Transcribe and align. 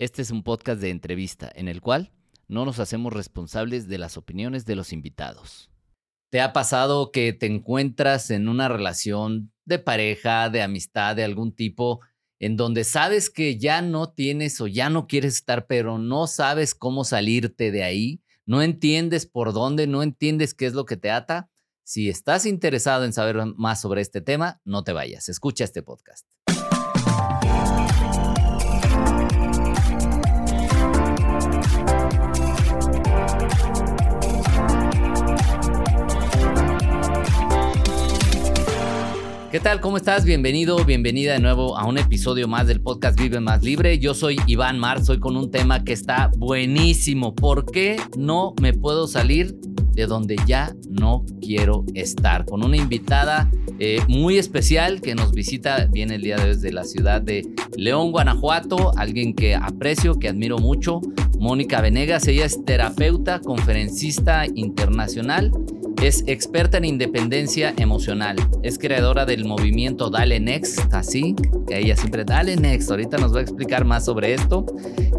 Este 0.00 0.22
es 0.22 0.30
un 0.30 0.42
podcast 0.42 0.80
de 0.80 0.88
entrevista 0.88 1.52
en 1.54 1.68
el 1.68 1.82
cual 1.82 2.10
no 2.48 2.64
nos 2.64 2.78
hacemos 2.78 3.12
responsables 3.12 3.86
de 3.86 3.98
las 3.98 4.16
opiniones 4.16 4.64
de 4.64 4.74
los 4.74 4.94
invitados. 4.94 5.70
¿Te 6.30 6.40
ha 6.40 6.54
pasado 6.54 7.12
que 7.12 7.34
te 7.34 7.44
encuentras 7.44 8.30
en 8.30 8.48
una 8.48 8.68
relación 8.68 9.52
de 9.66 9.78
pareja, 9.78 10.48
de 10.48 10.62
amistad, 10.62 11.16
de 11.16 11.24
algún 11.24 11.54
tipo, 11.54 12.00
en 12.38 12.56
donde 12.56 12.84
sabes 12.84 13.28
que 13.28 13.58
ya 13.58 13.82
no 13.82 14.10
tienes 14.10 14.58
o 14.62 14.68
ya 14.68 14.88
no 14.88 15.06
quieres 15.06 15.34
estar, 15.34 15.66
pero 15.66 15.98
no 15.98 16.26
sabes 16.26 16.74
cómo 16.74 17.04
salirte 17.04 17.70
de 17.70 17.84
ahí? 17.84 18.22
No 18.46 18.62
entiendes 18.62 19.26
por 19.26 19.52
dónde, 19.52 19.86
no 19.86 20.02
entiendes 20.02 20.54
qué 20.54 20.64
es 20.64 20.72
lo 20.72 20.86
que 20.86 20.96
te 20.96 21.10
ata. 21.10 21.50
Si 21.84 22.08
estás 22.08 22.46
interesado 22.46 23.04
en 23.04 23.12
saber 23.12 23.36
más 23.56 23.82
sobre 23.82 24.00
este 24.00 24.22
tema, 24.22 24.62
no 24.64 24.82
te 24.82 24.94
vayas, 24.94 25.28
escucha 25.28 25.64
este 25.64 25.82
podcast. 25.82 26.26
¿Qué 39.50 39.58
tal? 39.58 39.80
¿Cómo 39.80 39.96
estás? 39.96 40.24
Bienvenido, 40.24 40.84
bienvenida 40.84 41.32
de 41.32 41.40
nuevo 41.40 41.76
a 41.76 41.84
un 41.84 41.98
episodio 41.98 42.46
más 42.46 42.68
del 42.68 42.80
podcast 42.80 43.18
Vive 43.18 43.40
Más 43.40 43.64
Libre. 43.64 43.98
Yo 43.98 44.14
soy 44.14 44.38
Iván 44.46 44.78
Mar, 44.78 45.04
soy 45.04 45.18
con 45.18 45.36
un 45.36 45.50
tema 45.50 45.82
que 45.82 45.92
está 45.92 46.30
buenísimo. 46.36 47.34
¿Por 47.34 47.66
qué 47.66 47.96
no 48.16 48.54
me 48.62 48.74
puedo 48.74 49.08
salir 49.08 49.58
de 50.00 50.06
donde 50.06 50.36
ya 50.46 50.74
no 50.88 51.24
quiero 51.40 51.84
estar? 51.94 52.44
Con 52.46 52.64
una 52.64 52.76
invitada 52.76 53.50
eh, 53.78 54.00
muy 54.08 54.38
especial 54.38 55.00
que 55.00 55.14
nos 55.14 55.32
visita, 55.32 55.86
viene 55.86 56.14
el 56.14 56.22
día 56.22 56.36
de 56.36 56.42
hoy 56.42 56.48
desde 56.48 56.72
la 56.72 56.84
ciudad 56.84 57.20
de 57.20 57.46
León, 57.76 58.12
Guanajuato, 58.12 58.92
alguien 58.96 59.34
que 59.34 59.54
aprecio, 59.54 60.18
que 60.18 60.28
admiro 60.28 60.58
mucho, 60.58 61.00
Mónica 61.38 61.80
Venegas. 61.80 62.26
Ella 62.28 62.46
es 62.46 62.64
terapeuta, 62.64 63.40
conferencista 63.40 64.46
internacional 64.54 65.52
es 66.02 66.24
experta 66.26 66.78
en 66.78 66.86
independencia 66.86 67.74
emocional. 67.76 68.36
Es 68.62 68.78
creadora 68.78 69.26
del 69.26 69.44
movimiento 69.44 70.08
Dale 70.08 70.40
Next, 70.40 70.94
así 70.94 71.34
que 71.66 71.78
ella 71.78 71.94
siempre 71.94 72.24
Dale 72.24 72.56
Next. 72.56 72.90
Ahorita 72.90 73.18
nos 73.18 73.34
va 73.34 73.40
a 73.40 73.42
explicar 73.42 73.84
más 73.84 74.06
sobre 74.06 74.32
esto, 74.32 74.64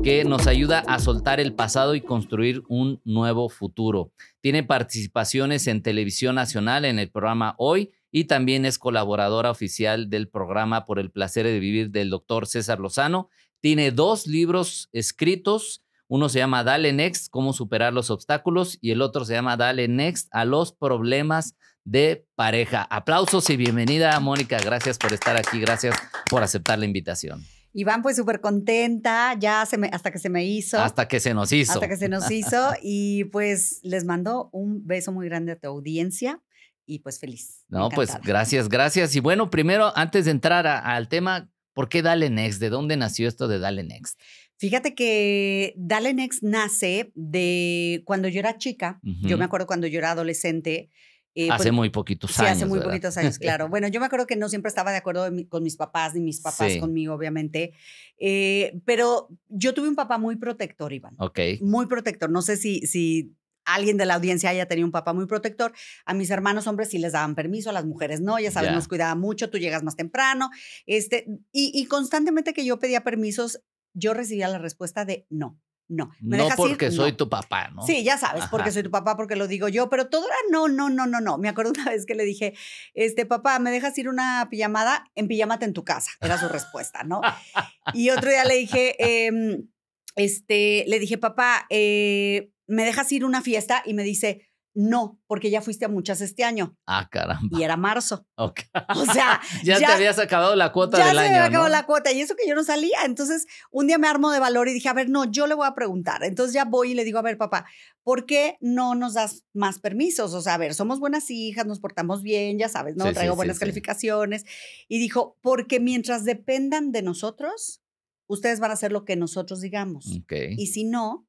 que 0.02 0.24
nos 0.24 0.48
ayuda 0.48 0.80
a 0.88 0.98
soltar 0.98 1.40
el 1.40 1.54
pasado 1.54 1.94
y 1.94 2.02
construir 2.02 2.64
un 2.68 3.00
nuevo 3.06 3.48
futuro. 3.48 4.10
Tiene 4.42 4.64
participaciones 4.64 5.68
en 5.68 5.82
televisión 5.82 6.36
nacional 6.36 6.86
en 6.86 7.00
el 7.00 7.10
programa 7.10 7.56
Hoy 7.58 7.92
y 8.12 8.26
también 8.26 8.66
es 8.66 8.78
colaboradora 8.78 9.52
oficial 9.52 10.10
del 10.10 10.28
programa 10.28 10.86
Por 10.86 11.00
el 11.00 11.12
placer 11.12 11.46
de 11.46 11.60
vivir 11.60 11.92
del 11.92 12.10
doctor 12.10 12.48
César 12.48 12.80
Lozano. 12.80 13.30
Tiene 13.62 13.92
dos 13.92 14.28
libros 14.28 14.90
escritos 14.92 15.84
uno 16.14 16.28
se 16.28 16.40
llama 16.40 16.66
Dale 16.66 16.92
Next, 16.92 17.30
cómo 17.32 17.54
superar 17.54 17.94
los 17.94 18.10
obstáculos, 18.10 18.78
y 18.82 18.92
el 18.92 19.02
otro 19.02 19.24
se 19.24 19.32
llama 19.32 19.56
Dale 19.56 19.88
Next 19.88 20.28
a 20.34 20.44
los 20.44 20.74
problemas 20.74 21.56
de 21.86 22.28
pareja. 22.36 22.84
Aplausos 22.84 23.50
y 23.50 23.56
bienvenida, 23.56 24.20
Mónica. 24.20 24.60
Gracias 24.60 24.98
por 24.98 25.14
estar 25.14 25.38
aquí, 25.38 25.62
gracias 25.62 25.96
por 26.30 26.44
aceptar 26.44 26.80
la 26.80 26.86
invitación. 26.86 27.46
Iván, 27.74 28.02
pues 28.02 28.18
súper 28.18 28.42
contenta, 28.42 29.36
ya 29.40 29.66
se 29.66 29.78
me, 29.78 29.88
hasta 29.88 30.12
que 30.12 30.20
se 30.20 30.30
me 30.30 30.46
hizo. 30.46 30.78
Hasta 30.80 31.08
que 31.08 31.20
se 31.20 31.34
nos 31.34 31.52
hizo. 31.52 31.74
Hasta 31.74 31.88
que 31.88 31.98
se 31.98 32.10
nos 32.10 32.30
hizo. 32.30 32.72
y 32.82 33.26
pues 33.26 33.80
les 33.84 34.06
mando 34.06 34.50
un 34.52 34.86
beso 34.86 35.12
muy 35.12 35.28
grande 35.28 35.54
a 35.54 35.56
tu 35.56 35.68
audiencia 35.68 36.42
y 36.86 37.00
pues 37.00 37.20
feliz. 37.20 37.64
No, 37.70 37.90
pues 37.90 38.18
gracias, 38.24 38.68
gracias. 38.68 39.16
Y 39.16 39.20
bueno, 39.20 39.50
primero, 39.50 39.94
antes 39.96 40.26
de 40.26 40.32
entrar 40.32 40.68
al 40.68 41.08
tema, 41.08 41.50
¿por 41.74 41.88
qué 41.88 42.02
Dale 42.02 42.30
Next? 42.30 42.60
¿De 42.60 42.70
dónde 42.70 42.98
nació 42.98 43.28
esto 43.28 43.48
de 43.48 43.60
Dale 43.60 43.84
Next? 43.84 44.20
Fíjate 44.58 44.94
que 44.94 45.74
Dale 45.78 46.14
Next 46.14 46.44
nace 46.44 47.12
de 47.16 48.04
cuando 48.06 48.28
yo 48.28 48.40
era 48.40 48.58
chica. 48.58 49.00
Yo 49.04 49.38
me 49.38 49.46
acuerdo 49.46 49.66
cuando 49.66 49.88
yo 49.88 49.98
era 49.98 50.12
adolescente. 50.12 50.90
Eh, 51.34 51.50
hace 51.50 51.66
pues 51.66 51.74
muy 51.74 51.90
poquitos 51.90 52.38
años. 52.40 52.50
Sí, 52.50 52.56
hace 52.58 52.66
muy 52.66 52.80
poquitos 52.80 53.16
años, 53.18 53.38
claro. 53.40 53.68
Bueno, 53.70 53.88
yo 53.88 54.00
me 54.00 54.06
acuerdo 54.06 54.28
que 54.28 54.36
no 54.36 54.50
siempre 54.50 54.70
estaba 54.70 54.92
de 54.92 54.98
acuerdo 54.98 55.30
con 55.50 55.64
mis 55.64 55.78
papás, 55.78 56.14
ni 56.14 56.22
mis 56.22 56.42
papás 56.42 56.78
conmigo, 56.78 57.14
obviamente. 57.14 57.74
Eh, 58.18 58.80
pero 58.86 59.30
yo 59.48 59.74
tuve 59.74 59.88
un 59.88 59.96
papá 59.96 60.18
muy 60.18 60.36
protector, 60.36 60.92
Iván. 60.92 61.16
Ok. 61.20 61.40
Muy 61.62 61.88
protector. 61.88 62.30
No 62.30 62.42
sé 62.42 62.58
si, 62.58 62.86
si 62.86 63.36
alguien 63.66 63.98
de 63.98 64.06
la 64.06 64.16
audiencia 64.16 64.50
haya 64.50 64.68
tenido 64.68 64.86
un 64.86 64.92
papá 64.92 65.14
muy 65.14 65.26
protector. 65.26 65.72
A 66.06 66.14
mis 66.14 66.30
hermanos 66.30 66.68
hombres 66.68 66.90
sí 66.90 66.98
les 66.98 67.14
daban 67.14 67.36
permiso, 67.36 67.70
a 67.70 67.74
las 67.74 67.86
mujeres 67.86 68.22
no, 68.22 68.40
ya 68.40 68.52
sabes, 68.52 68.72
nos 68.74 68.88
cuidaba 68.88 69.16
mucho, 69.16 69.50
tú 69.50 69.58
llegas 69.58 69.84
más 69.84 69.96
temprano. 69.96 70.50
Este, 70.86 71.26
y, 71.52 71.72
y, 71.74 71.86
constantemente 71.86 72.54
que 72.54 72.66
yo 72.66 72.80
pedía 72.80 73.04
permisos, 73.04 73.62
yo 73.94 74.14
recibía 74.14 74.48
la 74.48 74.58
respuesta 74.58 75.06
de 75.06 75.26
no. 75.30 75.60
No, 75.94 76.10
¿Me 76.22 76.38
no 76.38 76.48
porque 76.56 76.90
soy 76.90 77.12
tu 77.12 77.28
papá, 77.28 77.70
¿no? 77.70 77.82
Sí, 77.82 78.02
ya 78.02 78.18
sabes, 78.18 78.46
porque 78.50 78.72
soy 78.72 78.82
tu 78.82 78.92
papá, 78.92 79.18
porque 79.18 79.36
lo 79.36 79.46
digo 79.46 79.68
yo, 79.68 79.90
pero 79.90 80.08
todo 80.08 80.26
era 80.26 80.38
no, 80.50 80.70
no, 80.70 80.90
no, 80.90 81.06
no, 81.06 81.20
no. 81.20 81.38
Me 81.38 81.50
acuerdo 81.50 81.74
una 81.76 81.84
vez 81.92 82.06
que 82.06 82.16
le 82.16 82.24
dije, 82.24 82.54
este 82.94 83.26
papá, 83.26 83.60
¿me 83.60 83.72
dejas 83.72 83.98
ir 83.98 84.08
una 84.08 84.48
pijamada? 84.50 85.04
En 85.16 85.28
pijamate 85.28 85.66
en 85.66 85.74
tu 85.74 85.84
casa, 85.84 86.12
era 86.22 86.38
su 86.38 86.48
respuesta, 86.48 87.04
¿no? 87.04 87.20
y 87.94 88.10
otro 88.10 88.30
día 88.30 88.46
le 88.46 88.56
dije, 88.56 88.96
em, 89.26 89.68
este, 90.16 90.86
le 90.88 90.98
dije, 90.98 91.18
papá, 91.18 91.66
eh, 91.70 92.54
¿me 92.68 92.86
dejas 92.86 93.12
ir 93.12 93.26
una 93.26 93.42
fiesta? 93.42 93.84
Y 93.86 93.94
me 93.94 94.04
dice, 94.04 94.50
no, 94.74 95.20
porque 95.28 95.50
ya 95.50 95.62
fuiste 95.62 95.84
a 95.84 95.90
muchas 95.90 96.22
este 96.22 96.46
año. 96.46 96.78
Ah, 96.86 97.10
caramba. 97.12 97.58
Y 97.60 97.64
era 97.64 97.76
marzo. 97.76 98.26
Ok. 98.36 98.62
O 98.96 99.06
sea, 99.06 99.42
ya, 99.64 99.78
te 99.78 99.86
habías 99.86 100.18
acabado 100.18 100.56
la 100.56 100.72
cuota 100.72 100.98
del 100.98 101.08
año. 101.08 101.14
Ya 101.16 101.22
se 101.22 101.28
había 101.36 101.46
acabado 101.46 101.70
la 101.70 101.86
cuota 101.86 102.12
y 102.12 102.22
eso 102.22 102.36
que 102.36 102.48
yo 102.48 102.56
no 102.56 102.64
salía. 102.64 103.00
Entonces, 103.06 103.48
un 103.70 103.88
día 103.88 103.98
me 103.98 104.08
armo 104.08 104.32
de 104.32 104.40
valor 104.40 104.70
y 104.70 104.74
dije, 104.74 104.88
a 104.88 104.94
ver, 104.94 105.10
no, 105.10 105.26
yo 105.26 105.46
le 105.48 105.56
voy 105.56 105.68
a 105.68 105.76
preguntar. 105.76 106.24
Entonces 106.24 106.54
ya 106.54 106.64
voy 106.64 106.92
y 106.92 106.94
le 106.94 107.04
digo, 107.04 107.20
a 107.20 107.22
ver, 107.22 107.38
papá, 107.38 107.66
¿por 108.04 108.26
qué 108.26 108.58
no 108.62 108.96
nos 108.96 109.16
das 109.16 109.44
más 109.54 109.80
permisos? 109.80 110.34
O 110.34 110.42
sea, 110.42 110.54
a 110.54 110.58
ver, 110.58 110.74
somos 110.74 111.00
buenas 111.00 111.30
hijas, 111.30 111.66
nos 111.66 111.80
portamos 111.80 112.22
bien, 112.22 112.58
ya 112.58 112.70
sabes, 112.70 112.96
¿no? 112.96 113.12
Traigo 113.12 113.36
buenas 113.36 113.60
calificaciones. 113.60 114.46
Y 114.88 115.00
dijo, 115.00 115.38
porque 115.42 115.82
mientras 115.82 116.24
dependan 116.24 116.94
de 116.94 117.02
nosotros, 117.02 117.82
ustedes 118.28 118.62
van 118.62 118.72
a 118.72 118.76
hacer 118.76 118.94
lo 118.94 119.04
que 119.04 119.18
nosotros 119.18 119.60
digamos. 119.60 120.06
Okay. 120.24 120.56
Y 120.58 120.68
si 120.68 120.86
no, 120.86 121.28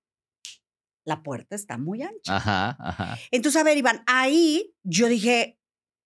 la 1.05 1.23
puerta 1.23 1.57
está 1.57 1.79
muy 1.79 2.03
ancha. 2.03 2.37
Ajá, 2.37 2.77
ajá. 2.79 3.19
Entonces, 3.31 3.61
a 3.61 3.65
ver, 3.65 3.77
Iván, 3.77 4.03
ahí 4.07 4.75
yo 4.83 5.09
dije, 5.09 5.59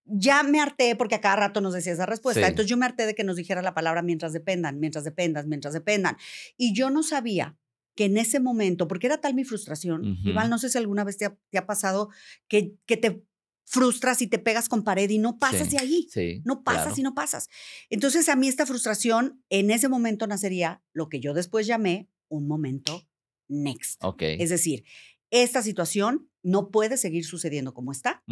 ya 0.06 0.42
me 0.42 0.60
harté, 0.60 0.96
porque 0.96 1.16
a 1.16 1.20
cada 1.20 1.36
rato 1.36 1.60
nos 1.60 1.74
decía 1.74 1.92
esa 1.92 2.06
respuesta. 2.06 2.46
Entonces 2.46 2.70
yo 2.70 2.76
me 2.76 2.86
harté 2.86 3.06
de 3.06 3.14
que 3.14 3.24
nos 3.24 3.36
dijera 3.36 3.62
la 3.62 3.74
palabra 3.74 4.02
mientras 4.02 4.32
dependan, 4.32 4.78
mientras 4.78 5.04
dependan, 5.04 5.48
mientras 5.48 5.74
dependan. 5.74 6.16
Y 6.56 6.74
yo 6.74 6.90
no 6.90 7.02
sabía 7.02 7.56
que 7.96 8.04
en 8.04 8.18
ese 8.18 8.40
momento, 8.40 8.86
porque 8.88 9.06
era 9.06 9.20
tal 9.20 9.34
mi 9.34 9.44
frustración, 9.44 10.18
Iván, 10.24 10.50
no 10.50 10.58
sé 10.58 10.68
si 10.68 10.78
alguna 10.78 11.02
vez 11.02 11.16
te 11.16 11.58
ha, 11.58 11.66
pasado 11.66 12.10
que, 12.46 12.74
que 12.84 12.96
te 12.96 13.24
frustras 13.64 14.22
y 14.22 14.26
te 14.28 14.38
pegas 14.38 14.68
con 14.68 14.84
pared 14.84 15.08
y 15.10 15.18
no 15.18 15.38
pasas 15.38 15.70
de 15.70 15.78
ahí. 15.78 16.06
Sí, 16.10 16.42
no 16.44 16.62
pasas 16.62 16.98
y 16.98 17.02
no 17.02 17.14
pasas. 17.14 17.48
Entonces 17.90 18.28
a 18.28 18.36
mí 18.36 18.48
esta 18.48 18.66
frustración 18.66 19.42
en 19.48 19.70
ese 19.70 19.88
momento 19.88 20.26
nacería 20.26 20.82
lo 20.92 21.08
que 21.08 21.20
yo 21.20 21.34
después 21.34 21.66
llamé 21.66 22.08
un 22.28 22.46
momento 22.46 23.02
next. 23.48 24.02
Es 24.20 24.50
decir, 24.50 24.84
esta 25.30 25.62
situación 25.62 26.28
no 26.42 26.70
puede 26.70 26.96
seguir 26.96 27.24
sucediendo 27.24 27.74
como 27.74 27.90
está. 27.90 28.22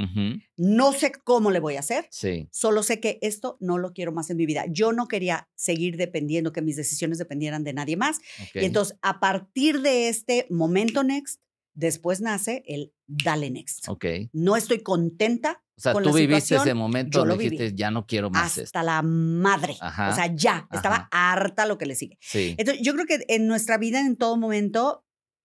No 0.56 0.92
sé 0.92 1.12
cómo 1.25 1.50
le 1.50 1.58
voy 1.58 1.76
a 1.76 1.80
hacer. 1.80 2.06
Sí. 2.10 2.48
Solo 2.52 2.84
sé 2.84 3.00
que 3.00 3.19
esto 3.22 3.56
no 3.60 3.78
lo 3.78 3.92
quiero 3.92 4.12
más 4.12 4.30
en 4.30 4.36
mi 4.36 4.47
vida. 4.47 4.66
Yo 4.69 4.92
no 4.92 5.08
quería 5.08 5.48
seguir 5.56 5.97
dependiendo, 5.97 6.52
que 6.52 6.62
mis 6.62 6.76
decisiones 6.76 7.19
dependieran 7.19 7.64
de 7.64 7.72
nadie 7.72 7.97
más. 7.97 8.20
Y 8.54 8.64
entonces, 8.64 8.97
a 9.02 9.19
partir 9.19 9.80
de 9.82 10.08
este 10.08 10.47
momento 10.48 11.02
next, 11.02 11.41
después 11.75 12.20
nace 12.20 12.62
el 12.66 12.92
dale 13.06 13.50
next. 13.50 13.88
Ok. 13.88 14.04
No 14.32 14.56
estoy 14.56 14.78
contenta. 14.81 15.64
O 15.76 15.81
sea, 15.81 15.92
tú 15.92 16.12
viviste 16.12 16.54
ese 16.54 16.72
momento, 16.72 17.26
yo 17.26 17.36
dijiste, 17.36 17.75
ya 17.75 17.91
no 17.91 18.06
quiero 18.06 18.31
más. 18.31 18.58
Hasta 18.58 18.84
la 18.84 19.02
madre. 19.02 19.72
O 19.72 20.14
sea, 20.14 20.32
ya, 20.32 20.69
estaba 20.70 21.08
harta 21.10 21.66
lo 21.66 21.78
que 21.78 21.86
le 21.86 21.96
sigue. 21.96 22.16
Sí. 22.20 22.54
Entonces, 22.58 22.81
yo 22.84 22.94
creo 22.94 23.06
que 23.06 23.25
en 23.26 23.48
nuestra 23.48 23.76
vida, 23.76 23.98
en 23.98 24.14
todo 24.14 24.36
momento, 24.36 25.03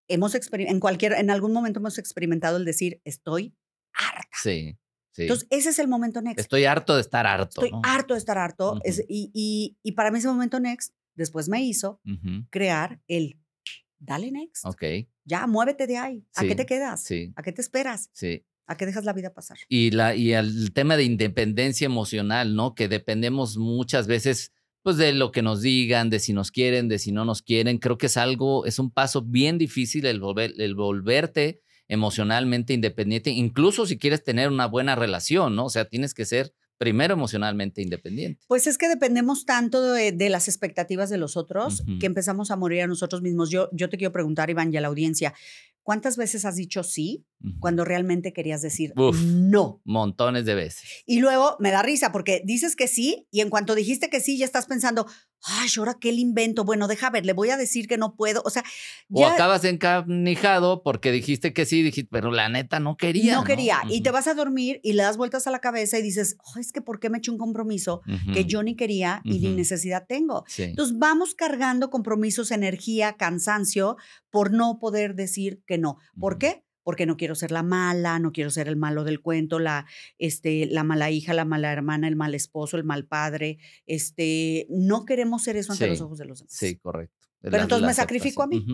hemos 0.09 0.35
en 0.51 0.79
cualquier, 0.79 1.13
en 1.13 1.29
algún 1.29 1.53
momento 1.53 1.79
hemos 1.79 1.97
experimentado 1.97 2.57
el 2.57 2.65
decir, 2.65 3.01
estoy 3.06 3.56
harta. 3.94 4.38
Sí. 4.41 4.77
Sí. 5.11 5.23
Entonces, 5.23 5.47
ese 5.50 5.69
es 5.69 5.79
el 5.79 5.88
momento 5.88 6.21
next. 6.21 6.39
Estoy 6.39 6.65
harto 6.65 6.95
de 6.95 7.01
estar 7.01 7.25
harto. 7.25 7.63
Estoy 7.63 7.79
harto 7.83 8.13
de 8.13 8.17
estar 8.19 8.38
harto. 8.38 8.79
y, 8.85 9.31
y, 9.33 9.77
y, 9.83 9.91
para 9.94 10.11
mí 10.11 10.19
ese 10.19 10.27
momento 10.27 10.59
next, 10.59 10.94
después 11.15 11.50
me 11.50 11.61
hizo 11.61 12.01
crear 12.50 13.01
el 13.07 13.39
dale 13.97 14.31
next. 14.31 14.65
Ok. 14.65 14.83
Ya, 15.25 15.45
muévete 15.47 15.88
de 15.88 15.97
ahí. 15.97 16.25
¿A 16.35 16.44
qué 16.44 16.56
te 16.56 16.65
quedas? 16.65 17.03
Sí. 17.03 17.33
¿A 17.35 17.44
qué 17.44 17.51
te 17.51 17.61
esperas? 17.61 18.09
Sí. 18.13 18.45
¿A 18.65 18.77
qué 18.77 18.85
dejas 18.85 19.03
la 19.03 19.13
vida 19.13 19.33
pasar? 19.33 19.57
Y, 19.67 19.91
la, 19.91 20.15
y 20.15 20.33
el 20.33 20.73
tema 20.73 20.95
de 20.95 21.03
independencia 21.03 21.85
emocional, 21.85 22.56
¿no? 22.56 22.75
Que 22.75 22.88
dependemos 22.88 23.57
muchas 23.57 24.07
veces 24.07 24.53
pues 24.89 24.97
de 24.97 25.13
lo 25.13 25.31
que 25.31 25.44
nos 25.44 25.62
digan, 25.62 26.09
de 26.09 26.18
si 26.18 26.33
nos 26.33 26.50
quieren, 26.50 26.88
de 26.88 26.97
si 26.97 27.12
no 27.12 27.24
nos 27.24 27.44
quieren. 27.44 27.77
Creo 27.77 28.00
que 28.00 28.07
es 28.07 28.18
algo, 28.18 28.65
es 28.65 28.80
un 28.80 28.89
paso 28.89 29.21
bien 29.21 29.59
difícil 29.59 30.03
el, 30.07 30.19
volver, 30.19 30.56
el 30.57 30.74
volverte 30.74 31.62
emocionalmente 31.88 32.74
independiente, 32.74 33.30
incluso 33.30 33.86
si 33.86 34.00
quieres 34.00 34.24
tener 34.24 34.50
una 34.50 34.65
buena 34.65 34.95
relación, 34.95 35.56
¿no? 35.56 35.65
O 35.65 35.69
sea, 35.69 35.86
tienes 35.86 36.15
que 36.15 36.25
ser 36.25 36.56
primero 36.80 37.13
emocionalmente 37.13 37.83
independiente. 37.83 38.44
Pues 38.47 38.65
es 38.65 38.80
que 38.80 38.88
dependemos 38.88 39.45
tanto 39.45 39.94
de, 39.94 40.30
las 40.30 40.47
expectativas 40.47 41.12
de 41.12 41.19
los 41.19 41.38
otros 41.38 41.83
que 42.00 42.07
empezamos 42.07 42.50
a 42.50 42.56
morir 42.56 42.81
a 42.81 42.88
nosotros 42.88 43.21
mismos. 43.21 43.51
Yo, 43.51 43.69
yo 43.71 43.89
te 43.89 43.97
quiero 43.97 44.12
preguntar, 44.12 44.50
Iván, 44.50 44.74
y 44.74 44.77
a 44.77 44.81
la 44.81 44.88
audiencia, 44.88 45.35
¿Cuántas 45.89 46.18
veces 46.18 46.45
has 46.45 46.56
dicho 46.56 46.83
sí 46.83 47.25
cuando 47.59 47.86
realmente 47.86 48.33
querías 48.33 48.62
decir 48.62 48.94
no? 48.95 49.81
Montones 49.86 50.45
de 50.45 50.56
veces. 50.56 51.03
Y 51.06 51.19
luego 51.19 51.56
me 51.59 51.71
da 51.71 51.81
risa 51.81 52.12
porque 52.12 52.41
dices 52.45 52.75
que 52.75 52.88
sí 52.88 53.27
y 53.31 53.41
en 53.41 53.50
cuanto 53.50 53.75
dijiste 53.75 54.09
que 54.09 54.19
sí 54.19 54.38
ya 54.38 54.45
estás 54.45 54.65
pensando, 54.65 55.06
ay, 55.44 55.69
ahora 55.77 55.97
qué 56.00 56.12
le 56.12 56.19
invento. 56.19 56.65
Bueno, 56.65 56.88
deja 56.88 57.09
ver, 57.09 57.25
le 57.25 57.33
voy 57.33 57.50
a 57.50 57.57
decir 57.57 57.88
que 57.88 57.97
no 57.97 58.15
puedo. 58.15 58.41
O 58.45 58.50
sea, 58.50 58.63
o 59.12 59.25
acabas 59.25 59.63
encarnijado 59.63 60.83
porque 60.83 61.12
dijiste 61.12 61.53
que 61.53 61.65
sí, 61.65 61.81
dijiste, 61.81 62.09
pero 62.12 62.31
la 62.31 62.50
neta 62.50 62.80
no 62.80 62.97
quería. 62.97 63.36
No, 63.36 63.44
quería. 63.44 63.81
Y 63.89 64.01
te 64.01 64.12
vas 64.12 64.27
a 64.27 64.33
dormir 64.33 64.80
y 64.83 64.94
le 64.94 65.03
das 65.03 65.18
vueltas 65.18 65.47
a 65.47 65.51
la 65.51 65.59
cabeza 65.59 65.97
y 65.97 66.01
dices, 66.01 66.38
es 66.59 66.71
que 66.71 66.81
¿por 66.81 67.00
qué 67.00 67.09
me 67.09 67.18
he 67.18 67.19
hecho 67.19 67.31
un 67.31 67.38
compromiso 67.38 68.01
que 68.33 68.45
yo 68.45 68.63
ni 68.63 68.75
quería 68.75 69.21
y 69.24 69.39
ni 69.39 69.56
necesidad 69.56 70.06
tengo? 70.07 70.44
Entonces 70.57 70.97
vamos 70.97 71.35
cargando 71.35 71.89
compromisos, 71.89 72.51
energía, 72.51 73.13
cansancio 73.13 73.97
por 74.30 74.51
no 74.51 74.80
poder 74.80 75.15
decir 75.15 75.63
que 75.65 75.77
no. 75.77 75.97
¿Por 76.19 76.38
qué? 76.38 76.63
Porque 76.89 77.06
no 77.06 77.18
quiero 77.18 77.36
ser 77.36 77.51
la 77.51 77.62
mala, 77.62 78.18
no 78.18 78.31
quiero 78.31 78.50
ser 78.50 78.68
el 78.68 78.75
malo 78.75 79.03
del 79.03 79.21
cuento, 79.21 79.59
la, 79.59 79.86
este, 80.18 80.65
la 80.65 80.83
mala 80.83 81.12
hija, 81.12 81.36
la 81.36 81.45
mala 81.45 81.71
hermana, 81.71 82.07
el 82.07 82.15
mal 82.15 82.33
esposo, 82.33 82.77
el 82.77 82.83
mal 82.83 83.06
padre. 83.06 83.59
Este, 83.86 84.65
no 84.71 85.06
queremos 85.06 85.44
ser 85.44 85.56
eso 85.56 85.71
ante 85.71 85.86
los 85.86 86.01
ojos 86.01 86.18
de 86.18 86.25
los 86.25 86.39
demás. 86.39 86.51
Sí, 86.51 86.77
correcto. 86.77 87.27
Pero 87.41 87.62
entonces 87.62 87.86
me 87.86 87.94
sacrifico 87.94 88.41
a 88.41 88.47
mí. 88.47 88.65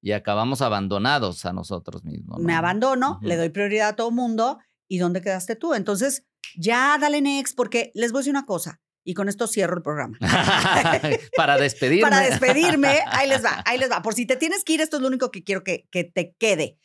Y 0.00 0.10
acabamos 0.10 0.60
abandonados 0.60 1.44
a 1.44 1.52
nosotros 1.52 2.02
mismos. 2.02 2.40
Me 2.40 2.52
abandono, 2.52 3.20
le 3.22 3.36
doy 3.36 3.50
prioridad 3.50 3.90
a 3.90 3.94
todo 3.94 4.10
mundo. 4.10 4.58
¿Y 4.88 4.98
dónde 4.98 5.20
quedaste 5.20 5.54
tú? 5.54 5.74
Entonces, 5.74 6.26
ya 6.56 6.98
dale 7.00 7.20
next, 7.20 7.56
porque 7.56 7.92
les 7.94 8.10
voy 8.10 8.18
a 8.18 8.22
decir 8.22 8.32
una 8.32 8.44
cosa. 8.44 8.80
Y 9.04 9.14
con 9.14 9.28
esto 9.28 9.46
cierro 9.46 9.76
el 9.76 9.84
programa. 9.84 10.18
Para 11.36 11.58
despedirme. 11.58 12.10
Para 12.10 12.22
despedirme, 12.22 12.98
ahí 13.06 13.28
les 13.28 13.44
va, 13.44 13.62
ahí 13.66 13.78
les 13.78 13.88
va. 13.88 14.02
Por 14.02 14.14
si 14.14 14.26
te 14.26 14.34
tienes 14.34 14.64
que 14.64 14.72
ir, 14.72 14.80
esto 14.80 14.96
es 14.96 15.02
lo 15.02 15.06
único 15.06 15.30
que 15.30 15.44
quiero 15.44 15.62
que, 15.62 15.86
que 15.92 16.02
te 16.02 16.34
quede 16.40 16.80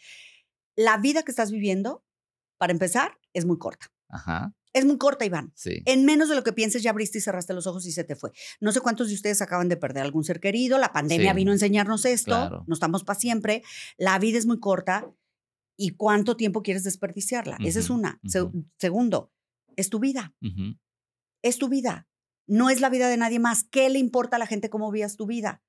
la 0.77 0.97
vida 0.97 1.24
que 1.24 1.31
estás 1.31 1.51
viviendo, 1.51 2.06
para 2.57 2.71
empezar, 2.71 3.19
es 3.33 3.45
muy 3.45 3.57
corta. 3.57 3.91
Ajá. 4.07 4.53
Es 4.74 4.85
muy 4.85 4.97
corta, 4.97 5.25
Iván. 5.25 5.51
Sí. 5.56 5.81
En 5.85 6.06
menos 6.06 6.29
de 6.29 6.35
lo 6.35 6.44
que 6.44 6.53
pienses, 6.53 6.83
ya 6.83 6.91
abriste 6.91 7.18
y 7.18 7.21
cerraste 7.21 7.53
los 7.53 7.65
ojos 7.65 7.85
y 7.88 7.91
se 7.91 8.03
te 8.03 8.15
fue. 8.15 8.31
No 8.62 8.71
sé 8.71 8.79
cuántos 8.79 9.07
de 9.07 9.15
ustedes 9.15 9.41
acaban 9.41 9.69
de 9.69 9.77
perder 9.77 10.03
algún 10.03 10.24
ser 10.24 10.39
querido. 10.39 10.77
La 10.77 10.94
pandemia 10.94 11.33
vino 11.33 11.51
a 11.51 11.56
enseñarnos 11.56 12.06
esto. 12.06 12.63
No 12.68 12.74
estamos 12.74 13.03
para 13.03 13.19
siempre. 13.19 13.63
La 13.97 14.19
vida 14.19 14.38
es 14.38 14.45
muy 14.45 14.59
corta. 14.59 15.12
¿Y 15.75 15.91
cuánto 15.91 16.38
tiempo 16.38 16.62
quieres 16.62 16.83
desperdiciarla? 16.83 17.57
Esa 17.63 17.80
es 17.80 17.89
una. 17.89 18.21
segundo, 18.77 19.33
es 19.75 19.89
tu 19.89 20.00
vida. 20.00 20.35
Es 21.41 21.57
tu 21.57 21.69
vida. 21.69 22.07
No 22.45 22.69
es 22.69 22.80
la 22.80 22.89
vida 22.89 23.09
de 23.09 23.18
nadie 23.18 23.39
más. 23.39 23.63
¿Qué 23.63 23.89
le 23.89 24.00
importa 24.00 24.35
a 24.35 24.39
la 24.39 24.47
gente 24.47 24.69
cómo 24.69 24.91
vías 24.91 25.18
tu 25.18 25.25
vida? 25.25 25.63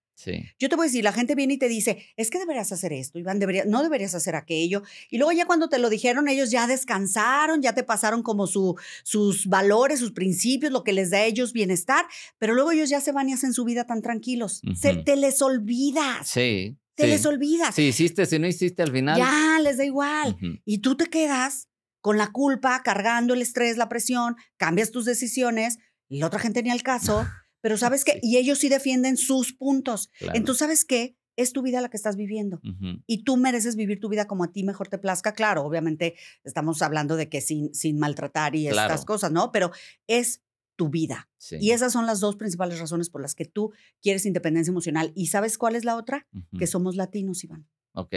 Yo 0.59 0.69
te 0.69 0.77
voy 0.77 0.85
a 0.85 0.89
decir, 0.89 1.05
la 1.05 1.13
gente 1.13 1.35
viene 1.35 1.55
y 1.55 1.59
te 1.59 1.69
dice, 1.69 2.05
es 2.17 2.31
que 2.31 2.39
deberías 2.39 2.73
hacer 2.73 2.93
esto, 2.93 3.19
Iván, 3.19 3.39
debería, 3.39 3.65
no 3.65 3.83
deberías 3.83 4.15
hacer 4.15 4.35
aquello. 4.35 4.83
Y 5.11 5.19
luego 5.19 5.33
ya 5.33 5.47
cuando 5.47 5.69
te 5.69 5.79
lo 5.79 5.91
dijeron, 5.91 6.29
ellos 6.29 6.51
ya 6.51 6.67
descansaron, 6.67 7.63
ya 7.63 7.75
te 7.75 7.85
pasaron 7.85 8.23
como 8.23 8.47
su, 8.47 8.77
sus 9.05 9.47
valores, 9.47 10.01
sus 10.01 10.13
principios, 10.13 10.73
lo 10.73 10.83
que 10.83 10.93
les 10.93 11.11
da 11.11 11.19
a 11.19 11.25
ellos 11.25 11.53
bienestar, 11.53 12.07
pero 12.39 12.55
luego 12.55 12.73
ellos 12.73 12.91
ya 12.91 13.01
se 13.01 13.13
van 13.13 13.29
y 13.29 13.33
hacen 13.33 13.53
su 13.53 13.65
vida 13.65 13.85
tan 13.85 14.03
tranquilos. 14.03 14.61
se, 14.75 14.97
te 14.97 15.17
les 15.17 15.41
olvida. 15.41 16.23
Sí. 16.25 16.77
Te 16.95 17.07
les 17.07 17.25
olvida. 17.27 17.71
Si 17.71 17.83
hiciste, 17.83 18.27
si 18.27 18.41
no 18.41 18.49
hiciste 18.49 18.83
al 18.83 18.91
final. 18.91 19.17
Ya, 19.17 19.61
les 19.63 19.77
da 19.77 19.85
igual. 19.85 20.37
Y 20.65 20.79
tú 20.79 20.97
te 20.97 21.07
quedas 21.07 21.69
con 22.01 22.19
la 22.19 22.33
culpa, 22.33 22.83
cargando 22.83 23.35
el 23.35 23.43
estrés, 23.43 23.77
la 23.77 23.89
presión, 23.89 24.35
cambias 24.57 24.91
tus 24.91 25.05
decisiones, 25.05 25.79
y 26.09 26.19
la 26.19 26.27
otra 26.27 26.41
gente 26.41 26.63
ni 26.63 26.71
al 26.71 26.83
caso. 26.83 27.25
Pero 27.61 27.77
sabes 27.77 28.05
qué, 28.05 28.19
y 28.23 28.37
ellos 28.37 28.59
sí 28.59 28.69
defienden 28.69 29.17
sus 29.17 29.53
puntos. 29.53 30.11
Entonces, 30.35 30.59
¿sabes 30.59 30.85
qué? 30.85 31.17
Es 31.37 31.53
tu 31.53 31.63
vida 31.63 31.81
la 31.81 31.89
que 31.89 31.97
estás 31.97 32.17
viviendo 32.17 32.61
y 33.07 33.23
tú 33.23 33.37
mereces 33.37 33.77
vivir 33.77 34.01
tu 34.01 34.09
vida 34.09 34.27
como 34.27 34.43
a 34.43 34.51
ti 34.53 34.65
mejor 34.65 34.89
te 34.89 34.99
plazca. 34.99 35.33
Claro, 35.35 35.65
obviamente 35.65 36.17
estamos 36.43 36.83
hablando 36.83 37.15
de 37.15 37.29
que 37.29 37.41
sin, 37.41 37.73
sin 37.75 37.99
maltratar 37.99 38.57
y 38.57 38.67
estas 38.67 39.05
cosas, 39.05 39.31
¿no? 39.31 39.53
Pero 39.53 39.71
es 40.09 40.43
tu 40.75 40.89
vida. 40.89 41.29
Y 41.61 41.71
esas 41.71 41.93
son 41.93 42.07
las 42.07 42.21
dos 42.21 42.37
principales 42.37 42.79
razones 42.81 43.09
por 43.11 43.21
las 43.21 43.35
que 43.35 43.45
tú 43.45 43.73
quieres 44.01 44.27
independencia 44.27 44.71
emocional. 44.71 45.13
¿Y 45.15 45.27
sabes 45.27 45.59
cuál 45.59 45.77
es 45.77 45.85
la 45.85 45.97
otra? 45.97 46.27
Que 46.59 46.67
somos 46.67 46.97
latinos, 46.97 47.45
Iván. 47.45 47.69
Ok. 47.93 48.15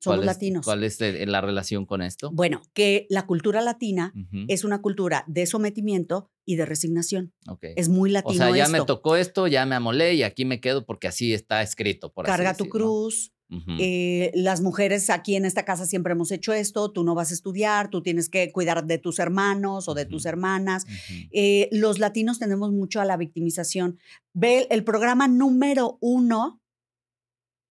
Somos 0.00 0.24
latinos. 0.24 0.64
¿Cuál 0.64 0.84
es 0.84 0.98
la 1.00 1.40
relación 1.40 1.84
con 1.84 2.02
esto? 2.02 2.30
Bueno, 2.32 2.62
que 2.72 3.06
la 3.10 3.26
cultura 3.26 3.60
latina 3.60 4.12
es 4.46 4.64
una 4.64 4.80
cultura 4.80 5.24
de 5.26 5.46
sometimiento 5.46 6.30
y 6.44 6.56
de 6.56 6.66
resignación. 6.66 7.34
Okay. 7.46 7.74
Es 7.76 7.88
muy 7.88 8.10
latino. 8.10 8.32
O 8.32 8.54
sea, 8.54 8.56
ya 8.56 8.68
me 8.68 8.84
tocó 8.84 9.16
esto, 9.16 9.46
ya 9.48 9.66
me 9.66 9.74
amolé 9.74 10.14
y 10.14 10.22
aquí 10.22 10.44
me 10.44 10.60
quedo 10.60 10.86
porque 10.86 11.08
así 11.08 11.34
está 11.34 11.62
escrito. 11.62 12.12
Por 12.12 12.26
Carga 12.26 12.54
tu 12.54 12.68
cruz. 12.68 13.32
Eh, 13.78 14.30
las 14.34 14.60
mujeres 14.60 15.08
aquí 15.08 15.34
en 15.34 15.46
esta 15.46 15.64
casa 15.64 15.86
siempre 15.86 16.12
hemos 16.12 16.30
hecho 16.32 16.52
esto, 16.52 16.92
tú 16.92 17.02
no 17.02 17.14
vas 17.14 17.30
a 17.30 17.34
estudiar, 17.34 17.88
tú 17.88 18.02
tienes 18.02 18.28
que 18.28 18.52
cuidar 18.52 18.86
de 18.86 18.98
tus 18.98 19.18
hermanos 19.18 19.88
o 19.88 19.94
de 19.94 20.04
tus 20.04 20.26
hermanas. 20.26 20.84
Eh, 21.32 21.68
los 21.72 21.98
latinos 21.98 22.38
tenemos 22.38 22.72
mucho 22.72 23.00
a 23.00 23.06
la 23.06 23.16
victimización. 23.16 23.98
Ve 24.34 24.66
el 24.70 24.84
programa 24.84 25.28
número 25.28 25.96
uno 26.02 26.60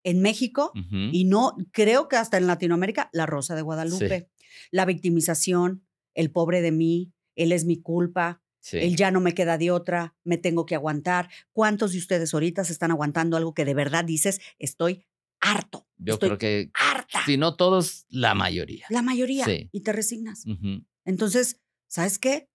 en 0.05 0.21
México 0.21 0.71
y 1.11 1.25
no, 1.25 1.57
creo 1.71 2.07
que 2.07 2.15
hasta 2.15 2.37
en 2.37 2.45
Latinoamérica, 2.45 3.09
La 3.11 3.25
Rosa 3.25 3.55
de 3.55 3.63
Guadalupe. 3.63 4.29
La 4.71 4.85
victimización, 4.85 5.85
el 6.13 6.31
pobre 6.31 6.61
de 6.61 6.71
mí, 6.71 7.11
él 7.35 7.51
es 7.51 7.65
mi 7.65 7.81
culpa, 7.81 8.41
él 8.71 8.95
ya 8.95 9.11
no 9.11 9.19
me 9.19 9.33
queda 9.33 9.57
de 9.57 9.71
otra, 9.71 10.15
me 10.23 10.37
tengo 10.37 10.65
que 10.65 10.75
aguantar. 10.75 11.29
¿Cuántos 11.51 11.91
de 11.91 11.97
ustedes 11.97 12.33
ahorita 12.33 12.63
se 12.63 12.71
están 12.71 12.91
aguantando 12.91 13.35
algo 13.35 13.53
que 13.53 13.65
de 13.65 13.73
verdad 13.73 14.05
dices, 14.05 14.39
estoy 14.59 15.05
harto? 15.39 15.87
Yo 15.97 16.19
creo 16.19 16.37
que, 16.37 16.69
harta. 16.75 17.25
si 17.25 17.37
no 17.37 17.55
todos, 17.55 18.05
la 18.07 18.35
mayoría. 18.35 18.85
La 18.89 19.01
mayoría. 19.01 19.45
Y 19.71 19.81
te 19.81 19.91
resignas. 19.91 20.45
Entonces, 21.03 21.61
¿sabes 21.87 22.19
qué? 22.19 22.47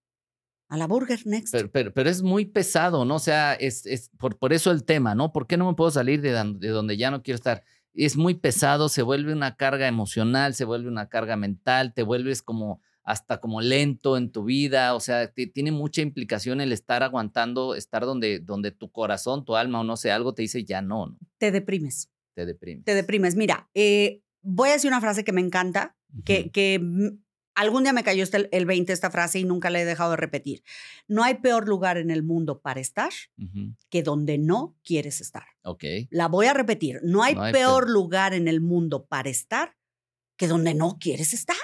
A 0.71 0.77
la 0.77 0.87
burger 0.87 1.19
next. 1.27 1.53
Pero, 1.73 2.09
es 2.09 2.23
muy 2.23 2.45
pesado, 2.45 3.03
¿no? 3.03 3.15
O 3.15 3.19
sea, 3.19 3.53
es, 3.55 4.09
por, 4.17 4.39
por, 4.39 4.53
eso 4.53 4.71
el 4.71 4.85
tema, 4.85 5.13
¿no? 5.15 5.33
¿Por 5.33 5.45
qué 5.45 5.57
no 5.57 5.67
me 5.67 5.75
puedo 5.75 5.91
salir 5.91 6.21
de, 6.21 6.31
de, 6.31 6.69
donde 6.69 6.95
ya 6.95 7.11
no 7.11 7.23
quiero 7.23 7.35
estar? 7.35 7.63
Es 7.93 8.15
muy 8.15 8.35
pesado, 8.35 8.87
se 8.87 9.01
vuelve 9.01 9.33
una 9.33 9.57
carga 9.57 9.89
emocional, 9.89 10.53
se 10.53 10.63
vuelve 10.63 10.87
una 10.87 11.09
carga 11.09 11.35
mental, 11.35 11.93
te 11.93 12.03
vuelves 12.03 12.41
como 12.41 12.79
hasta 13.03 13.41
como 13.41 13.59
lento 13.59 14.15
en 14.15 14.31
tu 14.31 14.45
vida, 14.45 14.95
o 14.95 15.01
sea, 15.01 15.33
tiene 15.33 15.73
mucha 15.73 16.01
implicación 16.01 16.61
el 16.61 16.71
estar 16.71 17.03
aguantando, 17.03 17.75
estar 17.75 18.05
donde, 18.05 18.39
donde 18.39 18.71
tu 18.71 18.89
corazón, 18.93 19.43
tu 19.43 19.57
alma 19.57 19.81
o 19.81 19.83
no 19.83 19.97
sé, 19.97 20.09
algo 20.11 20.33
te 20.33 20.43
dice 20.43 20.63
ya 20.63 20.81
no, 20.81 21.07
¿no? 21.07 21.17
Te 21.37 21.51
deprimes. 21.51 22.09
Te 22.33 22.45
deprimes. 22.45 22.85
Te 22.85 22.95
deprimes. 22.95 23.35
Mira, 23.35 23.69
eh, 23.73 24.21
voy 24.41 24.69
a 24.69 24.73
decir 24.73 24.87
una 24.87 25.01
frase 25.01 25.25
que 25.25 25.33
me 25.33 25.41
encanta, 25.41 25.97
que, 26.23 26.49
que 26.49 26.79
Algún 27.61 27.83
día 27.83 27.93
me 27.93 28.03
cayó 28.03 28.23
este, 28.23 28.49
el 28.57 28.65
20 28.65 28.91
esta 28.91 29.11
frase 29.11 29.37
y 29.37 29.43
nunca 29.43 29.69
la 29.69 29.79
he 29.79 29.85
dejado 29.85 30.09
de 30.11 30.17
repetir. 30.17 30.63
No 31.07 31.23
hay 31.23 31.35
peor 31.35 31.67
lugar 31.67 31.99
en 31.99 32.09
el 32.09 32.23
mundo 32.23 32.59
para 32.59 32.79
estar 32.79 33.11
que 33.91 34.01
donde 34.01 34.39
no 34.39 34.79
quieres 34.83 35.21
estar. 35.21 35.43
Ok. 35.61 35.83
La 36.09 36.27
voy 36.27 36.47
a 36.47 36.55
repetir. 36.55 37.01
No 37.03 37.21
hay, 37.21 37.35
peor, 37.51 37.87
lugar 37.87 38.33
en 38.33 38.47
el 38.47 38.61
mundo 38.61 39.05
para 39.05 39.29
estar 39.29 39.77
que 40.37 40.47
donde 40.47 40.73
no 40.73 40.97
quieres 40.99 41.35
estar. 41.35 41.55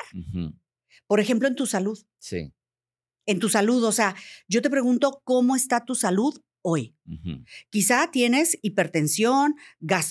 Por 1.07 1.19
ejemplo, 1.19 1.47
en 1.47 1.55
tu 1.55 1.65
salud. 1.65 1.97
Sí. 2.19 2.53
En 3.25 3.39
tu 3.39 3.49
salud, 3.49 3.83
o 3.83 3.91
sea, 3.91 4.15
yo 4.47 4.61
te 4.61 4.69
pregunto, 4.69 5.21
¿cómo 5.23 5.55
está 5.55 5.83
tu 5.83 5.95
salud 5.95 6.39
hoy. 6.69 6.97
Quizá 7.69 8.11
tienes 8.11 8.59
hipertensión, 8.61 9.55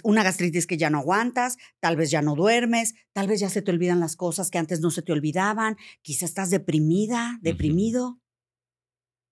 una 0.04 0.22
gastritis 0.22 0.66
que 0.66 0.78
ya 0.78 0.88
no 0.88 1.00
aguantas, 1.00 1.58
tal 1.80 1.96
vez 1.96 2.10
ya 2.10 2.22
no 2.22 2.34
duermes, 2.34 2.94
tal 3.12 3.28
vez 3.28 3.40
ya 3.40 3.50
se 3.50 3.60
te 3.60 3.70
olvidan 3.70 4.00
las 4.00 4.16
cosas 4.16 4.50
que 4.50 4.56
antes 4.56 4.80
no 4.80 4.90
se 4.90 5.02
te 5.02 5.12
olvidaban, 5.12 5.76
quizá 6.00 6.24
estás 6.24 6.48
deprimida, 6.48 7.38
deprimido. 7.42 8.22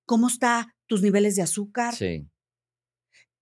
¿Cómo 0.04 0.28
están 0.28 0.66
tus 0.86 1.00
niveles 1.00 1.34
de 1.34 1.42
azúcar? 1.42 1.94
Sí. 1.94 2.28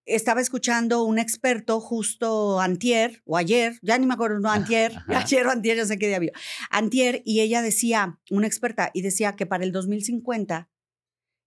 Estaba 0.04 0.40
escuchando 0.40 1.02
un 1.02 1.18
experto 1.18 1.80
justo 1.80 2.60
antier 2.60 3.20
o 3.24 3.36
ayer, 3.36 3.80
ya 3.82 3.98
ni 3.98 4.06
me 4.06 4.14
acuerdo, 4.14 4.38
no 4.38 4.50
antier, 4.50 4.92
ayer 5.08 5.44
o 5.44 5.50
antier, 5.50 5.76
ya 5.78 5.86
sé 5.86 5.98
qué 5.98 6.06
día 6.06 6.20
vio. 6.20 6.32
Antier, 6.70 7.20
y 7.24 7.40
ella 7.40 7.62
decía, 7.62 8.20
una 8.30 8.46
experta, 8.46 8.92
y 8.94 9.02
decía 9.02 9.34
que 9.34 9.46
para 9.46 9.64
el 9.64 9.72
2050 9.72 10.71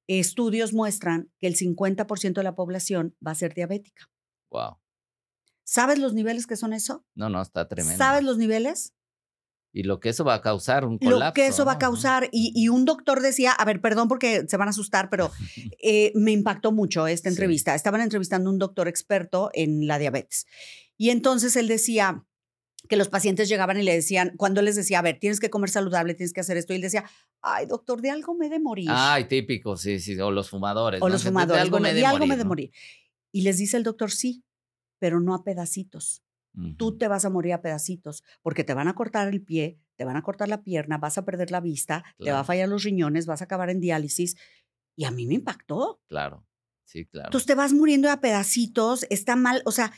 estudios 0.07 0.73
muestran 0.73 1.31
que 1.39 1.47
el 1.47 1.55
50% 1.55 2.33
de 2.33 2.43
la 2.43 2.55
población 2.55 3.15
va 3.25 3.31
a 3.31 3.35
ser 3.35 3.53
diabética. 3.53 4.09
Wow. 4.51 4.77
¿Sabes 5.63 5.99
los 5.99 6.13
niveles 6.13 6.47
que 6.47 6.55
son 6.55 6.73
eso? 6.73 7.05
No, 7.15 7.29
no, 7.29 7.41
está 7.41 7.67
tremendo. 7.67 7.97
¿Sabes 7.97 8.23
los 8.23 8.37
niveles? 8.37 8.93
Y 9.75 9.83
lo 9.83 9.99
que 9.99 10.07
eso 10.07 10.23
va 10.23 10.35
a 10.35 10.41
causar, 10.41 10.85
un 10.85 10.97
colapso. 10.99 11.25
Lo 11.25 11.33
que 11.33 11.47
eso 11.47 11.65
va 11.65 11.73
a 11.73 11.77
causar. 11.77 12.29
Y, 12.31 12.69
un 12.69 12.85
doctor 12.85 13.21
decía, 13.21 13.51
a 13.51 13.65
ver, 13.65 13.81
perdón 13.81 14.07
porque 14.07 14.45
se 14.47 14.55
van 14.55 14.69
a 14.69 14.71
asustar, 14.71 15.09
pero 15.09 15.31
eh, 15.83 16.13
me 16.15 16.31
impactó 16.31 16.71
mucho 16.71 17.07
esta 17.07 17.27
entrevista. 17.27 17.75
Estaban 17.75 17.99
entrevistando 17.99 18.49
a 18.49 18.53
un 18.53 18.59
doctor 18.59 18.87
experto 18.87 19.49
en 19.53 19.85
la 19.85 19.97
diabetes. 19.99 20.45
Y 20.97 21.09
entonces 21.09 21.57
él 21.57 21.67
decía, 21.67 22.23
que 22.87 22.97
los 22.97 23.09
pacientes 23.09 23.49
llegaban 23.49 23.79
y 23.79 23.83
le 23.83 23.93
decían, 23.93 24.33
cuando 24.37 24.61
les 24.61 24.75
decía, 24.75 24.99
a 24.99 25.01
ver, 25.01 25.19
tienes 25.19 25.39
que 25.39 25.49
comer 25.49 25.69
saludable, 25.69 26.13
tienes 26.13 26.33
que 26.33 26.41
hacer 26.41 26.57
esto, 26.57 26.73
y 26.73 26.77
él 26.77 26.81
decía, 26.81 27.05
ay, 27.41 27.65
doctor, 27.65 28.01
de 28.01 28.09
algo 28.09 28.35
me 28.35 28.49
de 28.49 28.59
morir. 28.59 28.89
Ay, 28.89 29.27
típico, 29.27 29.77
sí, 29.77 29.99
sí, 29.99 30.19
o 30.19 30.31
los 30.31 30.49
fumadores. 30.49 31.01
O 31.01 31.09
los 31.09 31.23
fumadores, 31.23 31.55
de 31.55 31.61
algo, 31.61 31.79
me, 31.79 31.93
de, 31.93 32.05
algo 32.05 32.25
me 32.25 32.37
de 32.37 32.45
morir. 32.45 32.71
Y 33.31 33.41
les 33.41 33.57
dice 33.57 33.77
el 33.77 33.83
doctor, 33.83 34.11
sí, 34.11 34.43
pero 34.99 35.19
no 35.19 35.33
a 35.35 35.43
pedacitos. 35.43 36.21
Tú 36.77 36.97
te 36.97 37.09
vas 37.09 37.25
a 37.25 37.29
morir 37.29 37.51
a 37.51 37.61
pedacitos 37.61 38.23
porque 38.41 38.63
te 38.63 38.73
van 38.73 38.87
a 38.87 38.95
cortar 38.95 39.27
el 39.27 39.43
pie, 39.43 39.77
te 39.97 40.05
van 40.05 40.15
a 40.15 40.21
cortar 40.21 40.47
la 40.47 40.63
pierna, 40.63 40.97
vas 40.97 41.17
a 41.17 41.25
perder 41.25 41.51
la 41.51 41.59
vista, 41.59 42.05
te 42.17 42.31
va 42.31 42.39
a 42.39 42.43
fallar 42.45 42.69
los 42.69 42.83
riñones, 42.83 43.25
vas 43.25 43.41
a 43.41 43.43
acabar 43.43 43.69
en 43.69 43.81
diálisis. 43.81 44.37
Y 44.95 45.03
a 45.03 45.11
mí 45.11 45.27
me 45.27 45.33
impactó. 45.33 46.01
Claro, 46.07 46.47
sí, 46.85 47.05
claro. 47.07 47.27
Entonces 47.27 47.45
te 47.45 47.55
vas 47.55 47.73
muriendo 47.73 48.09
a 48.09 48.21
pedacitos, 48.21 49.05
está 49.09 49.35
mal, 49.35 49.61
o 49.65 49.71
sea, 49.71 49.91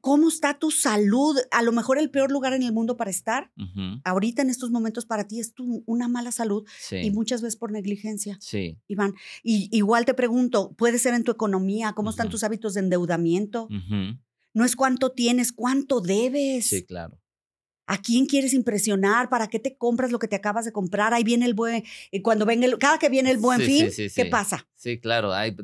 ¿Cómo 0.00 0.28
está 0.28 0.58
tu 0.58 0.70
salud? 0.70 1.36
A 1.50 1.62
lo 1.62 1.72
mejor 1.72 1.98
el 1.98 2.10
peor 2.10 2.32
lugar 2.32 2.52
en 2.52 2.62
el 2.62 2.72
mundo 2.72 2.96
para 2.96 3.10
estar. 3.10 3.52
Ahorita 4.04 4.42
en 4.42 4.50
estos 4.50 4.70
momentos 4.70 5.06
para 5.06 5.28
ti 5.28 5.40
es 5.40 5.54
tu, 5.54 5.82
una 5.86 6.08
mala 6.08 6.32
salud 6.32 6.66
y 6.90 7.10
muchas 7.10 7.42
veces 7.42 7.56
por 7.56 7.70
negligencia. 7.70 8.36
Sí. 8.40 8.78
Iván, 8.88 9.14
y 9.42 9.68
igual 9.72 10.04
te 10.04 10.14
pregunto, 10.14 10.72
puede 10.76 10.98
ser 10.98 11.14
en 11.14 11.24
tu 11.24 11.32
economía, 11.32 11.92
¿cómo 11.92 12.10
están 12.10 12.28
tus 12.28 12.42
hábitos 12.44 12.74
de 12.74 12.80
endeudamiento? 12.80 13.68
No 14.54 14.64
es 14.64 14.74
cuánto 14.74 15.12
tienes, 15.12 15.52
cuánto 15.52 16.00
debes. 16.00 16.66
Sí, 16.66 16.84
claro. 16.84 17.20
¿A 17.86 17.98
quién 18.02 18.26
quieres 18.26 18.52
impresionar? 18.52 19.28
¿Para 19.28 19.46
qué 19.46 19.60
te 19.60 19.76
compras 19.76 20.10
lo 20.10 20.18
que 20.18 20.26
te 20.26 20.34
acabas 20.34 20.64
de 20.64 20.72
comprar? 20.72 21.14
Ahí 21.14 21.22
viene 21.22 21.46
el 21.46 21.54
buen, 21.54 21.84
eh, 22.10 22.22
cuando 22.22 22.44
venga 22.44 22.66
el, 22.66 22.78
cada 22.78 22.98
que 22.98 23.08
viene 23.08 23.30
el 23.30 23.38
buen 23.38 23.60
fin, 23.60 23.88
¿qué 24.14 24.26
pasa? 24.26 24.66
Sí, 24.74 24.98
claro, 24.98 25.32
hay 25.32 25.54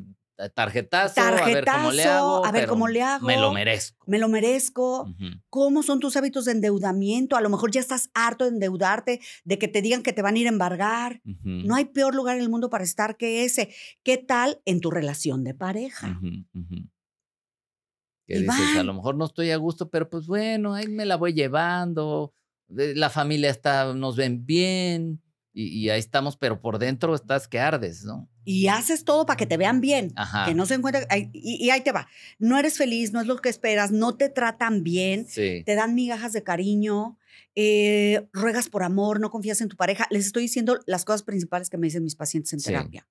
tarjetazo, 0.53 1.21
a 1.21 1.45
ver 1.45 1.65
cómo 1.65 1.91
le 1.91 2.03
hago. 2.03 2.45
A 2.45 2.51
ver 2.51 2.67
cómo 2.67 2.87
le 2.87 3.01
hago. 3.01 3.27
Me 3.27 3.37
lo 3.37 3.51
merezco. 3.51 4.05
Me 4.07 4.19
lo 4.19 4.27
merezco. 4.27 5.07
¿Cómo 5.49 5.83
son 5.83 5.99
tus 5.99 6.17
hábitos 6.17 6.45
de 6.45 6.53
endeudamiento? 6.53 7.35
A 7.35 7.41
lo 7.41 7.49
mejor 7.49 7.71
ya 7.71 7.79
estás 7.79 8.09
harto 8.13 8.45
de 8.45 8.51
endeudarte, 8.51 9.21
de 9.43 9.57
que 9.57 9.67
te 9.67 9.81
digan 9.81 10.03
que 10.03 10.13
te 10.13 10.21
van 10.21 10.35
a 10.35 10.39
ir 10.39 10.47
a 10.47 10.49
embargar. 10.49 11.21
No 11.23 11.75
hay 11.75 11.85
peor 11.85 12.15
lugar 12.15 12.37
en 12.37 12.43
el 12.43 12.49
mundo 12.49 12.69
para 12.69 12.83
estar 12.83 13.17
que 13.17 13.45
ese. 13.45 13.73
¿Qué 14.03 14.17
tal 14.17 14.61
en 14.65 14.81
tu 14.81 14.91
relación 14.91 15.43
de 15.43 15.53
pareja? 15.53 16.19
Que 18.25 18.39
dices, 18.39 18.77
a 18.77 18.83
lo 18.83 18.93
mejor 18.93 19.15
no 19.15 19.25
estoy 19.25 19.51
a 19.51 19.57
gusto, 19.57 19.89
pero 19.89 20.09
pues 20.09 20.27
bueno, 20.27 20.73
ahí 20.73 20.87
me 20.87 21.05
la 21.05 21.15
voy 21.15 21.33
llevando. 21.33 22.33
La 22.67 23.09
familia 23.09 23.49
está, 23.49 23.93
nos 23.93 24.15
ven 24.15 24.45
bien 24.45 25.22
y, 25.53 25.89
ahí 25.89 25.99
estamos, 25.99 26.35
pero 26.35 26.59
por 26.59 26.79
dentro 26.79 27.13
estás 27.13 27.47
que 27.47 27.59
ardes, 27.59 28.03
¿no? 28.03 28.27
Y 28.43 28.67
haces 28.67 29.05
todo 29.05 29.25
para 29.25 29.37
que 29.37 29.45
te 29.45 29.57
vean 29.57 29.81
bien, 29.81 30.13
que 30.45 30.55
no 30.55 30.65
se 30.65 30.73
encuentre, 30.73 31.07
y, 31.31 31.69
ahí 31.69 31.81
te 31.81 31.91
va, 31.91 32.07
no 32.39 32.57
eres 32.57 32.77
feliz, 32.77 33.13
no 33.13 33.21
es 33.21 33.27
lo 33.27 33.37
que 33.37 33.49
esperas, 33.49 33.91
no 33.91 34.15
te 34.15 34.29
tratan 34.29 34.83
bien, 34.83 35.27
te 35.27 35.75
dan 35.75 35.93
migajas 35.95 36.33
de 36.33 36.43
cariño, 36.43 37.17
eh, 37.55 38.27
ruegas 38.33 38.67
por 38.67 38.81
amor, 38.81 39.19
no 39.19 39.29
confías 39.29 39.61
en 39.61 39.69
tu 39.69 39.75
pareja. 39.75 40.07
Les 40.09 40.25
estoy 40.25 40.43
diciendo 40.43 40.79
las 40.87 41.05
cosas 41.05 41.21
principales 41.21 41.69
que 41.69 41.77
me 41.77 41.85
dicen 41.85 42.03
mis 42.03 42.15
pacientes 42.15 42.51
en 42.53 42.61
terapia. 42.61 43.07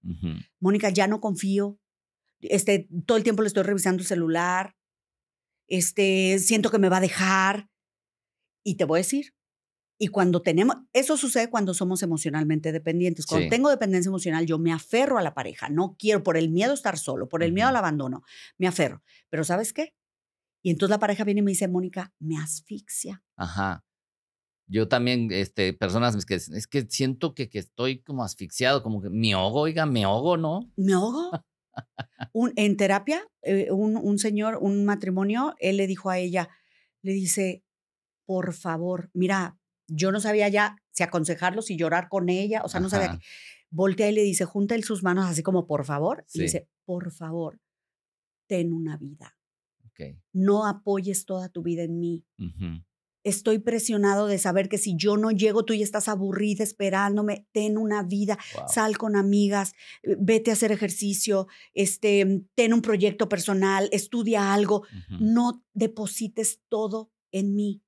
Mónica, 0.58 0.90
ya 0.90 1.06
no 1.06 1.20
confío, 1.20 1.78
este, 2.40 2.88
todo 3.06 3.16
el 3.16 3.25
tiempo 3.25 3.42
le 3.42 3.49
estoy 3.49 3.62
revisando 3.62 4.00
el 4.00 4.06
celular, 4.06 4.75
este, 5.68 6.38
siento 6.40 6.70
que 6.70 6.78
me 6.78 6.88
va 6.88 6.96
a 6.96 7.02
dejar. 7.02 7.68
Y 8.64 8.76
te 8.76 8.84
voy 8.84 8.99
a 8.99 9.02
decir, 9.02 9.34
y 10.02 10.09
cuando 10.09 10.42
tenemos, 10.42 10.78
eso 10.92 11.16
sucede 11.16 11.49
cuando 11.49 11.75
somos 11.75 12.02
emocionalmente 12.02 12.73
dependientes. 12.73 13.25
Cuando 13.25 13.49
tengo 13.49 13.71
dependencia 13.71 14.09
emocional, 14.09 14.44
yo 14.47 14.59
me 14.59 14.73
aferro 14.73 15.16
a 15.16 15.23
la 15.23 15.32
pareja. 15.32 15.68
No 15.68 15.94
quiero, 15.97 16.25
por 16.25 16.37
el 16.37 16.50
miedo 16.50 16.73
a 16.73 16.75
estar 16.75 16.99
solo, 16.99 17.28
por 17.28 17.44
el 17.44 17.52
miedo 17.52 17.68
al 17.68 17.76
abandono, 17.76 18.25
me 18.59 18.66
aferro. 18.66 19.04
Pero 19.30 19.44
¿sabes 19.44 19.73
qué? 19.73 19.94
Y 20.61 20.71
entonces 20.71 20.90
la 20.90 20.99
pareja 20.99 21.23
viene 21.23 21.38
y 21.38 21.44
me 21.44 21.52
dice, 21.52 21.68
Mónica, 21.68 22.12
me 22.18 22.37
asfixia. 22.37 23.23
Ajá. 23.37 23.85
Yo 24.66 24.88
también, 24.88 25.28
este, 25.30 25.73
personas 25.73 26.26
que 26.26 26.35
es 26.35 26.66
que 26.66 26.85
siento 26.88 27.32
que, 27.32 27.49
que 27.49 27.61
estoy 27.61 28.02
como 28.02 28.25
asfixiado, 28.25 28.82
como 28.82 29.02
que 29.02 29.09
me 29.09 29.35
ahogo, 29.35 29.61
oiga, 29.61 29.87
me 29.87 30.02
ahogo, 30.02 30.37
¿no? 30.37 30.68
¿Me 30.76 30.94
ahogo? 30.94 31.30
un, 32.32 32.52
en 32.56 32.76
terapia, 32.76 33.23
eh, 33.42 33.71
un, 33.71 33.97
un 33.97 34.18
señor, 34.18 34.59
un 34.61 34.85
matrimonio, 34.85 35.54
él 35.61 35.76
le 35.76 35.87
dijo 35.87 36.11
a 36.11 36.18
ella, 36.18 36.49
le 37.02 37.12
dice, 37.12 37.62
por 38.26 38.52
favor, 38.52 39.09
mira, 39.14 39.61
yo 39.94 40.12
no 40.12 40.20
sabía 40.20 40.49
ya 40.49 40.76
si 40.90 41.02
aconsejarlo, 41.02 41.62
si 41.62 41.76
llorar 41.76 42.08
con 42.08 42.28
ella, 42.28 42.62
o 42.64 42.68
sea, 42.68 42.80
no 42.80 42.88
sabía. 42.88 43.18
Voltea 43.70 44.11
y 44.11 44.12
le 44.14 44.22
dice, 44.22 44.44
junta 44.44 44.75
él 44.75 44.84
sus 44.84 45.02
manos 45.02 45.25
así 45.26 45.42
como, 45.42 45.66
por 45.66 45.84
favor, 45.84 46.25
y 46.34 46.40
dice, 46.42 46.68
por 46.84 47.11
favor, 47.11 47.58
ten 48.46 48.72
una 48.72 48.96
vida. 48.96 49.37
No 50.32 50.66
apoyes 50.66 51.25
toda 51.26 51.49
tu 51.49 51.62
vida 51.62 51.82
en 51.82 51.99
mí. 51.99 52.25
Estoy 53.25 53.61
presionado 53.61 54.26
de 54.26 54.38
saber 54.38 54.68
que 54.68 54.78
si 54.78 54.96
yo 54.96 55.16
no 55.16 55.30
llego, 55.30 55.64
tú 55.64 55.75
ya 55.75 55.84
estás 55.84 56.08
aburrida 56.08 56.64
esperándome. 56.64 57.46
Ten 57.52 57.78
una 57.78 58.02
vida, 58.02 58.37
sal 58.68 58.99
con 58.99 59.14
amigas, 59.14 59.75
eh, 60.02 60.16
vete 60.18 60.50
a 60.50 60.54
hacer 60.54 60.72
ejercicio, 60.72 61.46
este, 61.72 62.42
ten 62.56 62.72
un 62.75 62.82
proyecto 62.82 63.28
personal, 63.28 63.88
estudia 63.92 64.52
algo. 64.52 64.82
No 65.20 65.62
deposites 65.72 66.61
todo 66.68 67.12
en 67.30 67.54
mí. 67.54 67.80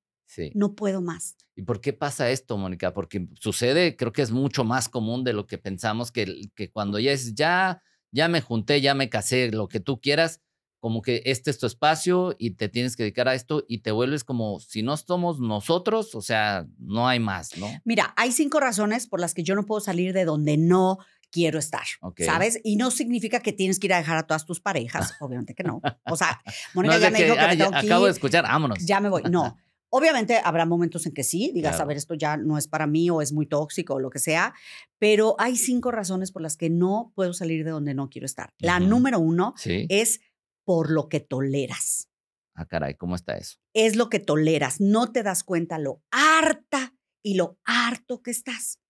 No 0.54 0.74
puedo 0.74 1.00
más. 1.00 1.36
¿Y 1.56 1.62
por 1.62 1.80
qué 1.80 1.92
pasa 1.92 2.30
esto, 2.30 2.56
Mónica? 2.56 2.92
Porque 2.92 3.28
sucede, 3.40 3.96
creo 3.96 4.12
que 4.12 4.22
es 4.22 4.30
mucho 4.30 4.64
más 4.64 4.88
común 4.88 5.24
de 5.24 5.32
lo 5.32 5.46
que 5.46 5.58
pensamos, 5.58 6.10
que, 6.10 6.50
que 6.54 6.70
cuando 6.70 6.98
ya 6.98 7.12
es, 7.12 7.34
ya, 7.34 7.82
ya 8.10 8.28
me 8.28 8.40
junté, 8.40 8.80
ya 8.80 8.94
me 8.94 9.08
casé, 9.08 9.50
lo 9.52 9.68
que 9.68 9.80
tú 9.80 10.00
quieras, 10.00 10.40
como 10.84 11.00
que 11.00 11.22
este 11.24 11.50
es 11.50 11.58
tu 11.58 11.66
espacio 11.66 12.36
y 12.38 12.56
te 12.56 12.68
tienes 12.68 12.94
que 12.94 13.04
dedicar 13.04 13.26
a 13.26 13.34
esto 13.34 13.64
y 13.68 13.78
te 13.78 13.90
vuelves 13.90 14.22
como 14.22 14.60
si 14.60 14.82
no 14.82 14.96
somos 14.98 15.40
nosotros, 15.40 16.14
o 16.14 16.20
sea, 16.20 16.66
no 16.78 17.08
hay 17.08 17.20
más, 17.20 17.56
¿no? 17.56 17.68
Mira, 17.84 18.12
hay 18.18 18.32
cinco 18.32 18.60
razones 18.60 19.06
por 19.06 19.18
las 19.18 19.32
que 19.32 19.42
yo 19.42 19.54
no 19.54 19.64
puedo 19.64 19.80
salir 19.80 20.12
de 20.12 20.26
donde 20.26 20.58
no 20.58 20.98
quiero 21.30 21.58
estar, 21.58 21.86
¿sabes? 22.18 22.60
Y 22.62 22.76
no 22.76 22.90
significa 22.90 23.40
que 23.40 23.52
tienes 23.52 23.80
que 23.80 23.86
ir 23.86 23.94
a 23.94 23.96
dejar 23.96 24.18
a 24.18 24.26
todas 24.26 24.44
tus 24.44 24.60
parejas, 24.60 25.14
obviamente 25.20 25.54
que 25.54 25.64
no. 25.64 25.80
O 26.04 26.16
sea, 26.16 26.42
Mónica 26.74 26.98
ya 26.98 27.10
me 27.10 27.22
dijo 27.22 27.34
que 27.34 27.46
me 27.46 27.56
tengo 27.56 27.74
Acabo 27.74 28.04
de 28.04 28.10
escuchar, 28.10 28.44
vámonos. 28.44 28.78
Ya 28.84 29.00
me 29.00 29.08
voy. 29.08 29.22
No, 29.30 29.56
Obviamente 29.96 30.40
habrá 30.42 30.66
momentos 30.66 31.06
en 31.06 31.14
que 31.14 31.22
sí, 31.22 31.52
digas, 31.54 31.78
a 31.78 31.84
ver, 31.84 31.96
esto 31.96 32.14
ya 32.14 32.36
no 32.36 32.58
es 32.58 32.66
para 32.66 32.88
mí 32.88 33.10
o 33.10 33.22
es 33.22 33.32
muy 33.32 33.46
tóxico 33.46 33.94
o 33.94 34.00
lo 34.00 34.10
que 34.10 34.18
sea, 34.18 34.52
pero 34.98 35.36
hay 35.38 35.54
cinco 35.54 35.92
razones 35.92 36.32
por 36.32 36.42
las 36.42 36.56
que 36.56 36.68
no 36.68 37.12
puedo 37.14 37.32
salir 37.32 37.64
de 37.64 37.70
donde 37.70 37.94
no 37.94 38.10
quiero 38.10 38.26
estar. 38.26 38.52
La 38.58 38.80
número 38.80 39.20
uno 39.20 39.54
es 39.64 40.20
por 40.64 40.90
lo 40.90 41.08
que 41.08 41.20
toleras. 41.20 42.08
Ah, 42.56 42.66
caray, 42.66 42.96
¿cómo 42.96 43.14
está 43.14 43.36
eso? 43.36 43.58
Es 43.72 43.94
lo 43.94 44.08
que 44.10 44.18
toleras, 44.18 44.80
no 44.80 45.12
te 45.12 45.22
das 45.22 45.44
cuenta 45.44 45.78
lo 45.78 46.02
harta 46.10 46.96
y 47.22 47.34
lo 47.34 47.60
harto 47.64 48.20
que 48.20 48.32
estás. 48.32 48.80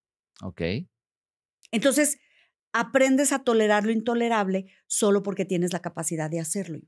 Ok. 0.41 0.63
Entonces, 1.71 2.17
aprendes 2.73 3.33
a 3.33 3.45
tolerar 3.45 3.85
lo 3.85 3.93
intolerable 3.93 4.73
solo 4.87 5.23
porque 5.23 5.45
tienes 5.45 5.75
la 5.75 5.83
capacidad 5.83 6.31
de 6.31 6.41
hacerlo, 6.41 6.79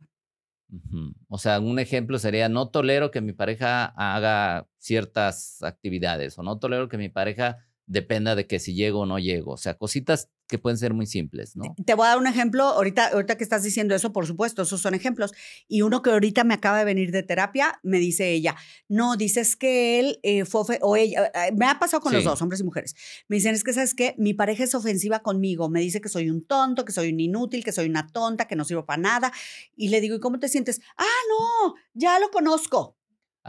o 1.28 1.38
sea, 1.38 1.60
un 1.60 1.78
ejemplo 1.78 2.18
sería, 2.18 2.48
no 2.48 2.68
tolero 2.68 3.10
que 3.10 3.20
mi 3.20 3.32
pareja 3.32 3.86
haga 3.96 4.66
ciertas 4.78 5.62
actividades 5.62 6.38
o 6.38 6.42
no 6.42 6.58
tolero 6.58 6.88
que 6.88 6.98
mi 6.98 7.08
pareja 7.08 7.58
dependa 7.86 8.34
de 8.34 8.46
que 8.46 8.58
si 8.58 8.74
llego 8.74 9.00
o 9.00 9.06
no 9.06 9.18
llego. 9.18 9.52
O 9.52 9.56
sea, 9.56 9.74
cositas 9.74 10.28
que 10.48 10.58
pueden 10.58 10.78
ser 10.78 10.94
muy 10.94 11.06
simples, 11.06 11.56
¿no? 11.56 11.74
Te 11.84 11.94
voy 11.94 12.06
a 12.06 12.10
dar 12.10 12.18
un 12.18 12.26
ejemplo, 12.26 12.64
ahorita, 12.64 13.08
ahorita 13.08 13.36
que 13.36 13.44
estás 13.44 13.62
diciendo 13.62 13.94
eso, 13.94 14.12
por 14.12 14.26
supuesto, 14.26 14.62
esos 14.62 14.80
son 14.80 14.94
ejemplos. 14.94 15.32
Y 15.68 15.82
uno 15.82 16.02
que 16.02 16.10
ahorita 16.10 16.44
me 16.44 16.54
acaba 16.54 16.78
de 16.78 16.84
venir 16.84 17.10
de 17.10 17.22
terapia, 17.22 17.80
me 17.82 17.98
dice 17.98 18.30
ella, 18.30 18.56
no, 18.88 19.16
dices 19.16 19.56
que 19.56 19.98
él 19.98 20.20
eh, 20.22 20.44
fue, 20.44 20.78
o 20.82 20.96
ella, 20.96 21.30
eh, 21.34 21.52
me 21.56 21.66
ha 21.66 21.78
pasado 21.78 22.00
con 22.00 22.12
los 22.12 22.24
dos, 22.24 22.42
hombres 22.42 22.60
y 22.60 22.64
mujeres. 22.64 22.94
Me 23.28 23.36
dicen, 23.36 23.54
es 23.54 23.64
que, 23.64 23.72
¿sabes 23.72 23.94
qué? 23.94 24.14
Mi 24.18 24.34
pareja 24.34 24.64
es 24.64 24.74
ofensiva 24.74 25.20
conmigo, 25.20 25.68
me 25.68 25.80
dice 25.80 26.00
que 26.00 26.08
soy 26.08 26.30
un 26.30 26.44
tonto, 26.44 26.84
que 26.84 26.92
soy 26.92 27.12
un 27.12 27.20
inútil, 27.20 27.64
que 27.64 27.72
soy 27.72 27.88
una 27.88 28.06
tonta, 28.08 28.46
que 28.46 28.56
no 28.56 28.64
sirvo 28.64 28.84
para 28.84 29.00
nada. 29.00 29.32
Y 29.76 29.88
le 29.88 30.00
digo, 30.00 30.16
¿y 30.16 30.20
cómo 30.20 30.38
te 30.38 30.48
sientes? 30.48 30.80
Ah, 30.96 31.04
no, 31.28 31.74
ya 31.94 32.18
lo 32.18 32.30
conozco. 32.30 32.96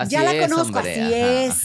ya 0.10 0.24
la 0.24 0.39
conozco, 0.48 0.79
así 0.79 1.13
es. 1.13 1.63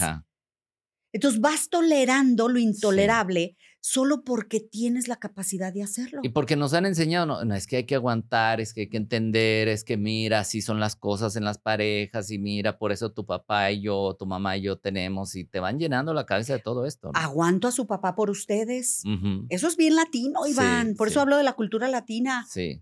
Entonces 1.13 1.39
vas 1.39 1.69
tolerando 1.69 2.49
lo 2.49 2.59
intolerable 2.59 3.55
solo 3.79 4.23
porque 4.23 4.61
tienes 4.61 5.09
la 5.09 5.17
capacidad 5.17 5.73
de 5.73 5.83
hacerlo. 5.83 6.21
Y 6.23 6.29
porque 6.29 6.55
nos 6.55 6.73
han 6.73 6.85
enseñado, 6.85 7.43
no, 7.43 7.53
es 7.53 7.67
que 7.67 7.77
hay 7.77 7.83
que 7.83 7.95
aguantar, 7.95 8.61
es 8.61 8.73
que 8.73 8.81
hay 8.81 8.89
que 8.89 8.97
entender, 8.97 9.67
es 9.67 9.83
que 9.83 9.97
mira, 9.97 10.39
así 10.39 10.61
son 10.61 10.79
las 10.79 10.95
cosas 10.95 11.35
en 11.35 11.43
las 11.43 11.57
parejas 11.57 12.31
y 12.31 12.39
mira, 12.39 12.77
por 12.77 12.93
eso 12.93 13.11
tu 13.11 13.25
papá 13.25 13.71
y 13.71 13.81
yo, 13.81 14.15
tu 14.17 14.25
mamá 14.25 14.55
y 14.55 14.61
yo 14.61 14.77
tenemos 14.77 15.35
y 15.35 15.43
te 15.43 15.59
van 15.59 15.79
llenando 15.79 16.13
la 16.13 16.25
cabeza 16.25 16.53
de 16.53 16.59
todo 16.59 16.85
esto. 16.85 17.11
Aguanto 17.13 17.67
a 17.67 17.71
su 17.71 17.85
papá 17.85 18.15
por 18.15 18.29
ustedes. 18.29 19.03
Eso 19.49 19.67
es 19.67 19.75
bien 19.75 19.95
latino, 19.95 20.47
Iván. 20.47 20.95
por 20.95 21.09
eso 21.09 21.19
hablo 21.19 21.35
de 21.37 21.43
la 21.43 21.53
cultura 21.53 21.89
latina. 21.89 22.45
Sí. 22.49 22.81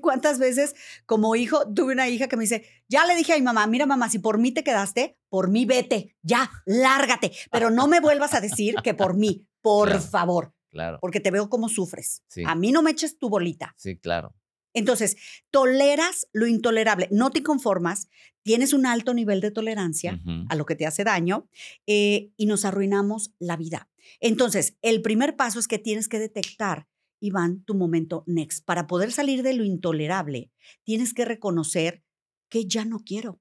¿Cuántas 0.00 0.38
veces 0.38 0.74
como 1.06 1.36
hijo 1.36 1.72
tuve 1.72 1.92
una 1.92 2.08
hija 2.08 2.28
que 2.28 2.36
me 2.36 2.44
dice, 2.44 2.64
ya 2.88 3.06
le 3.06 3.16
dije 3.16 3.32
a 3.32 3.36
mi 3.36 3.42
mamá, 3.42 3.66
mira 3.66 3.86
mamá, 3.86 4.08
si 4.08 4.18
por 4.18 4.38
mí 4.38 4.52
te 4.52 4.64
quedaste, 4.64 5.18
por 5.28 5.50
mí 5.50 5.64
vete, 5.64 6.16
ya, 6.22 6.50
lárgate, 6.64 7.32
pero 7.50 7.70
no 7.70 7.88
me 7.88 8.00
vuelvas 8.00 8.34
a 8.34 8.40
decir 8.40 8.76
que 8.82 8.94
por 8.94 9.16
mí, 9.16 9.46
por 9.60 10.00
favor. 10.00 10.52
Claro. 10.70 10.98
Porque 11.00 11.20
te 11.20 11.30
veo 11.30 11.48
cómo 11.48 11.68
sufres. 11.68 12.22
A 12.44 12.54
mí 12.54 12.70
no 12.70 12.82
me 12.82 12.90
eches 12.90 13.18
tu 13.18 13.30
bolita. 13.30 13.74
Sí, 13.78 13.96
claro. 13.96 14.34
Entonces, 14.74 15.16
toleras 15.50 16.28
lo 16.34 16.46
intolerable, 16.46 17.08
no 17.10 17.30
te 17.30 17.42
conformas, 17.42 18.08
tienes 18.42 18.74
un 18.74 18.84
alto 18.84 19.14
nivel 19.14 19.40
de 19.40 19.50
tolerancia 19.50 20.20
a 20.50 20.54
lo 20.54 20.66
que 20.66 20.76
te 20.76 20.86
hace 20.86 21.02
daño 21.02 21.48
eh, 21.86 22.30
y 22.36 22.44
nos 22.44 22.66
arruinamos 22.66 23.32
la 23.38 23.56
vida. 23.56 23.88
Entonces, 24.20 24.76
el 24.82 25.00
primer 25.00 25.34
paso 25.34 25.58
es 25.58 25.66
que 25.66 25.78
tienes 25.78 26.08
que 26.08 26.18
detectar, 26.18 26.86
Iván, 27.20 27.62
tu 27.64 27.74
momento 27.74 28.24
next. 28.26 28.64
Para 28.64 28.86
poder 28.86 29.12
salir 29.12 29.42
de 29.42 29.54
lo 29.54 29.64
intolerable, 29.64 30.52
tienes 30.84 31.14
que 31.14 31.24
reconocer 31.24 32.04
que 32.48 32.66
ya 32.66 32.84
no 32.84 33.00
quiero. 33.00 33.40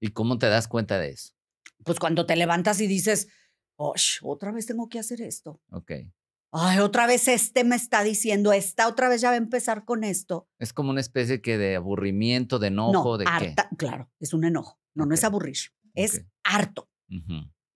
¿Y 0.00 0.08
cómo 0.08 0.38
te 0.38 0.48
das 0.48 0.68
cuenta 0.68 0.98
de 0.98 1.10
eso? 1.10 1.34
Pues 1.84 1.98
cuando 1.98 2.26
te 2.26 2.36
levantas 2.36 2.80
y 2.80 2.86
dices, 2.86 3.28
otra 3.76 4.52
vez 4.52 4.66
tengo 4.66 4.88
que 4.88 4.98
hacer 4.98 5.20
esto. 5.20 5.60
Ok. 5.70 5.92
Ay, 6.56 6.78
otra 6.78 7.06
vez 7.06 7.26
este 7.26 7.64
me 7.64 7.74
está 7.74 8.04
diciendo, 8.04 8.52
esta 8.52 8.86
otra 8.86 9.08
vez 9.08 9.20
ya 9.20 9.30
va 9.30 9.34
a 9.34 9.38
empezar 9.38 9.84
con 9.84 10.04
esto. 10.04 10.48
Es 10.60 10.72
como 10.72 10.90
una 10.90 11.00
especie 11.00 11.42
que 11.42 11.58
de 11.58 11.74
aburrimiento, 11.74 12.60
de 12.60 12.68
enojo, 12.68 13.18
de 13.18 13.24
harta, 13.26 13.68
Claro, 13.76 14.08
es 14.20 14.32
un 14.34 14.44
enojo. 14.44 14.78
No, 14.94 15.04
no 15.04 15.14
es 15.14 15.24
aburrir, 15.24 15.56
es 15.94 16.24
harto. 16.44 16.88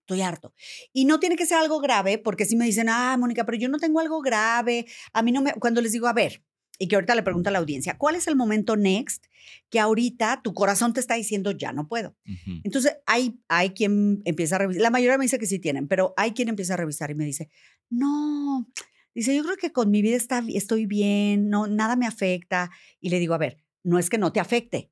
Estoy 0.09 0.23
harto. 0.23 0.55
Y 0.91 1.05
no 1.05 1.19
tiene 1.19 1.35
que 1.35 1.45
ser 1.45 1.59
algo 1.59 1.79
grave, 1.79 2.17
porque 2.17 2.45
si 2.45 2.55
me 2.55 2.65
dicen, 2.65 2.89
ah, 2.89 3.15
Mónica, 3.15 3.45
pero 3.45 3.59
yo 3.59 3.69
no 3.69 3.77
tengo 3.77 3.99
algo 3.99 4.21
grave. 4.21 4.87
A 5.13 5.21
mí 5.21 5.31
no 5.31 5.43
me. 5.43 5.53
Cuando 5.53 5.81
les 5.81 5.91
digo, 5.91 6.07
a 6.07 6.13
ver, 6.13 6.43
y 6.79 6.87
que 6.87 6.95
ahorita 6.95 7.13
le 7.13 7.21
pregunto 7.21 7.49
a 7.49 7.51
la 7.51 7.59
audiencia, 7.59 7.95
¿cuál 7.99 8.15
es 8.15 8.25
el 8.27 8.35
momento 8.35 8.75
next 8.75 9.25
que 9.69 9.79
ahorita 9.79 10.41
tu 10.43 10.55
corazón 10.55 10.93
te 10.93 10.99
está 10.99 11.13
diciendo 11.13 11.51
ya 11.51 11.73
no 11.73 11.87
puedo? 11.87 12.15
Entonces, 12.63 12.97
hay, 13.05 13.39
hay 13.49 13.69
quien 13.71 14.23
empieza 14.25 14.55
a 14.55 14.59
revisar, 14.59 14.81
la 14.81 14.89
mayoría 14.89 15.19
me 15.19 15.25
dice 15.25 15.37
que 15.37 15.45
sí 15.45 15.59
tienen, 15.59 15.87
pero 15.87 16.15
hay 16.17 16.31
quien 16.31 16.49
empieza 16.49 16.73
a 16.73 16.77
revisar 16.77 17.11
y 17.11 17.15
me 17.15 17.25
dice, 17.25 17.51
no, 17.91 18.67
dice, 19.13 19.35
yo 19.35 19.43
creo 19.43 19.57
que 19.57 19.71
con 19.71 19.91
mi 19.91 20.01
vida 20.01 20.17
está, 20.17 20.43
estoy 20.47 20.87
bien, 20.87 21.49
no, 21.49 21.67
nada 21.67 21.95
me 21.95 22.07
afecta. 22.07 22.71
Y 22.99 23.09
le 23.09 23.19
digo, 23.19 23.35
a 23.35 23.37
ver, 23.37 23.57
no 23.83 23.99
es 23.99 24.09
que 24.09 24.17
no 24.17 24.31
te 24.31 24.39
afecte, 24.39 24.91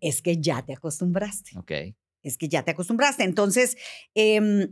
es 0.00 0.22
que 0.22 0.40
ya 0.40 0.64
te 0.64 0.72
acostumbraste. 0.72 1.56
Ok. 1.56 1.72
Es 2.26 2.38
que 2.38 2.48
ya 2.48 2.64
te 2.64 2.72
acostumbraste. 2.72 3.24
Entonces, 3.24 3.76
eh, 4.14 4.68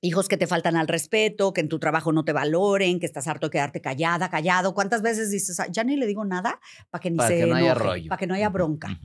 hijos 0.00 0.28
que 0.28 0.36
te 0.36 0.46
faltan 0.46 0.76
al 0.76 0.88
respeto, 0.88 1.52
que 1.52 1.60
en 1.60 1.68
tu 1.68 1.78
trabajo 1.78 2.12
no 2.12 2.24
te 2.24 2.32
valoren, 2.32 3.00
que 3.00 3.06
estás 3.06 3.28
harto 3.28 3.46
de 3.46 3.50
quedarte 3.52 3.80
callada, 3.80 4.30
callado. 4.30 4.74
¿Cuántas 4.74 5.02
veces 5.02 5.30
dices, 5.30 5.58
ya 5.70 5.84
ni 5.84 5.96
le 5.96 6.06
digo 6.06 6.24
nada 6.24 6.60
para 6.90 7.00
que 7.00 7.10
ni 7.10 7.16
para 7.16 7.28
se 7.28 7.38
que 7.38 7.46
no 7.46 7.56
haya 7.56 7.74
rollo. 7.74 8.08
para 8.08 8.18
que 8.18 8.26
no 8.26 8.34
haya 8.34 8.48
bronca? 8.48 8.98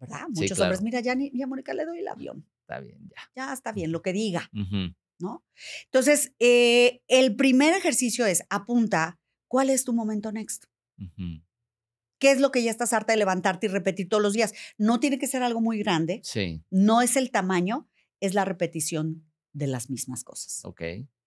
¿Verdad? 0.00 0.28
Muchos 0.28 0.58
hombres, 0.60 0.82
mira, 0.82 1.00
ya 1.00 1.14
ni 1.14 1.42
a 1.42 1.46
Mónica 1.46 1.74
le 1.74 1.84
doy 1.84 1.98
el 1.98 2.08
avión. 2.08 2.46
Está 2.68 2.80
bien, 2.80 3.08
ya. 3.08 3.16
Ya 3.34 3.52
está 3.52 3.72
bien, 3.72 3.92
lo 3.92 4.02
que 4.02 4.12
diga, 4.12 4.50
¿no? 5.18 5.44
Entonces, 5.84 6.34
eh, 6.38 7.02
el 7.08 7.34
primer 7.34 7.74
ejercicio 7.74 8.26
es 8.26 8.44
apunta, 8.50 9.18
¿cuál 9.48 9.70
es 9.70 9.84
tu 9.84 9.94
momento 9.94 10.30
next? 10.30 10.66
¿Qué 12.18 12.30
es 12.30 12.40
lo 12.40 12.50
que 12.50 12.62
ya 12.62 12.70
estás 12.70 12.92
harta 12.92 13.12
de 13.12 13.18
levantarte 13.18 13.66
y 13.66 13.70
repetir 13.70 14.08
todos 14.08 14.22
los 14.22 14.32
días? 14.32 14.54
No 14.76 15.00
tiene 15.00 15.18
que 15.18 15.26
ser 15.26 15.42
algo 15.42 15.60
muy 15.60 15.78
grande. 15.78 16.20
Sí. 16.24 16.62
No 16.70 17.02
es 17.02 17.16
el 17.16 17.30
tamaño, 17.30 17.88
es 18.20 18.34
la 18.34 18.44
repetición 18.44 19.24
de 19.52 19.66
las 19.66 19.90
mismas 19.90 20.24
cosas. 20.24 20.64
Ok. 20.64 20.82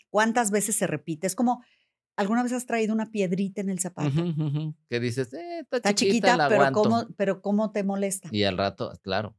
¿Cuántas 0.10 0.52
veces 0.52 0.76
se 0.76 0.88
repite? 0.88 1.28
Es 1.28 1.36
como, 1.36 1.64
¿alguna 2.16 2.44
vez 2.44 2.52
has 2.52 2.66
traído 2.66 2.94
una 2.94 3.12
piedrita 3.12 3.62
en 3.62 3.70
el 3.70 3.80
zapato? 3.80 4.24
Que 4.90 5.00
dices, 5.00 5.34
eh, 5.34 5.66
está, 5.72 5.96
chiquita, 5.96 6.48
pero, 6.50 6.72
¿cómo, 6.72 7.08
pero 7.16 7.42
¿cómo 7.42 7.72
te 7.72 7.84
molesta? 7.84 8.30
Y 8.32 8.44
al 8.44 8.58
rato, 8.58 8.92
claro, 9.02 9.38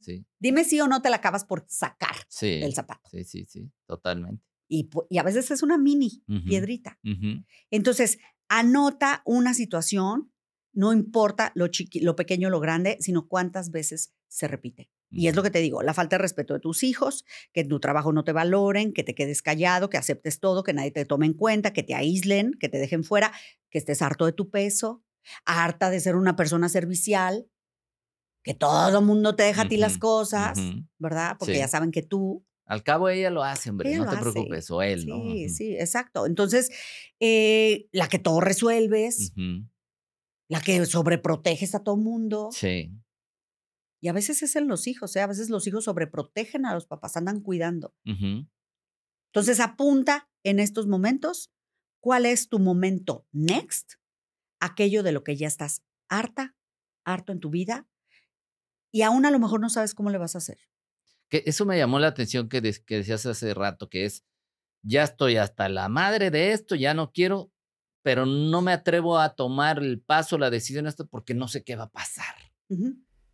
sí. 0.00 0.26
Dime 0.38 0.64
si 0.64 0.80
o 0.80 0.88
no 0.88 1.00
te 1.00 1.10
la 1.10 1.16
acabas 1.16 1.44
por 1.44 1.64
sacar 1.68 2.16
del 2.40 2.74
zapato. 2.74 3.08
Sí, 3.10 3.24
sí, 3.24 3.46
sí, 3.46 3.70
totalmente. 3.86 4.44
Y, 4.68 4.90
y, 5.08 5.18
a 5.18 5.22
veces 5.22 5.50
es 5.50 5.62
una 5.62 5.78
mini 5.78 6.22
piedrita. 6.46 6.98
Entonces, 7.70 8.18
anota 8.48 9.22
una 9.24 9.54
situación, 9.54 10.32
no 10.74 10.92
importa 10.92 11.52
lo, 11.54 11.68
lo 12.00 12.16
pequeño 12.16 12.48
o 12.48 12.50
lo 12.50 12.60
grande, 12.60 12.98
sino 13.00 13.28
cuántas 13.28 13.70
veces 13.70 14.12
se 14.28 14.48
repite. 14.48 14.90
Y 15.10 15.28
es 15.28 15.36
lo 15.36 15.44
que 15.44 15.50
te 15.50 15.60
digo, 15.60 15.82
la 15.82 15.94
falta 15.94 16.16
de 16.16 16.22
respeto 16.22 16.54
de 16.54 16.60
tus 16.60 16.82
hijos, 16.82 17.24
que 17.52 17.60
en 17.60 17.68
tu 17.68 17.78
trabajo 17.78 18.12
no 18.12 18.24
te 18.24 18.32
valoren, 18.32 18.92
que 18.92 19.04
te 19.04 19.14
quedes 19.14 19.42
callado, 19.42 19.88
que 19.88 19.96
aceptes 19.96 20.40
todo, 20.40 20.64
que 20.64 20.72
nadie 20.72 20.90
te 20.90 21.04
tome 21.04 21.26
en 21.26 21.34
cuenta, 21.34 21.72
que 21.72 21.84
te 21.84 21.94
aíslen, 21.94 22.54
que 22.58 22.68
te 22.68 22.78
dejen 22.78 23.04
fuera, 23.04 23.32
que 23.70 23.78
estés 23.78 24.02
harto 24.02 24.26
de 24.26 24.32
tu 24.32 24.50
peso, 24.50 25.04
harta 25.44 25.90
de 25.90 26.00
ser 26.00 26.16
una 26.16 26.34
persona 26.34 26.68
servicial, 26.68 27.46
que 28.42 28.54
todo 28.54 28.98
el 28.98 29.04
mundo 29.04 29.36
te 29.36 29.44
deja 29.44 29.62
a 29.62 29.68
ti 29.68 29.76
las 29.76 29.98
cosas, 29.98 30.58
¿verdad? 30.98 31.36
Porque 31.38 31.56
ya 31.56 31.68
saben 31.68 31.92
que 31.92 32.02
tú... 32.02 32.44
Al 32.66 32.82
cabo 32.82 33.08
ella 33.08 33.30
lo 33.30 33.44
hace, 33.44 33.70
hombre, 33.70 33.94
no 33.96 34.08
te 34.08 34.16
preocupes, 34.16 34.70
o 34.70 34.82
él, 34.82 35.06
¿no? 35.06 35.22
Sí, 35.22 35.48
sí, 35.48 35.76
exacto. 35.76 36.26
Entonces, 36.26 36.70
eh, 37.20 37.88
la 37.92 38.08
que 38.08 38.18
todo 38.18 38.40
resuelves, 38.40 39.32
la 40.48 40.60
que 40.60 40.84
sobreproteges 40.86 41.74
a 41.74 41.82
todo 41.82 41.96
mundo. 41.96 42.50
Sí. 42.52 42.92
Y 44.00 44.08
a 44.08 44.12
veces 44.12 44.42
es 44.42 44.54
en 44.56 44.68
los 44.68 44.86
hijos, 44.86 45.16
¿eh? 45.16 45.22
a 45.22 45.26
veces 45.26 45.48
los 45.48 45.66
hijos 45.66 45.84
sobreprotegen 45.84 46.66
a 46.66 46.74
los 46.74 46.86
papás, 46.86 47.16
andan 47.16 47.40
cuidando. 47.40 47.94
Entonces 48.04 49.60
apunta 49.60 50.28
en 50.42 50.60
estos 50.60 50.86
momentos 50.86 51.50
cuál 52.00 52.26
es 52.26 52.50
tu 52.50 52.58
momento 52.58 53.26
next, 53.32 53.94
aquello 54.60 55.02
de 55.02 55.12
lo 55.12 55.24
que 55.24 55.36
ya 55.36 55.46
estás 55.46 55.82
harta, 56.10 56.54
harto 57.06 57.32
en 57.32 57.40
tu 57.40 57.48
vida, 57.48 57.88
y 58.92 59.02
aún 59.02 59.24
a 59.24 59.30
lo 59.30 59.38
mejor 59.38 59.58
no 59.60 59.70
sabes 59.70 59.94
cómo 59.94 60.10
le 60.10 60.18
vas 60.18 60.34
a 60.34 60.38
hacer. 60.38 60.58
Que 61.30 61.42
eso 61.46 61.64
me 61.64 61.78
llamó 61.78 61.98
la 61.98 62.08
atención 62.08 62.50
que, 62.50 62.60
que 62.60 62.96
decías 62.96 63.24
hace 63.24 63.54
rato, 63.54 63.88
que 63.88 64.04
es, 64.04 64.22
ya 64.82 65.02
estoy 65.02 65.38
hasta 65.38 65.70
la 65.70 65.88
madre 65.88 66.30
de 66.30 66.52
esto, 66.52 66.74
ya 66.74 66.92
no 66.92 67.10
quiero, 67.10 67.53
pero 68.04 68.26
no 68.26 68.60
me 68.60 68.70
atrevo 68.70 69.18
a 69.18 69.34
tomar 69.34 69.78
el 69.78 69.98
paso, 69.98 70.36
la 70.36 70.50
decisión 70.50 70.86
esto, 70.86 71.06
porque 71.06 71.32
no 71.32 71.48
sé 71.48 71.64
qué 71.64 71.74
va 71.74 71.84
a 71.84 71.90
pasar. 71.90 72.34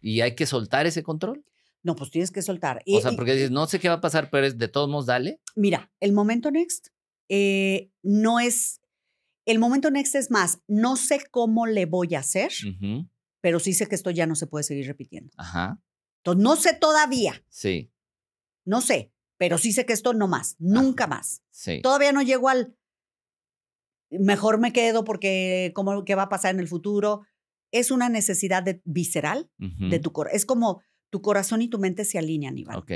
¿Y 0.01 0.21
hay 0.21 0.37
que 0.37 0.47
soltar 0.47 0.87
ese 0.87 1.03
control? 1.03 1.45
No, 1.83 1.97
pues 1.97 2.13
tienes 2.13 2.31
que 2.31 2.41
soltar. 2.41 2.81
O 2.87 3.01
sea, 3.01 3.11
porque 3.17 3.33
dices, 3.33 3.51
no 3.51 3.67
sé 3.67 3.81
qué 3.81 3.89
va 3.89 3.97
a 3.97 4.01
pasar, 4.01 4.31
pero 4.31 4.47
es 4.47 4.59
de 4.59 4.69
todos 4.69 4.89
modos, 4.89 5.07
dale. 5.07 5.41
Mira, 5.57 5.91
el 5.99 6.13
momento 6.13 6.53
next 6.53 6.91
eh, 7.29 7.91
no 8.03 8.39
es. 8.39 8.81
El 9.45 9.59
momento 9.59 9.91
next 9.91 10.15
es 10.15 10.31
más, 10.31 10.61
no 10.69 10.95
sé 10.95 11.21
cómo 11.33 11.67
le 11.67 11.87
voy 11.87 12.15
a 12.15 12.21
hacer, 12.21 12.53
pero 13.41 13.59
sí 13.59 13.73
sé 13.73 13.89
que 13.89 13.97
esto 13.97 14.13
ya 14.13 14.29
no 14.29 14.37
se 14.37 14.47
puede 14.47 14.63
seguir 14.63 14.87
repitiendo. 14.87 15.33
Ajá. 15.37 15.83
Entonces, 16.19 16.45
no 16.45 16.55
sé 16.55 16.75
todavía. 16.75 17.43
Sí. 17.49 17.91
No 18.65 18.83
sé, 18.83 19.11
pero 19.37 19.59
sí 19.59 19.73
sé 19.73 19.85
que 19.85 19.95
esto 19.95 20.13
no 20.13 20.29
más, 20.29 20.55
nunca 20.61 21.09
más. 21.09 21.43
Sí. 21.51 21.81
Todavía 21.83 22.13
no 22.13 22.23
llego 22.23 22.49
al. 22.49 22.77
Mejor 24.11 24.59
me 24.59 24.73
quedo 24.73 25.05
porque, 25.05 25.73
¿cómo, 25.75 26.05
¿qué 26.05 26.15
va 26.15 26.25
a 26.25 26.29
pasar 26.29 26.55
en 26.55 26.61
el 26.61 26.69
futuro? 26.69 27.23
es 27.73 27.91
una 27.91 28.09
necesidad 28.09 28.65
visceral 28.85 29.51
de 29.59 29.99
tu 29.99 30.13
corazón. 30.13 30.37
Es 30.37 30.47
como 30.47 30.83
tu 31.11 31.23
corazón 31.23 31.63
y 31.63 31.69
tu 31.69 31.79
mente 31.79 32.05
se 32.05 32.19
alinean, 32.19 32.59
Iván. 32.59 32.77
Ok. 32.77 32.93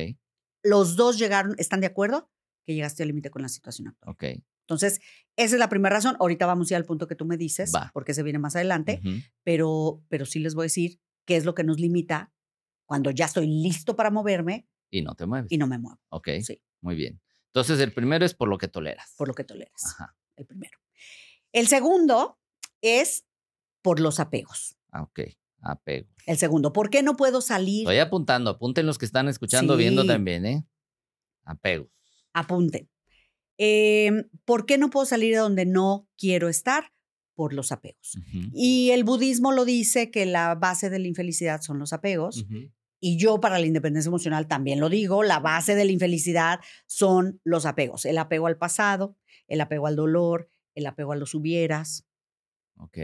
Los 0.62 0.96
dos 0.96 1.18
llegaron, 1.18 1.54
¿están 1.58 1.80
de 1.80 1.86
acuerdo? 1.86 2.30
Que 2.64 2.74
llegaste 2.74 3.02
al 3.02 3.08
límite 3.08 3.30
con 3.30 3.42
la 3.42 3.48
situación 3.48 3.88
actual. 3.88 4.12
Ok. 4.12 4.24
Entonces, 4.62 5.00
esa 5.36 5.54
es 5.56 5.58
la 5.58 5.68
primera 5.68 5.96
razón. 5.96 6.16
Ahorita 6.18 6.46
vamos 6.46 6.70
a 6.70 6.74
ir 6.74 6.76
al 6.76 6.86
punto 6.86 7.06
que 7.06 7.14
tú 7.14 7.26
me 7.26 7.36
dices, 7.36 7.72
porque 7.92 8.14
se 8.14 8.22
viene 8.22 8.38
más 8.38 8.56
adelante, 8.56 9.00
pero, 9.42 10.02
pero 10.08 10.24
sí 10.24 10.38
les 10.38 10.54
voy 10.54 10.62
a 10.64 10.66
decir 10.66 11.00
qué 11.26 11.36
es 11.36 11.44
lo 11.44 11.54
que 11.54 11.64
nos 11.64 11.78
limita 11.78 12.32
cuando 12.86 13.10
ya 13.10 13.26
estoy 13.26 13.46
listo 13.46 13.94
para 13.96 14.10
moverme. 14.10 14.66
Y 14.90 15.02
no 15.02 15.14
te 15.14 15.26
mueves. 15.26 15.50
Y 15.50 15.58
no 15.58 15.66
me 15.66 15.78
muevo. 15.78 16.00
Ok. 16.08 16.28
Sí. 16.42 16.62
Muy 16.80 16.94
bien. 16.94 17.20
Entonces, 17.46 17.78
el 17.80 17.92
primero 17.92 18.24
es 18.24 18.34
por 18.34 18.48
lo 18.48 18.58
que 18.58 18.68
toleras. 18.68 19.14
Por 19.16 19.28
lo 19.28 19.34
que 19.34 19.44
toleras. 19.44 19.84
Ajá. 19.84 20.16
El 20.36 20.46
primero. 20.46 20.78
El 21.54 21.68
segundo 21.68 22.40
es 22.82 23.26
por 23.80 24.00
los 24.00 24.18
apegos. 24.18 24.76
Ah, 24.90 25.02
ok, 25.02 25.20
apego. 25.62 26.08
El 26.26 26.36
segundo, 26.36 26.72
¿por 26.72 26.90
qué 26.90 27.04
no 27.04 27.16
puedo 27.16 27.40
salir? 27.40 27.82
Estoy 27.82 28.00
apuntando, 28.00 28.50
apunten 28.50 28.86
los 28.86 28.98
que 28.98 29.06
están 29.06 29.28
escuchando, 29.28 29.76
viendo 29.76 30.04
también, 30.04 30.44
¿eh? 30.46 30.66
Apegos. 31.44 31.88
Apunten. 32.32 32.90
Em, 33.56 34.28
¿Por 34.44 34.66
qué 34.66 34.78
no 34.78 34.90
puedo 34.90 35.06
salir 35.06 35.32
de 35.32 35.38
donde 35.38 35.64
no 35.64 36.08
quiero 36.18 36.48
estar? 36.48 36.92
Por 37.36 37.52
los 37.52 37.70
apegos. 37.70 38.18
Y 38.52 38.90
el 38.90 39.04
budismo 39.04 39.52
lo 39.52 39.64
dice 39.64 40.10
que 40.10 40.26
la 40.26 40.56
base 40.56 40.90
de 40.90 40.98
la 40.98 41.06
infelicidad 41.06 41.60
son 41.60 41.78
los 41.78 41.92
apegos. 41.92 42.46
Y 43.00 43.16
yo 43.16 43.40
para 43.40 43.60
la 43.60 43.66
independencia 43.66 44.08
emocional 44.08 44.48
también 44.48 44.80
lo 44.80 44.88
digo, 44.88 45.22
la 45.22 45.38
base 45.38 45.76
de 45.76 45.84
la 45.84 45.92
infelicidad 45.92 46.58
son 46.86 47.40
los 47.44 47.66
apegos. 47.66 48.06
El 48.06 48.18
apego 48.18 48.48
al 48.48 48.56
pasado, 48.56 49.16
el 49.46 49.60
apego 49.60 49.86
al 49.86 49.96
dolor, 49.96 50.48
el 50.74 50.86
apego 50.86 51.12
a 51.12 51.16
los 51.16 51.34
hubieras, 51.34 52.06
Ok. 52.78 52.98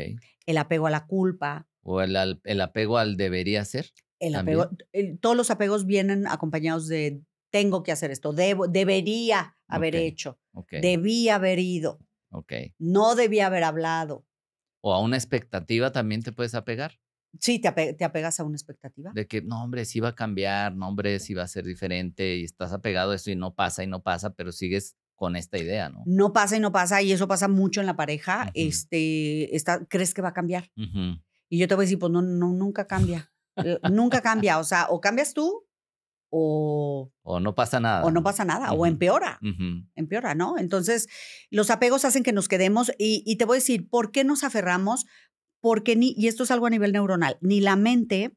El 0.46 0.58
apego 0.58 0.86
a 0.86 0.90
la 0.90 1.06
culpa. 1.06 1.68
¿O 1.82 2.00
el, 2.00 2.16
el 2.44 2.60
apego 2.60 2.98
al 2.98 3.16
debería 3.16 3.64
ser? 3.64 3.90
El 4.18 4.34
apego, 4.34 4.68
todos 5.20 5.36
los 5.36 5.50
apegos 5.50 5.86
vienen 5.86 6.26
acompañados 6.26 6.88
de 6.88 7.22
tengo 7.50 7.82
que 7.82 7.90
hacer 7.90 8.10
esto, 8.10 8.32
debo, 8.32 8.68
debería 8.68 9.56
haber 9.66 9.96
hecho, 9.96 10.38
debía 10.70 11.36
haber 11.36 11.58
ido, 11.58 11.98
okay. 12.30 12.74
no 12.78 13.16
debía 13.16 13.46
haber 13.46 13.64
hablado. 13.64 14.26
¿O 14.82 14.94
a 14.94 15.00
una 15.00 15.16
expectativa 15.16 15.90
también 15.90 16.22
te 16.22 16.32
puedes 16.32 16.54
apegar? 16.54 17.00
Sí, 17.40 17.60
te, 17.60 17.94
te, 17.94 18.04
apegas 18.04 18.38
a 18.38 18.44
una 18.44 18.56
expectativa. 18.56 19.10
De 19.14 19.26
que, 19.26 19.40
no, 19.40 19.64
hombre, 19.64 19.84
sí 19.84 20.00
va 20.00 20.10
a 20.10 20.14
cambiar, 20.14 20.76
no, 20.76 20.88
hombre, 20.88 21.18
sí 21.18 21.34
va 21.34 21.44
a 21.44 21.48
ser 21.48 21.64
diferente 21.64 22.36
y 22.36 22.44
estás 22.44 22.72
apegado 22.72 23.12
a 23.12 23.14
eso 23.16 23.30
y 23.30 23.36
no 23.36 23.54
pasa 23.54 23.82
y 23.82 23.86
no 23.86 24.02
pasa, 24.02 24.34
pero 24.34 24.52
sigues 24.52 24.96
con 25.20 25.36
esta 25.36 25.58
idea, 25.58 25.90
¿no? 25.90 26.02
No 26.06 26.32
pasa 26.32 26.56
y 26.56 26.60
no 26.60 26.72
pasa, 26.72 27.02
y 27.02 27.12
eso 27.12 27.28
pasa 27.28 27.46
mucho 27.46 27.80
en 27.80 27.86
la 27.86 27.94
pareja. 27.94 28.50
este, 28.54 29.54
está, 29.54 29.84
¿Crees 29.84 30.14
que 30.14 30.22
va 30.22 30.30
a 30.30 30.32
cambiar? 30.32 30.72
Y 31.50 31.58
yo 31.58 31.68
te 31.68 31.74
voy 31.74 31.82
a 31.82 31.84
decir, 31.84 31.98
pues 31.98 32.10
no, 32.10 32.22
no 32.22 32.54
nunca 32.54 32.86
cambia. 32.86 33.30
nunca 33.90 34.22
cambia. 34.22 34.58
O 34.58 34.64
sea, 34.64 34.86
o 34.88 34.98
cambias 35.02 35.34
tú 35.34 35.66
o... 36.30 37.12
O 37.20 37.38
no 37.38 37.54
pasa 37.54 37.80
nada. 37.80 38.02
O 38.06 38.10
no 38.10 38.22
pasa 38.22 38.46
nada, 38.46 38.72
o 38.72 38.86
empeora. 38.86 39.38
Empeora, 39.94 40.34
¿no? 40.34 40.56
Entonces, 40.56 41.06
los 41.50 41.68
apegos 41.68 42.06
hacen 42.06 42.22
que 42.22 42.32
nos 42.32 42.48
quedemos 42.48 42.90
y, 42.98 43.22
y, 43.26 43.36
te 43.36 43.44
voy 43.44 43.56
a 43.56 43.60
decir, 43.60 43.90
¿por 43.90 44.12
qué 44.12 44.24
nos 44.24 44.42
aferramos? 44.42 45.04
Porque 45.60 45.96
ni, 45.96 46.14
y 46.16 46.28
esto 46.28 46.44
es 46.44 46.50
algo 46.50 46.64
a 46.64 46.70
nivel 46.70 46.92
neuronal, 46.92 47.36
ni 47.42 47.60
la 47.60 47.76
mente, 47.76 48.34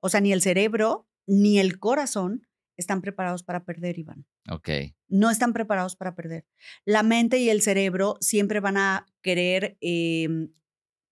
o 0.00 0.08
sea, 0.08 0.20
ni 0.20 0.32
el 0.32 0.42
cerebro, 0.42 1.06
ni 1.24 1.60
el 1.60 1.78
corazón 1.78 2.45
están 2.76 3.00
preparados 3.00 3.42
para 3.42 3.64
perder, 3.64 3.98
Iván. 3.98 4.26
Ok. 4.50 4.68
No 5.08 5.30
están 5.30 5.52
preparados 5.52 5.96
para 5.96 6.14
perder. 6.14 6.46
La 6.84 7.02
mente 7.02 7.38
y 7.38 7.50
el 7.50 7.62
cerebro 7.62 8.16
siempre 8.20 8.60
van 8.60 8.76
a 8.76 9.06
querer 9.22 9.76
em, 9.80 10.52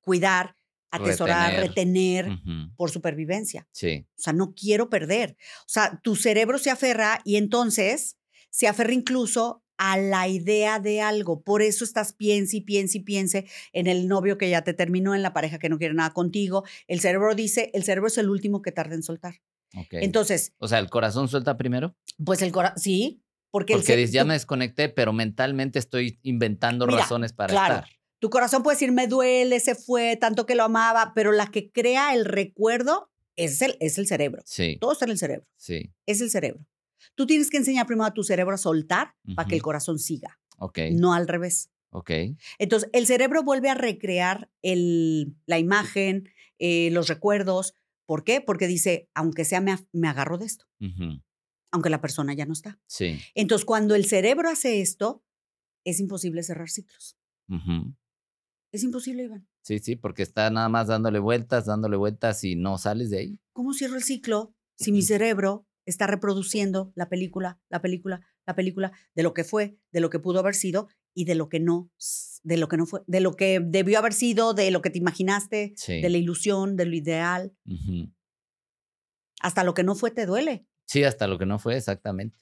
cuidar, 0.00 0.56
atesorar, 0.90 1.54
retener, 1.54 2.28
por 2.76 2.90
supervivencia. 2.90 3.66
Sí. 3.72 4.06
O 4.16 4.22
sea, 4.22 4.32
no 4.32 4.54
quiero 4.54 4.88
perder. 4.88 5.36
O 5.60 5.68
sea, 5.68 6.00
tu 6.02 6.14
cerebro 6.14 6.58
se 6.58 6.70
aferra 6.70 7.20
y 7.24 7.36
entonces 7.36 8.16
se 8.50 8.68
aferra 8.68 8.92
incluso 8.92 9.64
a 9.76 9.96
la 9.98 10.28
idea 10.28 10.78
de 10.78 11.00
algo. 11.00 11.42
Por 11.42 11.62
eso 11.62 11.84
estás 11.84 12.12
piense 12.12 12.58
y 12.58 12.60
piense 12.60 12.98
y 12.98 13.00
piense 13.00 13.46
en 13.72 13.86
el 13.86 14.06
novio 14.06 14.38
que 14.38 14.48
ya 14.48 14.62
te 14.62 14.74
terminó, 14.74 15.14
en 15.14 15.22
la 15.22 15.32
pareja 15.32 15.58
que 15.58 15.68
no 15.68 15.78
quiere 15.78 15.94
nada 15.94 16.12
contigo. 16.12 16.64
El 16.86 17.00
cerebro 17.00 17.34
dice, 17.34 17.70
el 17.74 17.82
cerebro 17.82 18.08
es 18.08 18.18
el 18.18 18.30
último 18.30 18.62
que 18.62 18.72
tarda 18.72 18.94
en 18.94 19.02
soltar. 19.02 19.40
Okay. 19.76 20.04
Entonces. 20.04 20.52
O 20.58 20.68
sea, 20.68 20.78
¿el 20.78 20.90
corazón 20.90 21.28
suelta 21.28 21.56
primero? 21.56 21.96
Pues 22.24 22.42
el 22.42 22.52
corazón, 22.52 22.78
sí. 22.78 23.20
Porque, 23.50 23.74
porque 23.74 24.06
ya 24.08 24.24
me 24.24 24.34
desconecté, 24.34 24.88
pero 24.88 25.12
mentalmente 25.12 25.78
estoy 25.78 26.18
inventando 26.22 26.86
razones 26.86 27.32
para 27.32 27.52
claro, 27.52 27.74
estar. 27.76 27.90
Tu 28.18 28.28
corazón 28.28 28.64
puede 28.64 28.74
decir, 28.74 28.90
me 28.90 29.06
duele, 29.06 29.60
se 29.60 29.76
fue, 29.76 30.16
tanto 30.16 30.44
que 30.44 30.56
lo 30.56 30.64
amaba, 30.64 31.12
pero 31.14 31.30
la 31.30 31.46
que 31.46 31.70
crea 31.70 32.14
el 32.14 32.24
recuerdo 32.24 33.12
es 33.36 33.62
el, 33.62 33.76
es 33.78 33.98
el 33.98 34.08
cerebro. 34.08 34.42
Sí. 34.44 34.76
Todo 34.80 34.92
está 34.92 35.04
en 35.04 35.12
el 35.12 35.18
cerebro. 35.18 35.46
Sí. 35.56 35.92
Es 36.06 36.20
el 36.20 36.30
cerebro. 36.30 36.66
Tú 37.14 37.26
tienes 37.26 37.50
que 37.50 37.58
enseñar 37.58 37.86
primero 37.86 38.06
a 38.06 38.14
tu 38.14 38.24
cerebro 38.24 38.54
a 38.54 38.58
soltar 38.58 39.14
para 39.36 39.48
que 39.48 39.54
el 39.54 39.62
corazón 39.62 39.98
siga. 39.98 40.40
Ok. 40.58 40.78
No 40.92 41.14
al 41.14 41.28
revés. 41.28 41.70
Ok. 41.90 42.10
Entonces, 42.58 42.90
el 42.92 43.06
cerebro 43.06 43.44
vuelve 43.44 43.70
a 43.70 43.74
recrear 43.74 44.50
el, 44.62 45.36
la 45.46 45.58
imagen, 45.58 46.28
eh, 46.58 46.90
los 46.90 47.08
recuerdos. 47.08 47.74
¿Por 48.06 48.24
qué? 48.24 48.40
Porque 48.40 48.66
dice, 48.66 49.08
aunque 49.14 49.44
sea, 49.44 49.60
me, 49.60 49.76
me 49.92 50.08
agarro 50.08 50.38
de 50.38 50.46
esto. 50.46 50.66
Aunque 51.70 51.90
la 51.90 52.00
persona 52.00 52.34
ya 52.34 52.46
no 52.46 52.52
está. 52.52 52.78
Sí. 52.86 53.18
Entonces, 53.34 53.64
cuando 53.64 53.94
el 53.94 54.04
cerebro 54.04 54.48
hace 54.48 54.80
esto, 54.80 55.24
es 55.84 56.00
imposible 56.00 56.42
cerrar 56.42 56.68
ciclos. 56.68 57.16
Es 58.72 58.82
imposible, 58.82 59.24
Iván. 59.24 59.48
Sí, 59.62 59.78
sí, 59.78 59.96
porque 59.96 60.22
está 60.22 60.50
nada 60.50 60.68
más 60.68 60.88
dándole 60.88 61.18
vueltas, 61.18 61.66
dándole 61.66 61.96
vueltas 61.96 62.44
y 62.44 62.56
no 62.56 62.76
sales 62.76 63.10
de 63.10 63.18
ahí. 63.18 63.40
¿Cómo 63.52 63.72
cierro 63.72 63.96
el 63.96 64.02
ciclo 64.02 64.54
si 64.76 64.92
mi 64.92 65.02
cerebro 65.02 65.66
está 65.86 66.06
reproduciendo 66.06 66.92
la 66.94 67.08
película, 67.08 67.60
la 67.68 67.80
película, 67.80 68.26
la 68.46 68.54
película 68.54 68.92
de 69.14 69.22
lo 69.22 69.32
que 69.32 69.44
fue, 69.44 69.78
de 69.92 70.00
lo 70.00 70.10
que 70.10 70.18
pudo 70.18 70.40
haber 70.40 70.54
sido 70.54 70.88
y 71.14 71.24
de 71.24 71.34
lo 71.34 71.48
que 71.48 71.60
no, 71.60 71.90
de 72.42 72.56
lo 72.56 72.68
que 72.68 72.76
no 72.76 72.86
fue, 72.86 73.00
de 73.06 73.20
lo 73.20 73.36
que 73.36 73.60
debió 73.60 73.98
haber 73.98 74.12
sido, 74.12 74.54
de 74.54 74.70
lo 74.70 74.82
que 74.82 74.90
te 74.90 74.98
imaginaste, 74.98 75.74
de 75.86 76.08
la 76.08 76.18
ilusión, 76.18 76.76
de 76.76 76.84
lo 76.86 76.94
ideal? 76.94 77.56
Hasta 79.40 79.64
lo 79.64 79.74
que 79.74 79.84
no 79.84 79.94
fue 79.94 80.10
te 80.10 80.26
duele. 80.26 80.66
Sí, 80.86 81.04
hasta 81.04 81.26
lo 81.26 81.38
que 81.38 81.46
no 81.46 81.58
fue, 81.58 81.76
exactamente. 81.76 82.38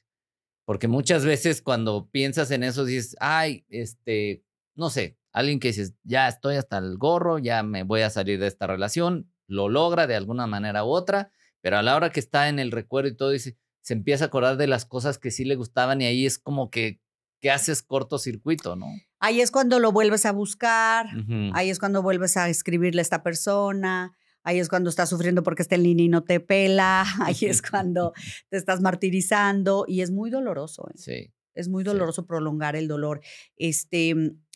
Porque 0.65 0.89
muchas 0.89 1.25
veces 1.25 1.63
cuando 1.63 2.09
piensas 2.11 2.51
en 2.51 2.63
eso 2.63 2.85
dices, 2.85 3.17
ay, 3.21 3.65
este, 3.69 4.45
no 4.75 4.91
sé, 4.91 5.19
Alguien 5.33 5.61
que 5.61 5.69
dice, 5.69 5.95
ya 6.05 6.29
estoy 6.29 6.57
hasta 6.57 6.79
el 6.79 6.99
gorro, 6.99 7.39
ya 7.39 7.63
me 7.63 7.85
voy 7.85 8.03
a 8.03 8.11
salir 8.11 8.39
de 8.39 8.47
esta 8.47 8.67
relación, 8.67 9.33
lo 9.47 9.69
logra 9.69 10.07
de 10.07 10.15
alguna 10.15 10.47
manera 10.47 10.85
u 10.85 10.89
otra, 10.89 11.33
pero 11.63 11.79
a 11.79 11.83
la 11.83 11.97
hora 11.97 12.11
que 12.11 12.21
está 12.21 12.49
en 12.49 12.59
el 12.59 12.71
recuerdo 12.71 13.09
y 13.09 13.17
todo, 13.17 13.31
dice, 13.31 13.57
se 13.81 13.95
empieza 13.95 14.25
a 14.25 14.27
acordar 14.29 14.59
de 14.59 14.67
las 14.67 14.85
cosas 14.85 15.19
que 15.19 15.31
sí 15.31 15.45
le 15.45 15.57
gustaban 15.57 16.03
y 16.03 16.05
ahí 16.05 16.27
es 16.27 16.39
como 16.39 16.71
que, 16.71 17.01
que 17.42 17.50
haces 17.50 17.83
cortocircuito, 17.83 18.76
¿no? 18.76 18.87
Ahí 19.18 19.40
es 19.40 19.50
cuando 19.50 19.81
lo 19.81 19.90
vuelves 19.90 20.24
a 20.26 20.33
buscar, 20.33 21.07
ahí 21.52 21.70
es 21.70 21.81
cuando 21.81 22.00
vuelves 22.00 22.37
a 22.37 22.48
escribirle 22.48 23.00
a 23.00 23.02
esta 23.02 23.24
persona, 23.24 24.16
ahí 24.44 24.61
es 24.61 24.68
cuando 24.68 24.88
estás 24.88 25.11
sufriendo 25.11 25.42
porque 25.42 25.62
está 25.62 25.74
en 25.74 25.83
línea 25.83 26.07
y 26.07 26.09
no 26.09 26.22
te 26.22 26.38
pela, 26.38 27.05
ahí 27.20 27.37
es 27.42 27.61
cuando 27.61 28.12
te 28.48 28.57
estás 28.57 28.81
martirizando 28.81 29.85
y 29.88 30.02
es 30.02 30.12
muy 30.12 30.31
doloroso. 30.31 30.88
¿eh? 30.88 30.94
Sí. 30.96 31.35
Es 31.55 31.68
muy 31.68 31.83
doloroso 31.83 32.26
prolongar 32.26 32.76
el 32.76 32.87
dolor. 32.87 33.20
Este, 33.57 34.14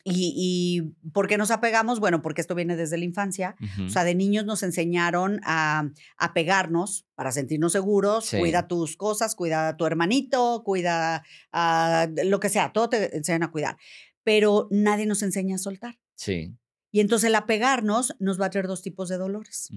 y, 0.09 0.95
por 1.13 1.27
qué 1.27 1.37
nos 1.37 1.51
apegamos? 1.51 1.99
Bueno, 1.99 2.23
porque 2.23 2.41
esto 2.41 2.55
viene 2.55 2.77
desde 2.77 2.97
la 2.97 3.05
infancia. 3.05 3.57
O 3.85 3.89
sea, 3.89 4.05
de 4.05 4.15
niños 4.15 4.45
nos 4.45 4.63
enseñaron 4.63 5.41
a, 5.43 5.91
pegarnos 6.33 7.07
para 7.15 7.33
sentirnos 7.33 7.73
seguros. 7.73 8.31
Cuida 8.31 8.69
tus 8.69 8.97
cosas, 8.97 9.35
cuida 9.35 9.69
a 9.69 9.77
tu 9.77 9.85
hermanito, 9.85 10.63
cuida 10.65 11.25
a 11.51 12.09
lo 12.25 12.39
que 12.39 12.49
sea, 12.49 12.73
todo 12.73 12.89
te 12.89 13.17
enseñan 13.17 13.43
a 13.43 13.51
cuidar. 13.51 13.77
Pero 14.23 14.69
nadie 14.71 15.07
nos 15.07 15.23
enseña 15.23 15.57
a 15.57 15.59
soltar. 15.59 15.99
Sí. 16.15 16.57
Y 16.93 17.01
entonces 17.01 17.29
el 17.29 17.35
apegarnos 17.35 18.15
nos 18.21 18.41
va 18.41 18.47
a 18.47 18.51
traer 18.51 18.69
dos 18.69 18.83
tipos 18.83 19.09
de 19.09 19.19
dolores. 19.19 19.71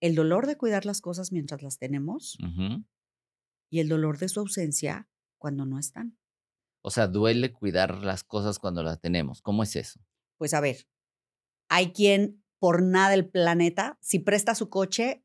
El 0.00 0.14
dolor 0.14 0.46
de 0.46 0.56
cuidar 0.56 0.86
las 0.86 1.00
cosas 1.00 1.32
mientras 1.32 1.62
las 1.62 1.78
tenemos 1.78 2.38
y 3.70 3.80
el 3.80 3.88
dolor 3.88 4.18
de 4.18 4.28
su 4.28 4.38
ausencia 4.38 5.08
cuando 5.36 5.66
no 5.66 5.78
están. 5.80 6.16
O 6.82 6.90
sea, 6.90 7.06
duele 7.06 7.52
cuidar 7.52 8.04
las 8.04 8.24
cosas 8.24 8.58
cuando 8.58 8.82
las 8.82 9.00
tenemos. 9.00 9.42
¿Cómo 9.42 9.62
es 9.62 9.76
eso? 9.76 10.00
Pues 10.36 10.54
a 10.54 10.60
ver, 10.60 10.86
hay 11.68 11.92
quien 11.92 12.42
por 12.58 12.82
nada 12.82 13.10
del 13.10 13.28
planeta, 13.28 13.98
si 14.00 14.18
presta 14.18 14.54
su 14.54 14.68
coche, 14.68 15.24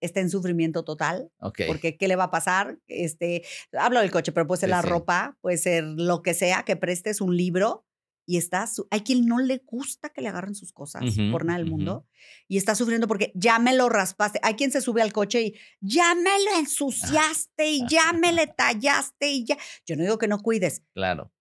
está 0.00 0.20
en 0.20 0.30
sufrimiento 0.30 0.84
total. 0.84 1.30
Porque 1.66 1.96
¿qué 1.96 2.08
le 2.08 2.16
va 2.16 2.24
a 2.24 2.30
pasar? 2.30 2.78
Este, 2.86 3.42
hablo 3.72 4.00
del 4.00 4.10
coche, 4.10 4.32
pero 4.32 4.46
puede 4.46 4.60
ser 4.60 4.70
la 4.70 4.82
ropa, 4.82 5.38
puede 5.40 5.56
ser 5.56 5.84
lo 5.84 6.22
que 6.22 6.34
sea 6.34 6.64
que 6.64 6.76
prestes, 6.76 7.20
un 7.20 7.36
libro 7.36 7.86
y 8.26 8.38
está, 8.38 8.68
hay 8.90 9.00
quien 9.02 9.26
no 9.26 9.38
le 9.38 9.58
gusta 9.58 10.08
que 10.08 10.22
le 10.22 10.28
agarren 10.28 10.54
sus 10.54 10.72
cosas 10.72 11.02
por 11.30 11.44
nada 11.44 11.58
del 11.58 11.70
mundo 11.70 12.06
y 12.48 12.56
está 12.56 12.74
sufriendo 12.74 13.06
porque 13.06 13.32
ya 13.34 13.58
me 13.58 13.76
lo 13.76 13.88
raspaste. 13.88 14.40
Hay 14.42 14.54
quien 14.54 14.70
se 14.70 14.80
sube 14.80 15.02
al 15.02 15.12
coche 15.12 15.42
y 15.42 15.54
ya 15.80 16.14
me 16.14 16.30
lo 16.44 16.58
ensuciaste 16.58 17.70
y 17.70 17.86
ya 17.86 18.12
me 18.12 18.32
le 18.32 18.46
tallaste 18.46 19.30
y 19.30 19.44
ya. 19.44 19.58
Yo 19.86 19.96
no 19.96 20.02
digo 20.02 20.18
que 20.18 20.28
no 20.28 20.40
cuides. 20.40 20.82
Claro. 20.94 21.32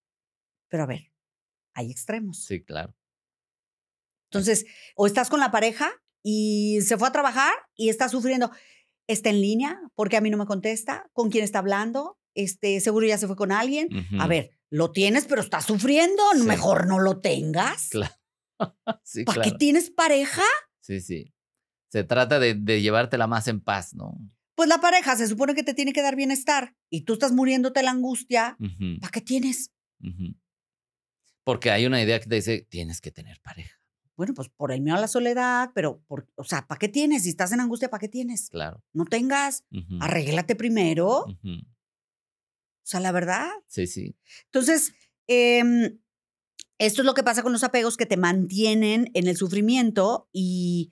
Pero 0.67 0.83
a 0.83 0.87
ver, 0.87 1.11
hay 1.73 1.89
extremos. 1.89 2.43
Sí, 2.43 2.63
claro. 2.63 2.95
Entonces, 4.29 4.65
o 4.95 5.07
estás 5.07 5.29
con 5.29 5.39
la 5.39 5.51
pareja 5.51 5.91
y 6.23 6.79
se 6.81 6.97
fue 6.97 7.07
a 7.07 7.11
trabajar 7.11 7.53
y 7.75 7.89
está 7.89 8.09
sufriendo. 8.09 8.51
Está 9.07 9.29
en 9.29 9.41
línea 9.41 9.79
porque 9.95 10.17
a 10.17 10.21
mí 10.21 10.29
no 10.29 10.37
me 10.37 10.45
contesta, 10.45 11.09
con 11.13 11.29
quién 11.29 11.43
está 11.43 11.59
hablando, 11.59 12.17
este, 12.35 12.79
seguro 12.79 13.05
ya 13.05 13.17
se 13.17 13.27
fue 13.27 13.35
con 13.35 13.51
alguien. 13.51 13.89
A 14.19 14.27
ver, 14.27 14.51
lo 14.73 14.91
tienes, 14.91 15.25
pero 15.25 15.41
estás 15.41 15.65
sufriendo, 15.65 16.23
mejor 16.45 16.87
no 16.87 16.97
lo 16.97 17.21
tengas. 17.21 17.89
Claro. 17.89 18.15
¿Para 19.25 19.43
qué 19.43 19.51
tienes 19.51 19.91
pareja? 19.91 20.41
Sí, 20.81 20.99
sí. 20.99 21.31
Se 21.89 22.03
trata 22.03 22.39
de, 22.39 22.55
llevártela 22.81 23.27
más 23.27 23.47
en 23.47 23.61
paz, 23.61 23.93
¿no? 23.93 24.17
Pues 24.55 24.67
la 24.67 24.81
pareja 24.81 25.15
se 25.15 25.27
supone 25.27 25.53
que 25.53 25.61
te 25.61 25.75
tiene 25.75 25.93
que 25.93 26.01
dar 26.01 26.15
bienestar 26.15 26.75
y 26.89 27.01
tú 27.01 27.13
estás 27.13 27.31
muriéndote 27.31 27.83
la 27.83 27.91
angustia. 27.91 28.57
¿Para 28.99 29.11
qué 29.11 29.21
tienes? 29.21 29.71
Porque 31.43 31.69
hay 31.69 31.85
una 31.85 32.01
idea 32.01 32.19
que 32.19 32.27
te 32.27 32.35
dice, 32.35 32.65
tienes 32.67 32.99
que 32.99 33.11
tener 33.11 33.39
pareja. 33.41 33.79
Bueno, 34.17 34.33
pues 34.33 34.49
por 34.49 34.71
el 34.71 34.81
miedo 34.81 34.97
a 34.97 35.01
la 35.01 35.07
soledad, 35.07 35.69
pero, 35.75 36.01
por, 36.07 36.27
o 36.35 36.43
sea, 36.43 36.65
¿para 36.65 36.79
qué 36.79 36.87
tienes? 36.87 37.23
Si 37.23 37.29
estás 37.29 37.51
en 37.51 37.59
angustia, 37.59 37.89
¿para 37.89 38.01
qué 38.01 38.09
tienes? 38.09 38.49
Claro. 38.49 38.83
No 38.91 39.05
tengas, 39.05 39.65
arréglate 39.99 40.55
primero. 40.55 41.25
O 42.83 42.85
sea, 42.85 42.99
la 42.99 43.11
verdad. 43.11 43.49
Sí, 43.67 43.87
sí. 43.87 44.17
Entonces, 44.45 44.93
em, 45.27 45.99
esto 46.77 47.01
es 47.01 47.05
lo 47.05 47.13
que 47.13 47.23
pasa 47.23 47.43
con 47.43 47.53
los 47.53 47.63
apegos 47.63 47.95
que 47.95 48.05
te 48.05 48.17
mantienen 48.17 49.09
en 49.13 49.27
el 49.27 49.37
sufrimiento 49.37 50.29
y, 50.33 50.91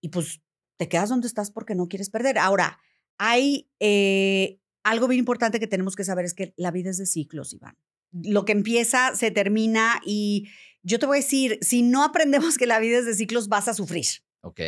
y 0.00 0.10
pues 0.10 0.40
te 0.76 0.88
quedas 0.88 1.08
donde 1.08 1.26
estás 1.26 1.50
porque 1.50 1.74
no 1.74 1.88
quieres 1.88 2.10
perder. 2.10 2.38
Ahora, 2.38 2.78
hay 3.18 3.68
eh, 3.80 4.60
algo 4.84 5.08
bien 5.08 5.18
importante 5.18 5.58
que 5.58 5.66
tenemos 5.66 5.96
que 5.96 6.04
saber 6.04 6.24
es 6.24 6.34
que 6.34 6.54
la 6.56 6.70
vida 6.70 6.90
es 6.90 6.98
de 6.98 7.06
ciclos, 7.06 7.52
Iván. 7.52 7.76
Lo 8.12 8.44
que 8.44 8.52
empieza 8.52 9.14
se 9.16 9.30
termina 9.30 10.00
y 10.04 10.48
yo 10.82 10.98
te 10.98 11.06
voy 11.06 11.18
a 11.18 11.20
decir, 11.20 11.58
si 11.60 11.82
no 11.82 12.04
aprendemos 12.04 12.56
que 12.56 12.66
la 12.66 12.78
vida 12.78 12.98
es 12.98 13.06
de 13.06 13.14
ciclos, 13.14 13.48
vas 13.48 13.68
a 13.68 13.74
sufrir. 13.74 14.06
Ok 14.42 14.60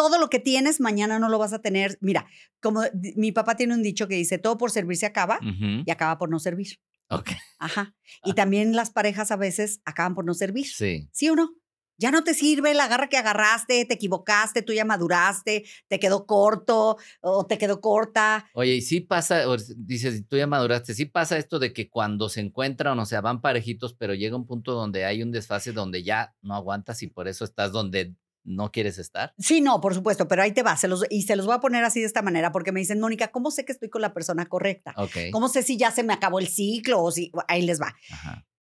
todo 0.00 0.18
lo 0.18 0.30
que 0.30 0.38
tienes, 0.38 0.80
mañana 0.80 1.18
no 1.18 1.28
lo 1.28 1.38
vas 1.38 1.52
a 1.52 1.58
tener. 1.60 1.98
Mira, 2.00 2.26
como 2.62 2.80
mi 3.16 3.32
papá 3.32 3.54
tiene 3.56 3.74
un 3.74 3.82
dicho 3.82 4.08
que 4.08 4.14
dice, 4.14 4.38
todo 4.38 4.56
por 4.56 4.70
servir 4.70 4.96
se 4.96 5.04
acaba 5.04 5.38
y 5.42 5.90
acaba 5.90 6.16
por 6.16 6.30
no 6.30 6.38
servir. 6.38 6.80
Ok. 7.10 7.32
Ajá. 7.58 7.94
Y 8.24 8.32
también 8.32 8.74
las 8.74 8.88
parejas 8.88 9.30
a 9.30 9.36
veces 9.36 9.82
acaban 9.84 10.14
por 10.14 10.24
no 10.24 10.32
servir. 10.32 10.66
Sí. 10.66 11.10
¿Sí 11.12 11.28
o 11.28 11.36
no? 11.36 11.50
Ya 11.98 12.10
no 12.10 12.24
te 12.24 12.32
sirve 12.32 12.72
la 12.72 12.88
garra 12.88 13.10
que 13.10 13.18
agarraste, 13.18 13.84
te 13.84 13.92
equivocaste, 13.92 14.62
tú 14.62 14.72
ya 14.72 14.86
maduraste, 14.86 15.66
te 15.86 16.00
quedó 16.00 16.24
corto 16.24 16.96
o 17.20 17.44
te 17.44 17.58
quedó 17.58 17.82
corta. 17.82 18.48
Oye, 18.54 18.76
y 18.76 18.80
sí 18.80 19.02
pasa, 19.02 19.42
dices, 19.76 20.26
tú 20.26 20.38
ya 20.38 20.46
maduraste, 20.46 20.94
sí 20.94 21.04
pasa 21.04 21.36
esto 21.36 21.58
de 21.58 21.74
que 21.74 21.90
cuando 21.90 22.30
se 22.30 22.40
encuentran, 22.40 22.98
o 22.98 23.04
sea, 23.04 23.20
van 23.20 23.42
parejitos, 23.42 23.92
pero 23.92 24.14
llega 24.14 24.34
un 24.34 24.46
punto 24.46 24.72
donde 24.72 25.04
hay 25.04 25.22
un 25.22 25.30
desfase 25.30 25.72
donde 25.72 26.02
ya 26.02 26.34
no 26.40 26.54
aguantas 26.54 27.02
y 27.02 27.08
por 27.08 27.28
eso 27.28 27.44
estás 27.44 27.70
donde 27.70 28.14
no 28.44 28.72
quieres 28.72 28.98
estar. 28.98 29.34
Sí, 29.38 29.60
no, 29.60 29.80
por 29.80 29.94
supuesto, 29.94 30.28
pero 30.28 30.42
ahí 30.42 30.52
te 30.52 30.62
va. 30.62 30.76
Se 30.76 30.88
los, 30.88 31.04
y 31.10 31.22
se 31.22 31.36
los 31.36 31.46
voy 31.46 31.54
a 31.54 31.60
poner 31.60 31.84
así 31.84 32.00
de 32.00 32.06
esta 32.06 32.22
manera 32.22 32.52
porque 32.52 32.72
me 32.72 32.80
dicen, 32.80 33.00
Mónica, 33.00 33.28
¿cómo 33.28 33.50
sé 33.50 33.64
que 33.64 33.72
estoy 33.72 33.90
con 33.90 34.02
la 34.02 34.14
persona 34.14 34.46
correcta? 34.46 34.94
¿Cómo 35.32 35.48
sé 35.48 35.62
si 35.62 35.76
ya 35.76 35.90
se 35.90 36.02
me 36.02 36.12
acabó 36.12 36.38
el 36.38 36.48
ciclo 36.48 37.02
o 37.02 37.10
si 37.10 37.30
ahí 37.48 37.62
les 37.62 37.80
va? 37.80 37.94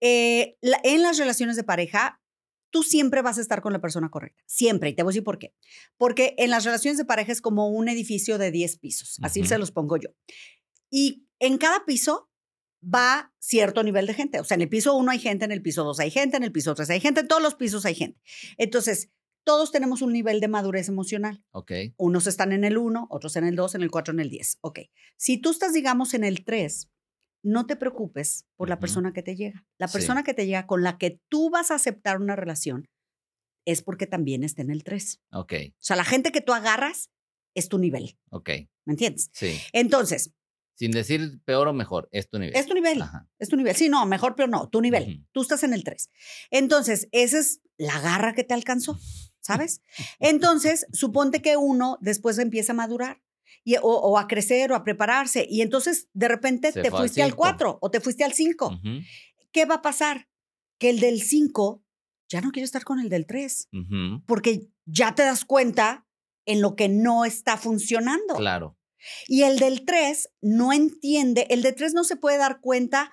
Eh, 0.01 0.57
en 0.61 1.03
las 1.03 1.19
relaciones 1.19 1.57
de 1.57 1.64
pareja, 1.64 2.21
tú 2.71 2.83
siempre 2.83 3.23
vas 3.23 3.38
a 3.38 3.41
estar 3.41 3.62
con 3.62 3.73
la 3.73 3.81
persona 3.81 4.11
correcta. 4.11 4.43
Siempre. 4.47 4.91
Y 4.91 4.95
te 4.95 5.03
voy 5.03 5.11
a 5.11 5.12
decir 5.12 5.25
por 5.25 5.38
qué. 5.38 5.55
Porque 5.97 6.35
en 6.38 6.51
las 6.51 6.64
relaciones 6.64 6.99
de 6.99 7.05
pareja 7.05 7.33
es 7.33 7.41
como 7.41 7.69
un 7.69 7.88
edificio 7.88 8.38
de 8.38 8.51
10 8.51 8.79
pisos. 8.79 9.19
Así 9.23 9.45
se 9.45 9.59
los 9.59 9.71
pongo 9.71 9.97
yo. 9.97 10.11
Y 10.91 11.27
en 11.38 11.59
cada 11.59 11.85
piso 11.85 12.31
va 12.83 13.33
cierto 13.38 13.83
nivel 13.83 14.07
de 14.07 14.14
gente. 14.14 14.41
O 14.41 14.45
sea, 14.45 14.55
en 14.55 14.62
el 14.62 14.69
piso 14.69 14.95
1 14.95 15.11
hay 15.11 15.19
gente, 15.19 15.45
en 15.45 15.53
el 15.53 15.62
piso 15.62 15.85
2 15.85 16.01
hay 16.01 16.11
gente, 16.11 16.37
en 16.37 16.45
el 16.45 16.53
piso 16.53 16.75
3 16.75 16.91
hay 16.91 17.01
gente, 17.01 17.21
en 17.21 17.29
todos 17.29 17.43
los 17.43 17.55
pisos 17.55 17.85
hay 17.85 17.95
gente. 17.95 18.21
Entonces, 18.57 19.11
todos 19.44 19.72
tenemos 19.72 20.03
un 20.03 20.12
nivel 20.12 20.40
de 20.40 20.48
madurez 20.48 20.88
emocional. 20.88 21.44
Ok. 21.53 21.72
Unos 21.96 22.27
están 22.27 22.53
en 22.53 22.64
el 22.64 22.77
1, 22.77 23.09
otros 23.11 23.37
en 23.37 23.44
el 23.44 23.57
2, 23.57 23.77
en 23.77 23.83
el 23.83 23.90
4, 23.90 24.12
en 24.12 24.20
el 24.20 24.31
10. 24.31 24.59
Ok. 24.61 24.81
Si 25.16 25.38
tú 25.38 25.51
estás, 25.51 25.72
digamos, 25.72 26.14
en 26.14 26.24
el 26.24 26.44
3, 26.44 26.90
no 27.42 27.66
te 27.66 27.77
preocupes 27.77 28.46
por 28.57 28.68
la 28.68 28.79
persona 28.79 29.12
que 29.12 29.22
te 29.22 29.37
llega. 29.37 29.66
La 29.79 29.88
persona 29.88 30.22
que 30.22 30.35
te 30.35 30.46
llega 30.46 30.66
con 30.66 30.83
la 30.83 30.98
que 30.98 31.20
tú 31.29 31.51
vas 31.51 31.70
a 31.70 31.77
aceptar 31.77 32.20
una 32.20 32.37
relación 32.37 32.88
es 33.64 33.83
porque 33.83 34.07
también 34.07 34.44
está 34.44 34.62
en 34.62 34.70
el 34.70 34.83
3. 34.83 35.20
Ok. 35.33 35.53
O 35.70 35.74
sea, 35.79 35.96
la 35.96 36.05
gente 36.05 36.33
que 36.33 36.40
tú 36.40 36.53
agarras 36.53 37.11
es 37.55 37.68
tu 37.68 37.79
nivel. 37.79 38.18
Ok. 38.31 38.51
¿Me 38.85 38.92
entiendes? 38.92 39.31
Sí. 39.33 39.59
Entonces. 39.72 40.33
Sin 40.74 40.92
decir 40.92 41.40
peor 41.44 41.68
o 41.68 41.72
mejor, 41.72 42.09
es 42.12 42.29
tu 42.29 42.38
nivel. 42.38 42.55
Es 42.57 42.66
tu 42.66 42.74
nivel. 42.74 43.03
Es 43.38 43.48
tu 43.48 43.57
nivel. 43.57 43.74
Sí, 43.74 43.88
no, 43.88 44.07
mejor, 44.07 44.37
pero 44.37 44.48
no, 44.48 44.68
tu 44.68 44.81
nivel. 44.81 45.27
Tú 45.33 45.42
estás 45.42 45.64
en 45.64 45.74
el 45.74 45.83
3. 45.83 46.09
Entonces, 46.51 47.09
esa 47.11 47.38
es 47.40 47.61
la 47.77 48.01
garra 48.01 48.33
que 48.33 48.44
te 48.44 48.55
alcanzó, 48.55 48.98
¿sabes? 49.40 49.83
Entonces, 50.18 50.87
suponte 50.92 51.42
que 51.42 51.57
uno 51.57 51.98
después 52.01 52.38
empieza 52.38 52.72
a 52.72 52.77
madurar 52.77 53.22
o, 53.83 54.18
a 54.18 54.27
crecer 54.27 54.72
o 54.72 54.74
a 54.74 54.85
prepararse. 54.85 55.46
Y 55.48 55.62
entonces 55.62 56.09
de 56.12 56.29
repente 56.29 56.72
te 56.72 56.90
fuiste 56.90 57.22
al 57.22 57.35
4 57.35 57.79
o 57.81 57.90
te 57.90 58.01
fuiste 58.01 58.24
al 58.24 58.33
5. 58.33 58.81
¿Qué 59.53 59.64
va 59.64 59.77
a 59.77 59.83
pasar? 59.83 60.29
Que 60.79 60.90
el 60.90 61.01
del 61.01 61.22
5 61.22 61.83
ya 62.29 62.40
no 62.40 62.51
quiere 62.51 62.64
estar 62.64 62.85
con 62.85 63.01
el 63.01 63.09
del 63.09 63.27
3. 63.27 63.68
Porque 64.27 64.68
ya 64.87 65.14
te 65.14 65.22
das 65.22 65.44
cuenta 65.44 66.07
en 66.46 66.61
lo 66.62 66.77
que 66.77 66.88
no 66.88 67.24
está 67.24 67.57
funcionando. 67.57 68.37
Claro. 68.37 68.77
Y 69.27 69.42
el 69.42 69.59
del 69.59 69.85
3 69.85 70.31
no 70.40 70.72
entiende, 70.72 71.46
el 71.51 71.62
de 71.62 71.72
3 71.72 71.94
no 71.94 72.03
se 72.03 72.16
puede 72.16 72.37
dar 72.37 72.61
cuenta 72.61 73.12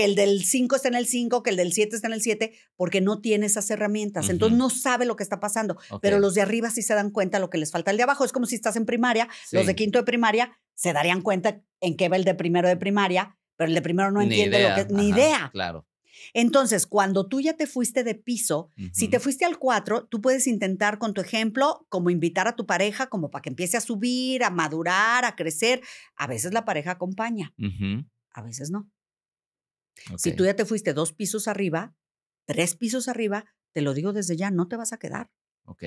que 0.00 0.06
el 0.06 0.14
del 0.14 0.44
5 0.44 0.76
está 0.76 0.88
en 0.88 0.94
el 0.94 1.06
5, 1.06 1.42
que 1.42 1.50
el 1.50 1.56
del 1.56 1.74
7 1.74 1.94
está 1.94 2.08
en 2.08 2.14
el 2.14 2.22
7, 2.22 2.54
porque 2.74 3.02
no 3.02 3.20
tiene 3.20 3.44
esas 3.44 3.70
herramientas. 3.70 4.30
Entonces 4.30 4.56
no 4.56 4.70
sabe 4.70 5.04
lo 5.04 5.14
que 5.14 5.22
está 5.22 5.40
pasando. 5.40 5.76
Pero 6.00 6.18
los 6.18 6.32
de 6.34 6.40
arriba 6.40 6.70
sí 6.70 6.80
se 6.80 6.94
dan 6.94 7.10
cuenta 7.10 7.38
lo 7.38 7.50
que 7.50 7.58
les 7.58 7.70
falta. 7.70 7.90
El 7.90 7.98
de 7.98 8.04
abajo 8.04 8.24
es 8.24 8.32
como 8.32 8.46
si 8.46 8.54
estás 8.54 8.76
en 8.76 8.86
primaria. 8.86 9.28
Los 9.52 9.66
de 9.66 9.74
quinto 9.74 9.98
de 9.98 10.04
primaria 10.04 10.56
se 10.74 10.94
darían 10.94 11.20
cuenta 11.20 11.60
en 11.82 11.98
qué 11.98 12.08
va 12.08 12.16
el 12.16 12.24
de 12.24 12.34
primero 12.34 12.66
de 12.66 12.78
primaria, 12.78 13.36
pero 13.56 13.68
el 13.68 13.74
de 13.74 13.82
primero 13.82 14.10
no 14.10 14.22
entiende 14.22 14.66
lo 14.66 14.74
que... 14.74 14.86
Ni 14.90 15.10
idea. 15.10 15.50
Claro. 15.52 15.86
Entonces, 16.32 16.86
cuando 16.86 17.28
tú 17.28 17.42
ya 17.42 17.52
te 17.58 17.66
fuiste 17.66 18.02
de 18.02 18.14
piso, 18.14 18.70
si 18.94 19.08
te 19.08 19.20
fuiste 19.20 19.44
al 19.44 19.58
4, 19.58 20.06
tú 20.06 20.22
puedes 20.22 20.46
intentar 20.46 20.98
con 20.98 21.12
tu 21.12 21.20
ejemplo 21.20 21.84
como 21.90 22.08
invitar 22.08 22.48
a 22.48 22.56
tu 22.56 22.64
pareja 22.64 23.08
como 23.08 23.30
para 23.30 23.42
que 23.42 23.50
empiece 23.50 23.76
a 23.76 23.82
subir, 23.82 24.44
a 24.44 24.50
madurar, 24.50 25.26
a 25.26 25.36
crecer. 25.36 25.82
A 26.16 26.26
veces 26.26 26.54
la 26.54 26.64
pareja 26.64 26.92
acompaña, 26.92 27.52
a 28.32 28.40
veces 28.40 28.70
no. 28.70 28.90
Si 30.16 30.32
tú 30.32 30.44
ya 30.44 30.54
te 30.54 30.64
fuiste 30.64 30.94
dos 30.94 31.12
pisos 31.12 31.48
arriba, 31.48 31.94
tres 32.46 32.76
pisos 32.76 33.08
arriba, 33.08 33.44
te 33.72 33.82
lo 33.82 33.94
digo 33.94 34.12
desde 34.12 34.36
ya, 34.36 34.50
no 34.50 34.68
te 34.68 34.76
vas 34.76 34.92
a 34.92 34.98
quedar. 34.98 35.30
Ok. 35.64 35.82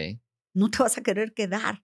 No 0.53 0.69
te 0.69 0.79
vas 0.79 0.97
a 0.97 1.03
querer 1.03 1.33
quedar. 1.33 1.83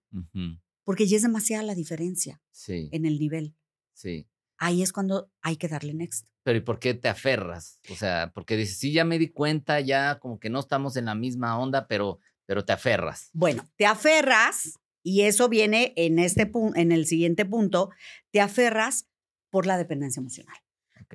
Porque 0.84 1.06
ya 1.06 1.16
es 1.16 1.22
demasiada 1.22 1.62
la 1.62 1.74
diferencia 1.74 2.40
sí. 2.50 2.88
en 2.92 3.04
el 3.04 3.18
nivel. 3.18 3.56
Sí. 3.92 4.28
Ahí 4.58 4.82
es 4.82 4.92
cuando 4.92 5.30
hay 5.40 5.56
que 5.56 5.68
darle 5.68 5.94
next. 5.94 6.26
Pero 6.42 6.58
¿y 6.58 6.62
por 6.62 6.78
qué 6.78 6.94
te 6.94 7.08
aferras? 7.08 7.80
O 7.90 7.96
sea, 7.96 8.30
porque 8.34 8.56
dices, 8.56 8.78
sí, 8.78 8.92
ya 8.92 9.04
me 9.04 9.18
di 9.18 9.28
cuenta, 9.28 9.80
ya 9.80 10.18
como 10.18 10.38
que 10.38 10.50
no 10.50 10.60
estamos 10.60 10.96
en 10.96 11.06
la 11.06 11.14
misma 11.14 11.58
onda, 11.58 11.86
pero, 11.86 12.18
pero 12.46 12.64
te 12.64 12.72
aferras. 12.72 13.30
Bueno, 13.32 13.68
te 13.76 13.86
aferras, 13.86 14.78
y 15.02 15.22
eso 15.22 15.48
viene 15.48 15.92
en, 15.96 16.18
este 16.18 16.50
en 16.74 16.92
el 16.92 17.06
siguiente 17.06 17.44
punto, 17.44 17.90
te 18.30 18.40
aferras 18.40 19.08
por 19.50 19.66
la 19.66 19.78
dependencia 19.78 20.20
emocional. 20.20 20.56
Ok. 21.02 21.14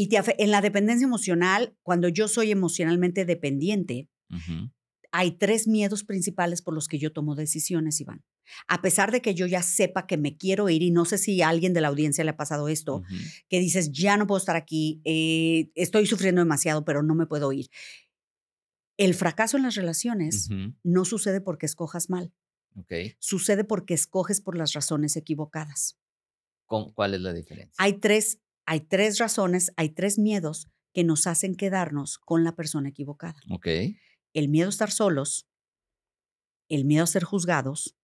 Y 0.00 0.08
en 0.14 0.52
la 0.52 0.60
dependencia 0.60 1.04
emocional, 1.04 1.76
cuando 1.82 2.06
yo 2.06 2.28
soy 2.28 2.52
emocionalmente 2.52 3.24
dependiente, 3.24 4.08
hay 5.10 5.32
tres 5.32 5.66
miedos 5.66 6.04
principales 6.04 6.62
por 6.62 6.72
los 6.72 6.86
que 6.86 7.00
yo 7.00 7.12
tomo 7.12 7.34
decisiones, 7.34 8.00
Iván. 8.00 8.22
A 8.68 8.80
pesar 8.80 9.10
de 9.10 9.20
que 9.20 9.34
yo 9.34 9.46
ya 9.48 9.60
sepa 9.60 10.06
que 10.06 10.16
me 10.16 10.36
quiero 10.36 10.68
ir, 10.68 10.84
y 10.84 10.92
no 10.92 11.04
sé 11.04 11.18
si 11.18 11.42
a 11.42 11.48
alguien 11.48 11.74
de 11.74 11.80
la 11.80 11.88
audiencia 11.88 12.22
le 12.22 12.30
ha 12.30 12.36
pasado 12.36 12.68
esto, 12.68 13.02
que 13.48 13.58
dices, 13.58 13.90
ya 13.90 14.16
no 14.16 14.28
puedo 14.28 14.38
estar 14.38 14.54
aquí, 14.54 15.00
eh, 15.04 15.72
estoy 15.74 16.06
sufriendo 16.06 16.42
demasiado, 16.42 16.84
pero 16.84 17.02
no 17.02 17.16
me 17.16 17.26
puedo 17.26 17.52
ir. 17.52 17.66
El 18.98 19.14
fracaso 19.14 19.56
en 19.56 19.64
las 19.64 19.74
relaciones 19.74 20.48
no 20.84 21.06
sucede 21.06 21.40
porque 21.40 21.66
escojas 21.66 22.08
mal. 22.08 22.32
Sucede 23.18 23.64
porque 23.64 23.94
escoges 23.94 24.40
por 24.40 24.56
las 24.56 24.74
razones 24.74 25.16
equivocadas. 25.16 25.98
¿Cuál 26.66 27.14
es 27.14 27.20
la 27.20 27.32
diferencia? 27.32 27.74
Hay 27.78 27.94
tres 27.94 28.38
hay 28.68 28.80
tres 28.80 29.18
razones, 29.18 29.72
hay 29.78 29.88
tres 29.88 30.18
miedos 30.18 30.68
que 30.92 31.02
nos 31.02 31.26
hacen 31.26 31.54
quedarnos 31.54 32.18
con 32.18 32.44
la 32.44 32.54
persona 32.54 32.90
equivocada. 32.90 33.40
Ok. 33.48 33.66
El 34.34 34.50
miedo 34.50 34.66
a 34.66 34.68
estar 34.68 34.90
solos, 34.90 35.48
el 36.68 36.84
miedo 36.84 37.04
a 37.04 37.06
ser 37.06 37.24
juzgados 37.24 37.96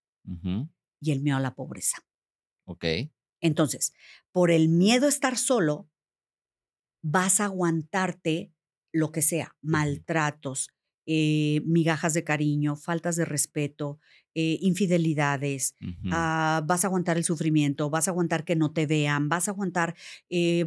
y 1.02 1.12
el 1.12 1.20
miedo 1.20 1.36
a 1.36 1.40
la 1.40 1.54
pobreza. 1.54 1.98
Ok. 2.64 2.86
Entonces, 3.42 3.92
por 4.32 4.50
el 4.50 4.70
miedo 4.70 5.04
a 5.04 5.10
estar 5.10 5.36
solo, 5.36 5.90
vas 7.02 7.40
a 7.40 7.44
aguantarte 7.44 8.50
lo 8.90 9.12
que 9.12 9.20
sea, 9.20 9.58
maltratos, 9.60 10.70
eh, 11.04 11.60
migajas 11.66 12.14
de 12.14 12.24
cariño, 12.24 12.74
faltas 12.76 13.16
de 13.16 13.26
respeto, 13.26 14.00
eh, 14.34 14.58
infidelidades, 14.60 15.76
ah, 16.10 16.62
vas 16.66 16.84
a 16.84 16.88
aguantar 16.88 17.16
el 17.16 17.24
sufrimiento, 17.24 17.90
vas 17.90 18.08
a 18.08 18.10
aguantar 18.10 18.44
que 18.44 18.56
no 18.56 18.72
te 18.72 18.86
vean, 18.86 19.28
vas 19.28 19.48
a 19.48 19.52
aguantar, 19.52 19.94
eh, 20.28 20.66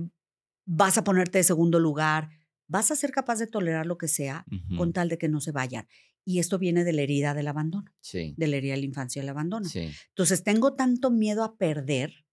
vas 0.65 0.97
a 0.97 1.03
ponerte 1.03 1.39
de 1.39 1.43
segundo 1.43 1.80
lugar, 1.80 2.30
vas 2.67 2.91
a 2.91 2.95
ser 2.95 3.12
capaz 3.12 3.39
de 3.39 3.47
tolerar 3.47 3.86
lo 3.86 3.97
que 3.97 4.08
sea 4.08 4.45
con 4.77 4.93
tal 4.93 5.10
de 5.10 5.17
que 5.17 5.30
no 5.30 5.39
se 5.41 5.51
vayan. 5.51 5.88
Y 6.25 6.39
esto 6.39 6.60
viene 6.60 6.84
de 6.84 6.91
la 6.91 7.03
herida 7.03 7.34
del 7.34 7.47
abandono, 7.47 7.93
sí. 8.01 8.36
de 8.38 8.47
la 8.47 8.58
herida 8.58 8.73
de 8.73 8.80
la 8.80 8.86
infancia 8.86 9.21
del 9.21 9.30
abandono. 9.30 9.69
Sí. 9.69 9.89
Entonces, 10.10 10.43
tengo 10.43 10.73
tanto 10.73 11.10
miedo 11.10 11.43
a 11.45 11.56
perder 11.56 12.25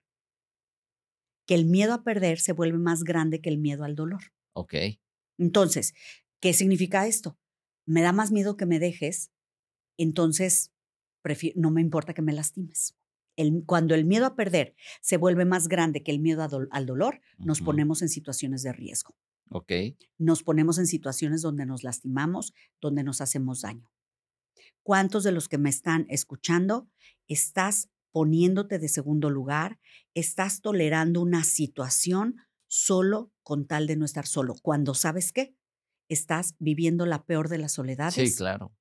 que 1.46 1.54
el 1.54 1.66
miedo 1.66 1.92
a 1.92 2.02
perder 2.02 2.40
se 2.40 2.52
vuelve 2.52 2.78
más 2.78 3.04
grande 3.04 3.40
que 3.40 3.50
el 3.50 3.58
miedo 3.58 3.84
al 3.84 3.94
dolor. 3.94 4.32
Ok. 4.52 4.74
Entonces, 5.38 5.94
¿qué 6.40 6.52
significa 6.52 7.06
esto? 7.06 7.38
me 7.86 8.02
da 8.02 8.12
más 8.12 8.30
miedo 8.30 8.56
que 8.56 8.66
me 8.66 8.78
dejes, 8.78 9.30
entonces 9.98 10.72
no 11.56 11.70
me 11.70 11.80
importa 11.80 12.14
que 12.14 12.22
me 12.22 12.32
lastimes. 12.32 12.96
cuando 13.66 13.94
el 13.94 14.04
miedo 14.04 14.26
a 14.26 14.36
perder 14.36 14.76
se 15.00 15.16
vuelve 15.16 15.44
más 15.44 15.66
grande 15.66 16.02
que 16.02 16.12
el 16.12 16.20
miedo 16.20 16.46
al 16.70 16.86
dolor, 16.86 17.20
nos 17.38 17.60
ponemos 17.60 18.02
en 18.02 18.08
situaciones 18.08 18.62
de 18.62 18.72
riesgo. 18.72 19.16
Ok. 19.50 19.72
Nos 20.18 20.42
ponemos 20.42 20.78
en 20.78 20.86
situaciones 20.86 21.42
donde 21.42 21.66
nos 21.66 21.82
lastimamos, 21.82 22.54
donde 22.80 23.02
nos 23.02 23.20
hacemos 23.20 23.62
daño. 23.62 23.90
¿Cuántos 24.82 25.24
de 25.24 25.32
los 25.32 25.48
que 25.48 25.58
me 25.58 25.70
están 25.70 26.06
escuchando 26.08 26.88
estás 27.26 27.88
poniéndote 28.12 28.78
de 28.78 28.88
segundo 28.88 29.30
lugar? 29.30 29.80
¿Estás 30.14 30.60
tolerando 30.60 31.20
una 31.20 31.42
situación 31.42 32.36
solo 32.68 33.32
con 33.42 33.66
tal 33.66 33.86
de 33.86 33.96
no 33.96 34.04
estar 34.04 34.26
solo? 34.26 34.54
Cuando 34.62 34.94
sabes 34.94 35.32
qué? 35.32 35.56
estás 36.08 36.54
viviendo 36.58 37.06
la 37.06 37.24
peor 37.24 37.48
de 37.48 37.58
las 37.58 37.72
soledades. 37.72 38.14
Sí, 38.14 38.36
claro. 38.36 38.72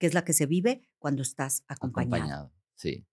Que 0.00 0.06
es 0.06 0.14
la 0.14 0.24
que 0.24 0.32
se 0.32 0.46
vive 0.46 0.82
cuando 0.98 1.22
estás 1.22 1.62
acompañado. 1.68 2.16
Acompañado, 2.16 2.52
sí. 2.74 3.06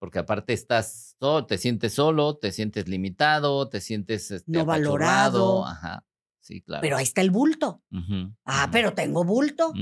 Porque 0.00 0.18
aparte 0.18 0.54
estás, 0.54 1.16
te 1.46 1.58
sientes 1.58 1.94
solo, 1.94 2.38
te 2.38 2.50
sientes 2.50 2.88
limitado, 2.88 3.68
te 3.68 3.80
sientes 3.80 4.30
este, 4.30 4.50
no 4.50 4.64
valorado. 4.64 5.66
Ajá, 5.66 6.06
sí, 6.40 6.62
claro. 6.62 6.80
Pero 6.80 6.96
ahí 6.96 7.04
está 7.04 7.20
el 7.20 7.30
bulto. 7.30 7.82
ah, 8.46 8.68
pero 8.72 8.94
tengo 8.94 9.24
bulto. 9.24 9.72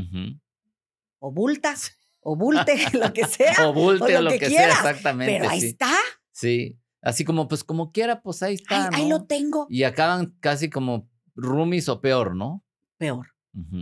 O 1.19 1.33
bultas, 1.33 1.97
o 2.21 2.35
bulte, 2.35 2.77
lo 2.93 3.12
que 3.12 3.25
sea. 3.27 3.69
o 3.69 3.73
bulte 3.73 4.19
o 4.19 4.23
lo, 4.23 4.31
que, 4.31 4.51
sea, 4.51 4.69
exactamente. 4.69 5.39
Pero 5.39 5.49
ahí 5.49 5.61
está. 5.61 5.95
Sí, 6.33 6.79
así 7.03 7.25
como, 7.25 7.47
pues 7.47 7.62
como 7.62 7.93
quiera, 7.93 8.21
pues 8.21 8.43
ahí 8.43 8.55
está. 8.55 8.89
Ahí, 8.89 9.03
ahí 9.03 9.09
lo 9.09 9.25
tengo. 9.27 9.67
Y 9.71 9.85
acaban 9.85 10.37
casi 10.41 10.69
como 10.69 11.09
roomies 11.37 11.89
o 11.89 12.01
peor, 12.01 12.35
¿no? 12.35 12.65
peor. 12.97 13.36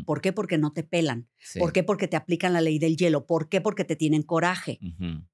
¿Por 0.06 0.20
qué? 0.20 0.32
Porque 0.32 0.56
no 0.58 0.72
te 0.72 0.82
pelan. 0.84 1.28
sí, 1.38 1.58
¿Por 1.58 1.72
qué? 1.72 1.82
Porque 1.82 2.06
te 2.08 2.16
aplican 2.16 2.52
la 2.52 2.60
ley 2.60 2.78
del 2.78 2.96
hielo. 2.96 3.26
¿Por 3.26 3.48
qué? 3.48 3.60
Porque 3.60 3.84
te 3.84 3.96
tienen 3.96 4.22
coraje. 4.22 4.78
ujú, 4.82 5.24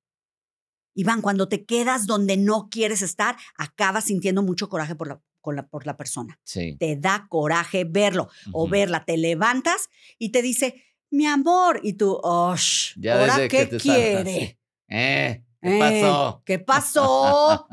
Iván, 0.95 1.23
cuando 1.23 1.49
te 1.49 1.65
quedas 1.65 2.07
donde 2.07 2.37
no 2.37 2.69
quieres 2.69 3.01
estar, 3.03 3.37
acabas 3.57 4.05
sintiendo 4.05 4.43
mucho 4.43 4.69
coraje 4.69 4.97
por 4.97 5.09
la, 5.09 5.21
con 5.41 5.55
la- 5.57 5.67
por 5.69 5.87
la 5.87 5.97
persona. 5.97 6.39
Sí. 6.43 6.77
Te 6.79 6.97
da 6.97 7.27
coraje 7.29 7.85
verlo 7.85 8.29
o 8.53 8.69
verla. 8.69 9.05
Te 9.05 9.17
levantas 9.17 9.89
y 10.19 10.31
te 10.31 10.43
dice, 10.43 10.83
mi 11.11 11.27
amor. 11.27 11.81
Y 11.83 11.93
tú, 11.95 12.19
oh, 12.23 12.55
Ya 12.97 13.21
¿ahora 13.21 13.37
que 13.49 13.49
qué 13.49 13.79
saltas, 13.79 13.83
quiere? 13.83 14.59
Eh, 14.93 15.45
¿qué 15.63 15.69
Eh, 15.77 15.79
pasó? 15.79 16.43
¿Qué 16.45 16.59
pasó? 16.67 17.69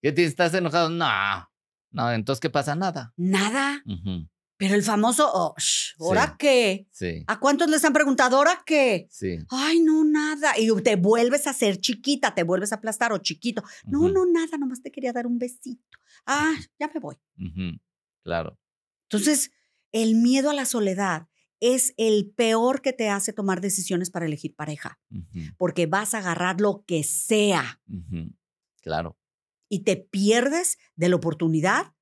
¿Qué 0.00 0.12
te 0.12 0.24
estás 0.24 0.54
enojado? 0.54 0.88
No. 0.88 1.50
No, 1.90 2.10
entonces 2.12 2.40
¿qué 2.40 2.48
pasa? 2.50 2.74
Nada. 2.74 3.12
Nada. 3.16 3.82
Pero 4.56 4.74
el 4.76 4.82
famoso, 4.84 5.28
oh, 5.34 5.54
sh, 5.58 5.94
¿ahora 5.98 6.26
Sí. 6.28 6.34
qué? 6.38 6.86
Sí, 6.92 7.24
¿A 7.26 7.40
cuántos 7.40 7.68
les 7.68 7.84
han 7.84 7.92
preguntado, 7.92 8.36
¿ahora 8.36 8.62
qué? 8.64 9.08
sí. 9.10 9.38
Ay, 9.48 9.80
no, 9.80 10.04
nada. 10.04 10.58
Y 10.58 10.68
te 10.82 10.94
vuelves 10.96 11.46
a 11.46 11.52
ser 11.52 11.78
chiquita, 11.80 12.34
te 12.34 12.44
vuelves 12.44 12.70
a 12.72 12.76
aplastar 12.76 13.12
o 13.12 13.18
chiquito. 13.18 13.62
No, 13.86 14.08
no, 14.08 14.24
nada, 14.26 14.56
nomás 14.58 14.80
te 14.82 14.92
quería 14.92 15.12
dar 15.12 15.26
un 15.26 15.38
besito. 15.38 15.98
Ah, 16.26 16.54
ya 16.78 16.88
me 16.94 17.00
voy. 17.00 17.16
Claro. 18.22 18.58
Entonces, 19.08 19.50
el 19.92 20.14
miedo 20.14 20.50
a 20.50 20.54
la 20.54 20.64
soledad 20.66 21.28
es 21.60 21.94
el 21.96 22.30
peor 22.36 22.80
que 22.82 22.92
te 22.92 23.08
hace 23.08 23.32
tomar 23.32 23.60
decisiones 23.60 24.10
para 24.10 24.26
elegir 24.26 24.54
pareja, 24.54 25.00
porque 25.56 25.86
vas 25.86 26.14
a 26.14 26.18
agarrar 26.18 26.60
lo 26.60 26.84
que 26.86 27.02
sea 27.04 27.80
Claro. 28.82 29.18
y 29.68 29.80
te 29.80 29.96
pierdes 29.96 30.78
de 30.94 31.08
la 31.08 31.16
oportunidad 31.16 31.94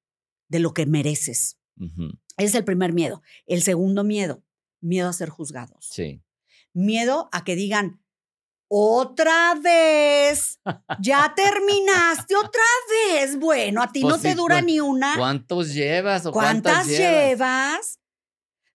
de 0.49 0.59
lo 0.59 0.75
que 0.75 0.85
mereces. 0.87 1.59
Ese 1.77 2.22
es 2.37 2.55
el 2.55 2.65
primer 2.65 2.93
miedo. 2.93 3.23
El 3.47 3.63
segundo 3.63 4.05
miedo, 4.05 4.43
miedo 4.81 5.09
a 5.09 5.13
ser 5.13 5.29
juzgados. 5.29 5.89
Sí. 5.91 6.23
Miedo 6.73 7.29
a 7.33 7.45
que 7.45 7.55
digan, 7.55 8.01
otra 8.75 9.55
vez, 9.63 10.59
ya 11.01 11.35
terminaste 11.37 12.35
otra 12.37 12.63
vez. 13.13 13.39
Bueno, 13.39 13.83
a 13.83 13.93
ti 13.93 14.01
Pues 14.01 14.15
no 14.15 14.21
te 14.21 14.35
dura 14.35 14.63
ni 14.63 14.81
una. 14.81 15.15
¿Cuántos 15.17 15.75
llevas 15.75 16.25
o 16.25 16.33
¿Cuántas 16.33 16.73
cuántas, 16.73 16.87
llevas? 16.87 17.29
llevas? 17.29 17.99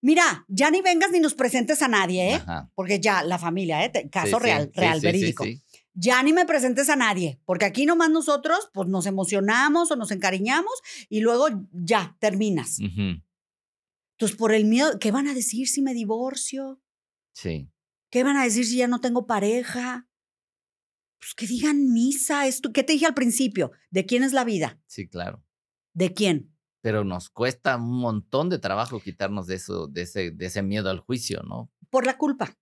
Mira, 0.01 0.45
ya 0.47 0.69
ni 0.69 0.81
vengas 0.81 1.09
ni 1.09 1.19
nos 1.19 1.33
presentes 1.33 1.81
a 1.81 1.87
nadie, 1.87 2.33
¿eh? 2.33 2.35
Ajá. 2.35 2.69
Porque 2.75 2.99
ya 2.99 3.23
la 3.23 3.39
familia, 3.39 3.83
¿eh? 3.83 4.07
Caso 4.11 4.37
sí, 4.37 4.43
real, 4.43 4.71
sí, 4.71 4.79
real, 4.79 4.99
verídico. 5.01 5.43
sí. 5.43 5.63
Ya 5.99 6.21
ni 6.21 6.31
me 6.31 6.45
presentes 6.45 6.89
a 6.89 6.95
nadie, 6.95 7.39
porque 7.43 7.65
aquí 7.65 7.87
nomás 7.87 8.11
nosotros, 8.11 8.69
pues 8.71 8.87
nos 8.87 9.07
emocionamos 9.07 9.89
o 9.89 9.95
nos 9.95 10.11
encariñamos 10.11 10.73
y 11.09 11.21
luego 11.21 11.47
ya 11.71 12.15
terminas. 12.19 12.77
Entonces, 14.17 14.35
por 14.37 14.51
el 14.51 14.65
miedo, 14.65 14.97
¿qué 14.99 15.11
van 15.11 15.27
a 15.27 15.35
decir 15.35 15.67
si 15.67 15.81
me 15.83 15.93
divorcio? 15.93 16.81
Sí. 17.33 17.69
¿Qué 18.09 18.23
van 18.23 18.35
a 18.37 18.43
decir 18.45 18.65
si 18.65 18.77
ya 18.77 18.87
no 18.87 18.99
tengo 18.99 19.27
pareja? 19.27 20.07
Pues 21.19 21.35
que 21.35 21.45
digan 21.45 21.91
misa. 21.93 22.47
Esto, 22.47 22.71
¿Qué 22.73 22.83
te 22.83 22.93
dije 22.93 23.05
al 23.05 23.13
principio? 23.13 23.71
¿De 23.91 24.05
quién 24.07 24.23
es 24.23 24.33
la 24.33 24.43
vida? 24.43 24.79
Sí, 24.87 25.07
claro. 25.07 25.43
¿De 25.93 26.13
quién? 26.13 26.55
Pero 26.81 27.03
nos 27.03 27.29
cuesta 27.29 27.75
un 27.77 27.99
montón 27.99 28.49
de 28.49 28.57
trabajo 28.57 28.99
quitarnos 29.01 29.45
de 29.45 29.55
eso, 29.55 29.87
de 29.87 30.01
ese, 30.03 30.31
de 30.31 30.45
ese 30.47 30.63
miedo 30.63 30.89
al 30.89 30.99
juicio, 30.99 31.43
¿no? 31.43 31.71
Por 31.91 32.05
la 32.07 32.17
culpa. 32.17 32.57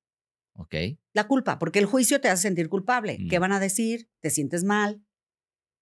Ok. 0.58 0.76
La 1.14 1.28
culpa, 1.28 1.58
porque 1.60 1.80
el 1.80 1.86
juicio 1.86 2.20
te 2.20 2.28
hace 2.30 2.44
sentir 2.44 2.68
culpable. 2.68 3.18
¿Qué 3.30 3.40
Mm. 3.40 3.42
van 3.42 3.52
a 3.54 3.60
decir? 3.62 4.10
¿Te 4.22 4.30
sientes 4.30 4.64
mal? 4.66 5.05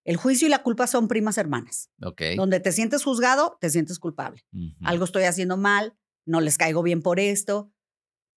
El 0.06 0.18
juicio 0.18 0.48
y 0.48 0.52
la 0.52 0.64
culpa 0.64 0.88
son 0.88 1.08
primas 1.08 1.38
hermanas. 1.38 1.90
Donde 2.36 2.60
te 2.60 2.72
sientes 2.72 3.04
juzgado, 3.04 3.58
te 3.62 3.70
sientes 3.70 4.00
culpable. 4.00 4.46
Algo 4.84 5.06
estoy 5.06 5.24
haciendo 5.24 5.58
mal, 5.58 5.98
no 6.26 6.42
les 6.42 6.58
caigo 6.58 6.84
bien 6.84 7.02
por 7.02 7.20
esto, 7.20 7.72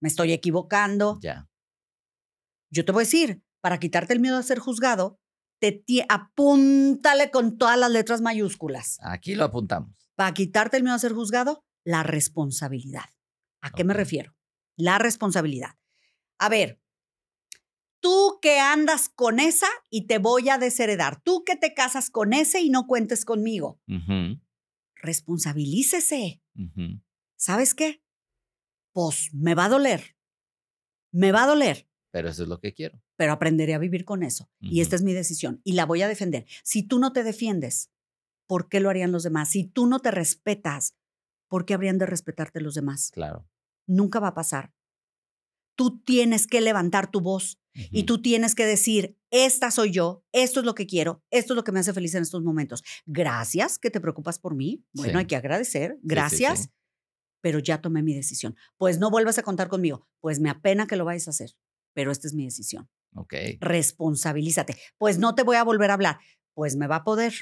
me 0.00 0.08
estoy 0.08 0.32
equivocando. 0.32 1.18
Ya. 1.22 1.48
Yo 2.70 2.84
te 2.84 2.92
voy 2.92 3.02
a 3.02 3.04
decir, 3.04 3.42
para 3.60 3.78
quitarte 3.78 4.12
el 4.12 4.20
miedo 4.20 4.36
a 4.36 4.42
ser 4.42 4.58
juzgado, 4.58 5.18
te 5.58 5.82
apúntale 6.08 7.30
con 7.30 7.58
todas 7.58 7.78
las 7.78 7.90
letras 7.90 8.20
mayúsculas. 8.20 8.98
Aquí 9.02 9.34
lo 9.34 9.44
apuntamos. 9.44 10.10
Para 10.14 10.34
quitarte 10.34 10.76
el 10.76 10.82
miedo 10.82 10.94
a 10.94 11.00
ser 11.00 11.12
juzgado, 11.12 11.64
la 11.84 12.02
responsabilidad. 12.02 13.06
¿A 13.60 13.70
qué 13.70 13.84
me 13.84 13.94
refiero? 13.94 14.34
La 14.76 14.98
responsabilidad. 14.98 15.76
A 16.38 16.48
ver, 16.48 16.80
tú 18.06 18.38
que 18.40 18.60
andas 18.60 19.08
con 19.08 19.40
esa 19.40 19.66
y 19.90 20.06
te 20.06 20.18
voy 20.18 20.48
a 20.48 20.58
desheredar. 20.58 21.20
Tú 21.22 21.42
que 21.44 21.56
te 21.56 21.74
casas 21.74 22.08
con 22.08 22.32
ese 22.32 22.60
y 22.60 22.70
no 22.70 22.86
cuentes 22.86 23.24
conmigo. 23.24 23.80
Ujú, 23.88 24.40
Responsabilícese. 24.94 26.40
¿Sabes 27.36 27.74
qué? 27.74 28.02
Pues 28.92 29.30
me 29.34 29.54
va 29.56 29.64
a 29.64 29.68
doler. 29.68 30.16
Me 31.12 31.32
va 31.32 31.44
a 31.44 31.46
doler, 31.48 31.88
Pero 32.12 32.28
eso 32.28 32.42
es 32.44 32.48
lo 32.48 32.60
que 32.60 32.72
quiero. 32.74 33.02
pero 33.16 33.32
aprenderé 33.32 33.74
a 33.74 33.78
vivir 33.78 34.04
con 34.04 34.22
eso. 34.22 34.48
Y 34.60 34.80
esta 34.82 34.94
es 34.96 35.02
mi 35.02 35.12
decisión 35.12 35.60
y 35.64 35.72
la 35.72 35.84
voy 35.84 36.02
a 36.02 36.08
defender. 36.08 36.46
Si 36.62 36.82
tú 36.84 36.98
no 37.00 37.12
te 37.12 37.24
defiendes, 37.24 37.90
¿por 38.46 38.68
qué 38.68 38.78
lo 38.80 38.88
harían 38.90 39.10
los 39.12 39.22
demás? 39.24 39.50
Si 39.50 39.64
tú 39.64 39.86
no 39.88 39.98
te 39.98 40.10
respetas, 40.12 40.94
¿por 41.48 41.64
qué 41.66 41.74
habrían 41.74 41.98
de 41.98 42.06
respetarte 42.06 42.60
los 42.60 42.74
demás? 42.74 43.10
Claro. 43.12 43.48
Nunca 43.86 44.20
va 44.20 44.28
a 44.28 44.34
pasar. 44.34 44.72
Tú 45.74 45.98
tienes 46.00 46.46
que 46.46 46.60
levantar 46.60 47.10
tu 47.10 47.20
voz 47.20 47.58
y 47.90 48.04
tú 48.04 48.20
tienes 48.22 48.54
que 48.54 48.64
decir, 48.64 49.16
esta 49.30 49.70
soy 49.70 49.90
yo, 49.90 50.24
esto 50.32 50.60
es 50.60 50.66
lo 50.66 50.74
que 50.74 50.86
quiero, 50.86 51.22
esto 51.30 51.52
es 51.52 51.56
lo 51.56 51.64
que 51.64 51.72
me 51.72 51.80
hace 51.80 51.92
feliz 51.92 52.14
en 52.14 52.22
estos 52.22 52.42
momentos. 52.42 52.82
Gracias 53.06 53.78
que 53.78 53.90
te 53.90 54.00
preocupas 54.00 54.38
por 54.38 54.54
mí. 54.54 54.84
Bueno, 54.92 55.12
Sí. 55.12 55.18
hay 55.18 55.26
que 55.26 55.36
agradecer. 55.36 55.92
sí, 55.94 56.00
Gracias. 56.02 56.58
sí. 56.64 56.68
Pero 57.42 57.58
ya 57.60 57.80
tomé 57.80 58.02
mi 58.02 58.14
decisión. 58.14 58.56
Pues 58.76 58.98
no 58.98 59.10
vuelvas 59.10 59.38
a 59.38 59.42
contar 59.42 59.68
conmigo. 59.68 60.08
Pues 60.20 60.40
me 60.40 60.50
apena 60.50 60.86
que 60.86 60.96
lo 60.96 61.04
vayas 61.04 61.28
a 61.28 61.30
hacer. 61.30 61.50
Pero 61.94 62.10
esta 62.10 62.26
es 62.26 62.34
mi 62.34 62.44
decisión. 62.44 62.88
Ok. 63.14 63.34
Responsabilízate. 63.60 64.76
Pues 64.98 65.18
no 65.18 65.34
te 65.34 65.42
voy 65.44 65.56
a 65.56 65.62
volver 65.64 65.90
a 65.90 65.94
hablar. 65.94 66.18
Pues 66.54 66.76
me 66.76 66.86
va 66.86 66.96
a 66.96 67.04
poder. 67.04 67.32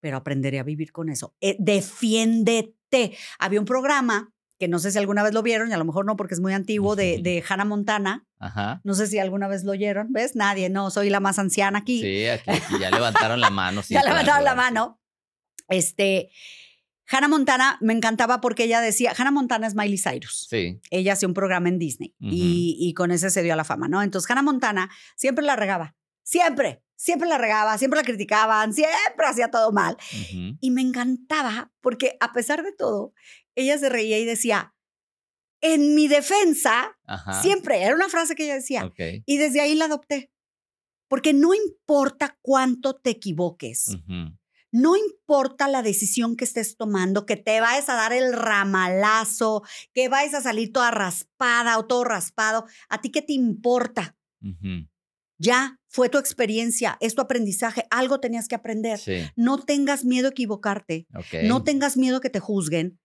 Pero 0.00 0.18
aprenderé 0.18 0.58
a 0.58 0.64
vivir 0.64 0.92
con 0.92 1.08
eso. 1.08 1.34
Eh, 1.40 1.56
defiéndete. 1.58 3.16
Había 3.38 3.60
un 3.60 3.66
programa 3.66 4.32
que 4.58 4.68
no 4.68 4.78
sé 4.78 4.90
si 4.90 4.98
alguna 4.98 5.22
vez 5.22 5.34
lo 5.34 5.42
vieron, 5.42 5.70
y 5.70 5.72
a 5.74 5.78
lo 5.78 5.84
mejor 5.84 6.06
no 6.06 6.16
porque 6.16 6.34
es 6.34 6.40
muy 6.40 6.52
antiguo, 6.54 6.96
de, 6.96 7.18
de 7.22 7.44
Hannah 7.48 7.64
Montana. 7.64 8.26
Ajá. 8.38 8.80
No 8.84 8.94
sé 8.94 9.06
si 9.06 9.18
alguna 9.18 9.48
vez 9.48 9.64
lo 9.64 9.72
oyeron. 9.72 10.12
¿Ves? 10.12 10.34
Nadie. 10.36 10.68
No, 10.70 10.90
soy 10.90 11.10
la 11.10 11.20
más 11.20 11.38
anciana 11.38 11.78
aquí. 11.80 12.00
Sí, 12.00 12.26
aquí, 12.26 12.50
aquí 12.50 12.74
ya 12.80 12.90
levantaron 12.90 13.40
la 13.40 13.50
mano. 13.50 13.82
ya 13.88 14.02
levantaron 14.02 14.44
la 14.44 14.54
mano. 14.54 15.00
Este, 15.68 16.30
Hannah 17.08 17.28
Montana 17.28 17.78
me 17.80 17.92
encantaba 17.92 18.40
porque 18.40 18.64
ella 18.64 18.80
decía, 18.80 19.12
Hannah 19.16 19.30
Montana 19.30 19.66
es 19.66 19.74
Miley 19.74 19.98
Cyrus. 19.98 20.46
Sí. 20.50 20.80
Ella 20.90 21.12
hacía 21.14 21.28
un 21.28 21.34
programa 21.34 21.68
en 21.68 21.78
Disney 21.78 22.14
Ujú. 22.20 22.30
y, 22.32 22.76
y 22.78 22.94
con 22.94 23.10
ese 23.10 23.30
se 23.30 23.42
dio 23.42 23.52
a 23.52 23.56
la 23.56 23.64
fama, 23.64 23.88
¿no? 23.88 24.02
Entonces 24.02 24.30
Hannah 24.30 24.42
Montana 24.42 24.90
siempre 25.16 25.44
la 25.44 25.56
regaba, 25.56 25.94
siempre, 26.22 26.82
siempre 26.96 27.28
la 27.28 27.38
regaba, 27.38 27.78
siempre 27.78 27.98
la 28.00 28.04
criticaban, 28.04 28.72
siempre 28.72 29.26
hacía 29.26 29.50
todo 29.50 29.72
mal. 29.72 29.96
ujú, 30.12 30.56
Y 30.60 30.70
me 30.70 30.82
encantaba 30.82 31.72
porque 31.80 32.16
a 32.20 32.32
pesar 32.32 32.62
de 32.62 32.72
todo, 32.72 33.12
ella 33.56 33.78
se 33.78 33.88
reía 33.88 34.18
y 34.18 34.24
decía, 34.24 34.74
en 35.60 35.94
mi 35.94 36.06
defensa, 36.06 36.96
Ajá. 37.06 37.42
siempre, 37.42 37.82
era 37.82 37.94
una 37.94 38.08
frase 38.08 38.34
que 38.34 38.44
ella 38.44 38.54
decía. 38.54 38.92
Y 39.26 39.36
desde 39.38 39.60
ahí 39.60 39.74
la 39.74 39.86
adopté. 39.86 40.30
Porque 41.08 41.32
no 41.32 41.54
importa 41.54 42.36
cuánto 42.42 42.96
te 42.96 43.10
equivoques, 43.10 43.96
no 44.72 44.96
importa 44.96 45.68
la 45.68 45.82
decisión 45.82 46.36
que 46.36 46.44
estés 46.44 46.76
tomando, 46.76 47.24
que 47.24 47.36
te 47.36 47.60
vayas 47.60 47.88
a 47.88 47.94
dar 47.94 48.12
el 48.12 48.32
ramalazo, 48.32 49.62
que 49.94 50.08
vayas 50.08 50.34
a 50.34 50.42
salir 50.42 50.72
toda 50.72 50.90
raspada 50.90 51.78
o 51.78 51.86
todo 51.86 52.04
raspado, 52.04 52.66
¿a 52.88 53.00
ti 53.00 53.10
qué 53.10 53.22
te 53.22 53.32
importa? 53.32 54.16
Ya 55.38 55.78
fue 55.88 56.08
tu 56.08 56.18
experiencia, 56.18 56.98
es 57.00 57.14
tu 57.14 57.22
aprendizaje, 57.22 57.86
algo 57.90 58.20
tenías 58.20 58.48
que 58.48 58.54
aprender. 58.56 58.98
Sí. 58.98 59.30
No 59.36 59.62
tengas 59.62 60.04
miedo 60.04 60.26
a 60.26 60.30
equivocarte, 60.32 61.06
no 61.44 61.62
tengas 61.62 61.96
miedo 61.96 62.20
que 62.20 62.30
te 62.30 62.40
juzguen, 62.40 62.98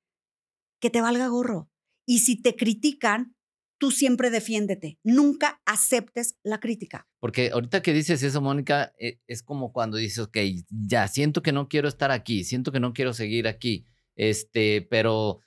que 0.82 0.89
te 0.89 1.00
valga 1.00 1.28
gorro. 1.28 1.70
Y 2.06 2.20
si 2.20 2.41
te 2.41 2.56
critican, 2.56 3.36
tú 3.78 3.91
siempre 3.91 4.30
defiéndete, 4.30 5.00
nunca 5.04 5.62
aceptes 5.65 6.38
la 6.44 6.60
crítica. 6.60 7.08
Porque 7.20 7.52
ahorita 7.52 7.82
que 7.82 7.94
dices 7.94 8.22
eso, 8.22 8.41
Mónica, 8.41 8.94
e- 9.00 9.20
es 9.28 9.41
como 9.44 9.72
cuando 9.72 9.98
dices, 9.98 10.20
ok, 10.20 10.38
ya 10.70 11.08
siento 11.08 11.41
que 11.41 11.52
no 11.52 11.67
quiero 11.67 11.88
estar 11.88 12.12
aquí, 12.12 12.44
siento 12.44 12.72
que 12.72 12.80
no 12.80 12.94
quiero 12.94 13.13
seguir 13.13 13.48
aquí, 13.48 13.86
este, 14.15 14.82
pero 14.89 15.39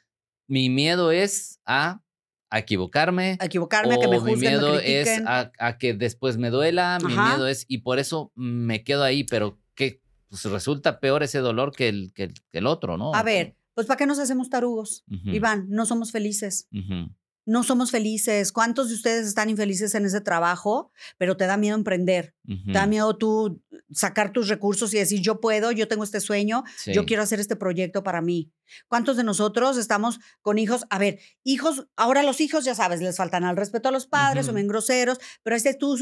mi 0.48 0.68
miedo 0.70 1.12
es 1.12 1.60
a, 1.64 2.02
a 2.50 2.58
equivocarme. 2.58 3.36
A 3.40 3.44
equivocarme, 3.46 3.94
a 3.94 3.98
que 3.98 4.08
me 4.08 4.18
o 4.18 4.24
mi 4.24 4.32
juzguen, 4.32 4.52
miedo 4.52 4.74
me 4.76 5.00
es 5.00 5.20
a, 5.26 5.52
a 5.58 5.78
que 5.78 5.94
después 5.94 6.36
me 6.36 6.50
duela, 6.50 6.98
mi 7.04 7.16
miedo 7.16 7.46
es, 7.46 7.64
y 7.68 7.78
por 7.78 7.98
eso 7.98 8.32
me 8.34 8.82
quedo 8.84 9.02
ahí, 9.04 9.24
pero 9.24 9.60
que 9.74 10.00
pues 10.28 10.44
resulta 10.46 10.98
peor 10.98 11.22
ese 11.22 11.38
dolor 11.38 11.72
que 11.72 11.88
el, 11.88 12.12
que 12.14 12.24
el, 12.24 12.34
que 12.50 12.58
el 12.58 12.66
otro, 12.66 12.96
¿no? 12.96 13.14
A 13.14 13.22
ver, 13.22 13.56
pues 13.74 13.86
¿para 13.86 13.96
qué 13.98 14.06
nos 14.06 14.18
hacemos 14.18 14.48
tarugos? 14.50 15.04
Ujú, 15.10 15.30
Iván, 15.34 15.66
no 15.68 15.86
somos 15.86 16.12
felices. 16.12 16.68
ujú, 16.72 17.10
no 17.46 17.62
somos 17.62 17.90
felices. 17.90 18.52
¿Cuántos 18.52 18.88
de 18.88 18.94
ustedes 18.94 19.26
están 19.26 19.50
infelices 19.50 19.94
en 19.94 20.06
ese 20.06 20.22
trabajo, 20.22 20.92
pero 21.18 21.36
te 21.36 21.46
da 21.46 21.58
miedo 21.58 21.76
emprender? 21.76 22.34
Te 22.46 22.72
da 22.72 22.86
miedo 22.86 23.16
tú 23.18 23.62
sacar 23.90 24.32
tus 24.32 24.48
recursos 24.48 24.94
y 24.94 24.98
decir, 24.98 25.20
yo 25.20 25.40
puedo, 25.40 25.70
yo 25.70 25.86
tengo 25.86 26.04
este 26.04 26.20
sueño, 26.20 26.64
yo 26.94 27.04
quiero 27.04 27.22
hacer 27.22 27.40
este 27.40 27.54
proyecto 27.56 28.02
para 28.02 28.22
mí. 28.22 28.50
¿Cuántos 28.88 29.18
de 29.18 29.24
nosotros 29.24 29.76
estamos 29.76 30.20
con 30.40 30.56
hijos? 30.58 30.86
A 30.88 30.98
ver, 30.98 31.18
hijos, 31.42 31.86
ahora 31.96 32.22
los 32.22 32.40
hijos, 32.40 32.64
ya 32.64 32.74
sabes, 32.74 33.00
les 33.02 33.16
faltan 33.18 33.44
al 33.44 33.56
respeto 33.58 33.90
a 33.90 33.92
los 33.92 34.06
padres, 34.06 34.46
son 34.46 34.54
bien 34.54 34.68
groseros, 34.68 35.18
pero 35.42 35.54
este 35.54 35.74
tú 35.74 35.98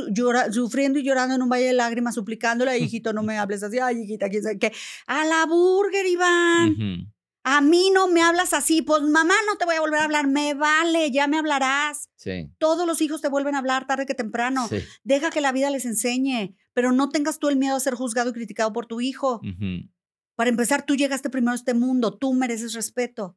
sufriendo 0.52 1.00
y 1.00 1.02
llorando 1.02 1.34
en 1.34 1.42
un 1.42 1.48
valle 1.48 1.66
de 1.66 1.72
lágrimas, 1.72 2.14
suplicándole, 2.14 2.78
hijito, 2.78 3.12
no 3.12 3.24
me 3.24 3.36
hables 3.38 3.64
así, 3.64 3.80
ay, 3.80 4.02
hijita, 4.02 4.28
quién 4.28 4.44
sabe 4.44 4.58
qué. 4.60 4.72
A 5.08 5.24
la 5.24 5.44
burger, 5.46 6.06
Iván. 6.06 7.11
A 7.44 7.60
mí 7.60 7.90
no 7.92 8.06
me 8.06 8.22
hablas 8.22 8.52
así, 8.52 8.82
pues 8.82 9.02
mamá 9.02 9.34
no 9.46 9.56
te 9.56 9.64
voy 9.64 9.74
a 9.74 9.80
volver 9.80 10.00
a 10.00 10.04
hablar, 10.04 10.28
me 10.28 10.54
vale, 10.54 11.10
ya 11.10 11.26
me 11.26 11.38
hablarás. 11.38 12.08
Sí. 12.16 12.50
Todos 12.58 12.86
los 12.86 13.00
hijos 13.00 13.20
te 13.20 13.28
vuelven 13.28 13.54
a 13.54 13.58
hablar 13.58 13.86
tarde 13.86 14.06
que 14.06 14.14
temprano. 14.14 14.68
Deja 15.02 15.30
que 15.30 15.40
la 15.40 15.52
vida 15.52 15.70
les 15.70 15.84
enseñe, 15.84 16.56
pero 16.72 16.92
no 16.92 17.08
tengas 17.08 17.38
tú 17.38 17.48
el 17.48 17.56
miedo 17.56 17.76
a 17.76 17.80
ser 17.80 17.94
juzgado 17.94 18.30
y 18.30 18.32
criticado 18.32 18.72
por 18.72 18.86
tu 18.86 19.00
hijo. 19.00 19.40
Para 20.36 20.50
empezar, 20.50 20.86
tú 20.86 20.94
llegaste 20.94 21.30
primero 21.30 21.52
a 21.52 21.56
este 21.56 21.74
mundo, 21.74 22.16
tú 22.16 22.32
mereces 22.32 22.74
respeto. 22.74 23.36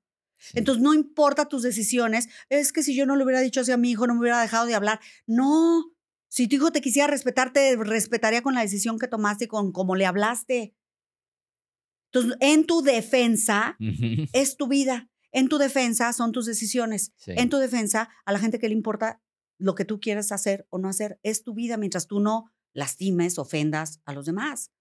Entonces, 0.53 0.83
no 0.83 0.93
importa 0.93 1.47
tus 1.47 1.63
decisiones, 1.63 2.29
es 2.49 2.73
que 2.73 2.83
si 2.83 2.95
yo 2.95 3.05
no 3.05 3.15
le 3.15 3.23
hubiera 3.23 3.41
dicho 3.41 3.61
así 3.61 3.71
a 3.71 3.77
mi 3.77 3.91
hijo, 3.91 4.05
no 4.05 4.13
me 4.13 4.21
hubiera 4.21 4.41
dejado 4.41 4.65
de 4.65 4.75
hablar. 4.75 4.99
No, 5.25 5.95
si 6.27 6.47
tu 6.47 6.57
hijo 6.57 6.71
te 6.71 6.81
quisiera 6.81 7.07
respetar, 7.07 7.53
te 7.53 7.75
respetaría 7.77 8.41
con 8.41 8.53
la 8.53 8.61
decisión 8.61 8.99
que 8.99 9.07
tomaste 9.07 9.45
y 9.45 9.47
con 9.47 9.71
cómo 9.71 9.95
le 9.95 10.05
hablaste. 10.05 10.75
Entonces, 12.15 12.37
en 12.39 12.65
tu 12.65 12.81
defensa 12.81 13.77
es 14.31 14.55
tu 14.55 14.67
vida. 14.67 15.09
En 15.31 15.49
tu 15.49 15.57
defensa 15.57 16.13
son 16.13 16.31
tus 16.31 16.45
decisiones. 16.45 17.13
En 17.25 17.49
tu 17.49 17.57
defensa, 17.57 18.09
a 18.25 18.31
la 18.31 18.39
gente 18.39 18.57
que 18.57 18.69
le 18.69 18.73
importa 18.73 19.21
lo 19.57 19.75
que 19.75 19.83
tú 19.83 19.99
quieres 19.99 20.31
hacer 20.31 20.65
o 20.69 20.77
no 20.77 20.87
hacer, 20.87 21.19
es 21.23 21.43
tu 21.43 21.53
vida 21.53 21.75
mientras 21.75 22.07
tú 22.07 22.21
no 22.21 22.51
lastimes, 22.73 23.37
ofendas 23.37 23.99
a 24.05 24.13
los 24.13 24.25
demás. 24.25 24.71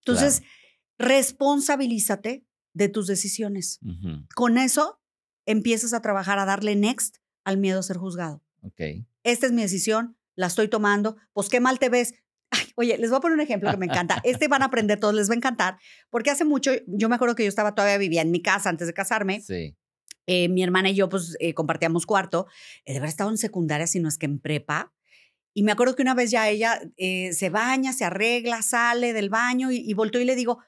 Entonces, 0.00 0.42
responsabilízate 0.98 2.46
de 2.72 2.88
tus 2.88 3.06
decisiones. 3.06 3.80
Con 4.34 4.56
eso 4.56 5.02
empiezas 5.44 5.92
a 5.92 6.00
trabajar, 6.00 6.38
a 6.38 6.46
darle 6.46 6.76
next 6.76 7.18
al 7.44 7.58
miedo 7.58 7.80
a 7.80 7.82
ser 7.82 7.98
juzgado. 7.98 8.42
Okay. 8.62 9.06
Esta 9.22 9.46
es 9.46 9.52
mi 9.52 9.60
decisión, 9.60 10.16
la 10.34 10.46
estoy 10.46 10.68
tomando. 10.68 11.16
Pues 11.34 11.50
qué 11.50 11.60
mal 11.60 11.78
te 11.78 11.90
ves 11.90 12.14
oye, 12.74 12.98
les 12.98 13.10
voy 13.10 13.18
a 13.18 13.20
poner 13.20 13.34
un 13.34 13.40
ejemplo 13.40 13.70
que 13.70 13.76
me 13.76 13.86
encanta. 13.86 14.20
Este 14.24 14.48
van 14.48 14.62
a 14.62 14.66
aprender 14.66 14.98
todos, 15.00 15.14
les 15.14 15.28
va 15.28 15.34
a 15.34 15.36
encantar, 15.36 15.78
porque 16.10 16.30
hace 16.30 16.44
mucho, 16.44 16.72
yo 16.86 17.08
me 17.08 17.14
acuerdo 17.14 17.34
que 17.34 17.44
yo 17.44 17.48
estaba 17.48 17.74
todavía 17.74 17.98
vivía 17.98 18.22
en 18.22 18.30
mi 18.30 18.42
casa 18.42 18.68
antes 18.68 18.86
de 18.86 18.94
casarme. 18.94 19.40
Sí. 19.40 19.76
Eh, 20.26 20.48
mi 20.48 20.62
hermana 20.62 20.90
y 20.90 20.94
yo, 20.94 21.08
pues, 21.08 21.36
eh, 21.40 21.54
compartíamos 21.54 22.06
cuarto. 22.06 22.46
de 22.86 22.96
haber 22.96 23.08
estado 23.08 23.30
en 23.30 23.38
secundaria, 23.38 23.86
sino 23.86 24.08
es 24.08 24.18
que 24.18 24.26
en 24.26 24.38
prepa. 24.38 24.92
Y 25.52 25.62
me 25.62 25.72
acuerdo 25.72 25.94
que 25.94 26.02
una 26.02 26.14
vez 26.14 26.30
ya 26.30 26.48
ella 26.48 26.80
eh, 26.96 27.32
se 27.32 27.48
baña, 27.50 27.92
se 27.92 28.04
arregla, 28.04 28.62
sale 28.62 29.12
del 29.12 29.30
baño 29.30 29.70
y, 29.70 29.76
y 29.76 29.94
volteó 29.94 30.20
y 30.20 30.24
le 30.24 30.34
digo, 30.34 30.58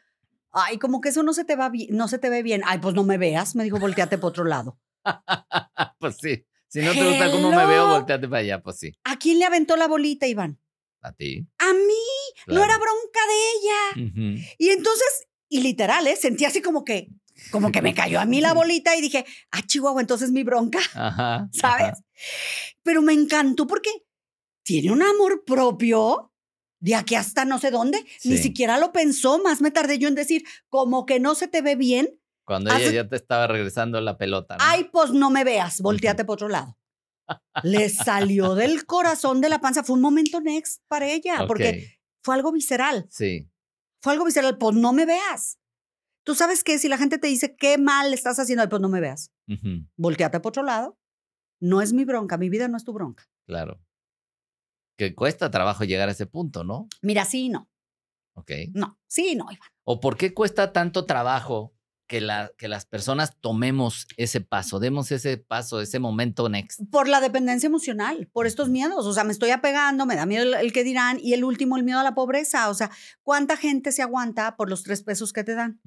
ay, 0.53 0.79
como 0.79 1.01
que 1.01 1.11
eso 1.11 1.23
no 1.23 1.33
se 1.33 1.45
te 1.45 1.57
va 1.57 1.69
bien, 1.69 1.89
no 1.97 2.09
se 2.09 2.19
te 2.19 2.31
ve 2.31 2.43
bien. 2.43 2.63
Ay, 2.65 2.79
pues 2.79 2.95
no 2.95 3.05
me 3.05 3.19
veas, 3.19 3.57
me 3.57 3.65
dijo, 3.65 3.79
volteate 3.79 4.19
para 4.19 4.29
otro 4.29 4.45
lado. 4.45 4.79
pues 5.99 6.17
sí. 6.21 6.45
Si 6.69 6.83
no 6.83 6.93
te 6.93 7.09
gusta 7.09 7.31
cómo 7.31 7.51
me 7.51 7.65
veo, 7.67 7.89
volteate 7.89 8.29
para 8.29 8.41
allá, 8.41 8.63
pues 8.63 8.79
sí. 8.79 8.93
¿A 9.05 9.17
quién 9.19 9.39
le 9.39 9.45
aventó 9.45 9.77
la 9.77 9.87
bolita, 9.87 10.27
Iván? 10.27 10.59
A 11.01 11.13
ti. 11.13 11.47
A 11.59 11.73
mí. 11.73 12.55
No 12.55 12.65
era 12.65 12.77
bronca 12.79 13.21
de 13.29 14.01
ella. 14.01 14.43
Y 14.59 14.71
entonces, 14.71 15.27
y 15.49 15.61
literal, 15.61 16.07
¿eh? 16.07 16.17
sentí 16.17 16.45
así 16.45 16.61
como 16.61 16.85
que, 16.85 17.09
como 17.51 17.71
que 17.71 17.83
me 17.83 17.95
cayó 17.95 18.21
a 18.21 18.25
mí 18.25 18.41
la 18.41 18.55
bolita 18.55 18.97
y 18.97 19.01
dije, 19.01 19.25
ah, 19.51 19.63
Chihuahua, 19.63 20.01
entonces 20.01 20.31
mi 20.31 20.43
bronca. 20.43 20.81
Ajá, 20.95 21.49
¿Sabes? 21.53 22.03
Pero 22.83 23.03
me 23.03 23.13
encantó 23.13 23.67
porque 23.67 23.91
tiene 24.63 24.91
un 24.91 25.03
amor 25.03 25.45
propio 25.45 26.33
de 26.81 26.95
aquí 26.95 27.15
hasta 27.15 27.45
no 27.45 27.59
sé 27.59 27.71
dónde. 27.71 28.05
Ni 28.25 28.39
siquiera 28.39 28.79
lo 28.79 28.93
pensó, 28.93 29.39
más 29.39 29.61
me 29.61 29.71
tardé 29.71 29.99
yo 29.99 30.09
en 30.09 30.15
decir, 30.15 30.45
como 30.69 31.07
que 31.07 31.21
no 31.21 31.35
se 31.35 31.49
te 31.49 31.63
ve 31.63 31.77
bien. 31.77 32.21
Cuando 32.45 32.73
ella 32.73 32.91
ya 32.93 33.09
te 33.09 33.17
estaba 33.17 33.49
regresando 33.49 34.01
la 34.01 34.17
pelota. 34.19 34.57
Ay, 34.61 34.89
pues 34.93 35.11
no 35.11 35.31
me 35.31 35.43
veas, 35.43 35.81
volteate 35.81 36.25
por 36.25 36.35
otro 36.35 36.49
lado. 36.49 36.79
Le 37.63 37.89
salió 37.89 38.55
del 38.55 38.87
corazón 38.87 39.41
de 39.41 39.49
la 39.49 39.61
panza. 39.61 39.83
Fue 39.83 39.95
un 39.95 40.03
momento 40.03 40.41
next 40.41 40.83
para 40.89 41.09
ella, 41.09 41.47
porque 41.47 41.99
fue 42.23 42.35
algo 42.35 42.53
visceral. 42.53 43.07
Sí. 43.11 43.51
Fue 44.03 44.13
algo 44.13 44.25
visceral. 44.25 44.59
Pues 44.59 44.77
no 44.77 44.93
me 44.93 45.07
veas. 45.07 45.59
Tú 46.25 46.35
sabes 46.35 46.65
que 46.65 46.79
si 46.79 46.89
la 46.89 46.99
gente 46.99 47.19
te 47.19 47.29
dice 47.29 47.55
qué 47.57 47.79
mal 47.79 48.13
estás 48.13 48.39
haciendo, 48.39 48.69
pues 48.69 48.83
no 48.83 48.89
me 48.89 49.01
veas. 49.01 49.33
Volteate 49.97 50.41
por 50.41 50.51
otro 50.51 50.63
lado. 50.63 50.99
No 51.61 51.81
es 51.81 51.93
mi 51.93 52.05
bronca, 52.05 52.37
mi 52.37 52.49
vida 52.49 52.69
no 52.69 52.77
es 52.77 52.85
tu 52.85 52.93
bronca. 52.93 53.29
Claro. 53.47 53.81
Que 54.99 55.15
cuesta 55.15 55.51
trabajo 55.51 55.85
llegar 55.85 56.09
a 56.09 56.13
ese 56.13 56.27
punto, 56.27 56.65
¿no? 56.65 56.89
Mira, 57.03 57.25
sí 57.25 57.49
no. 57.49 57.71
Ok. 58.35 58.51
No, 58.75 58.99
sí 59.07 59.35
no, 59.37 59.45
Iván. 59.51 59.69
¿O 59.85 60.01
por 60.01 60.17
qué 60.17 60.35
cuesta 60.35 60.73
tanto 60.73 61.07
trabajo 61.07 61.76
que, 62.07 62.21
la, 62.21 62.53
que 62.57 62.69
las 62.69 62.87
personas 62.87 63.37
tomemos 63.41 64.07
ese 64.17 64.41
paso, 64.41 64.79
demos 64.79 65.11
ese 65.13 65.37
paso, 65.39 65.81
ese 65.81 65.99
momento 65.99 66.49
next? 66.49 66.81
Por 66.91 67.09
la 67.09 67.21
dependencia 67.21 67.67
emocional, 67.67 68.29
por 68.33 68.47
estos 68.47 68.69
miedos. 68.69 69.07
O 69.07 69.13
sea, 69.13 69.25
me 69.25 69.33
estoy 69.33 69.51
apegando, 69.51 70.07
me 70.07 70.17
da 70.17 70.27
miedo 70.27 70.57
el, 70.57 70.73
que 70.73 70.85
dirán 70.85 71.19
y 71.21 71.35
el 71.35 71.45
último, 71.45 71.77
el 71.77 71.85
miedo 71.85 71.99
a 71.99 72.05
la 72.05 72.15
pobreza. 72.15 72.69
O 72.71 72.75
sea, 72.75 72.91
¿cuánta 73.23 73.57
gente 73.57 73.93
se 73.93 74.03
aguanta 74.03 74.57
por 74.57 74.71
los 74.71 74.83
tres 74.83 75.03
pesos 75.03 75.33
que 75.33 75.45
te 75.45 75.55
dan? 75.55 75.81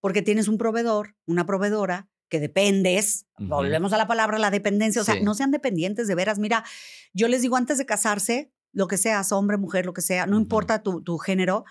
Porque 0.00 0.22
tienes 0.22 0.48
un 0.48 0.58
proveedor, 0.58 1.16
una 1.26 1.46
proveedora 1.46 2.08
que 2.28 2.40
dependes, 2.40 3.26
volvemos 3.38 3.92
a 3.92 3.98
la 3.98 4.06
palabra, 4.06 4.38
la 4.38 4.50
dependencia, 4.50 5.02
o 5.02 5.04
sea, 5.04 5.20
no 5.20 5.34
sean 5.34 5.50
dependientes 5.50 6.06
de 6.08 6.14
veras. 6.14 6.38
Mira, 6.38 6.64
yo 7.12 7.28
les 7.28 7.42
digo 7.42 7.56
antes 7.56 7.76
de 7.76 7.84
casarse, 7.84 8.50
lo 8.72 8.88
que 8.88 8.96
seas, 8.96 9.32
hombre, 9.32 9.58
mujer, 9.58 9.84
lo 9.84 9.92
que 9.92 10.00
sea, 10.00 10.24
no 10.24 10.38
importa 10.38 10.82
tu, 10.82 11.02
tu 11.02 11.18
género, 11.18 11.66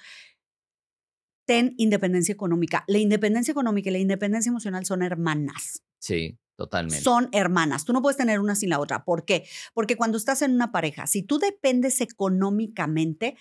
ten 1.51 1.75
independencia 1.75 2.31
económica. 2.31 2.85
La 2.87 2.97
independencia 2.97 3.51
económica 3.51 3.89
y 3.89 3.91
la 3.91 3.99
independencia 3.99 4.49
emocional 4.49 4.85
son 4.85 5.01
hermanas. 5.01 5.83
Sí, 5.99 6.39
totalmente. 6.55 7.03
Son 7.03 7.27
hermanas. 7.33 7.83
Tú 7.83 7.91
no 7.91 8.01
puedes 8.01 8.15
tener 8.15 8.39
una 8.39 8.55
sin 8.55 8.69
la 8.69 8.79
otra. 8.79 9.03
¿Por 9.03 9.25
qué? 9.25 9.45
Porque 9.73 9.97
cuando 9.97 10.17
estás 10.17 10.43
en 10.43 10.53
una 10.53 10.71
pareja, 10.71 11.07
si 11.07 11.23
tú 11.23 11.39
dependes 11.39 11.99
económicamente, 11.99 13.35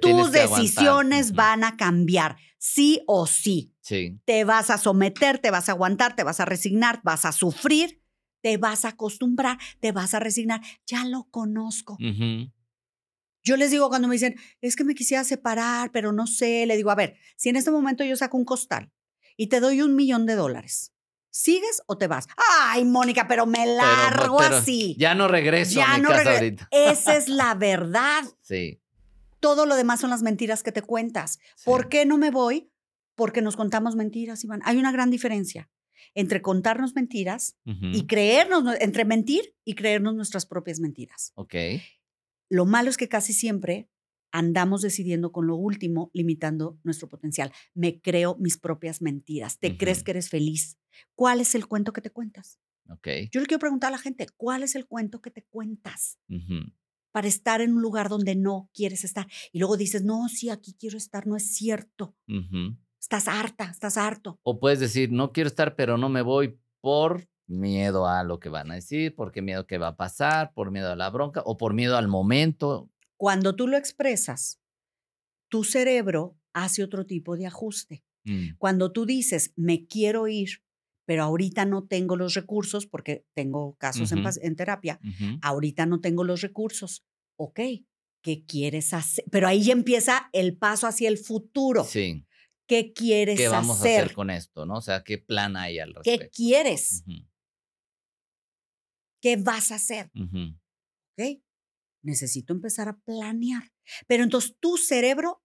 tus 0.00 0.32
decisiones 0.32 1.34
van 1.34 1.62
a 1.62 1.76
cambiar, 1.76 2.36
sí 2.58 3.00
o 3.06 3.28
sí. 3.28 3.72
Sí. 3.80 4.18
Te 4.24 4.42
vas 4.42 4.68
a 4.70 4.76
someter, 4.76 5.38
te 5.38 5.52
vas 5.52 5.68
a 5.68 5.72
aguantar, 5.72 6.16
te 6.16 6.24
vas 6.24 6.40
a 6.40 6.44
resignar, 6.44 7.00
vas 7.04 7.24
a 7.24 7.30
sufrir, 7.30 8.02
te 8.40 8.56
vas 8.56 8.84
a 8.84 8.88
acostumbrar, 8.88 9.56
te 9.78 9.92
vas 9.92 10.14
a 10.14 10.18
resignar. 10.18 10.62
Ya 10.84 11.04
lo 11.04 11.28
conozco. 11.30 11.96
Yo 13.42 13.56
les 13.56 13.70
digo 13.70 13.88
cuando 13.88 14.08
me 14.08 14.14
dicen, 14.14 14.36
es 14.60 14.76
que 14.76 14.84
me 14.84 14.94
quisiera 14.94 15.24
separar, 15.24 15.90
pero 15.92 16.12
no 16.12 16.26
sé, 16.26 16.66
le 16.66 16.76
digo, 16.76 16.90
a 16.90 16.94
ver, 16.94 17.16
si 17.36 17.48
en 17.48 17.56
este 17.56 17.70
momento 17.70 18.04
yo 18.04 18.16
saco 18.16 18.36
un 18.36 18.44
costal 18.44 18.90
y 19.36 19.48
te 19.48 19.60
doy 19.60 19.82
un 19.82 19.96
millón 19.96 20.26
de 20.26 20.34
dólares, 20.34 20.92
¿sigues 21.30 21.82
o 21.86 21.98
te 21.98 22.06
vas? 22.06 22.28
Ay, 22.60 22.84
Mónica, 22.84 23.26
pero 23.26 23.46
me 23.46 23.66
largo 23.66 24.40
así. 24.40 24.94
Ya 24.98 25.14
no 25.14 25.26
regreso 25.26 25.80
ya 25.80 25.94
a 25.94 25.96
mi 25.96 26.02
no 26.02 26.10
casa 26.10 26.34
ahorita. 26.34 26.68
Esa 26.70 27.16
es 27.16 27.28
la 27.28 27.54
verdad. 27.54 28.22
Sí. 28.40 28.80
Todo 29.40 29.66
lo 29.66 29.74
demás 29.74 30.00
son 30.00 30.10
las 30.10 30.22
mentiras 30.22 30.62
que 30.62 30.70
te 30.70 30.82
cuentas. 30.82 31.40
¿Por 31.64 31.88
qué 31.88 32.06
no 32.06 32.16
me 32.16 32.30
voy? 32.30 32.70
Porque 33.16 33.42
nos 33.42 33.56
contamos 33.56 33.96
mentiras, 33.96 34.44
Iván. 34.44 34.60
Hay 34.64 34.76
una 34.76 34.92
gran 34.92 35.10
diferencia 35.10 35.68
entre 36.14 36.42
contarnos 36.42 36.94
mentiras 36.94 37.56
y 37.64 38.06
creernos, 38.06 38.64
entre 38.80 39.04
mentir 39.04 39.54
y 39.64 39.74
creernos 39.74 40.14
nuestras 40.14 40.46
propias 40.46 40.80
mentiras. 40.80 41.32
Ok. 41.34 41.54
Lo 42.52 42.66
malo 42.66 42.90
es 42.90 42.98
que 42.98 43.08
casi 43.08 43.32
siempre 43.32 43.88
andamos 44.30 44.82
decidiendo 44.82 45.32
con 45.32 45.46
lo 45.46 45.56
último, 45.56 46.10
limitando 46.12 46.78
nuestro 46.84 47.08
potencial. 47.08 47.50
Me 47.72 48.02
creo 48.02 48.36
mis 48.38 48.58
propias 48.58 49.00
mentiras. 49.00 49.58
¿Te 49.58 49.78
crees 49.78 50.02
que 50.02 50.10
eres 50.10 50.28
feliz? 50.28 50.78
¿Cuál 51.14 51.40
es 51.40 51.54
el 51.54 51.66
cuento 51.66 51.94
que 51.94 52.02
te 52.02 52.10
cuentas? 52.10 52.60
Okay. 52.90 53.30
Yo 53.32 53.40
le 53.40 53.46
quiero 53.46 53.58
preguntar 53.58 53.88
a 53.88 53.92
la 53.92 53.98
gente, 53.98 54.26
¿cuál 54.36 54.62
es 54.64 54.74
el 54.74 54.86
cuento 54.86 55.22
que 55.22 55.30
te 55.30 55.44
cuentas? 55.44 56.18
Para 57.10 57.26
estar 57.26 57.62
en 57.62 57.72
un 57.72 57.80
lugar 57.80 58.10
donde 58.10 58.36
no 58.36 58.68
quieres 58.74 59.02
estar. 59.04 59.26
Y 59.50 59.58
luego 59.58 59.78
dices, 59.78 60.04
no, 60.04 60.28
sí, 60.28 60.50
aquí 60.50 60.76
quiero 60.78 60.98
estar, 60.98 61.26
no 61.26 61.36
es 61.36 61.54
cierto. 61.54 62.18
Estás 63.00 63.28
harta, 63.28 63.64
estás 63.70 63.96
harto. 63.96 64.38
O 64.42 64.60
puedes 64.60 64.78
decir, 64.78 65.10
no 65.10 65.32
quiero 65.32 65.48
estar, 65.48 65.74
pero 65.74 65.96
no 65.96 66.10
me 66.10 66.20
voy 66.20 66.60
por 66.82 67.30
miedo 67.52 68.06
a 68.06 68.24
lo 68.24 68.40
que 68.40 68.48
van 68.48 68.70
a 68.70 68.74
decir, 68.74 69.14
porque 69.14 69.42
miedo 69.42 69.66
que 69.66 69.78
va 69.78 69.88
a 69.88 69.96
pasar, 69.96 70.52
por 70.54 70.70
miedo 70.70 70.90
a 70.90 70.96
la 70.96 71.10
bronca 71.10 71.42
o 71.44 71.56
por 71.56 71.74
miedo 71.74 71.96
al 71.96 72.08
momento. 72.08 72.90
Cuando 73.16 73.54
tú 73.54 73.68
lo 73.68 73.76
expresas, 73.76 74.60
tu 75.48 75.64
cerebro 75.64 76.36
hace 76.52 76.82
otro 76.82 77.06
tipo 77.06 77.36
de 77.36 77.46
ajuste. 77.46 78.04
Mm. 78.24 78.56
Cuando 78.58 78.92
tú 78.92 79.06
dices, 79.06 79.52
me 79.56 79.86
quiero 79.86 80.28
ir, 80.28 80.62
pero 81.04 81.24
ahorita 81.24 81.64
no 81.64 81.84
tengo 81.84 82.16
los 82.16 82.34
recursos, 82.34 82.86
porque 82.86 83.26
tengo 83.34 83.76
casos 83.76 84.12
en, 84.12 84.56
terapia, 84.56 85.00
ahorita 85.42 85.86
no 85.86 86.00
tengo 86.00 86.24
los 86.24 86.40
recursos, 86.40 87.04
ok, 87.36 87.60
¿qué 88.22 88.44
quieres 88.46 88.94
hacer? 88.94 89.24
Pero 89.30 89.48
ahí 89.48 89.62
ya 89.62 89.72
empieza 89.72 90.30
el 90.32 90.56
paso 90.56 90.86
hacia 90.86 91.08
el 91.08 91.18
futuro. 91.18 91.84
Sí. 91.84 92.24
¿Qué 92.66 92.92
quieres 92.92 93.34
hacer? 93.34 93.50
¿Qué 93.50 93.54
vamos 93.54 93.78
a 93.78 93.80
hacer 93.80 94.14
con 94.14 94.30
esto? 94.30 94.64
¿no? 94.64 94.76
O 94.76 94.80
sea, 94.80 95.02
¿qué 95.02 95.18
plan 95.18 95.56
hay 95.56 95.78
al 95.78 95.92
respecto? 95.94 96.24
¿Qué 96.24 96.30
quieres? 96.30 97.04
¿Qué 99.22 99.36
vas 99.36 99.70
a 99.70 99.76
hacer? 99.76 100.10
¿Ok? 100.14 101.40
Necesito 102.02 102.52
empezar 102.52 102.88
a 102.88 102.98
planear. 102.98 103.72
Pero 104.06 104.24
entonces 104.24 104.56
tu 104.60 104.76
cerebro 104.76 105.42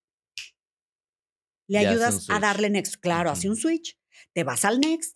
le 1.69 1.81
Ya 1.83 1.91
hace 1.91 1.91
ayudas 1.91 2.29
a 2.29 2.39
darle 2.39 2.69
next. 2.69 2.95
Claro, 2.95 3.29
hace 3.29 3.47
Ujú. 3.47 3.55
un 3.55 3.61
switch. 3.61 3.97
Te 4.33 4.43
vas 4.43 4.65
al 4.65 4.79
next. 4.79 5.15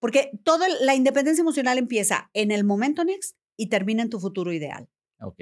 Porque 0.00 0.32
toda 0.44 0.66
la 0.68 0.94
independencia 0.94 1.42
emocional 1.42 1.78
empieza 1.78 2.30
en 2.32 2.50
el 2.50 2.64
momento 2.64 3.04
next 3.04 3.36
y 3.56 3.68
termina 3.68 4.02
en 4.02 4.10
tu 4.10 4.18
futuro 4.18 4.52
ideal. 4.52 4.88
Ok. 5.20 5.40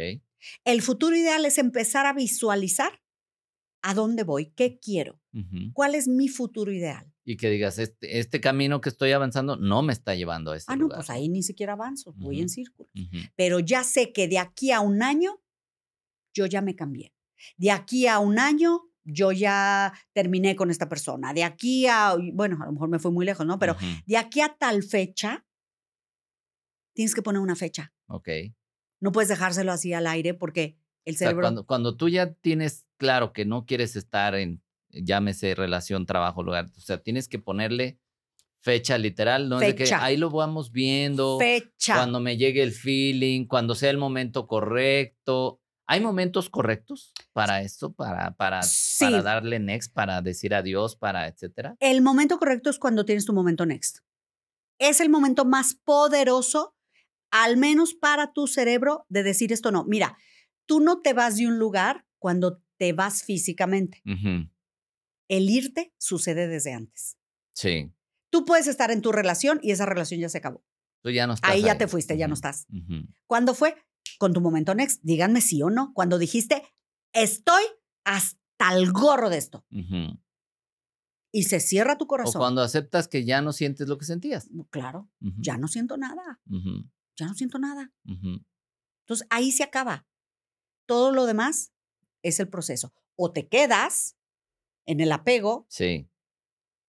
El 0.65 0.83
futuro 0.83 1.17
ideal 1.17 1.45
es 1.45 1.59
empezar 1.59 2.07
a 2.07 2.13
visualizar 2.13 3.01
a 3.83 3.95
dónde 3.95 4.25
voy, 4.25 4.47
qué 4.57 4.79
quiero, 4.79 5.21
Ujú. 5.33 5.73
cuál 5.73 5.95
es 5.95 6.09
mi 6.09 6.29
futuro 6.29 6.73
ideal. 6.73 7.13
Y 7.25 7.37
que 7.37 7.51
digas, 7.51 7.79
este, 7.79 8.19
este 8.19 8.41
camino 8.41 8.81
que 8.81 8.89
estoy 8.89 9.13
avanzando 9.13 9.57
no 9.57 9.83
me 9.83 9.93
está 9.93 10.15
llevando 10.15 10.53
a 10.53 10.57
ese 10.57 10.67
Ah, 10.69 10.77
no, 10.77 10.85
lugar. 10.85 10.99
pues 10.99 11.11
ahí 11.11 11.29
ni 11.29 11.43
siquiera 11.43 11.75
avanzo, 11.75 12.13
voy 12.17 12.39
en 12.39 12.47
Ujú. 12.47 12.55
círculos. 12.55 12.91
Ujú. 12.95 13.19
Pero 13.37 13.61
ya 13.61 13.85
sé 13.85 14.13
que 14.13 14.29
de 14.29 14.39
aquí 14.39 14.73
a 14.73 14.81
un 14.81 15.03
año 15.03 15.41
yo 16.35 16.47
ya 16.47 16.63
me 16.63 16.75
cambié. 16.75 17.13
De 17.57 17.71
aquí 17.71 18.07
a 18.07 18.19
un 18.19 18.39
año 18.39 18.81
yo 19.05 19.33
ya 19.33 19.93
terminé 20.13 20.57
con 20.57 20.71
esta 20.71 20.89
persona. 20.89 21.33
De 21.35 21.45
aquí 21.45 21.87
a, 21.87 22.15
bueno, 22.33 22.59
a 22.63 22.67
lo 22.67 22.73
mejor 22.73 22.89
me 22.89 22.99
fui 22.99 23.11
muy 23.13 23.25
lejos, 23.27 23.47
¿no? 23.47 23.59
Pero 23.59 23.77
de 24.07 24.17
aquí 24.17 24.41
a 24.41 24.57
tal 24.59 24.83
fecha, 24.83 25.47
tienes 26.95 27.15
que 27.15 27.23
poner 27.23 27.41
una 27.41 27.57
fecha. 27.57 27.93
Ok. 28.09 28.29
No 29.01 29.13
puedes 29.13 29.29
dejárselo 29.29 29.71
así 29.73 29.93
al 29.93 30.07
aire 30.07 30.35
porque 30.35 30.77
el 31.05 31.15
O 31.15 31.19
sea, 31.19 31.29
cerebro... 31.29 31.43
cuando, 31.45 31.67
cuando 31.67 31.97
tú 31.97 32.09
ya 32.09 32.33
tienes 32.35 32.87
claro 32.99 33.33
que 33.33 33.45
no 33.45 33.65
quieres 33.65 33.97
estar 33.97 34.35
en, 34.35 34.63
llámese 34.91 35.55
relación, 35.55 36.05
trabajo, 36.07 36.43
lugar, 36.43 36.71
o 36.77 36.81
sea, 36.81 36.99
tienes 36.99 37.29
que 37.29 37.39
ponerle 37.39 37.99
fecha 38.61 38.99
literal, 38.99 39.49
¿no? 39.49 39.61
Es 39.61 39.69
de 39.69 39.75
que 39.75 39.85
Fecha. 39.85 40.05
ahí 40.05 40.17
lo 40.17 40.31
vamos 40.31 40.73
viendo, 40.73 41.39
fecha. 41.39 41.95
cuando 41.95 42.21
me 42.21 42.37
llegue 42.37 42.63
el 42.63 42.73
feeling, 42.73 43.47
cuando 43.47 43.75
sea 43.75 43.91
el 43.91 43.99
momento 43.99 44.47
correcto. 44.47 45.61
¿Hay 45.91 46.01
momentos 46.03 46.51
correctos 46.51 47.15
para 47.33 47.63
esto, 47.63 47.95
para, 47.95 48.33
para, 48.33 48.61
Sí. 48.63 49.07
para 49.07 49.23
darle 49.23 49.59
next, 49.59 49.95
para 49.95 50.21
decir 50.21 50.55
adiós, 50.55 50.97
para 50.97 51.27
etcétera? 51.29 51.77
El 51.81 52.03
momento 52.03 52.39
correcto 52.39 52.69
es 52.69 52.79
cuando 52.79 53.07
tienes 53.07 53.25
tu 53.25 53.33
momento 53.33 53.65
next. 53.65 54.01
Es 54.79 55.01
el 55.01 55.09
momento 55.09 55.47
más 55.47 55.75
poderoso, 55.75 56.75
al 57.31 57.57
menos 57.57 57.95
para 57.95 58.33
tu 58.35 58.47
cerebro, 58.49 59.07
de 59.09 59.23
decir 59.23 59.51
esto 59.51 59.71
no. 59.73 59.85
Mira, 59.85 60.19
tú 60.67 60.81
no 60.81 61.01
te 61.01 61.15
vas 61.15 61.37
de 61.37 61.47
un 61.47 61.59
lugar 61.59 62.05
cuando 62.19 62.61
te 62.79 62.93
vas 62.93 63.23
físicamente. 63.25 64.03
El 65.29 65.51
irte 65.51 65.93
sucede 65.99 66.49
desde 66.49 66.73
antes. 66.73 67.19
Sí. 67.55 67.93
Tú 68.31 68.45
puedes 68.45 68.67
estar 68.67 68.91
en 68.91 69.03
tu 69.03 69.13
relación 69.13 69.59
y 69.63 69.73
esa 69.73 69.85
relación 69.87 70.21
ya 70.21 70.29
se 70.29 70.39
acabó. 70.39 70.65
Tú 71.03 71.11
ya 71.11 71.27
no 71.27 71.35
estás 71.35 71.51
Ahí 71.51 71.63
ya 71.63 71.79
te 71.79 71.87
fuiste, 71.89 72.17
ya 72.17 72.29
no 72.29 72.35
estás. 72.35 72.67
Ujú. 72.71 73.07
¿Cuándo 73.27 73.55
fue? 73.55 73.77
Con 74.19 74.33
tu 74.33 74.41
momento 74.41 74.75
next. 74.75 75.01
Díganme 75.03 75.41
sí 75.41 75.63
o 75.63 75.71
no. 75.71 75.93
Cuando 75.95 76.19
dijiste, 76.19 76.63
estoy 77.13 77.63
hasta 78.05 78.75
el 78.75 78.91
gorro 78.93 79.31
de 79.31 79.39
esto. 79.39 79.65
Y 81.31 81.43
se 81.45 81.61
cierra 81.61 81.99
tu 81.99 82.05
O 82.05 82.09
corazón. 82.09 82.41
cuando 82.41 82.63
aceptas 82.63 83.07
que 83.07 83.25
ya 83.25 83.43
no 83.43 83.53
sientes 83.53 83.87
lo 83.89 83.99
que 83.99 84.07
sentías. 84.07 84.49
Claro, 84.71 85.11
Ujú. 85.21 85.35
ya 85.41 85.57
no 85.59 85.69
siento 85.69 85.97
nada. 85.97 86.41
Ya 87.17 87.27
no 87.27 87.35
siento 87.35 87.59
nada. 87.59 87.93
Entonces 88.07 89.27
ahí 89.31 89.53
se 89.53 89.63
acaba. 89.65 90.07
Todo 90.87 91.13
lo 91.13 91.27
demás 91.27 91.73
es 92.23 92.41
el 92.41 92.49
proceso. 92.49 92.93
O 93.17 93.33
te 93.33 93.49
quedas 93.49 94.17
en 94.87 95.01
el 95.01 95.13
apego 95.13 95.67
Sí. 95.69 96.09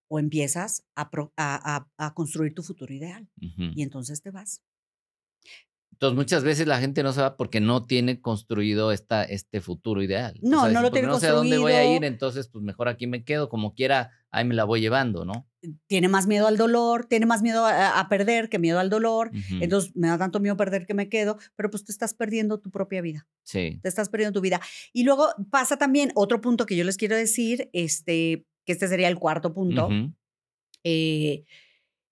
o 0.08 0.18
empiezas 0.18 0.84
a, 0.94 1.10
pro- 1.10 1.32
a- 1.36 1.76
a- 1.96 2.06
a 2.06 2.14
construir 2.14 2.54
tu 2.54 2.62
futuro 2.62 2.92
ideal. 2.94 3.28
Y 3.36 3.82
entonces 3.82 4.22
te 4.22 4.30
vas. 4.30 4.62
Entonces, 6.00 6.16
muchas 6.16 6.44
veces 6.44 6.66
la 6.66 6.78
gente 6.80 7.02
no 7.02 7.12
se 7.12 7.20
va 7.20 7.36
porque 7.36 7.60
no 7.60 7.84
tiene 7.84 8.22
construido 8.22 8.90
esta, 8.90 9.22
este 9.22 9.60
futuro 9.60 10.02
ideal. 10.02 10.40
O 10.42 10.48
No, 10.48 10.62
sea, 10.62 10.72
no 10.72 10.80
lo 10.80 10.88
"Porque 10.88 11.00
tiene 11.00 11.12
no 11.12 11.20
sé 11.20 11.26
a 11.26 11.32
dónde 11.32 11.58
voy 11.58 11.72
a 11.72 11.82
ir, 11.84 11.88
construido". 11.88 12.08
entonces, 12.14 12.48
pues 12.48 12.64
mejor 12.64 12.88
aquí 12.88 13.06
me 13.06 13.22
quedo, 13.22 13.50
como 13.50 13.74
quiera, 13.74 14.10
ahí 14.30 14.46
me 14.46 14.54
la 14.54 14.64
voy 14.64 14.80
llevando, 14.80 15.26
¿no? 15.26 15.46
Tiene 15.88 16.08
más 16.08 16.26
miedo 16.26 16.46
al 16.46 16.56
dolor, 16.56 17.04
tiene 17.04 17.26
más 17.26 17.42
miedo 17.42 17.66
a, 17.66 18.00
a 18.00 18.08
perder 18.08 18.48
que 18.48 18.58
miedo 18.58 18.78
al 18.78 18.88
dolor. 18.88 19.30
Entonces 19.60 19.94
me 19.94 20.08
da 20.08 20.16
tanto 20.16 20.40
miedo 20.40 20.56
perder 20.56 20.86
que 20.86 20.94
me 20.94 21.10
quedo, 21.10 21.36
pero 21.54 21.68
pues 21.68 21.84
te 21.84 21.92
estás 21.92 22.14
perdiendo 22.14 22.60
tu 22.60 22.70
propia 22.70 23.02
vida. 23.02 23.28
Sí. 23.42 23.78
te 23.82 23.88
estás 23.90 24.08
perdiendo 24.08 24.32
tu 24.38 24.40
vida. 24.40 24.58
Y 24.94 25.02
luego 25.04 25.26
pasa 25.50 25.76
también 25.76 26.12
otro 26.14 26.40
punto 26.40 26.64
que 26.64 26.76
yo 26.76 26.84
les 26.84 26.96
quiero 26.96 27.14
decir, 27.14 27.68
este, 27.74 28.46
que 28.64 28.72
este 28.72 28.88
sería 28.88 29.08
el 29.08 29.18
cuarto 29.18 29.52
punto. 29.52 29.90
Eh, 30.82 31.44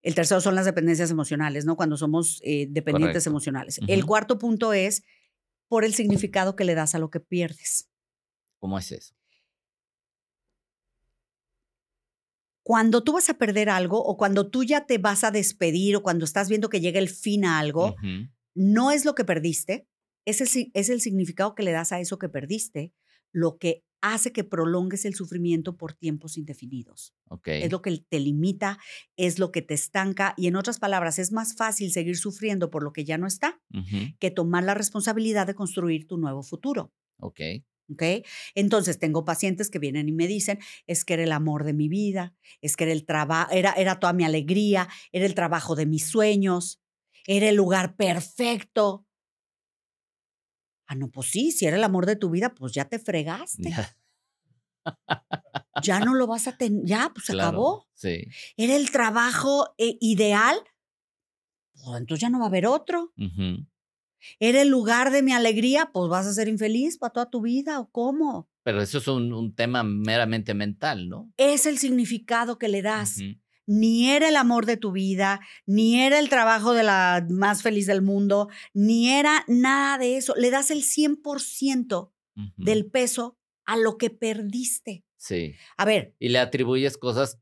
el 0.02 0.14
tercero 0.14 0.40
son 0.40 0.54
las 0.54 0.64
dependencias 0.64 1.10
emocionales, 1.10 1.64
¿no? 1.64 1.76
Cuando 1.76 1.96
somos 1.96 2.40
eh, 2.44 2.66
dependientes 2.70 3.24
Correcto. 3.24 3.30
emocionales. 3.30 3.80
El 3.88 4.04
cuarto 4.06 4.38
punto 4.38 4.72
es 4.72 5.02
por 5.68 5.84
el 5.84 5.92
significado 5.94 6.56
que 6.56 6.64
le 6.64 6.74
das 6.74 6.94
a 6.94 6.98
lo 6.98 7.10
que 7.10 7.20
pierdes. 7.20 7.90
¿Cómo 8.60 8.78
es 8.78 8.92
eso? 8.92 9.14
Cuando 12.62 13.02
tú 13.02 13.12
vas 13.14 13.28
a 13.30 13.34
perder 13.38 13.70
algo 13.70 14.02
o 14.02 14.16
cuando 14.16 14.50
tú 14.50 14.62
ya 14.62 14.84
te 14.84 14.98
vas 14.98 15.24
a 15.24 15.30
despedir 15.30 15.96
o 15.96 16.02
cuando 16.02 16.24
estás 16.24 16.48
viendo 16.48 16.68
que 16.68 16.80
llega 16.80 16.98
el 16.98 17.08
fin 17.08 17.44
a 17.46 17.58
algo, 17.58 17.96
no 18.54 18.90
es 18.90 19.04
lo 19.04 19.14
que 19.14 19.24
perdiste, 19.24 19.88
es 20.26 20.40
el, 20.42 20.48
si- 20.48 20.70
es 20.74 20.90
el 20.90 21.00
significado 21.00 21.54
que 21.54 21.62
le 21.62 21.72
das 21.72 21.92
a 21.92 22.00
eso 22.00 22.18
que 22.18 22.28
perdiste, 22.28 22.92
lo 23.32 23.56
que 23.56 23.84
hace 24.00 24.32
que 24.32 24.44
prolongues 24.44 25.04
el 25.04 25.14
sufrimiento 25.14 25.76
por 25.76 25.92
tiempos 25.92 26.36
indefinidos. 26.36 27.14
Es 27.44 27.72
lo 27.72 27.82
que 27.82 28.04
te 28.08 28.20
limita, 28.20 28.78
es 29.16 29.38
lo 29.38 29.52
que 29.52 29.62
te 29.62 29.74
estanca 29.74 30.34
y 30.36 30.46
en 30.46 30.56
otras 30.56 30.78
palabras, 30.78 31.18
es 31.18 31.32
más 31.32 31.56
fácil 31.56 31.92
seguir 31.92 32.16
sufriendo 32.16 32.70
por 32.70 32.82
lo 32.82 32.92
que 32.92 33.04
ya 33.04 33.18
no 33.18 33.26
está 33.26 33.60
que 34.18 34.30
tomar 34.30 34.64
la 34.64 34.74
responsabilidad 34.74 35.46
de 35.46 35.54
construir 35.54 36.06
tu 36.06 36.18
nuevo 36.18 36.42
futuro. 36.42 36.92
Ok. 37.18 37.40
¿ok? 37.90 38.02
Entonces 38.54 38.98
tengo 38.98 39.24
pacientes 39.24 39.70
que 39.70 39.78
vienen 39.78 40.08
y 40.08 40.12
me 40.12 40.26
dicen, 40.26 40.58
es 40.86 41.04
que 41.04 41.14
era 41.14 41.22
el 41.24 41.32
amor 41.32 41.64
de 41.64 41.72
mi 41.72 41.88
vida, 41.88 42.34
es 42.60 42.76
que 42.76 42.84
era 42.84 42.92
el 42.92 43.04
trabajo, 43.04 43.50
era, 43.52 43.72
era 43.72 43.98
toda 43.98 44.12
mi 44.12 44.24
alegría, 44.24 44.88
era 45.12 45.26
el 45.26 45.34
trabajo 45.34 45.74
de 45.74 45.86
mis 45.86 46.06
sueños, 46.06 46.80
era 47.26 47.48
el 47.48 47.56
lugar 47.56 47.96
perfecto. 47.96 49.06
Ah, 50.88 50.94
no, 50.94 51.10
pues 51.10 51.30
sí, 51.30 51.52
si 51.52 51.66
era 51.66 51.76
el 51.76 51.84
amor 51.84 52.06
de 52.06 52.16
tu 52.16 52.30
vida, 52.30 52.54
pues 52.54 52.72
ya 52.72 52.86
te 52.86 52.98
fregaste. 52.98 53.70
Ya, 53.70 53.94
Ya 55.82 56.00
no 56.00 56.14
lo 56.14 56.26
vas 56.26 56.48
a 56.48 56.56
tener, 56.56 56.82
ya, 56.84 57.10
pues 57.14 57.26
se 57.26 57.32
claro. 57.34 57.48
acabó. 57.48 57.88
Sí. 57.94 58.24
Era 58.56 58.74
el 58.74 58.90
trabajo 58.90 59.74
eh, 59.78 59.96
ideal, 60.00 60.56
pues 61.74 62.00
entonces 62.00 62.22
ya 62.22 62.30
no 62.30 62.38
va 62.38 62.46
a 62.46 62.48
haber 62.48 62.66
otro. 62.66 63.12
Ujú. 63.18 63.66
Era 64.40 64.62
el 64.62 64.68
lugar 64.68 65.12
de 65.12 65.22
mi 65.22 65.32
alegría, 65.32 65.90
pues 65.92 66.08
vas 66.08 66.26
a 66.26 66.32
ser 66.32 66.48
infeliz 66.48 66.98
para 66.98 67.12
toda 67.12 67.30
tu 67.30 67.42
vida 67.42 67.78
o 67.80 67.90
cómo. 67.90 68.48
Pero 68.64 68.82
eso 68.82 68.98
es 68.98 69.06
un, 69.08 69.32
un 69.32 69.54
tema 69.54 69.82
meramente 69.84 70.54
mental, 70.54 71.08
¿no? 71.08 71.32
Es 71.36 71.66
el 71.66 71.78
significado 71.78 72.58
que 72.58 72.68
le 72.68 72.82
das. 72.82 73.20
Ni 73.70 74.10
era 74.10 74.28
el 74.30 74.36
amor 74.36 74.64
de 74.66 74.78
tu 74.78 74.92
vida, 74.92 75.40
ni 75.66 76.00
era 76.00 76.18
el 76.18 76.30
trabajo 76.30 76.72
de 76.72 76.82
la 76.82 77.24
más 77.30 77.62
feliz 77.62 77.86
del 77.86 78.00
mundo, 78.02 78.48
ni 78.74 79.10
era 79.10 79.44
nada 79.46 79.98
de 79.98 80.16
eso. 80.16 80.34
Le 80.36 80.50
das 80.50 80.70
el 80.70 80.82
100% 80.82 82.12
Ujú. 82.36 82.52
del 82.56 82.90
peso 82.90 83.36
a 83.66 83.76
lo 83.76 83.98
que 83.98 84.10
perdiste. 84.10 85.04
Sí. 85.18 85.54
A 85.76 85.84
ver, 85.84 86.14
Y 86.18 86.30
le 86.30 86.38
atribuyes 86.38 86.96
cosas 86.96 87.38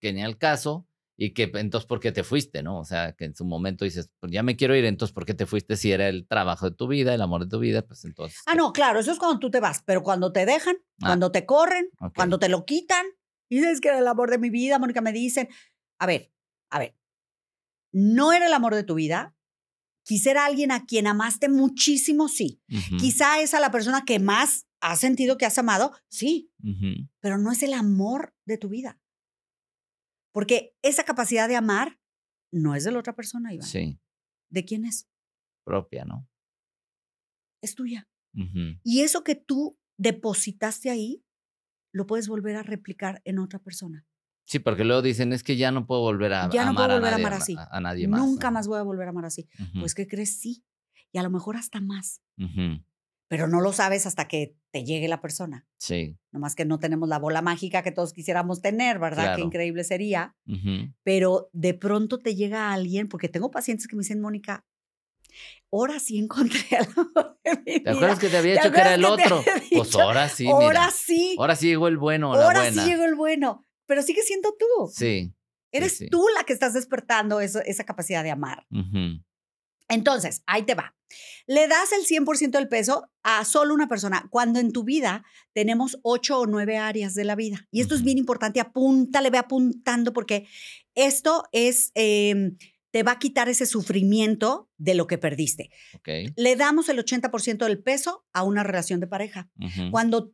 que 0.00 0.12
ni 0.12 0.22
al 0.22 0.38
caso 0.38 0.86
y 1.20 1.34
que 1.34 1.50
entonces, 1.54 1.86
¿por 1.86 1.98
qué 2.00 2.12
te 2.12 2.22
fuiste, 2.22 2.62
no? 2.62 2.78
O 2.78 2.84
sea, 2.84 3.12
que 3.14 3.24
en 3.24 3.34
su 3.34 3.44
momento 3.44 3.84
dices, 3.84 4.08
pues 4.20 4.32
ya 4.32 4.44
me 4.44 4.56
quiero 4.56 4.76
ir, 4.76 4.84
entonces, 4.84 5.12
¿por 5.12 5.26
qué 5.26 5.34
te 5.34 5.46
fuiste 5.46 5.76
si 5.76 5.90
era 5.92 6.08
el 6.08 6.26
trabajo 6.28 6.70
de 6.70 6.76
tu 6.76 6.86
vida, 6.86 7.12
el 7.12 7.20
amor 7.20 7.42
de 7.44 7.50
tu 7.50 7.58
vida? 7.58 7.82
Pues 7.82 8.04
entonces. 8.04 8.38
ah, 8.46 8.52
¿qué? 8.52 8.58
no, 8.58 8.72
claro, 8.72 9.00
eso 9.00 9.10
es 9.12 9.18
cuando 9.18 9.40
tú 9.40 9.50
te 9.50 9.58
vas, 9.60 9.82
pero 9.84 10.02
cuando 10.04 10.32
te 10.32 10.46
dejan, 10.46 10.76
Ah. 11.02 11.06
cuando 11.08 11.32
te 11.32 11.44
corren, 11.44 11.90
cuando 12.14 12.38
te 12.38 12.48
lo 12.48 12.64
quitan, 12.64 13.04
y 13.48 13.56
dices 13.56 13.80
que 13.80 13.88
era 13.88 13.98
el 13.98 14.06
amor 14.06 14.30
de 14.30 14.38
mi 14.38 14.50
vida, 14.50 14.78
Mónica, 14.78 15.00
me 15.00 15.12
dicen, 15.12 15.48
a 15.98 16.06
ver, 16.06 16.32
a 16.70 16.78
ver, 16.78 16.96
no 17.92 18.32
era 18.32 18.46
el 18.46 18.52
amor 18.52 18.74
de 18.74 18.84
tu 18.84 18.94
vida, 18.94 19.34
quizá 20.04 20.30
era 20.30 20.46
alguien 20.46 20.70
a 20.70 20.84
quien 20.86 21.06
amaste 21.06 21.48
muchísimo, 21.48 22.28
sí. 22.28 22.62
Quizá 22.98 23.40
es 23.40 23.54
a 23.54 23.60
la 23.60 23.70
persona 23.70 24.04
que 24.04 24.18
más 24.18 24.66
has 24.80 25.00
sentido 25.00 25.38
que 25.38 25.46
has 25.46 25.58
amado, 25.58 25.92
sí, 26.08 26.52
pero 27.20 27.38
no 27.38 27.50
es 27.52 27.62
el 27.62 27.74
amor 27.74 28.34
de 28.44 28.58
tu 28.58 28.68
vida. 28.68 29.00
Porque 30.32 30.76
esa 30.82 31.04
capacidad 31.04 31.48
de 31.48 31.56
amar 31.56 31.98
no 32.52 32.74
es 32.74 32.84
de 32.84 32.92
la 32.92 32.98
otra 33.00 33.14
persona, 33.14 33.52
Iván. 33.52 33.66
Sí, 33.66 33.98
¿De 34.50 34.64
quién 34.64 34.84
es? 34.84 35.08
propia, 35.68 36.06
¿no? 36.06 36.26
Es 37.62 37.74
tuya. 37.74 38.08
Y 38.82 39.00
eso 39.00 39.22
que 39.22 39.34
tú 39.34 39.78
depositaste 39.98 40.88
ahí, 40.90 41.24
lo 41.92 42.06
puedes 42.06 42.28
volver 42.28 42.56
a 42.56 42.62
replicar 42.62 43.20
en 43.24 43.38
otra 43.38 43.58
persona. 43.58 44.06
Sí, 44.46 44.58
porque 44.60 44.84
luego 44.84 45.02
dicen, 45.02 45.32
es 45.32 45.42
que 45.42 45.56
ya 45.56 45.70
no 45.70 45.86
puedo 45.86 46.00
volver 46.00 46.32
a, 46.32 46.48
Ya 46.50 46.64
no 46.64 46.70
amar, 46.70 46.86
puedo 46.88 46.98
volver 47.00 47.08
a 47.08 47.10
nadie, 47.18 47.24
amar 47.26 47.38
ma- 47.38 47.42
así. 47.44 47.56
a, 47.58 47.68
a 47.70 47.80
nadie 47.80 48.08
más. 48.08 48.20
Nunca 48.20 48.48
¿no? 48.48 48.54
más 48.54 48.66
voy 48.66 48.78
a 48.78 48.82
volver 48.82 49.06
a 49.06 49.10
amar 49.10 49.26
así. 49.26 49.46
Ujú. 49.60 49.80
Pues, 49.80 49.94
¿qué 49.94 50.06
crees? 50.06 50.40
Sí. 50.40 50.64
Y 51.12 51.18
a 51.18 51.22
lo 51.22 51.30
mejor 51.30 51.56
hasta 51.56 51.80
más. 51.80 52.22
Pero 53.30 53.46
no 53.46 53.60
lo 53.60 53.74
sabes 53.74 54.06
hasta 54.06 54.26
que 54.26 54.56
te 54.70 54.84
llegue 54.84 55.06
la 55.06 55.20
persona. 55.20 55.66
Sí. 55.76 56.16
Nomás 56.32 56.54
que 56.54 56.64
no 56.64 56.78
tenemos 56.78 57.10
la 57.10 57.18
bola 57.18 57.42
mágica 57.42 57.82
que 57.82 57.92
todos 57.92 58.14
quisiéramos 58.14 58.62
tener, 58.62 58.98
¿verdad? 58.98 59.24
Qué 59.24 59.28
Claro. 59.34 59.44
increíble 59.44 59.84
sería. 59.84 60.34
Pero 61.02 61.50
de 61.52 61.74
pronto 61.74 62.18
te 62.18 62.34
llega 62.34 62.72
alguien, 62.72 63.08
porque 63.08 63.28
tengo 63.28 63.50
pacientes 63.50 63.86
que 63.86 63.96
me 63.96 64.00
dicen, 64.00 64.20
Mónica, 64.22 64.64
ahora 65.72 65.98
sí 66.00 66.18
encontré 66.18 66.60
al 66.78 66.88
amor 66.96 67.38
de 67.44 67.56
mi 67.56 67.62
vida. 67.64 67.82
¿Te 67.84 67.90
acuerdas 67.90 68.18
que 68.18 68.28
te 68.28 68.36
había 68.36 68.52
dicho 68.54 68.72
que 68.72 68.80
era 68.80 68.94
el 68.94 69.04
otro? 69.04 69.42
Pues 69.70 69.94
ahora 69.96 70.28
sí, 70.28 70.44
mira. 70.44 70.56
Ahora 70.56 70.90
sí. 70.90 71.36
Ahora 71.38 71.56
sí 71.56 71.66
llegó 71.68 71.88
el 71.88 71.98
bueno, 71.98 72.34
la 72.34 72.44
Ahora 72.46 72.60
buena. 72.62 72.82
sí 72.84 72.88
llegó 72.88 73.04
el 73.04 73.14
bueno. 73.14 73.66
Pero 73.86 74.02
sigue 74.02 74.22
siendo 74.22 74.54
tú. 74.58 74.90
Sí. 74.94 75.32
Eres 75.72 75.96
sí. 75.98 76.08
tú 76.08 76.26
la 76.36 76.44
que 76.44 76.52
estás 76.52 76.74
despertando 76.74 77.40
eso- 77.40 77.60
esa 77.64 77.84
capacidad 77.84 78.22
de 78.22 78.30
amar. 78.30 78.66
Entonces, 79.88 80.42
ahí 80.46 80.62
te 80.64 80.74
va. 80.74 80.94
Le 81.46 81.66
das 81.68 81.92
el 81.92 82.04
100% 82.04 82.50
del 82.58 82.68
peso 82.68 83.10
a 83.22 83.44
solo 83.46 83.72
una 83.72 83.88
persona, 83.88 84.26
cuando 84.30 84.60
en 84.60 84.72
tu 84.72 84.84
vida 84.84 85.24
tenemos 85.54 85.98
ocho 86.02 86.40
o 86.40 86.46
nueve 86.46 86.76
áreas 86.76 87.14
de 87.14 87.24
la 87.24 87.34
vida. 87.34 87.66
Y 87.70 87.80
esto 87.80 87.94
es 87.94 88.02
bien 88.02 88.18
importante, 88.18 88.60
apúntale, 88.60 89.30
ve 89.30 89.38
apuntando, 89.38 90.12
porque 90.12 90.46
esto 90.94 91.44
es, 91.52 91.90
eh, 91.94 92.52
te 92.90 93.02
va 93.02 93.12
a 93.12 93.18
quitar 93.18 93.48
ese 93.48 93.66
sufrimiento 93.66 94.70
de 94.78 94.94
lo 94.94 95.06
que 95.06 95.18
perdiste. 95.18 95.70
Le 96.36 96.56
damos 96.56 96.88
el 96.88 96.98
80% 96.98 97.58
del 97.66 97.82
peso 97.82 98.24
a 98.32 98.42
una 98.44 98.62
relación 98.64 99.00
de 99.00 99.06
pareja. 99.06 99.50
Cuando 99.90 100.32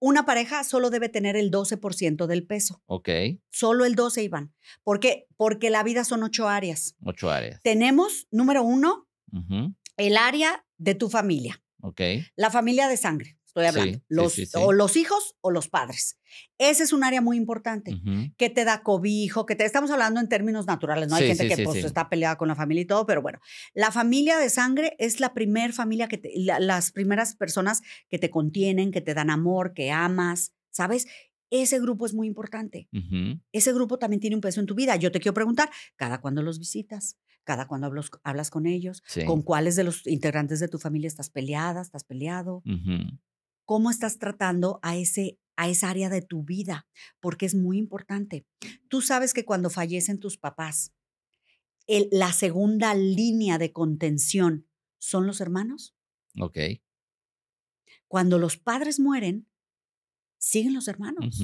una 0.00 0.24
pareja 0.24 0.62
solo 0.62 0.90
debe 0.90 1.08
tener 1.08 1.36
el 1.36 1.50
12% 1.50 2.26
del 2.26 2.46
peso. 2.46 2.82
Ok. 2.86 3.08
Solo 3.50 3.84
el 3.84 3.96
12, 3.96 4.22
Iván. 4.22 4.54
¿Por 4.84 5.00
qué? 5.00 5.26
Porque 5.36 5.70
la 5.70 5.82
vida 5.82 6.04
son 6.04 6.22
ocho 6.22 6.48
áreas. 6.48 6.94
Ocho 7.04 7.30
áreas. 7.30 7.60
Tenemos, 7.62 8.28
número 8.30 8.62
uno, 8.62 9.08
el 9.96 10.16
área 10.16 10.64
de 10.76 10.94
tu 10.94 11.08
familia, 11.10 11.60
Ok. 11.82 12.00
la 12.36 12.50
familia 12.50 12.86
de 12.88 12.96
sangre, 12.96 13.37
estoy 13.48 13.66
hablando, 13.66 13.98
Sí, 13.98 14.04
los, 14.08 14.32
sí, 14.32 14.46
sí. 14.46 14.52
o 14.56 14.72
los 14.72 14.96
hijos 14.96 15.34
o 15.40 15.50
los 15.50 15.68
padres. 15.68 16.18
Ese 16.58 16.82
es 16.84 16.92
un 16.92 17.02
área 17.02 17.20
muy 17.20 17.36
importante. 17.36 17.94
ujú, 17.94 18.32
Que 18.36 18.50
te 18.50 18.64
da 18.64 18.82
cobijo, 18.82 19.44
que 19.46 19.56
te 19.56 19.64
estamos 19.64 19.90
hablando 19.90 20.20
en 20.20 20.28
términos 20.28 20.66
naturales, 20.66 21.08
¿no? 21.08 21.16
Hay 21.16 21.26
gente 21.28 21.48
que 21.48 21.64
pues, 21.64 21.84
está 21.84 22.08
peleada 22.08 22.36
con 22.38 22.46
la 22.48 22.54
familia 22.54 22.82
y 22.82 22.86
todo, 22.86 23.04
pero 23.06 23.20
bueno, 23.22 23.40
la 23.74 23.90
familia 23.90 24.38
de 24.38 24.50
sangre 24.50 24.94
es 24.98 25.18
la 25.20 25.34
primer 25.34 25.72
familia 25.72 26.06
que 26.08 26.18
te, 26.18 26.30
la- 26.36 26.60
las 26.60 26.92
primeras 26.92 27.34
personas 27.34 27.82
que 28.08 28.18
te 28.18 28.30
contienen, 28.30 28.92
que 28.92 29.00
te 29.00 29.14
dan 29.14 29.30
amor, 29.30 29.72
que 29.74 29.90
amas, 29.90 30.52
¿sabes? 30.70 31.06
Ese 31.50 31.80
grupo 31.80 32.04
es 32.04 32.12
muy 32.14 32.26
importante. 32.26 32.88
ujú. 32.92 33.40
Ese 33.52 33.72
grupo 33.72 33.98
también 33.98 34.20
tiene 34.20 34.36
un 34.36 34.42
peso 34.42 34.60
en 34.60 34.66
tu 34.66 34.74
vida. 34.74 34.94
Yo 34.96 35.10
te 35.10 35.18
quiero 35.18 35.32
preguntar, 35.34 35.70
¿cada 35.96 36.20
cuándo 36.20 36.42
los 36.42 36.58
visitas? 36.58 37.16
¿Cada 37.44 37.66
cuándo 37.66 37.86
hablas, 37.86 38.10
hablas 38.22 38.50
con 38.50 38.66
ellos? 38.66 39.02
Sí. 39.06 39.24
¿Con 39.24 39.40
cuáles 39.40 39.74
de 39.74 39.84
los 39.84 40.06
integrantes 40.06 40.60
de 40.60 40.68
tu 40.68 40.78
familia 40.78 41.08
estás 41.08 41.30
peleada, 41.30 41.80
estás 41.80 42.04
peleado? 42.04 42.56
ujú, 42.66 43.16
¿Cómo 43.68 43.90
estás 43.90 44.18
tratando 44.18 44.80
a, 44.82 44.96
ese, 44.96 45.38
a 45.54 45.68
esa 45.68 45.90
área 45.90 46.08
de 46.08 46.22
tu 46.22 46.42
vida? 46.42 46.86
Porque 47.20 47.44
es 47.44 47.54
muy 47.54 47.76
importante. 47.76 48.46
Tú 48.88 49.02
sabes 49.02 49.34
que 49.34 49.44
cuando 49.44 49.68
fallecen 49.68 50.18
tus 50.18 50.38
papás, 50.38 50.94
el- 51.86 52.08
la 52.10 52.32
segunda 52.32 52.94
línea 52.94 53.58
de 53.58 53.70
contención 53.74 54.66
son 54.98 55.26
los 55.26 55.42
hermanos. 55.42 55.94
Ok. 56.40 56.56
Cuando 58.06 58.38
los 58.38 58.56
padres 58.56 58.98
mueren, 59.00 59.46
siguen 60.38 60.72
los 60.72 60.88
hermanos. 60.88 61.38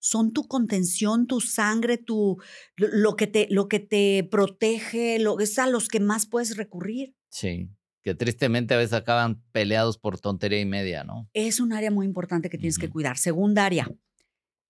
son 0.00 0.32
tu 0.32 0.48
contención, 0.48 1.26
tu 1.28 1.40
sangre, 1.40 1.96
tu, 1.96 2.38
lo, 2.76 2.88
lo 2.88 3.16
que 3.16 3.26
te, 3.28 3.46
lo 3.50 3.68
que 3.68 3.78
te 3.78 4.26
protege, 4.30 5.18
lo, 5.20 5.38
es 5.38 5.58
a 5.60 5.66
los 5.68 5.88
que 5.88 6.00
más 6.00 6.26
puedes 6.26 6.56
recurrir. 6.56 7.14
Sí. 7.30 7.70
Que 8.04 8.14
tristemente 8.14 8.74
a 8.74 8.76
veces 8.76 8.92
acaban 8.92 9.42
peleados 9.50 9.96
por 9.96 10.20
tontería 10.20 10.60
y 10.60 10.66
media, 10.66 11.04
¿no? 11.04 11.28
Es 11.32 11.58
un 11.58 11.72
área 11.72 11.90
muy 11.90 12.04
importante 12.04 12.50
que 12.50 12.58
tienes 12.58 12.78
que 12.78 12.90
cuidar. 12.90 13.16
Segunda 13.16 13.64
área, 13.64 13.90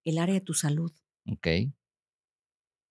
el 0.05 0.19
área 0.19 0.35
de 0.35 0.41
tu 0.41 0.55
salud. 0.55 0.93
Ok. 1.27 1.49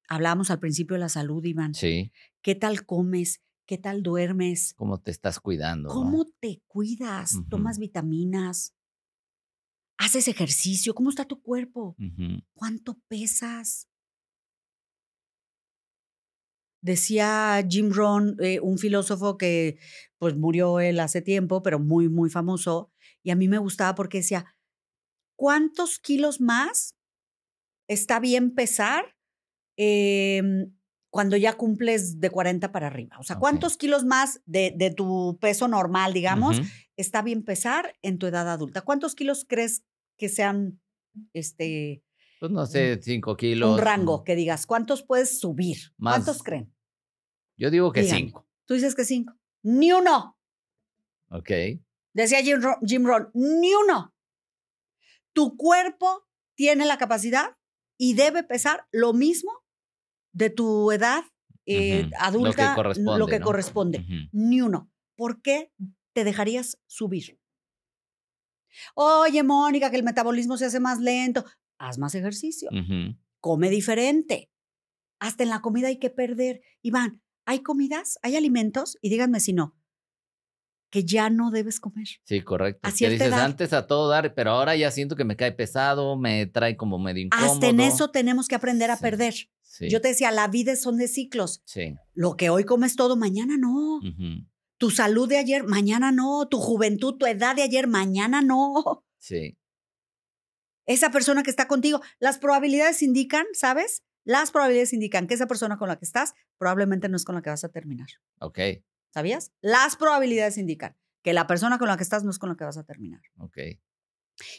Hablábamos 0.10 0.52
al 0.52 0.60
principio 0.60 0.96
de 0.96 1.00
la 1.00 1.08
salud, 1.10 1.44
Iván. 1.46 1.74
Sí. 1.74 2.12
¿Qué 2.42 2.56
tal 2.56 2.86
comes? 2.86 3.42
¿Qué 3.66 3.78
tal 3.78 4.04
duermes? 4.04 4.74
¿Cómo 4.76 5.00
te 5.00 5.12
estás 5.12 5.40
cuidando? 5.40 5.88
no? 5.88 5.96
¿Cómo 5.96 6.26
te 6.42 6.62
cuidas? 6.68 7.38
¿Tomas 7.50 7.80
vitaminas? 7.80 8.76
¿Haces 9.98 10.28
ejercicio? 10.28 10.94
¿Cómo 10.94 11.10
está 11.10 11.24
tu 11.24 11.42
cuerpo? 11.42 11.96
¿Cuánto 12.54 13.00
pesas? 13.08 13.88
Decía 16.84 17.66
Jim 17.68 17.92
Rohn, 17.94 18.36
eh, 18.42 18.60
un 18.60 18.78
filósofo 18.78 19.38
que 19.38 19.78
pues 20.18 20.36
murió 20.36 20.82
él 20.82 21.00
hace 21.00 21.22
tiempo, 21.22 21.64
pero 21.64 21.80
muy, 21.80 22.10
muy 22.10 22.30
famoso, 22.30 22.92
y 23.24 23.32
a 23.32 23.36
mí 23.36 23.48
me 23.48 23.58
gustaba 23.58 23.96
porque 23.96 24.18
decía, 24.18 24.58
¿cuántos 25.38 25.98
kilos 25.98 26.42
más 26.42 26.96
está 27.88 28.20
bien 28.20 28.54
pesar 28.54 29.16
em, 29.78 30.74
cuando 31.10 31.38
ya 31.38 31.54
cumples 31.54 32.20
de 32.20 32.30
40 32.30 32.74
para 32.74 32.88
arriba? 32.88 33.18
O 33.18 33.24
sea. 33.24 33.38
¿cuántos 33.38 33.78
kilos 33.78 34.04
más 34.04 34.42
de, 34.46 34.74
de 34.76 34.92
tu 34.92 35.38
peso 35.40 35.70
normal, 35.70 36.12
digamos, 36.12 36.62
está 36.98 37.22
bien 37.22 37.44
pesar 37.44 37.96
en 38.02 38.18
tu 38.18 38.28
edad 38.28 38.50
adulta? 38.50 38.82
¿Cuántos 38.82 39.16
kilos 39.16 39.46
crees 39.48 39.86
que 40.18 40.28
sean 40.28 40.82
este, 41.32 42.04
Pues 42.44 42.52
no 42.52 42.66
sé, 42.66 43.00
cinco 43.02 43.38
kilos. 43.38 43.72
un 43.72 43.78
rango 43.78 44.26
que 44.26 44.36
digas, 44.36 44.66
¿cuántos 44.66 45.02
puedes 45.02 45.40
subir? 45.40 45.78
¿Cuántos 45.98 46.44
creen? 46.44 46.76
Yo 47.56 47.72
digo 47.72 47.94
que 47.94 48.04
cinco. 48.04 48.46
Tú 48.66 48.74
dices 48.74 48.96
que 48.96 49.06
cinco. 49.06 49.34
Ni 49.62 49.94
uno. 49.94 50.38
Ok. 51.30 51.50
Decía 52.14 52.42
Jim, 52.42 52.60
Jim 52.86 53.06
Rohn, 53.06 53.30
ni 53.34 53.74
uno. 53.74 54.14
Tu 55.32 55.56
cuerpo 55.56 56.28
tiene 56.58 56.86
la 56.86 56.98
capacidad 56.98 57.56
y 57.98 58.14
debe 58.14 58.44
pesar 58.44 58.88
lo 58.92 59.14
mismo 59.14 59.64
de 60.34 60.50
tu 60.50 60.92
edad 60.92 61.24
eh, 61.66 62.10
adulta, 62.20 62.50
Lo 62.50 62.74
que 62.74 62.76
corresponde. 62.76 63.20
lo 63.20 63.28
que 63.28 63.40
¿no? 63.40 63.46
corresponde. 63.46 64.06
Ni 64.34 64.60
uno. 64.62 64.92
¿Por 65.16 65.42
qué 65.42 65.72
te 66.12 66.26
dejarías 66.26 66.78
subir? 66.88 67.40
Oye, 68.96 69.44
Mónica, 69.44 69.90
que 69.90 69.96
el 69.96 70.04
metabolismo 70.04 70.58
se 70.58 70.66
hace 70.66 70.82
más 70.82 71.00
lento. 71.00 71.46
Haz 71.78 71.98
más 71.98 72.16
ejercicio. 72.16 72.70
Come 73.40 73.70
diferente. 73.70 74.50
Hasta 75.20 75.44
en 75.44 75.50
la 75.50 75.62
comida 75.62 75.88
hay 75.88 75.98
que 76.00 76.10
perder. 76.10 76.62
Iván, 76.82 77.22
hay 77.46 77.60
comidas, 77.60 78.18
hay 78.22 78.36
alimentos, 78.36 78.98
y 79.02 79.10
díganme 79.10 79.40
si 79.40 79.54
no, 79.54 79.76
que 80.90 81.04
ya 81.06 81.30
no 81.30 81.50
debes 81.52 81.80
comer. 81.80 82.08
Sí, 82.24 82.42
correcto. 82.42 82.80
A 82.88 82.92
Que 82.92 82.98
cierta 82.98 83.14
dices 83.26 83.28
edad. 83.30 83.46
antes 83.46 83.74
a 83.74 83.88
todo 83.88 84.10
dar, 84.10 84.34
pero 84.36 84.52
ahora 84.52 84.76
ya 84.76 84.92
siento 84.92 85.16
que 85.16 85.24
me 85.26 85.36
cae 85.36 85.52
pesado, 85.52 86.18
me 86.18 86.46
trae 86.46 86.78
como 86.78 87.00
medio 87.00 87.24
incómodo. 87.24 87.52
Hasta 87.52 87.68
en 87.68 87.80
eso 87.80 88.10
tenemos 88.12 88.48
que 88.48 88.56
aprender 88.56 88.92
a 88.92 88.98
Sí. 88.98 89.02
perder. 89.02 89.34
Sí. 89.62 89.90
Yo 89.90 90.02
te 90.02 90.10
decía, 90.10 90.30
la 90.32 90.48
vida 90.50 90.76
son 90.76 90.98
de 90.98 91.08
ciclos. 91.08 91.64
Sí. 91.66 91.96
Lo 92.14 92.38
que 92.38 92.50
hoy 92.52 92.64
comes 92.64 92.96
todo, 92.96 93.16
mañana 93.18 93.56
no. 93.58 94.00
Tu 94.78 94.92
salud 94.92 95.28
de 95.28 95.38
ayer, 95.38 95.64
mañana 95.66 96.12
no. 96.12 96.48
Tu 96.48 96.60
juventud, 96.60 97.16
tu 97.18 97.26
edad 97.26 97.56
de 97.56 97.64
ayer, 97.64 97.88
mañana 97.88 98.42
no. 98.42 99.04
Sí. 99.18 99.58
Esa 100.86 101.12
persona 101.12 101.44
que 101.44 101.50
está 101.50 101.68
contigo, 101.68 102.02
las 102.20 102.38
probabilidades 102.38 103.02
indican, 103.02 103.46
¿sabes? 103.54 104.04
Las 104.26 104.52
probabilidades 104.52 104.94
indican 104.94 105.28
que 105.28 105.34
esa 105.34 105.48
persona 105.48 105.78
con 105.78 105.88
la 105.88 105.98
que 105.98 106.06
estás 106.06 106.34
probablemente 106.58 107.10
no 107.10 107.18
es 107.18 107.26
con 107.26 107.36
la 107.36 107.42
que 107.42 107.50
vas 107.50 107.64
a 107.64 107.70
terminar. 107.70 108.08
Ok. 108.40 108.60
¿Sabías? 109.14 109.52
Las 109.62 109.96
probabilidades 109.96 110.58
indican 110.58 110.96
que 111.24 111.34
la 111.34 111.46
persona 111.48 111.78
con 111.78 111.88
la 111.88 111.98
que 111.98 112.04
estás 112.04 112.24
no 112.24 112.32
es 112.32 112.40
con 112.40 112.50
la 112.50 112.56
que 112.56 112.64
vas 112.66 112.78
a 112.78 112.84
terminar. 112.84 113.22
Ok. 113.38 113.58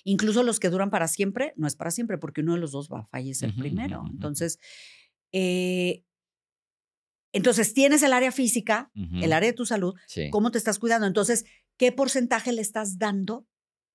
Incluso 0.05 0.43
los 0.43 0.61
que 0.61 0.70
duran 0.70 0.91
para 0.91 1.09
siempre, 1.09 1.53
no 1.57 1.66
es 1.66 1.75
para 1.77 1.91
siempre, 1.91 2.18
porque 2.18 2.43
uno 2.43 2.55
de 2.55 2.61
los 2.61 2.72
dos 2.72 2.89
va 2.89 3.01
a 3.01 3.07
fallecer 3.07 3.53
primero. 3.55 4.05
Entonces, 4.09 4.59
eh, 5.33 6.05
entonces 7.33 7.75
tienes 7.75 8.03
el 8.05 8.12
área 8.12 8.31
física, 8.31 8.93
el 8.95 9.33
área 9.33 9.51
de 9.51 9.57
tu 9.57 9.66
salud, 9.66 9.95
Sí. 10.07 10.31
cómo 10.31 10.51
te 10.53 10.59
estás 10.59 10.79
cuidando. 10.79 11.07
Entonces, 11.09 11.45
¿qué 11.77 11.91
porcentaje 11.91 12.53
le 12.53 12.62
estás 12.62 12.99
dando 12.99 13.47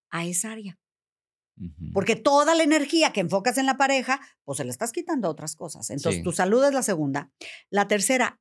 a 0.09 0.25
esa 0.25 0.51
área? 0.51 0.77
Porque 1.93 2.16
toda 2.16 2.55
la 2.55 2.64
energía 2.64 3.12
que 3.12 3.20
enfocas 3.20 3.57
en 3.57 3.66
la 3.66 3.78
pareja, 3.78 4.20
pues 4.45 4.57
se 4.57 4.64
la 4.66 4.72
estás 4.72 4.91
quitando 4.91 5.28
a 5.28 5.32
otras 5.32 5.55
cosas. 5.55 5.89
Entonces, 5.89 6.20
Sí. 6.20 6.24
tu 6.24 6.32
salud 6.32 6.64
es 6.64 6.74
la 6.74 6.84
segunda. 6.84 7.32
La 7.70 7.88
tercera, 7.88 8.39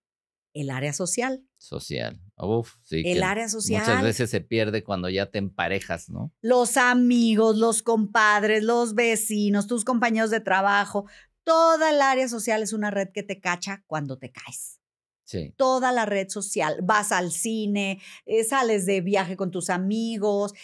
el 0.55 0.71
área 0.71 0.93
social. 0.93 1.45
Social. 1.57 2.21
Uf, 2.37 2.75
sí. 2.85 3.03
El 3.05 3.23
área 3.23 3.49
social. 3.49 3.81
Muchas 3.81 4.03
veces 4.03 4.31
se 4.31 4.41
pierde 4.41 4.83
cuando 4.85 5.09
ya 5.09 5.31
te 5.31 5.39
emparejas, 5.39 6.09
¿no? 6.09 6.33
los 6.41 6.77
amigos, 6.77 7.57
los 7.57 7.83
compadres, 7.83 8.63
los 8.63 8.95
vecinos, 8.95 9.67
tus 9.67 9.85
compañeros 9.85 10.31
de 10.31 10.41
trabajo. 10.41 11.07
Toda 11.45 11.91
el 11.91 12.01
área 12.03 12.29
social 12.29 12.63
es 12.63 12.73
una 12.73 12.91
red 12.91 13.09
que 13.13 13.23
te 13.23 13.41
cacha 13.41 13.83
cuando 13.87 14.19
te 14.19 14.31
caes. 14.31 14.81
Sí. 15.25 15.53
Toda 15.59 15.93
la 15.93 16.07
red 16.07 16.29
social. 16.31 16.79
Vas 16.83 17.13
al 17.13 17.31
cine, 17.33 18.01
eh, 18.25 18.45
sales 18.45 18.87
de 18.87 19.03
viaje 19.03 19.37
con 19.37 19.51
tus 19.51 19.69
amigos. 19.69 20.55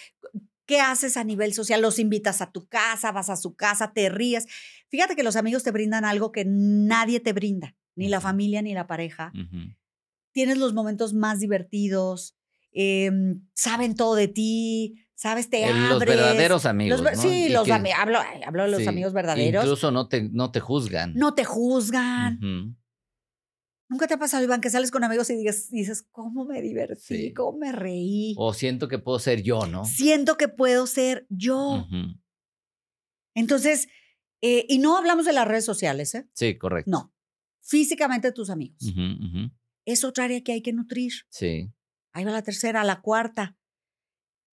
¿Qué 0.66 0.80
haces 0.80 1.16
a 1.16 1.24
nivel 1.24 1.52
social? 1.52 1.82
Los 1.82 1.98
invitas 1.98 2.40
a 2.40 2.50
tu 2.50 2.66
casa, 2.68 3.12
vas 3.12 3.28
a 3.30 3.36
su 3.36 3.54
casa, 3.54 3.92
te 3.92 4.08
ríes. 4.08 4.46
Fíjate 4.88 5.14
que 5.16 5.22
los 5.22 5.36
amigos 5.36 5.62
te 5.62 5.70
brindan 5.70 6.04
algo 6.04 6.32
que 6.32 6.44
nadie 6.46 7.20
te 7.20 7.32
brinda, 7.32 7.74
ni 7.96 8.08
la 8.08 8.20
familia 8.20 8.62
ni 8.62 8.72
la 8.74 8.86
pareja. 8.86 9.32
Tienes 10.32 10.58
los 10.58 10.72
momentos 10.74 11.12
más 11.14 11.38
divertidos, 11.40 12.36
em, 12.72 13.40
saben 13.54 13.94
todo 13.94 14.14
de 14.16 14.26
ti, 14.28 15.06
sabes, 15.14 15.48
te 15.48 15.64
El- 15.64 15.80
Los 15.88 15.92
abres. 16.02 16.16
verdaderos 16.16 16.66
amigos. 16.66 16.98
Los 17.00 17.04
ver- 17.04 17.16
¿no? 17.16 17.22
Sí, 17.22 17.46
Y 17.46 17.48
los 17.50 17.64
que- 17.64 17.72
hablo, 17.72 18.18
hablo 18.46 18.62
de 18.64 18.68
los 18.70 18.80
sí, 18.82 18.88
amigos 18.88 19.12
verdaderos. 19.12 19.64
Incluso 19.64 19.90
no 19.92 20.08
te, 20.08 20.28
no 20.32 20.50
te 20.50 20.60
juzgan. 20.60 21.14
no 21.14 21.34
te 21.34 21.44
juzgan, 21.44 22.40
Nunca 23.88 24.06
te 24.06 24.14
ha 24.14 24.18
pasado, 24.18 24.42
Iván, 24.42 24.60
que 24.60 24.70
sales 24.70 24.90
con 24.90 25.04
amigos 25.04 25.28
y 25.30 25.36
dices, 25.36 25.70
dices 25.70 26.06
¿cómo 26.10 26.44
me 26.44 26.62
divertí? 26.62 27.32
¿Cómo 27.34 27.58
me 27.58 27.72
reí? 27.72 28.34
O 28.38 28.54
siento 28.54 28.88
que 28.88 28.98
puedo 28.98 29.18
ser 29.18 29.42
yo, 29.42 29.66
¿no? 29.66 29.84
Siento 29.84 30.36
que 30.36 30.48
puedo 30.48 30.86
ser 30.86 31.26
yo. 31.28 31.86
Entonces, 33.34 33.88
eh, 34.40 34.64
y 34.68 34.78
no 34.78 34.96
hablamos 34.96 35.26
de 35.26 35.32
las 35.32 35.46
redes 35.46 35.64
sociales, 35.64 36.14
¿eh? 36.14 36.28
Sí, 36.32 36.56
correcto. 36.56 36.90
No. 36.90 37.14
Físicamente 37.60 38.32
tus 38.32 38.50
amigos. 38.50 38.78
Es 39.84 40.04
otra 40.04 40.24
área 40.24 40.42
que 40.42 40.52
hay 40.52 40.62
que 40.62 40.72
nutrir. 40.72 41.12
Sí. 41.28 41.70
Ahí 42.12 42.24
va 42.24 42.30
la 42.30 42.42
tercera, 42.42 42.84
la 42.84 43.00
cuarta. 43.00 43.56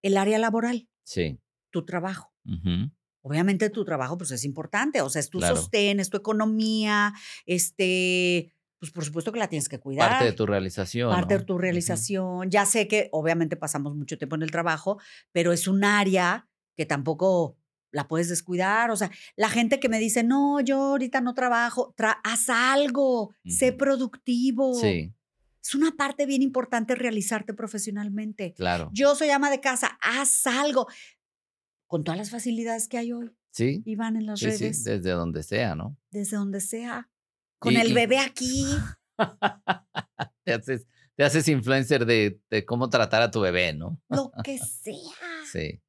El 0.01 0.17
área 0.17 0.39
laboral. 0.39 0.89
Sí. 1.03 1.39
Tu 1.71 1.85
trabajo. 1.85 2.33
Obviamente 3.21 3.69
tu 3.69 3.85
trabajo 3.85 4.17
pues 4.17 4.31
es 4.31 4.43
importante, 4.45 5.01
o 5.01 5.09
sea, 5.09 5.19
es 5.19 5.29
tu 5.29 5.39
sostén, 5.39 5.99
es 5.99 6.09
tu 6.09 6.17
economía, 6.17 7.13
este, 7.45 8.51
pues 8.81 8.91
por 8.91 9.05
supuesto 9.05 9.31
que 9.31 9.37
la 9.37 9.47
tienes 9.47 9.69
que 9.69 9.79
cuidar. 9.79 10.09
Parte 10.09 10.25
de 10.25 10.33
tu 10.33 10.47
realización. 10.47 11.11
Parte 11.11 11.37
de 11.37 11.45
tu 11.45 11.59
realización. 11.59 12.49
Ya 12.49 12.65
sé 12.65 12.87
que 12.87 13.09
obviamente 13.11 13.55
pasamos 13.55 13.95
mucho 13.95 14.17
tiempo 14.17 14.35
en 14.35 14.41
el 14.41 14.49
trabajo, 14.49 14.99
pero 15.31 15.51
es 15.51 15.67
un 15.67 15.83
área 15.83 16.49
que 16.75 16.87
tampoco 16.87 17.59
la 17.91 18.07
puedes 18.07 18.27
descuidar. 18.27 18.89
O 18.89 18.95
sea, 18.95 19.11
la 19.35 19.49
gente 19.49 19.79
que 19.79 19.87
me 19.87 19.99
dice, 19.99 20.23
no, 20.23 20.61
yo 20.61 20.81
ahorita 20.81 21.21
no 21.21 21.35
trabajo, 21.35 21.93
haz 22.23 22.49
algo, 22.49 23.35
sé 23.45 23.71
productivo. 23.71 24.73
Sí. 24.73 25.13
Es 25.63 25.75
una 25.75 25.91
parte 25.91 26.25
bien 26.25 26.41
importante 26.41 26.95
realizarte 26.95 27.53
profesionalmente. 27.53 28.55
Claro. 28.55 28.89
Yo 28.93 29.13
soy 29.13 29.29
ama 29.29 29.51
de 29.51 29.59
casa, 29.59 29.99
haz 30.01 30.47
algo. 30.47 30.87
Con 31.85 32.03
todas 32.03 32.17
las 32.17 32.31
facilidades 32.31 32.87
que 32.87 32.97
hay 32.97 33.13
hoy. 33.13 33.29
Sí. 33.51 33.83
Y 33.85 33.95
van 33.95 34.15
en 34.15 34.25
las 34.25 34.41
redes. 34.41 34.83
Sí, 34.83 34.89
desde 34.89 35.11
donde 35.11 35.43
sea, 35.43 35.75
¿no? 35.75 35.99
Desde 36.09 36.37
donde 36.37 36.61
sea. 36.61 37.11
Con 37.61 37.77
el 37.77 37.93
bebé 37.93 38.17
aquí. 38.17 38.65
te, 40.43 40.53
haces, 40.53 40.87
te 41.15 41.23
haces 41.23 41.47
influencer 41.47 42.07
de, 42.07 42.41
de 42.49 42.65
cómo 42.65 42.89
tratar 42.89 43.21
a 43.21 43.29
tu 43.29 43.39
bebé, 43.39 43.71
¿no? 43.73 44.01
Lo 44.09 44.31
que 44.43 44.57
sea. 44.57 44.95
Sí. 45.45 45.79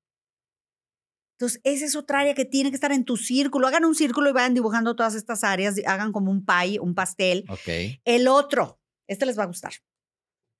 Entonces, 1.38 1.62
esa 1.64 1.86
es 1.86 1.96
otra 1.96 2.20
área 2.20 2.34
que 2.34 2.44
tiene 2.44 2.68
que 2.68 2.74
estar 2.74 2.92
en 2.92 3.06
tu 3.06 3.16
círculo. 3.16 3.66
Hagan 3.66 3.86
un 3.86 3.94
círculo 3.94 4.28
y 4.28 4.34
vayan 4.34 4.52
dibujando 4.52 4.94
todas 4.94 5.14
estas 5.14 5.44
áreas. 5.44 5.80
Hagan 5.86 6.12
como 6.12 6.30
un 6.30 6.44
pie, 6.44 6.78
un 6.78 6.94
pastel. 6.94 7.46
Ok. 7.48 7.98
El 8.04 8.28
otro, 8.28 8.78
este 9.06 9.24
les 9.24 9.38
va 9.38 9.44
a 9.44 9.46
gustar. 9.46 9.72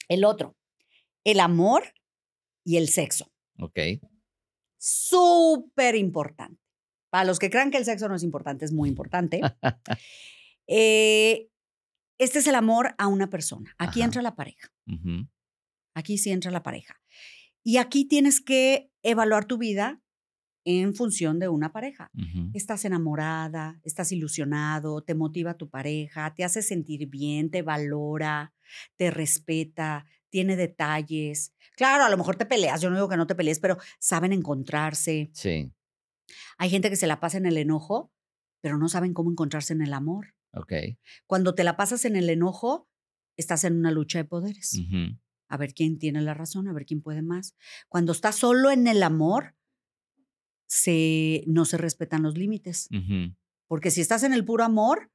El 0.08 0.24
otro, 0.24 0.56
el 1.24 1.40
amor 1.40 1.84
y 2.64 2.78
el 2.78 2.88
sexo. 2.88 3.30
Ok. 3.58 3.78
Súper 4.78 5.94
importante. 5.94 6.58
Para 7.10 7.26
los 7.26 7.38
que 7.38 7.50
crean 7.50 7.70
que 7.70 7.76
el 7.76 7.84
sexo 7.84 8.08
no 8.08 8.14
es 8.14 8.22
importante, 8.22 8.64
es 8.64 8.72
muy 8.72 8.88
importante. 8.88 9.42
Eh, 10.74 11.50
este 12.18 12.38
es 12.38 12.46
el 12.46 12.54
amor 12.54 12.94
a 12.96 13.06
una 13.06 13.28
persona. 13.28 13.74
Aquí 13.76 14.00
entra 14.00 14.22
la 14.22 14.34
pareja. 14.34 14.72
Aquí 15.94 16.16
sí 16.16 16.30
entra 16.30 16.50
la 16.50 16.62
pareja. 16.62 16.98
Y 17.62 17.76
aquí 17.76 18.06
tienes 18.06 18.40
que 18.40 18.90
evaluar 19.02 19.44
tu 19.44 19.58
vida 19.58 20.00
en 20.64 20.94
función 20.94 21.38
de 21.38 21.48
una 21.48 21.72
pareja. 21.72 22.10
Estás 22.54 22.86
enamorada, 22.86 23.80
estás 23.84 24.12
ilusionado, 24.12 25.02
te 25.02 25.14
motiva 25.14 25.58
tu 25.58 25.68
pareja, 25.68 26.32
te 26.34 26.42
hace 26.42 26.62
sentir 26.62 27.06
bien, 27.10 27.50
te 27.50 27.60
valora, 27.60 28.54
te 28.96 29.10
respeta, 29.10 30.06
tiene 30.30 30.56
detalles. 30.56 31.52
Claro, 31.76 32.04
a 32.04 32.08
lo 32.08 32.16
mejor 32.16 32.36
te 32.36 32.46
peleas, 32.46 32.80
yo 32.80 32.88
no 32.88 32.96
digo 32.96 33.10
que 33.10 33.18
no 33.18 33.26
te 33.26 33.34
pelees, 33.34 33.60
pero 33.60 33.76
saben 33.98 34.32
encontrarse. 34.32 35.30
Sí. 35.34 35.70
Hay 36.56 36.70
gente 36.70 36.88
que 36.88 36.96
se 36.96 37.06
la 37.06 37.20
pasa 37.20 37.36
en 37.36 37.44
el 37.44 37.58
enojo, 37.58 38.10
pero 38.62 38.78
no 38.78 38.88
saben 38.88 39.12
cómo 39.12 39.30
encontrarse 39.30 39.74
en 39.74 39.82
el 39.82 39.92
amor. 39.92 40.34
Ok. 40.52 40.72
Cuando 41.26 41.54
te 41.54 41.64
la 41.64 41.76
pasas 41.76 42.04
en 42.04 42.16
el 42.16 42.28
enojo, 42.30 42.88
estás 43.36 43.64
en 43.64 43.76
una 43.76 43.90
lucha 43.90 44.18
de 44.18 44.24
poderes. 44.24 44.80
A 45.48 45.56
ver 45.56 45.74
quién 45.74 45.98
tiene 45.98 46.20
la 46.22 46.34
razón, 46.34 46.68
a 46.68 46.72
ver 46.72 46.86
quién 46.86 47.02
puede 47.02 47.22
más. 47.22 47.56
Cuando 47.88 48.12
estás 48.12 48.36
solo 48.36 48.70
en 48.70 48.86
el 48.86 49.02
amor, 49.02 49.54
se, 50.66 51.44
no 51.46 51.64
se 51.64 51.76
respetan 51.76 52.22
los 52.22 52.36
límites. 52.36 52.88
Porque 53.66 53.90
si 53.90 54.00
estás 54.00 54.22
en 54.22 54.32
el 54.32 54.44
puro 54.44 54.64
amor, 54.64 55.10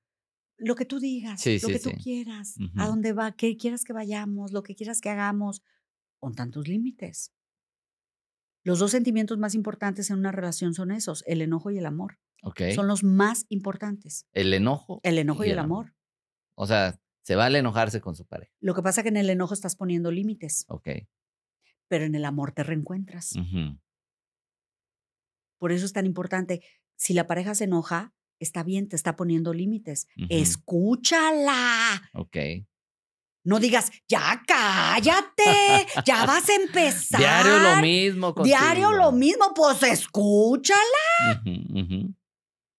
lo 0.57 0.75
que 0.75 0.85
tú 0.85 0.99
digas, 0.99 1.45
lo 1.45 1.67
que 1.67 1.79
tú 1.79 1.91
quieras, 2.01 2.55
a 2.75 2.87
dónde 2.87 3.13
va, 3.13 3.35
qué 3.35 3.57
quieras 3.57 3.83
que 3.83 3.93
vayamos, 3.93 4.51
lo 4.51 4.63
que 4.63 4.75
quieras 4.75 5.01
que 5.01 5.09
hagamos, 5.09 5.63
con 6.19 6.33
tantos 6.33 6.67
límites. 6.67 7.31
Los 8.67 8.79
dos 8.79 8.91
sentimientos 8.91 9.37
más 9.37 9.55
importantes 9.55 10.09
en 10.09 10.17
una 10.17 10.33
relación 10.33 10.73
son 10.73 10.91
esos, 10.91 11.23
el 11.25 11.41
enojo 11.41 11.71
y 11.71 11.77
el 11.77 11.85
amor. 11.85 12.19
Son 12.75 12.85
los 12.85 13.01
más 13.01 13.45
importantes. 13.47 14.27
El 14.33 14.53
enojo. 14.53 14.99
El 15.03 15.19
enojo 15.19 15.45
y, 15.45 15.51
el, 15.51 15.59
amor. 15.59 15.95
O 16.53 16.67
sea, 16.67 16.99
se 17.21 17.37
vale 17.37 17.59
enojarse 17.59 18.01
con 18.01 18.17
su 18.17 18.25
pareja. 18.25 18.51
Lo 18.59 18.75
que 18.75 18.81
pasa 18.81 18.99
es 18.99 19.03
que 19.03 19.07
en 19.07 19.15
el 19.15 19.29
enojo 19.29 19.53
estás 19.53 19.77
poniendo 19.77 20.11
límites. 20.11 20.65
Ok. 20.67 20.89
Pero 21.87 22.03
en 22.03 22.13
el 22.13 22.25
amor 22.25 22.51
te 22.51 22.63
reencuentras. 22.63 23.35
Por 25.59 25.71
eso 25.71 25.85
es 25.85 25.93
tan 25.93 26.05
importante. 26.05 26.61
Si 26.97 27.13
la 27.13 27.25
pareja 27.25 27.55
se 27.55 27.63
enoja, 27.63 28.13
está 28.37 28.63
bien, 28.63 28.89
te 28.89 28.97
está 28.97 29.15
poniendo 29.15 29.53
límites. 29.53 30.09
Escúchala. 30.27 32.01
Ok. 32.11 32.35
No 33.47 33.61
digas, 33.61 33.93
ya 34.09 34.43
cállate, 34.45 35.87
ya 36.05 36.25
vas 36.27 36.49
a 36.49 36.55
empezar. 36.55 37.17
Diario 37.17 37.59
lo 37.59 37.77
mismo. 37.77 38.35
Diario 38.43 38.91
lo 38.91 39.13
mismo, 39.13 39.53
pues 39.55 39.83
escúchala. 39.83 40.81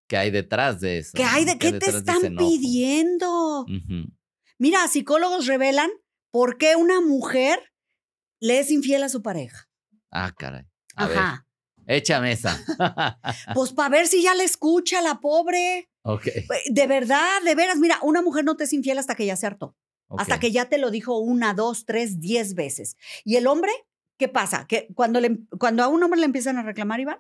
¿Qué 0.06 0.16
hay 0.18 0.30
detrás 0.30 0.78
de 0.80 0.98
eso? 0.98 1.12
¿Qué 1.14 1.24
hay 1.24 1.46
de 1.46 1.56
qué, 1.56 1.72
te 1.72 1.88
están 1.88 2.36
pidiendo? 2.36 3.64
Mira, 4.58 4.86
psicólogos 4.88 5.46
revelan 5.46 5.88
por 6.30 6.58
qué 6.58 6.76
una 6.76 7.00
mujer 7.00 7.72
le 8.38 8.58
es 8.58 8.70
infiel 8.70 9.04
a 9.04 9.08
su 9.08 9.22
pareja. 9.22 9.70
Ah, 10.10 10.34
caray. 10.36 10.66
Ajá. 10.96 11.46
Échame 11.86 12.32
esa. 12.32 12.62
pues 13.54 13.72
para 13.72 13.88
ver 13.88 14.06
si 14.06 14.22
ya 14.22 14.34
le 14.34 14.44
escucha 14.44 15.00
la 15.00 15.18
pobre. 15.18 15.88
Ok. 16.02 16.28
De 16.70 16.86
verdad, 16.86 17.40
de 17.42 17.54
veras, 17.54 17.78
mira, 17.78 17.98
una 18.02 18.20
mujer 18.20 18.44
no 18.44 18.54
te 18.54 18.64
es 18.64 18.72
infiel 18.74 18.98
hasta 18.98 19.14
que 19.14 19.24
ya 19.24 19.34
se 19.34 19.46
hartó. 19.46 19.74
Hasta 20.16 20.40
que 20.40 20.50
ya 20.50 20.68
te 20.68 20.78
lo 20.78 20.90
dijo 20.90 21.18
una, 21.18 21.54
dos, 21.54 21.84
tres, 21.84 22.20
diez 22.20 22.54
veces. 22.54 22.96
Y 23.24 23.36
el 23.36 23.46
hombre, 23.46 23.72
¿qué 24.18 24.28
pasa? 24.28 24.66
Que 24.66 24.88
cuando, 24.94 25.20
le, 25.20 25.38
cuando 25.58 25.82
a 25.82 25.88
un 25.88 26.02
hombre 26.02 26.20
le 26.20 26.26
empiezan 26.26 26.56
a 26.56 26.62
reclamar, 26.62 27.00
Iván, 27.00 27.18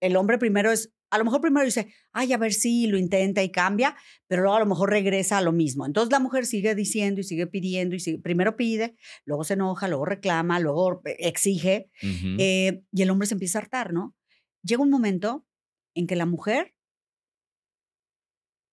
el 0.00 0.16
hombre 0.16 0.38
primero 0.38 0.70
es, 0.70 0.92
a 1.10 1.18
lo 1.18 1.24
mejor 1.24 1.40
primero 1.40 1.64
dice, 1.64 1.92
ay, 2.12 2.32
a 2.32 2.36
ver 2.36 2.52
si 2.52 2.86
lo 2.86 2.98
intenta 2.98 3.42
y 3.42 3.50
cambia, 3.50 3.96
pero 4.26 4.42
luego 4.42 4.56
a 4.56 4.60
lo 4.60 4.66
mejor 4.66 4.90
regresa 4.90 5.38
a 5.38 5.40
lo 5.40 5.52
mismo. 5.52 5.86
Entonces 5.86 6.12
la 6.12 6.18
mujer 6.18 6.46
sigue 6.46 6.74
diciendo 6.74 7.20
y 7.20 7.24
sigue 7.24 7.46
pidiendo 7.46 7.94
y 7.94 8.00
sigue, 8.00 8.18
primero 8.18 8.56
pide, 8.56 8.96
luego 9.24 9.44
se 9.44 9.54
enoja, 9.54 9.88
luego 9.88 10.04
reclama, 10.04 10.60
luego 10.60 11.00
exige 11.04 11.90
eh, 12.02 12.82
y 12.92 13.02
el 13.02 13.10
hombre 13.10 13.26
se 13.26 13.34
empieza 13.34 13.58
a 13.58 13.62
hartar, 13.62 13.92
¿no? 13.92 14.14
Llega 14.62 14.82
un 14.82 14.90
momento 14.90 15.46
en 15.94 16.06
que 16.06 16.16
la 16.16 16.26
mujer 16.26 16.74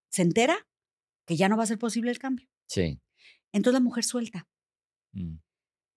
se 0.09 0.21
entera 0.21 0.67
que 1.25 1.37
ya 1.37 1.49
no 1.49 1.57
va 1.57 1.63
a 1.63 1.67
ser 1.67 1.79
posible 1.79 2.11
el 2.11 2.19
cambio. 2.19 2.47
Sí. 2.67 2.99
Entonces 3.53 3.79
la 3.79 3.83
mujer 3.83 4.03
suelta. 4.03 4.47
Mm. 5.13 5.37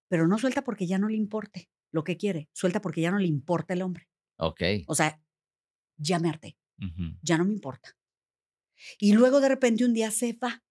Pero 0.09 0.29
no 0.29 0.39
suelta 0.39 0.63
porque 0.63 0.87
ya 0.87 0.99
no 0.99 1.09
le 1.09 1.17
importe 1.17 1.69
lo 1.91 2.05
que 2.05 2.17
quiere, 2.17 2.49
suelta 2.53 2.81
porque 2.81 3.01
ya 3.01 3.11
no 3.11 3.19
le 3.19 3.27
importa 3.27 3.75
el 3.75 3.83
hombre. 3.83 4.09
Ok. 4.39 4.63
O 4.87 4.95
sea, 4.95 5.21
ya 5.97 6.19
me 6.19 6.29
harté, 6.29 6.57
ya 7.23 7.39
no 7.39 7.45
me 7.45 7.53
importa. 7.53 7.97
Y 8.99 9.13
luego 9.15 9.41
de 9.41 9.49
repente 9.49 9.85
un 9.85 9.95
día 9.95 10.11
se 10.11 10.35
va. 10.35 10.63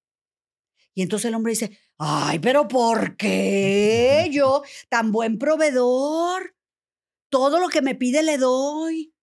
Y 0.94 1.02
entonces 1.02 1.26
el 1.26 1.36
hombre 1.36 1.52
dice, 1.52 1.78
ay, 1.98 2.40
pero 2.40 2.68
¿por 2.68 3.18
qué 3.18 4.30
yo, 4.32 4.62
tan 4.88 5.12
buen 5.12 5.38
proveedor? 5.38 6.56
Todo 7.30 7.60
lo 7.60 7.68
que 7.68 7.82
me 7.82 7.96
pide 7.96 8.24
le 8.24 8.38
doy. 8.38 9.14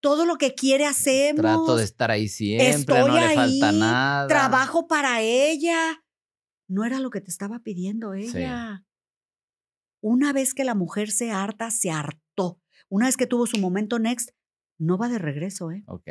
Todo 0.00 0.24
lo 0.24 0.36
que 0.38 0.54
quiere 0.54 0.86
hacemos. 0.86 1.42
Trato 1.42 1.76
de 1.76 1.84
estar 1.84 2.10
ahí 2.10 2.28
siempre, 2.28 3.00
no 3.00 3.08
le 3.08 3.34
falta 3.34 3.72
nada. 3.72 4.28
Trabajo 4.28 4.86
para 4.86 5.20
ella 5.20 6.02
no 6.70 6.84
era 6.84 7.00
lo 7.00 7.10
que 7.10 7.20
te 7.20 7.30
estaba 7.30 7.58
pidiendo 7.58 8.14
ella. 8.14 8.84
Una 10.00 10.32
vez 10.32 10.54
que 10.54 10.64
la 10.64 10.74
mujer 10.74 11.10
se 11.10 11.32
harta, 11.32 11.70
se 11.70 11.90
hartó. 11.90 12.62
Una 12.88 13.06
vez 13.06 13.16
que 13.16 13.26
tuvo 13.26 13.46
su 13.46 13.58
momento 13.58 13.98
next, 13.98 14.30
no 14.78 14.96
va 14.96 15.08
de 15.08 15.18
regreso, 15.18 15.72
¿eh? 15.72 15.82
Ok. 15.86 16.08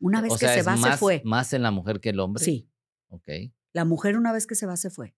Una 0.00 0.20
vez 0.20 0.36
que 0.38 0.48
se 0.48 0.62
va, 0.62 0.76
se 0.76 0.96
fue. 0.96 1.22
¿Más 1.24 1.52
en 1.52 1.62
la 1.62 1.70
mujer 1.70 2.00
que 2.00 2.10
el 2.10 2.18
hombre? 2.18 2.44
Sí. 2.44 2.68
Ok. 3.08 3.28
La 3.72 3.84
mujer 3.84 4.16
una 4.16 4.32
vez 4.32 4.46
que 4.46 4.56
se 4.56 4.66
va, 4.66 4.76
se 4.76 4.90
fue. 4.90 5.16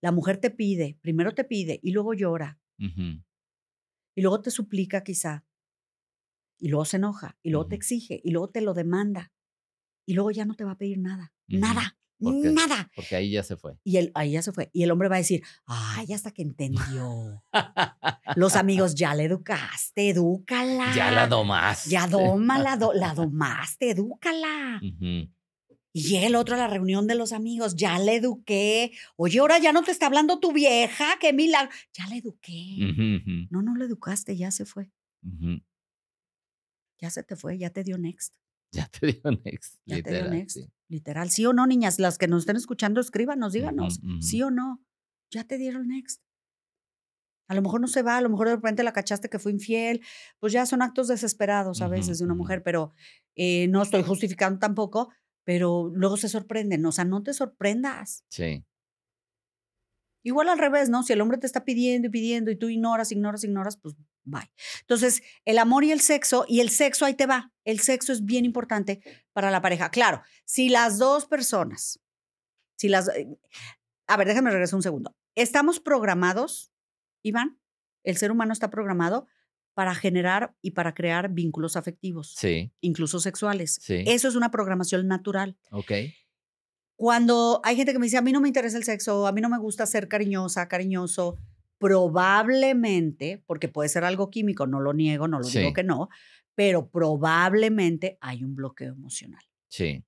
La 0.00 0.12
mujer 0.12 0.38
te 0.38 0.50
pide, 0.50 0.98
primero 1.02 1.32
te 1.32 1.44
pide 1.44 1.80
y 1.82 1.90
luego 1.90 2.14
llora. 2.14 2.60
Y 2.78 4.22
luego 4.22 4.40
te 4.40 4.50
suplica 4.50 5.02
quizá. 5.02 5.44
Y 6.58 6.68
luego 6.68 6.84
se 6.84 6.98
enoja. 6.98 7.36
Y 7.42 7.50
luego 7.50 7.66
te 7.66 7.74
exige. 7.74 8.20
Y 8.22 8.30
luego 8.30 8.48
te 8.48 8.60
lo 8.60 8.74
demanda. 8.74 9.32
Y 10.06 10.14
luego 10.14 10.30
ya 10.30 10.44
no 10.44 10.54
te 10.54 10.64
va 10.64 10.72
a 10.72 10.78
pedir 10.78 10.98
nada. 10.98 11.34
Nada. 11.48 11.99
Nada. 12.20 12.90
Porque 12.94 13.16
ahí 13.16 13.30
ya 13.30 13.42
se 13.42 13.56
fue. 13.56 13.78
Y 13.82 13.96
él, 13.96 14.10
ahí 14.14 14.32
ya 14.32 14.42
se 14.42 14.52
fue. 14.52 14.70
Y 14.72 14.82
el 14.82 14.90
hombre 14.90 15.08
va 15.08 15.16
a 15.16 15.18
decir, 15.18 15.42
ay, 15.66 16.12
hasta 16.12 16.30
que 16.30 16.42
entendió. 16.42 17.42
Los 18.36 18.56
amigos, 18.56 18.94
ya 18.94 19.14
le 19.14 19.24
educaste, 19.24 20.10
edúcala. 20.10 20.94
Ya 20.94 21.10
la 21.10 21.26
domaste. 21.26 21.90
Ya 21.90 22.06
doma, 22.06 22.58
la, 22.58 22.78
la 22.94 23.14
domaste, 23.14 23.90
edúcala. 23.90 24.80
Y 25.92 26.02
llega 26.02 26.26
el 26.26 26.36
otro 26.36 26.54
a 26.54 26.58
la 26.58 26.68
reunión 26.68 27.06
de 27.06 27.16
los 27.16 27.32
amigos, 27.32 27.74
ya 27.74 27.98
le 27.98 28.16
eduqué. 28.16 28.92
Oye, 29.16 29.40
ahora 29.40 29.58
ya 29.58 29.72
no 29.72 29.82
te 29.82 29.90
está 29.90 30.06
hablando 30.06 30.38
tu 30.38 30.52
vieja, 30.52 31.18
qué 31.20 31.32
milagro. 31.32 31.70
Ya 31.92 32.06
le 32.06 32.18
eduqué. 32.18 32.76
No, 33.50 33.62
no 33.62 33.74
lo 33.74 33.84
educaste, 33.84 34.36
ya 34.36 34.50
se 34.50 34.64
fue. 34.64 34.90
Ya 37.00 37.10
se 37.10 37.22
te 37.22 37.34
fue, 37.34 37.58
ya 37.58 37.70
te 37.70 37.82
dio 37.82 37.98
next. 37.98 38.34
Ya 38.72 38.88
te 38.88 39.06
dio 39.06 39.30
next. 39.44 39.80
Ya 39.84 39.96
literal, 39.96 40.22
te 40.22 40.28
dio 40.28 40.38
next. 40.38 40.58
Literal. 40.88 41.30
¿Sí 41.30 41.44
o 41.46 41.52
no, 41.52 41.66
niñas? 41.66 41.98
Las 41.98 42.18
que 42.18 42.28
nos 42.28 42.42
estén 42.42 42.56
escuchando, 42.56 43.00
escríbanos, 43.00 43.52
díganos. 43.52 44.00
¿Sí 44.20 44.42
o 44.42 44.50
no? 44.50 44.80
Ya 45.30 45.44
te 45.44 45.58
dieron 45.58 45.88
next. 45.88 46.22
A 47.48 47.54
lo 47.54 47.62
mejor 47.62 47.80
no 47.80 47.88
se 47.88 48.02
va, 48.02 48.16
a 48.16 48.20
lo 48.20 48.28
mejor 48.28 48.46
de 48.46 48.54
repente 48.54 48.84
la 48.84 48.92
cachaste 48.92 49.28
que 49.28 49.40
fue 49.40 49.50
infiel. 49.50 50.02
Pues 50.38 50.52
ya 50.52 50.66
son 50.66 50.82
actos 50.82 51.08
desesperados 51.08 51.82
a 51.82 51.88
veces 51.88 52.18
de 52.18 52.24
una 52.24 52.34
mujer, 52.34 52.62
pero 52.62 52.92
eh, 53.34 53.66
no 53.68 53.82
estoy 53.82 54.04
justificando 54.04 54.60
tampoco, 54.60 55.12
pero 55.42 55.90
luego 55.92 56.16
se 56.16 56.28
sorprenden. 56.28 56.86
O 56.86 56.92
sea, 56.92 57.04
no 57.04 57.24
te 57.24 57.34
sorprendas. 57.34 58.24
Sí. 58.28 58.64
Igual 60.22 60.48
al 60.48 60.58
revés, 60.58 60.88
¿no? 60.90 61.02
Si 61.02 61.12
el 61.12 61.20
hombre 61.20 61.38
te 61.38 61.46
está 61.46 61.64
pidiendo 61.64 62.08
y 62.08 62.10
pidiendo 62.10 62.50
y 62.50 62.56
tú 62.56 62.68
ignoras, 62.68 63.10
ignoras, 63.12 63.44
ignoras, 63.44 63.76
pues 63.76 63.94
bye. 64.24 64.50
Entonces, 64.80 65.22
el 65.44 65.58
amor 65.58 65.84
y 65.84 65.92
el 65.92 66.00
sexo, 66.00 66.44
y 66.46 66.60
el 66.60 66.70
sexo 66.70 67.04
ahí 67.04 67.14
te 67.14 67.26
va. 67.26 67.52
El 67.64 67.80
sexo 67.80 68.12
es 68.12 68.24
bien 68.24 68.44
importante 68.44 69.00
para 69.32 69.50
la 69.50 69.62
pareja. 69.62 69.90
Claro, 69.90 70.22
si 70.44 70.68
las 70.68 70.98
dos 70.98 71.26
personas, 71.26 72.00
si 72.76 72.88
las... 72.88 73.08
Eh, 73.08 73.28
a 74.06 74.16
ver, 74.16 74.26
déjame 74.26 74.50
regresar 74.50 74.76
un 74.76 74.82
segundo. 74.82 75.16
Estamos 75.34 75.80
programados, 75.80 76.72
Iván, 77.22 77.60
el 78.04 78.16
ser 78.16 78.30
humano 78.30 78.52
está 78.52 78.70
programado 78.70 79.26
para 79.74 79.94
generar 79.94 80.54
y 80.60 80.72
para 80.72 80.94
crear 80.94 81.30
vínculos 81.30 81.76
afectivos. 81.76 82.34
Sí. 82.36 82.72
Incluso 82.80 83.20
sexuales. 83.20 83.78
Sí. 83.80 84.04
Eso 84.06 84.28
es 84.28 84.34
una 84.34 84.50
programación 84.50 85.06
natural. 85.06 85.56
Ok. 85.70 85.92
Cuando 87.00 87.62
hay 87.64 87.76
gente 87.76 87.94
que 87.94 87.98
me 87.98 88.04
dice, 88.04 88.18
a 88.18 88.20
mí 88.20 88.30
no 88.30 88.42
me 88.42 88.48
interesa 88.48 88.76
el 88.76 88.84
sexo, 88.84 89.26
a 89.26 89.32
mí 89.32 89.40
no 89.40 89.48
me 89.48 89.56
gusta 89.56 89.86
ser 89.86 90.06
cariñosa, 90.06 90.68
cariñoso, 90.68 91.38
probablemente, 91.78 93.42
porque 93.46 93.68
puede 93.68 93.88
ser 93.88 94.04
algo 94.04 94.28
químico, 94.28 94.66
no 94.66 94.80
lo 94.80 94.92
niego, 94.92 95.26
no 95.26 95.40
lo 95.40 95.48
digo 95.48 95.72
que 95.72 95.82
no, 95.82 96.10
pero 96.54 96.90
probablemente 96.90 98.18
hay 98.20 98.44
un 98.44 98.54
bloqueo 98.54 98.92
emocional. 98.92 99.42
Sí. 99.70 100.04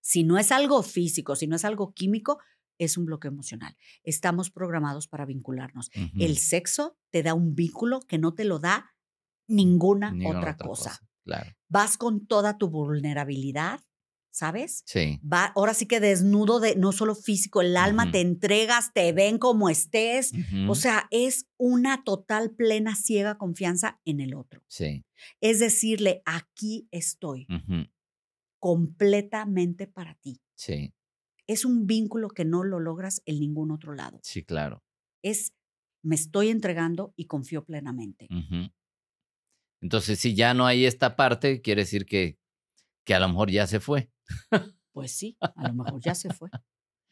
Si 0.00 0.22
no 0.22 0.38
es 0.38 0.52
algo 0.52 0.84
físico, 0.84 1.34
si 1.34 1.48
no 1.48 1.56
es 1.56 1.64
algo 1.64 1.92
químico, 1.92 2.38
es 2.78 2.96
un 2.96 3.06
bloqueo 3.06 3.32
emocional. 3.32 3.76
Estamos 4.04 4.52
programados 4.52 5.08
para 5.08 5.26
vincularnos. 5.26 5.90
El 6.20 6.38
sexo 6.38 6.96
te 7.10 7.24
da 7.24 7.34
un 7.34 7.56
vínculo 7.56 7.98
que 8.02 8.18
no 8.18 8.34
te 8.34 8.44
lo 8.44 8.60
da 8.60 8.94
ninguna, 9.48 10.14
otra, 10.24 10.56
cosa. 10.56 11.00
Claro. 11.24 11.50
Vas 11.68 11.98
con 11.98 12.28
toda 12.28 12.58
tu 12.58 12.70
vulnerabilidad, 12.70 13.80
¿sabes? 14.38 14.84
Sí. 14.86 15.20
Va, 15.20 15.46
ahora 15.56 15.74
sí 15.74 15.86
que 15.86 15.98
desnudo 15.98 16.60
de 16.60 16.76
no 16.76 16.92
solo 16.92 17.16
físico, 17.16 17.60
el 17.60 17.76
alma 17.76 18.12
te 18.12 18.20
entregas, 18.20 18.92
te 18.92 19.12
ven 19.12 19.36
como 19.36 19.68
estés. 19.68 20.32
O 20.68 20.76
sea, 20.76 21.08
es 21.10 21.48
una 21.56 22.04
total, 22.04 22.52
plena, 22.52 22.94
ciega 22.94 23.36
confianza 23.36 24.00
en 24.04 24.20
el 24.20 24.34
otro. 24.34 24.62
Sí. 24.68 25.04
Es 25.40 25.58
decirle, 25.58 26.22
aquí 26.24 26.86
estoy, 26.92 27.48
completamente 28.60 29.88
para 29.88 30.14
ti. 30.14 30.40
Sí. 30.54 30.94
Es 31.48 31.64
un 31.64 31.88
vínculo 31.88 32.28
que 32.28 32.44
no 32.44 32.62
lo 32.62 32.78
logras 32.78 33.22
en 33.26 33.40
ningún 33.40 33.72
otro 33.72 33.92
lado. 33.92 34.20
Sí, 34.22 34.44
claro. 34.44 34.84
Es, 35.20 35.52
me 36.04 36.14
estoy 36.14 36.50
entregando 36.50 37.12
y 37.16 37.24
confío 37.24 37.64
plenamente. 37.64 38.28
Entonces, 39.80 40.20
si 40.20 40.36
ya 40.36 40.54
no 40.54 40.64
hay 40.64 40.84
esta 40.86 41.16
parte, 41.16 41.60
quiere 41.60 41.82
decir 41.82 42.06
que, 42.06 42.38
que 43.08 43.14
a 43.14 43.20
lo 43.20 43.28
mejor 43.28 43.50
ya 43.50 43.66
se 43.66 43.80
fue. 43.80 44.10
Pues 44.92 45.12
sí, 45.12 45.36
a 45.40 45.68
lo 45.68 45.74
mejor 45.74 46.00
ya 46.00 46.14
se 46.16 46.28
fue. 46.34 46.50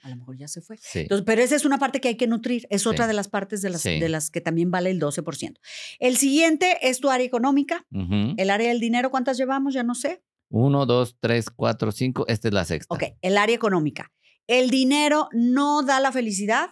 A 0.02 0.08
lo 0.08 0.16
mejor 0.16 0.36
ya 0.36 0.48
se 0.48 0.60
fue. 0.60 0.76
Sí. 0.76 1.06
pero 1.24 1.40
esa 1.40 1.54
es 1.54 1.64
una 1.64 1.78
parte 1.78 2.00
que 2.00 2.08
hay 2.08 2.16
que 2.16 2.26
nutrir. 2.26 2.66
Es 2.68 2.84
otra 2.84 3.06
de 3.06 3.12
las 3.12 3.28
partes 3.28 3.62
de 3.62 3.70
las, 3.70 3.84
de 3.84 4.08
las 4.08 4.30
que 4.30 4.40
también 4.40 4.72
vale 4.72 4.90
el 4.90 5.00
12%. 5.00 5.54
El 6.00 6.16
siguiente 6.16 6.78
es 6.82 6.98
tu 6.98 7.10
área 7.10 7.24
económica. 7.24 7.86
El 7.92 8.50
área 8.50 8.70
del 8.70 8.80
dinero, 8.80 9.10
¿cuántas 9.12 9.38
llevamos? 9.38 9.72
Ya 9.72 9.84
no 9.84 9.94
sé. 9.94 10.24
Uno, 10.48 10.84
dos, 10.84 11.16
tres, 11.20 11.48
cuatro, 11.48 11.92
cinco. 11.92 12.24
Esta 12.26 12.48
es 12.48 12.54
la 12.54 12.64
sexta. 12.64 12.92
Ok, 12.92 13.04
el 13.20 13.38
área 13.38 13.54
económica. 13.54 14.12
El 14.48 14.68
dinero 14.68 15.28
no 15.32 15.84
da 15.84 16.00
la 16.00 16.10
felicidad, 16.10 16.70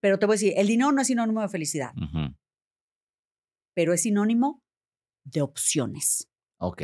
pero 0.00 0.20
te 0.20 0.26
voy 0.26 0.34
a 0.34 0.38
decir, 0.38 0.52
el 0.56 0.68
dinero 0.68 0.92
no 0.92 1.00
es 1.00 1.08
sinónimo 1.08 1.40
de 1.40 1.48
felicidad, 1.48 1.90
pero 3.74 3.92
es 3.92 4.02
sinónimo 4.02 4.62
de 5.24 5.42
opciones. 5.42 6.28
Ok. 6.58 6.82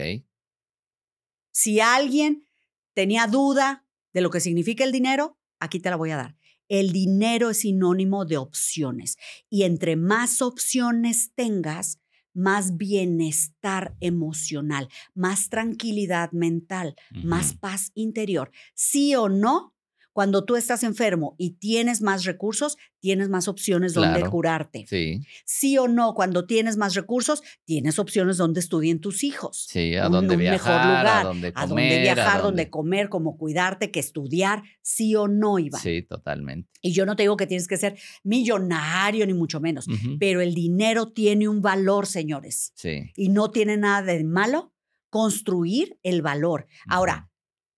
Si 1.52 1.80
alguien 1.80 2.48
tenía 2.94 3.26
duda 3.26 3.86
de 4.12 4.22
lo 4.22 4.30
que 4.30 4.40
significa 4.40 4.84
el 4.84 4.92
dinero, 4.92 5.38
aquí 5.60 5.80
te 5.80 5.90
la 5.90 5.96
voy 5.96 6.10
a 6.10 6.16
dar. 6.16 6.36
El 6.68 6.92
dinero 6.92 7.50
es 7.50 7.60
sinónimo 7.60 8.24
de 8.24 8.38
opciones 8.38 9.18
y 9.50 9.64
entre 9.64 9.96
más 9.96 10.40
opciones 10.40 11.32
tengas, 11.34 11.98
más 12.34 12.78
bienestar 12.78 13.94
emocional, 14.00 14.88
más 15.14 15.50
tranquilidad 15.50 16.32
mental, 16.32 16.96
más 17.22 17.54
paz 17.54 17.90
interior. 17.94 18.50
Sí 18.74 19.14
o 19.14 19.28
no, 19.28 19.74
cuando 20.12 20.44
tú 20.44 20.56
estás 20.56 20.82
enfermo 20.82 21.34
y 21.38 21.52
tienes 21.52 22.02
más 22.02 22.24
recursos, 22.24 22.76
tienes 23.00 23.28
más 23.28 23.48
opciones 23.48 23.94
donde 23.94 24.22
curarte. 24.28 24.84
Sí. 24.88 25.20
Sí 25.44 25.78
o 25.78 25.88
no, 25.88 26.14
cuando 26.14 26.46
tienes 26.46 26.76
más 26.76 26.94
recursos, 26.94 27.42
tienes 27.64 27.98
opciones 27.98 28.36
donde 28.36 28.60
estudien 28.60 29.00
tus 29.00 29.24
hijos. 29.24 29.66
Sí, 29.68 29.94
a 29.96 30.08
dónde 30.08 30.36
viajar, 30.36 30.72
mejor 30.72 30.86
lugar, 30.86 31.06
a 31.06 31.22
dónde 31.24 31.52
comer. 31.52 31.64
A 31.64 31.66
dónde 31.66 32.00
viajar, 32.00 32.42
dónde... 32.42 32.70
comer, 32.70 33.08
cómo 33.08 33.36
cuidarte, 33.36 33.90
que 33.90 34.00
estudiar, 34.00 34.62
sí 34.82 35.14
o 35.14 35.28
no, 35.28 35.58
Iván. 35.58 35.80
Sí, 35.80 36.02
totalmente. 36.02 36.70
Y 36.80 36.92
yo 36.92 37.06
no 37.06 37.16
te 37.16 37.24
digo 37.24 37.36
que 37.36 37.46
tienes 37.46 37.68
que 37.68 37.76
ser 37.76 37.98
millonario, 38.22 39.26
ni 39.26 39.34
mucho 39.34 39.60
menos, 39.60 39.86
pero 40.18 40.40
el 40.40 40.54
dinero 40.54 41.12
tiene 41.12 41.48
un 41.48 41.62
valor, 41.62 42.06
señores. 42.06 42.72
Sí. 42.74 43.10
Y 43.16 43.28
no 43.28 43.50
tiene 43.50 43.76
nada 43.76 44.02
de 44.02 44.24
malo 44.24 44.72
construir 45.10 45.98
el 46.02 46.22
valor. 46.22 46.66
Ahora, 46.86 47.30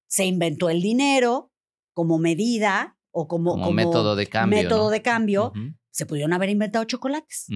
se 0.07 0.25
inventó 0.25 0.71
el 0.71 0.81
dinero, 0.81 1.53
como 1.95 2.19
medida 2.19 2.99
o 3.11 3.29
como, 3.29 3.73
método 3.73 4.17
de 4.17 4.27
cambio. 4.27 4.63
Método 4.63 4.91
de 4.91 5.01
cambio, 5.01 5.53
se 5.91 6.05
pudieron 6.05 6.33
haber 6.33 6.51
inventado 6.51 6.85
chocolates. 6.85 7.47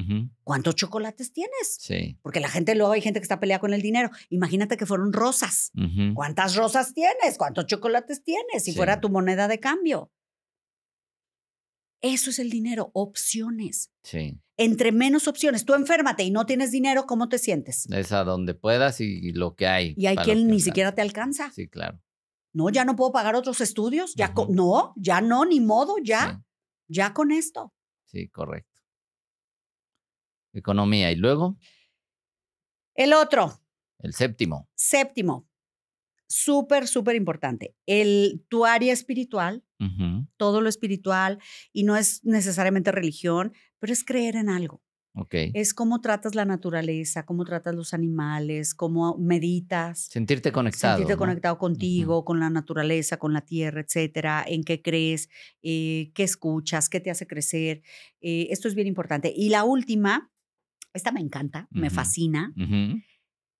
¿Cuántos 0.44 0.76
chocolates 0.76 1.32
tienes? 1.32 1.76
Sí. 1.80 2.16
Porque 2.22 2.40
la 2.40 2.48
gente, 2.48 2.76
luego 2.76 2.92
hay 2.92 3.00
gente 3.00 3.18
que 3.18 3.24
está 3.24 3.40
peleada 3.40 3.60
con 3.60 3.74
el 3.74 3.82
dinero. 3.82 4.10
Imagínate 4.30 4.76
que 4.76 4.86
fueron 4.86 5.12
rosas. 5.12 5.72
¿Cuántas 6.14 6.54
rosas 6.54 6.94
tienes? 6.94 7.36
¿Cuántos 7.36 7.66
chocolates 7.66 8.22
tienes? 8.22 8.64
Si 8.64 8.72
fuera 8.72 9.00
tu 9.00 9.10
moneda 9.10 9.48
de 9.48 9.58
cambio. 9.58 10.12
Eso 12.00 12.30
es 12.30 12.38
el 12.38 12.48
dinero, 12.48 12.92
opciones. 12.94 13.90
Sí. 14.04 14.38
Entre 14.56 14.92
menos 14.92 15.26
opciones, 15.26 15.64
tú 15.64 15.74
enférmate 15.74 16.22
y 16.22 16.30
no 16.30 16.46
tienes 16.46 16.70
dinero, 16.70 17.06
¿cómo 17.06 17.28
te 17.28 17.38
sientes? 17.38 17.90
Es 17.90 18.12
a 18.12 18.22
donde 18.22 18.54
puedas 18.54 19.00
y 19.00 19.32
lo 19.32 19.56
que 19.56 19.66
hay. 19.66 19.94
Y 19.96 20.06
hay 20.06 20.16
quien 20.16 20.46
ni 20.46 20.60
siquiera 20.60 20.94
te 20.94 21.02
alcanza. 21.02 21.50
Sí, 21.50 21.66
claro. 21.66 22.00
No, 22.52 22.70
ya 22.70 22.84
no 22.84 22.96
puedo 22.96 23.12
pagar 23.12 23.34
otros 23.34 23.60
estudios, 23.60 24.14
ya 24.14 24.32
no, 24.48 24.92
ya 24.96 25.20
no, 25.20 25.44
ni 25.44 25.60
modo, 25.60 25.96
ya, 26.02 26.42
ya 26.88 27.12
con 27.12 27.30
esto. 27.30 27.72
Sí, 28.04 28.28
correcto. 28.28 28.80
Economía, 30.52 31.12
¿y 31.12 31.16
luego? 31.16 31.58
El 32.94 33.12
otro. 33.12 33.60
El 33.98 34.14
séptimo. 34.14 34.68
Séptimo. 34.74 35.48
Súper, 36.26 36.88
súper 36.88 37.16
importante. 37.16 37.74
El, 37.86 38.44
tu 38.48 38.66
área 38.66 38.92
espiritual, 38.92 39.64
todo 40.36 40.60
lo 40.60 40.68
espiritual, 40.68 41.38
y 41.72 41.84
no 41.84 41.96
es 41.96 42.24
necesariamente 42.24 42.92
religión, 42.92 43.52
pero 43.78 43.92
es 43.92 44.04
creer 44.04 44.36
en 44.36 44.48
algo. 44.48 44.82
Es 45.54 45.74
cómo 45.74 46.00
tratas 46.00 46.34
la 46.34 46.44
naturaleza, 46.44 47.24
cómo 47.24 47.44
tratas 47.44 47.74
los 47.74 47.94
animales, 47.94 48.74
cómo 48.74 49.16
meditas. 49.18 50.08
Sentirte 50.10 50.52
conectado. 50.52 50.98
Sentirte 50.98 51.18
conectado 51.18 51.58
contigo, 51.58 52.24
con 52.24 52.40
la 52.40 52.50
naturaleza, 52.50 53.18
con 53.18 53.32
la 53.32 53.40
tierra, 53.40 53.80
etcétera. 53.80 54.44
En 54.46 54.64
qué 54.64 54.82
crees, 54.82 55.28
eh, 55.62 56.10
qué 56.14 56.22
escuchas, 56.22 56.88
qué 56.88 57.00
te 57.00 57.10
hace 57.10 57.26
crecer. 57.26 57.82
Eh, 58.20 58.48
esto 58.50 58.68
es 58.68 58.74
bien 58.74 58.86
importante. 58.86 59.32
Y 59.34 59.48
la 59.48 59.64
última, 59.64 60.30
esta 60.92 61.12
me 61.12 61.20
encanta, 61.20 61.68
me 61.70 61.90
fascina, 61.90 62.54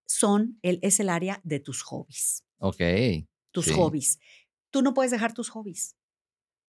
son 0.06 0.58
el, 0.62 0.78
es 0.82 1.00
el 1.00 1.08
área 1.08 1.40
de 1.44 1.60
tus 1.60 1.82
hobbies. 1.82 2.44
Ok. 2.58 2.82
Tus 3.52 3.70
hobbies. 3.72 4.18
Tú 4.70 4.82
no 4.82 4.94
puedes 4.94 5.12
dejar 5.12 5.34
tus 5.34 5.48
hobbies. 5.50 5.96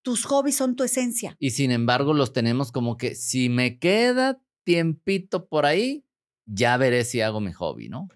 Tus 0.01 0.25
hobbies 0.25 0.55
son 0.55 0.75
tu 0.75 0.83
esencia. 0.83 1.35
Y 1.39 1.51
sin 1.51 1.71
embargo 1.71 2.13
los 2.13 2.31
tenemos 2.31 2.71
como 2.71 2.97
que 2.97 3.15
si 3.15 3.49
me 3.49 3.79
queda 3.79 4.41
tiempito 4.69 5.47
por 5.47 5.65
ahí, 5.65 6.05
ya 6.45 6.77
veré 6.77 7.03
si 7.03 7.21
hago 7.21 7.41
mi 7.41 7.51
hobby, 7.53 7.89
¿no? 7.89 8.07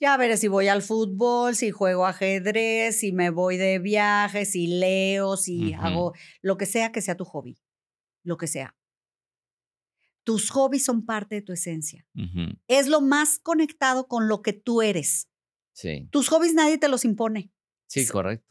Ya 0.00 0.16
veré 0.16 0.38
si 0.38 0.48
voy 0.48 0.68
al 0.68 0.80
fútbol, 0.80 1.56
si 1.56 1.72
juego 1.72 2.06
ajedrez, 2.06 3.00
si 3.00 3.12
me 3.12 3.28
voy 3.28 3.58
de 3.58 3.78
viaje, 3.78 4.46
si 4.46 4.66
leo, 4.66 5.36
si 5.36 5.74
hago 5.74 6.14
lo 6.40 6.56
que 6.56 6.64
sea 6.64 6.90
que 6.90 7.02
sea 7.02 7.18
tu 7.18 7.26
hobby, 7.26 7.58
lo 8.22 8.38
que 8.38 8.46
sea. 8.46 8.74
Tus 10.24 10.48
hobbies 10.48 10.86
son 10.86 11.04
parte 11.04 11.34
de 11.34 11.42
tu 11.42 11.52
esencia. 11.52 12.06
Es 12.66 12.88
lo 12.88 13.02
más 13.02 13.38
conectado 13.38 14.08
con 14.08 14.26
lo 14.26 14.40
que 14.40 14.54
tú 14.54 14.80
eres. 14.80 15.28
Sí. 15.72 16.08
Tus 16.10 16.30
hobbies 16.30 16.54
nadie 16.54 16.78
te 16.78 16.88
los 16.88 17.04
impone. 17.04 17.52
Sí, 17.88 18.06
correcto. 18.06 18.46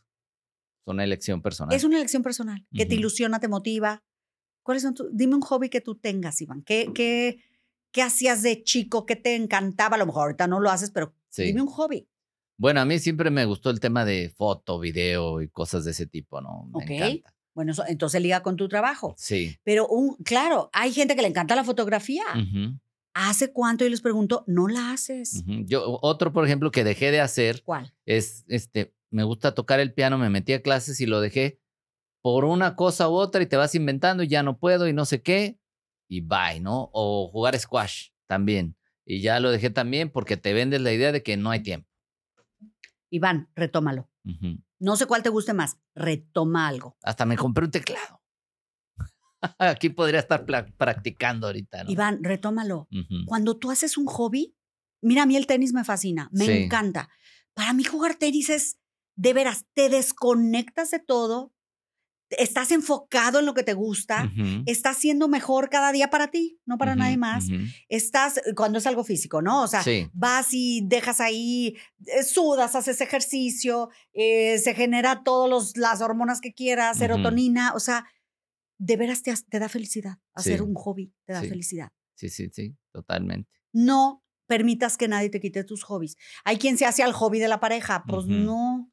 Es 0.82 0.88
una 0.88 1.04
elección 1.04 1.42
personal. 1.42 1.76
Es 1.76 1.84
una 1.84 1.98
elección 1.98 2.22
personal 2.22 2.68
que 2.76 2.86
te 2.86 2.94
ilusiona, 2.94 3.40
te 3.40 3.48
motiva. 3.48 4.04
¿Cuáles 4.68 4.84
son 4.84 4.94
tus? 4.94 5.08
Dime 5.16 5.34
un 5.36 5.42
hobby 5.42 5.70
que 5.70 5.80
tú 5.80 5.96
tengas, 5.96 6.42
Iván. 6.42 6.62
¿Qué, 6.62 6.92
qué, 6.94 7.40
qué 7.94 8.02
hacías 8.02 8.44
de 8.44 8.64
chico? 8.64 9.06
¿Qué 9.06 9.16
te 9.16 9.34
encantaba? 9.34 9.96
A 9.96 9.98
lo 9.98 10.06
mejor 10.06 10.24
ahorita 10.24 10.46
no 10.46 10.60
lo 10.60 10.70
haces, 10.70 10.92
pero 10.92 11.14
Sí. 11.30 11.44
dime 11.44 11.62
un 11.62 11.70
hobby. 11.70 12.06
Bueno, 12.58 12.82
a 12.82 12.86
mí 12.86 13.00
siempre 13.00 13.30
me 13.32 13.46
gustó 13.46 13.70
el 13.70 13.80
tema 13.80 14.04
de 14.04 14.30
foto, 14.30 14.78
video 14.78 15.42
y 15.42 15.48
cosas 15.48 15.86
de 15.86 15.92
ese 15.92 16.06
tipo, 16.06 16.42
¿no? 16.42 16.70
Me 16.74 16.84
Ok. 16.84 16.90
encanta. 16.90 17.34
Bueno, 17.54 17.72
eso- 17.72 17.86
entonces 17.88 18.22
liga 18.22 18.44
con 18.44 18.58
tu 18.58 18.68
trabajo. 18.68 19.16
Sí. 19.18 19.56
Pero, 19.64 19.88
un, 19.88 20.16
claro, 20.18 20.70
hay 20.74 20.92
gente 20.92 21.16
que 21.16 21.22
le 21.22 21.30
encanta 21.30 21.56
la 21.56 21.64
fotografía. 21.64 22.24
¿Hace 23.14 23.54
cuánto? 23.54 23.86
Y 23.86 23.90
les 23.90 24.02
pregunto, 24.02 24.44
no 24.48 24.68
la 24.68 24.92
haces. 24.92 25.44
Yo, 25.46 25.98
otro, 26.02 26.34
por 26.34 26.44
ejemplo, 26.46 26.72
que 26.72 26.84
dejé 26.84 27.10
de 27.12 27.22
hacer 27.22 27.64
¿Cuál? 27.64 27.94
es, 28.06 28.44
este, 28.50 28.94
me 29.12 29.24
gusta 29.24 29.56
tocar 29.56 29.80
el 29.80 29.94
piano, 29.94 30.18
me 30.18 30.30
metí 30.30 30.52
a 30.52 30.62
clases 30.62 31.00
y 31.00 31.06
lo 31.06 31.22
dejé 31.22 31.58
por 32.28 32.44
una 32.44 32.76
cosa 32.76 33.08
u 33.08 33.14
otra 33.14 33.42
y 33.42 33.46
te 33.46 33.56
vas 33.56 33.74
inventando 33.74 34.22
y 34.22 34.28
ya 34.28 34.44
no 34.44 34.58
puedo 34.58 34.86
y 34.90 34.92
no 34.92 35.06
sé 35.06 35.22
qué 35.22 35.58
y 36.10 36.20
bye, 36.20 36.60
¿no? 36.60 36.90
O 36.92 37.30
jugar 37.32 37.58
squash 37.58 38.10
también. 38.28 38.76
Y 39.06 39.22
ya 39.22 39.40
lo 39.40 39.50
dejé 39.50 39.70
también 39.70 40.12
porque 40.12 40.36
te 40.36 40.52
vendes 40.52 40.82
la 40.82 40.92
idea 40.92 41.14
de 41.14 41.24
que 41.24 41.38
no 41.38 41.52
hay 41.52 41.62
tiempo. 41.64 41.88
Iván, 43.10 43.50
retómalo. 43.56 44.10
No 44.78 44.98
sé 44.98 45.06
cuál 45.06 45.24
te 45.24 45.30
guste 45.30 45.54
más. 45.54 45.78
Retoma 45.96 46.68
algo. 46.68 46.98
Hasta 47.02 47.26
me 47.26 47.38
compré 47.38 47.64
un 47.64 47.72
teclado. 47.72 48.22
Aquí 49.58 49.88
podría 49.88 50.20
estar 50.20 50.46
practicando 50.76 51.48
ahorita, 51.48 51.86
¿no? 51.86 51.90
Iván, 51.92 52.22
retómalo. 52.26 52.90
Cuando 53.26 53.56
tú 53.58 53.72
haces 53.72 53.98
un 53.98 54.06
hobby, 54.08 54.54
mira, 55.02 55.24
a 55.24 55.26
mí 55.26 55.38
el 55.38 55.48
tenis 55.48 55.72
me 55.72 55.86
fascina, 55.86 56.28
me 56.34 56.44
Sí. 56.44 56.52
encanta. 56.52 57.08
Para 57.54 57.72
mí 57.72 57.86
jugar 57.86 58.16
tenis 58.16 58.50
es, 58.50 58.80
de 59.16 59.32
veras, 59.34 59.66
te 59.74 59.88
desconectas 59.88 60.92
de 60.92 61.00
todo, 61.00 61.54
estás 62.30 62.72
enfocado 62.72 63.40
en 63.40 63.46
lo 63.46 63.54
que 63.54 63.64
te 63.64 63.74
gusta, 63.74 64.32
estás 64.66 64.98
siendo 64.98 65.28
mejor 65.28 65.70
cada 65.70 65.92
día 65.92 66.10
para 66.10 66.30
ti, 66.30 66.60
no 66.66 66.78
para 66.78 66.96
nadie 66.96 67.18
más. 67.18 67.46
Estás, 67.90 68.42
cuando 68.56 68.80
es 68.80 68.88
algo 68.88 69.04
físico, 69.04 69.42
¿no? 69.42 69.64
O 69.64 69.68
sea, 69.68 69.82
Sí. 69.84 70.10
vas 70.14 70.48
y 70.52 70.82
dejas 70.86 71.22
ahí, 71.22 71.78
eh, 72.06 72.24
sudas, 72.24 72.76
haces 72.76 73.00
ejercicio, 73.02 73.90
eh, 74.14 74.58
se 74.60 74.74
genera 74.76 75.24
todas 75.24 75.78
las 75.78 76.02
hormonas 76.02 76.42
que 76.42 76.54
quieras, 76.54 76.98
serotonina, 76.98 77.74
o 77.74 77.80
sea, 77.80 78.06
de 78.80 78.98
veras 78.98 79.24
te, 79.24 79.34
da 79.60 79.70
felicidad. 79.70 80.18
Hacer 80.34 80.58
Sí. 80.58 80.64
un 80.64 80.76
hobby 80.76 81.14
te 81.26 81.34
da 81.34 81.42
Sí. 81.42 81.50
felicidad. 81.50 81.90
Sí, 82.16 82.30
sí, 82.30 82.50
sí, 82.52 82.76
totalmente. 82.92 83.50
No 83.74 84.24
permitas 84.48 84.98
que 84.98 85.08
nadie 85.08 85.30
te 85.30 85.40
quite 85.40 85.64
tus 85.64 85.84
hobbies. 85.84 86.16
Hay 86.44 86.58
quien 86.58 86.78
se 86.78 86.86
hace 86.86 87.04
al 87.04 87.14
hobby 87.14 87.40
de 87.40 87.48
la 87.48 87.60
pareja, 87.60 88.04
pues 88.08 88.26
no. 88.28 88.92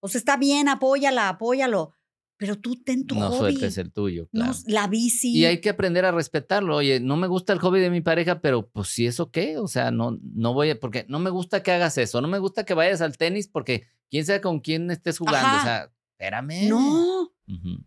O 0.00 0.08
sea, 0.08 0.18
está 0.18 0.36
bien, 0.36 0.68
apóyala, 0.68 1.28
apóyalo, 1.28 1.92
pero 2.38 2.56
tú 2.56 2.76
ten 2.82 3.04
tu 3.06 3.14
no 3.16 3.28
hobby. 3.28 3.38
sueltes 3.38 3.76
el 3.78 3.92
tuyo, 3.92 4.28
No, 4.32 4.44
claro. 4.44 4.58
la 4.66 4.86
bici. 4.86 5.36
Y 5.36 5.44
hay 5.44 5.60
que 5.60 5.68
aprender 5.70 6.04
a 6.04 6.12
respetarlo. 6.12 6.76
Oye, 6.76 7.00
no 7.00 7.16
me 7.16 7.26
gusta 7.26 7.52
el 7.52 7.58
hobby 7.58 7.80
de 7.80 7.90
mi 7.90 8.00
pareja, 8.00 8.40
pero 8.40 8.68
pues 8.70 8.88
si 8.88 9.06
eso 9.06 9.30
qué, 9.30 9.58
o 9.58 9.66
sea, 9.68 9.90
no, 9.90 10.18
no 10.22 10.54
voy 10.54 10.70
a, 10.70 10.78
porque 10.80 11.04
no 11.08 11.18
me 11.18 11.30
gusta 11.30 11.62
que 11.62 11.72
hagas 11.72 11.98
eso, 11.98 12.20
no 12.20 12.28
me 12.28 12.38
gusta 12.38 12.64
que 12.64 12.74
vayas 12.74 13.00
al 13.00 13.16
tenis 13.18 13.48
porque 13.48 13.86
quién 14.10 14.24
sabe 14.24 14.40
con 14.40 14.60
quién 14.60 14.90
estés 14.90 15.18
jugando, 15.18 15.46
Ajá. 15.48 15.58
o 15.60 15.64
sea, 15.64 15.92
espérame. 16.12 16.68
No, 16.68 17.32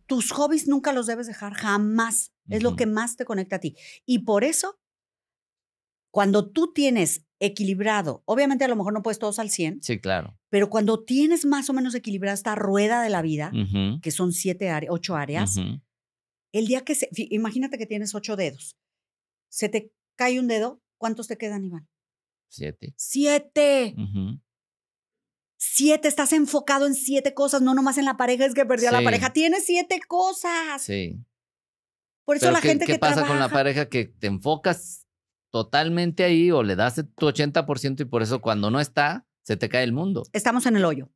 tus 0.08 0.32
hobbies 0.32 0.68
nunca 0.68 0.92
los 0.94 1.08
debes 1.08 1.28
dejar, 1.28 1.54
jamás. 1.54 2.34
Es 2.50 2.62
lo 2.64 2.76
que 2.76 2.86
más 2.86 3.16
te 3.16 3.24
conecta 3.26 3.56
a 3.56 3.60
ti. 3.60 3.76
Y 4.06 4.20
por 4.20 4.44
eso, 4.44 4.78
cuando 6.12 6.50
tú 6.52 6.74
tienes 6.74 7.26
equilibrado, 7.42 8.22
obviamente 8.26 8.64
a 8.64 8.68
lo 8.68 8.76
mejor 8.76 8.94
no 8.94 9.02
puedes 9.04 9.20
todos 9.20 9.40
al 9.40 9.50
100, 9.50 9.82
Sí, 9.82 10.00
claro. 10.00 10.38
pero 10.50 10.70
cuando 10.70 11.04
tienes 11.04 11.44
más 11.46 11.70
o 11.70 11.74
menos 11.74 11.96
equilibrada 11.96 12.34
esta 12.36 12.56
rueda 12.56 13.02
de 13.02 13.10
la 13.10 13.22
vida, 13.22 13.52
que 14.02 14.12
son 14.12 14.32
siete 14.32 14.70
áreas, 14.70 14.94
ocho 14.94 15.16
áreas, 15.16 15.58
el 16.54 16.68
día 16.68 16.82
que 16.82 16.96
se, 16.96 17.10
imagínate 17.12 17.78
que 17.78 17.86
tienes 17.88 18.14
ocho 18.16 18.36
dedos, 18.36 18.78
se 19.50 19.68
te 19.70 19.92
cae 20.16 20.40
un 20.40 20.48
dedo, 20.48 20.82
¿cuántos 20.98 21.28
te 21.28 21.38
quedan, 21.38 21.66
Iván? 21.66 21.90
Siete. 22.50 22.94
Siete. 22.96 23.96
Siete, 25.58 26.08
estás 26.08 26.34
enfocado 26.34 26.88
en 26.88 26.96
siete 26.96 27.34
cosas, 27.34 27.62
no 27.62 27.74
nomás 27.74 27.98
en 27.98 28.06
la 28.06 28.18
pareja, 28.18 28.46
es 28.46 28.54
que 28.54 28.66
perdió 28.66 28.90
a 28.90 28.92
la 28.94 29.04
pareja, 29.04 29.32
tienes 29.32 29.66
siete 29.66 30.00
cosas. 30.08 30.82
Sí. 30.82 31.24
Por 32.26 32.36
eso 32.36 32.46
Pero 32.48 32.54
la 32.54 32.62
¿qué, 32.62 32.68
gente 32.70 32.86
qué 32.86 32.94
que 32.94 33.00
pasa 33.00 33.14
trabaja, 33.16 33.34
con 33.34 33.40
la 33.40 33.50
pareja 33.50 33.88
que 33.90 34.06
te 34.06 34.28
enfocas 34.28 35.08
totalmente 35.52 36.24
ahí 36.24 36.52
o 36.52 36.64
le 36.64 36.76
das 36.76 36.96
tu 37.16 37.28
80% 37.28 38.02
y 38.02 38.06
por 38.06 38.22
eso 38.24 38.42
cuando 38.42 38.72
no 38.72 38.80
está, 38.80 39.26
se 39.44 39.58
te 39.58 39.70
cae 39.70 39.84
el 39.84 39.92
mundo? 39.94 40.24
estamos 40.34 40.66
en 40.66 40.78
el 40.78 40.86
hoyo. 40.86 41.12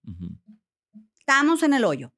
Estamos 1.20 1.64
en 1.64 1.74
el 1.74 1.84
hoyo. 1.86 2.14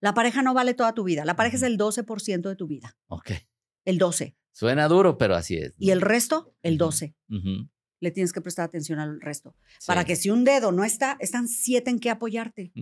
La 0.00 0.14
pareja 0.14 0.42
no 0.42 0.54
vale 0.54 0.74
toda 0.74 0.94
tu 0.94 1.02
vida. 1.04 1.24
La 1.24 1.34
pareja 1.34 1.56
es 1.56 1.62
el 1.62 1.76
12% 1.76 2.48
de 2.48 2.54
tu 2.56 2.66
vida. 2.68 2.96
Ok. 3.08 3.32
El 3.84 3.98
12. 3.98 4.36
Suena 4.52 4.86
duro, 4.88 5.18
pero 5.18 5.34
así 5.34 5.56
es. 5.56 5.74
Y 5.78 5.90
el 5.90 6.00
resto, 6.00 6.54
el 6.62 6.74
Ujú. 6.74 6.84
12. 6.84 7.16
Ujú. 7.30 7.68
Le 8.00 8.10
tienes 8.12 8.32
que 8.32 8.40
prestar 8.40 8.64
atención 8.64 9.00
al 9.00 9.20
resto. 9.20 9.56
Para 9.86 10.04
que 10.04 10.14
si 10.14 10.30
un 10.30 10.44
dedo 10.44 10.70
no 10.70 10.84
está, 10.84 11.16
están 11.18 11.48
siete 11.48 11.90
en 11.90 11.98
qué 11.98 12.10
apoyarte. 12.10 12.72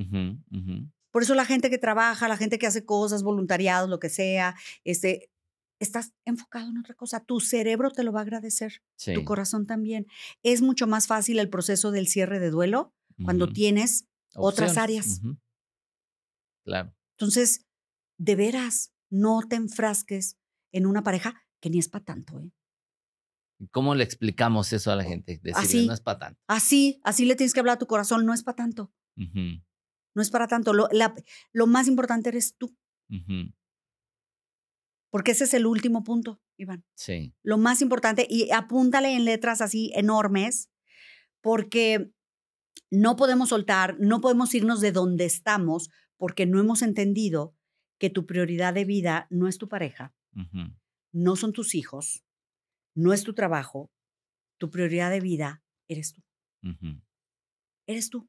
Por 1.11 1.23
eso 1.23 1.35
la 1.35 1.47
gente 1.47 1.71
que 1.71 1.79
trabaja, 1.79 2.29
la 2.29 2.37
gente 2.37 2.59
que 2.59 2.67
hace 2.67 2.85
cosas, 2.85 3.23
voluntariados, 3.23 3.89
lo 3.89 3.99
que 3.99 4.11
sea, 4.11 4.55
este, 4.85 5.31
estás 5.81 6.12
enfocado 6.24 6.68
en 6.70 6.79
otra 6.79 6.95
cosa. 6.95 7.20
Tu 7.20 7.41
cerebro 7.41 7.91
te 7.91 8.03
lo 8.05 8.12
va 8.12 8.20
a 8.20 8.22
agradecer, 8.22 8.83
Sí. 8.97 9.14
tu 9.14 9.24
corazón 9.24 9.66
también. 9.66 10.07
Es 10.43 10.62
mucho 10.62 10.87
más 10.87 11.07
fácil 11.07 11.39
el 11.39 11.51
proceso 11.51 11.91
del 11.91 12.09
cierre 12.09 12.39
de 12.41 12.51
duelo 12.51 12.95
cuando 13.24 13.49
tienes 13.49 14.07
otras 14.35 14.77
áreas. 14.77 15.20
Claro. 16.64 16.95
Entonces, 17.18 17.64
de 18.18 18.37
veras, 18.37 18.93
no 19.11 19.41
te 19.49 19.57
enfrasques 19.57 20.37
en 20.72 20.87
una 20.87 21.03
pareja 21.03 21.43
que 21.61 21.70
ni 21.70 21.79
es 21.79 21.89
para 21.89 22.05
tanto. 22.05 22.41
¿eh? 22.41 22.51
¿Cómo 23.70 23.95
le 23.95 24.05
explicamos 24.05 24.72
eso 24.72 24.91
a 24.91 24.97
la 24.97 25.05
gente? 25.05 25.41
Decirle, 25.43 25.53
Así. 25.55 25.87
no 25.87 25.95
es 25.95 26.01
para 26.01 26.18
tanto. 26.18 26.41
Así, 26.47 27.01
así 27.05 27.24
le 27.24 27.37
tienes 27.37 27.55
que 27.55 27.61
hablar 27.61 27.77
a 27.77 27.79
tu 27.79 27.87
corazón, 27.87 28.27
no 28.27 28.35
es 28.35 28.43
para 28.43 28.57
tanto, 28.57 28.93
no 29.16 30.22
es 30.22 30.31
para 30.31 30.47
tanto. 30.49 30.72
Lo, 30.74 30.89
la- 30.93 31.14
lo 31.53 31.66
más 31.66 31.89
importante 31.89 32.29
eres 32.29 32.57
tú. 32.57 32.77
Porque 35.17 35.31
ese 35.31 35.45
es 35.45 35.55
el 35.55 35.64
último 35.64 36.05
punto, 36.05 36.43
Iván. 36.59 36.85
Sí. 36.95 37.35
Lo 37.43 37.57
más 37.57 37.81
importante, 37.81 38.27
y 38.29 38.51
apúntale 38.51 39.14
en 39.14 39.25
letras 39.25 39.62
así 39.62 39.91
enormes, 39.95 40.71
porque 41.41 42.12
no 42.91 43.17
podemos 43.17 43.49
soltar, 43.49 43.97
no 43.99 44.21
podemos 44.21 44.55
irnos 44.55 44.83
de 44.83 44.93
donde 44.93 45.25
estamos, 45.25 45.89
porque 46.19 46.45
no 46.45 46.61
hemos 46.61 46.83
entendido 46.83 47.57
que 47.99 48.11
tu 48.11 48.27
prioridad 48.27 48.75
de 48.75 48.85
vida 48.85 49.27
no 49.31 49.49
es 49.49 49.57
tu 49.57 49.71
pareja, 49.71 50.14
no 51.12 51.37
son 51.37 51.55
tus 51.55 51.75
hijos, 51.75 52.23
no 52.95 53.14
es 53.14 53.25
tu 53.25 53.33
trabajo, 53.33 53.91
tu 54.59 54.69
prioridad 54.69 55.11
de 55.11 55.21
vida 55.21 55.64
eres 55.89 56.12
tú, 56.12 56.23
eres 57.87 58.11
tú. 58.11 58.29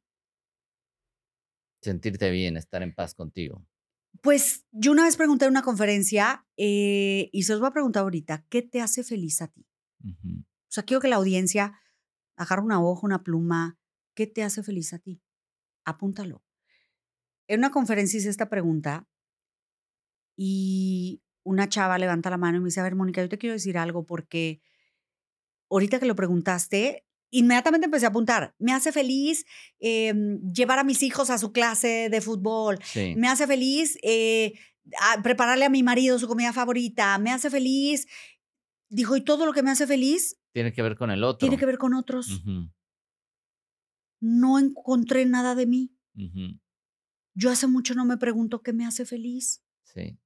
Sentirte 1.81 2.31
bien, 2.31 2.55
estar 2.55 2.81
en 2.81 2.95
paz 2.95 3.13
contigo. 3.13 3.67
Pues 4.21 4.65
yo 4.71 4.91
una 4.91 5.03
vez 5.03 5.15
pregunté 5.15 5.45
en 5.45 5.51
una 5.51 5.61
conferencia 5.61 6.45
eh, 6.57 7.29
y 7.31 7.43
se 7.43 7.53
os 7.53 7.59
voy 7.59 7.69
a 7.69 7.73
preguntar 7.73 8.03
ahorita, 8.03 8.45
¿qué 8.49 8.61
te 8.61 8.81
hace 8.81 9.03
feliz 9.03 9.41
a 9.41 9.47
ti? 9.47 9.67
Ujú. 10.03 10.39
O 10.39 10.69
sea, 10.69 10.83
quiero 10.83 11.01
que 11.01 11.07
la 11.07 11.15
audiencia 11.17 11.79
agarre 12.35 12.61
una 12.61 12.81
hoja, 12.81 13.05
una 13.05 13.23
pluma, 13.23 13.77
¿qué 14.13 14.27
te 14.27 14.43
hace 14.43 14.63
feliz 14.63 14.93
a 14.93 14.99
ti? 14.99 15.21
Apúntalo. 15.85 16.43
En 17.47 17.59
una 17.59 17.71
conferencia 17.71 18.19
hice 18.19 18.29
esta 18.29 18.49
pregunta 18.49 19.07
y 20.35 21.23
una 21.43 21.69
chava 21.69 21.97
levanta 21.97 22.29
la 22.29 22.37
mano 22.37 22.57
y 22.57 22.59
me 22.59 22.65
dice, 22.65 22.81
a 22.81 22.83
ver, 22.83 22.95
Mónica, 22.95 23.21
yo 23.21 23.29
te 23.29 23.37
quiero 23.37 23.53
decir 23.53 23.77
algo 23.77 24.05
porque 24.05 24.61
ahorita 25.69 25.99
que 25.99 26.05
lo 26.05 26.15
preguntaste, 26.15 27.06
inmediatamente 27.29 27.85
empecé 27.85 28.05
a 28.05 28.09
apuntar. 28.09 28.55
Me 28.59 28.73
hace 28.73 28.91
feliz 28.91 29.45
eh, 29.79 30.13
llevar 30.53 30.79
a 30.79 30.83
mis 30.83 31.03
hijos 31.03 31.29
a 31.29 31.37
su 31.37 31.51
clase 31.51 32.09
de 32.09 32.21
fútbol. 32.21 32.79
Sí. 32.83 33.13
Me 33.17 33.27
hace 33.27 33.47
feliz 33.47 33.97
eh, 34.03 34.53
a- 35.01 35.21
prepararle 35.21 35.65
a 35.65 35.69
mi 35.69 35.83
marido 35.83 36.17
su 36.19 36.27
comida 36.27 36.53
favorita. 36.53 37.17
Me 37.17 37.31
hace 37.31 37.49
feliz. 37.49 38.07
Dijo, 38.89 39.17
y 39.17 39.21
todo 39.23 39.45
lo 39.45 39.51
que 39.53 39.63
me 39.63 39.71
hace 39.71 39.85
feliz 39.85 40.39
Tiene 40.53 40.71
que 40.71 40.81
ver 40.81 40.95
con 40.95 41.11
el 41.11 41.23
otro. 41.23 41.39
tiene 41.39 41.57
que 41.57 41.65
ver 41.65 41.77
con 41.77 41.93
otros. 41.93 42.41
No 44.19 44.57
encontré 44.59 45.25
nada 45.25 45.55
de 45.55 45.65
mí. 45.67 45.93
Yo 47.35 47.51
hace 47.51 47.67
mucho 47.67 47.93
no 47.93 48.05
me 48.05 48.17
pregunto 48.17 48.61
qué 48.61 48.73
me 48.73 48.85
hace 48.85 49.05
feliz. 49.05 49.63
Sí. 49.83 50.17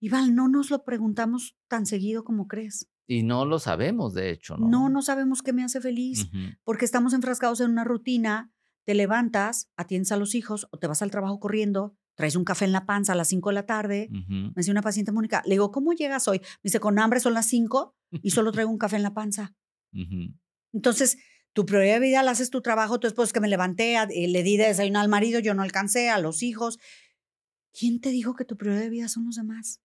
Iván, 0.00 0.34
no 0.34 0.48
nos 0.48 0.70
lo 0.70 0.84
preguntamos 0.84 1.56
tan 1.68 1.86
seguido 1.86 2.24
como 2.24 2.48
crees. 2.48 2.88
Y 3.08 3.22
no 3.22 3.46
lo 3.46 3.58
sabemos, 3.58 4.12
de 4.12 4.30
hecho, 4.30 4.58
¿no? 4.58 4.68
No, 4.68 4.88
no 4.90 5.02
sabemos 5.02 5.42
qué 5.42 5.52
me 5.54 5.64
hace 5.64 5.80
feliz 5.80 6.28
porque 6.62 6.84
estamos 6.84 7.14
enfrascados 7.14 7.60
en 7.60 7.70
una 7.70 7.82
rutina. 7.82 8.52
Te 8.84 8.94
levantas, 8.94 9.70
atiendes 9.76 10.12
a 10.12 10.16
los 10.16 10.34
hijos 10.34 10.68
o 10.70 10.78
te 10.78 10.86
vas 10.86 11.02
al 11.02 11.10
trabajo 11.10 11.40
corriendo, 11.40 11.96
traes 12.14 12.36
un 12.36 12.44
café 12.44 12.64
en 12.66 12.72
la 12.72 12.86
panza 12.86 13.12
a 13.14 13.16
las 13.16 13.28
5 13.28 13.48
de 13.48 13.54
la 13.54 13.66
tarde. 13.66 14.08
Me 14.10 14.52
decía 14.56 14.72
una 14.72 14.82
paciente, 14.82 15.10
Mónica, 15.10 15.42
le 15.46 15.54
digo, 15.54 15.70
¿cómo 15.70 15.92
llegas 15.94 16.28
hoy? 16.28 16.38
Me 16.38 16.68
dice, 16.68 16.80
con 16.80 16.98
hambre 16.98 17.20
son 17.20 17.32
las 17.34 17.46
5 17.48 17.96
y 18.22 18.30
solo 18.30 18.52
traigo 18.52 18.70
un 18.70 18.78
café 18.78 18.96
en 18.96 19.02
la 19.02 19.14
panza. 19.14 19.54
Entonces, 20.72 21.18
Tu 21.54 21.66
prioridad 21.66 21.94
de 21.94 22.00
vida 22.06 22.22
la 22.22 22.32
haces 22.32 22.50
tu 22.50 22.60
trabajo, 22.60 23.00
tu 23.00 23.06
esposo 23.08 23.32
que 23.32 23.40
me 23.40 23.48
levanté, 23.48 23.96
eh, 23.96 24.28
le 24.28 24.42
di 24.42 24.56
de 24.56 24.66
desayunar 24.66 25.02
al 25.02 25.08
marido, 25.08 25.40
yo 25.40 25.54
no 25.54 25.62
alcancé, 25.62 26.08
a 26.08 26.18
los 26.20 26.42
hijos. 26.42 26.78
¿Quién 27.72 28.00
te 28.00 28.10
dijo 28.10 28.34
que 28.34 28.44
tu 28.44 28.56
prioridad 28.56 28.82
de 28.82 28.90
vida 28.90 29.08
son 29.08 29.24
los 29.24 29.36
demás? 29.36 29.80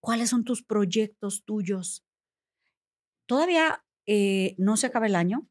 ¿Cuáles 0.00 0.30
son 0.30 0.44
tus 0.44 0.62
proyectos 0.62 1.44
tuyos? 1.44 2.04
Todavía 3.26 3.84
eh, 4.06 4.54
no 4.58 4.76
se 4.76 4.86
acaba 4.86 5.06
el 5.06 5.14
año, 5.14 5.48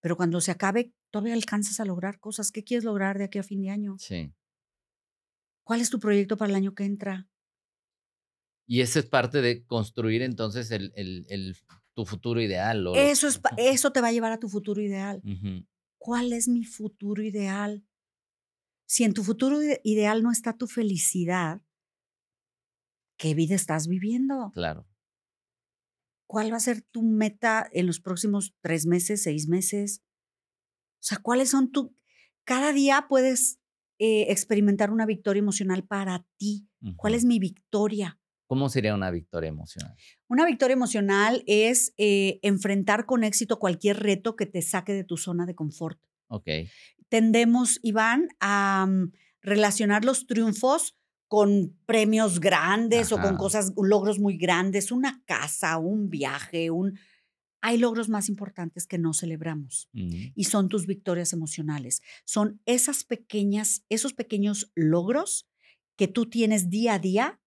pero 0.00 0.16
cuando 0.16 0.40
se 0.40 0.52
acabe, 0.52 0.94
todavía 1.10 1.34
alcanzas 1.34 1.80
a 1.80 1.84
lograr 1.84 2.18
cosas. 2.20 2.52
¿Qué 2.52 2.64
quieres 2.64 2.84
lograr 2.84 3.18
de 3.18 3.24
aquí 3.24 3.38
a 3.38 3.42
fin 3.42 3.60
de 3.62 3.70
año? 3.70 3.96
Sí. 3.98 4.32
¿Cuál 5.64 5.80
es 5.80 5.90
tu 5.90 5.98
proyecto 5.98 6.36
para 6.36 6.50
el 6.50 6.56
año 6.56 6.74
que 6.74 6.84
entra? 6.84 7.28
Y 8.68 8.80
eso 8.80 8.98
es 8.98 9.06
parte 9.06 9.42
de 9.42 9.64
construir 9.64 10.22
entonces 10.22 10.70
el, 10.70 10.92
el, 10.94 11.56
tu 11.94 12.04
futuro 12.04 12.40
ideal. 12.40 12.86
eso, 12.94 13.26
es, 13.28 13.40
eso 13.56 13.90
te 13.92 14.00
va 14.00 14.08
a 14.08 14.12
llevar 14.12 14.32
a 14.32 14.38
tu 14.38 14.48
futuro 14.48 14.80
ideal. 14.80 15.22
¿Cuál 15.98 16.32
es 16.32 16.48
mi 16.48 16.64
futuro 16.64 17.22
ideal? 17.22 17.84
Si 18.86 19.02
en 19.02 19.12
tu 19.12 19.24
futuro 19.24 19.58
ideal 19.82 20.22
no 20.22 20.30
está 20.30 20.56
tu 20.56 20.68
felicidad, 20.68 21.60
¿qué 23.16 23.34
vida 23.34 23.54
estás 23.54 23.88
viviendo? 23.88 24.50
Claro. 24.54 24.86
¿Cuál 26.26 26.52
va 26.52 26.56
a 26.56 26.60
ser 26.60 26.82
tu 26.82 27.02
meta 27.02 27.68
en 27.72 27.86
los 27.86 28.00
próximos 28.00 28.54
tres 28.60 28.86
meses, 28.86 29.22
seis 29.22 29.48
meses? 29.48 30.02
O 30.94 31.02
sea, 31.02 31.18
¿cuáles 31.18 31.50
son 31.50 31.70
tu... 31.70 31.96
Cada 32.44 32.72
día 32.72 33.06
puedes 33.08 33.60
eh, 33.98 34.26
experimentar 34.30 34.90
una 34.90 35.06
victoria 35.06 35.40
emocional 35.40 35.84
para 35.84 36.26
ti. 36.36 36.68
¿Cuál 36.96 37.14
es 37.14 37.24
mi 37.24 37.38
victoria? 37.38 38.20
¿Cómo 38.46 38.68
sería 38.68 38.94
una 38.94 39.10
victoria 39.10 39.48
emocional? 39.48 39.96
Una 40.28 40.46
victoria 40.46 40.74
emocional 40.74 41.42
es 41.46 41.94
eh, 41.96 42.38
enfrentar 42.42 43.06
con 43.06 43.24
éxito 43.24 43.58
cualquier 43.58 43.98
reto 43.98 44.36
que 44.36 44.46
te 44.46 44.62
saque 44.62 44.92
de 44.92 45.02
tu 45.02 45.16
zona 45.16 45.46
de 45.46 45.54
confort. 45.56 45.98
Ok. 46.28 46.48
Tendemos, 47.08 47.80
Iván, 47.82 48.28
a 48.38 48.86
mm, 48.88 49.12
relacionar 49.40 50.04
los 50.04 50.26
triunfos 50.26 50.96
con 51.28 51.76
premios 51.86 52.40
grandes 52.40 53.12
o 53.12 53.20
con 53.20 53.36
cosas, 53.36 53.72
logros 53.76 54.18
muy 54.18 54.36
grandes, 54.36 54.92
una 54.92 55.22
casa, 55.26 55.78
un 55.78 56.08
viaje, 56.08 56.70
un... 56.70 56.98
Hay 57.62 57.78
logros 57.78 58.08
más 58.08 58.28
importantes 58.28 58.86
que 58.86 58.98
no 58.98 59.12
celebramos 59.12 59.88
y 59.92 60.44
son 60.44 60.68
tus 60.68 60.86
victorias 60.86 61.32
emocionales. 61.32 62.00
Son 62.24 62.60
esas 62.64 63.02
pequeñas, 63.02 63.84
esos 63.88 64.12
pequeños 64.12 64.70
logros 64.76 65.48
que 65.96 66.06
tú 66.06 66.26
tienes 66.26 66.70
día 66.70 66.94
a 66.94 66.98
día 67.00 67.40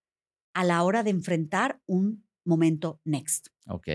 a 0.53 0.65
la 0.65 0.83
hora 0.83 1.03
de 1.03 1.11
enfrentar 1.11 1.81
un 1.85 2.27
momento 2.49 2.99
next. 3.05 3.47
Ok. 3.67 3.87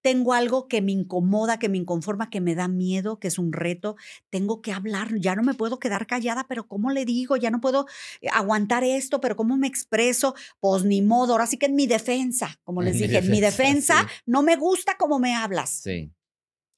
Tengo 0.00 0.32
algo 0.32 0.68
que 0.68 0.80
me 0.80 0.92
incomoda, 0.92 1.58
que 1.58 1.68
me 1.68 1.78
inconforma, 1.78 2.30
que 2.30 2.40
me 2.40 2.54
da 2.54 2.68
miedo, 2.68 3.18
que 3.18 3.26
es 3.26 3.38
un 3.38 3.52
reto. 3.52 3.96
Tengo 4.30 4.62
que 4.62 4.72
hablar, 4.72 5.10
ya 5.18 5.34
no 5.34 5.42
me 5.42 5.54
puedo 5.54 5.80
quedar 5.80 6.06
callada, 6.06 6.46
pero 6.48 6.68
¿cómo 6.68 6.92
le 6.92 7.04
digo? 7.04 7.36
Ya 7.36 7.50
no 7.50 7.60
puedo 7.60 7.86
eh, 8.20 8.28
aguantar 8.32 8.84
esto, 8.84 9.20
pero 9.20 9.34
¿cómo 9.34 9.56
me 9.56 9.66
expreso? 9.66 10.34
Pues 10.60 10.84
ni 10.84 11.02
modo, 11.02 11.32
ahora 11.32 11.46
sí 11.46 11.58
que 11.58 11.66
en 11.66 11.74
mi 11.74 11.88
defensa, 11.88 12.60
como 12.62 12.82
les 12.82 12.98
dije, 12.98 13.18
en 13.18 13.30
mi 13.30 13.40
defensa 13.40 14.06
no 14.26 14.42
me 14.42 14.54
gusta 14.56 14.96
cómo 14.96 15.18
me 15.18 15.34
hablas. 15.34 15.70
Sí. 15.82 16.12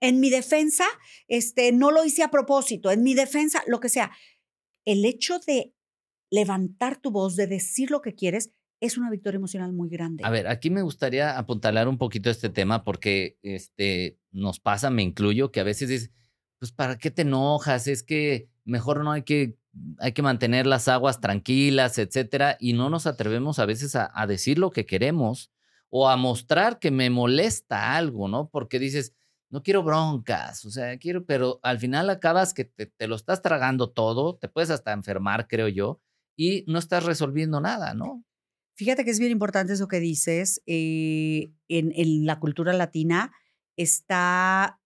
En 0.01 0.21
mi 0.21 0.31
defensa, 0.31 0.85
este, 1.27 1.73
no 1.73 1.91
lo 1.91 2.05
hice 2.05 2.23
a 2.23 2.31
propósito, 2.31 2.91
en 2.91 3.03
mi 3.03 3.15
defensa, 3.15 3.63
lo 3.67 3.79
que 3.79 3.91
sea. 3.91 4.11
El 4.87 5.05
hecho 5.05 5.39
de 5.41 5.75
levantar 6.31 7.01
tu 7.01 7.11
voz, 7.11 7.37
de 7.37 7.47
decir 7.47 7.91
lo 7.91 8.01
que 8.01 8.15
quieres, 8.15 8.53
es 8.81 8.97
una 8.97 9.11
victoria 9.11 9.37
emocional 9.37 9.73
muy 9.73 9.89
grande. 9.89 10.25
A 10.25 10.31
ver, 10.31 10.47
aquí 10.47 10.71
me 10.71 10.83
gustaría 10.83 11.37
apuntalar 11.37 11.89
un 11.89 11.99
poquito 11.99 12.31
este 12.31 12.49
tema 12.49 12.85
porque 12.85 13.39
este, 13.43 14.19
nos 14.31 14.61
pasa, 14.61 14.91
me 14.91 15.03
incluyo, 15.03 15.51
que 15.51 15.61
a 15.61 15.65
veces 15.65 15.91
es, 15.91 16.11
pues, 16.59 16.73
¿para 16.73 16.99
qué 16.99 17.11
te 17.11 17.23
enojas? 17.23 17.87
Es 17.87 18.03
que 18.03 18.49
mejor 18.65 19.03
no 19.03 19.13
hay 19.13 19.23
que, 19.23 19.57
hay 19.99 20.13
que 20.13 20.23
mantener 20.23 20.67
las 20.67 20.89
aguas 20.89 21.21
tranquilas, 21.21 21.99
etcétera, 21.99 22.57
y 22.61 22.73
no 22.73 22.91
nos 22.91 23.07
atrevemos 23.07 23.59
a 23.59 23.67
veces 23.67 23.97
a, 23.97 24.27
decir 24.27 24.59
lo 24.59 24.71
que 24.71 24.87
queremos 24.87 25.51
o 25.91 26.09
a 26.09 26.17
mostrar 26.17 26.79
que 26.79 26.91
me 26.91 27.11
molesta 27.11 27.97
algo, 27.97 28.29
¿no? 28.29 28.49
Porque 28.49 28.79
dices, 28.79 29.15
no 29.51 29.63
quiero 29.63 29.83
broncas, 29.83 30.65
o 30.67 30.71
sea, 30.71 30.99
quiero, 30.99 31.25
pero 31.25 31.59
al 31.63 31.79
final 31.79 32.11
acabas 32.11 32.53
que 32.53 32.65
te, 32.65 32.87
te 32.87 33.09
lo 33.09 33.17
estás 33.17 33.41
tragando 33.41 33.91
todo, 33.91 34.37
te 34.37 34.49
puedes 34.49 34.71
hasta 34.71 34.93
enfermar, 34.93 35.49
creo 35.49 35.69
yo, 35.69 36.01
y 36.37 36.65
no 36.69 36.79
estás 36.79 37.05
resolviendo 37.05 37.61
nada, 37.61 37.95
¿no? 37.95 38.25
Fíjate 38.79 39.05
que 39.05 39.11
es 39.11 39.19
bien 39.19 39.33
importante 39.33 39.73
eso 39.73 39.89
que 39.89 39.99
dices. 39.99 40.63
Eh, 40.65 41.51
en, 41.67 42.27
la 42.27 42.39
cultura 42.39 42.73
latina 42.73 43.33
está 43.77 44.81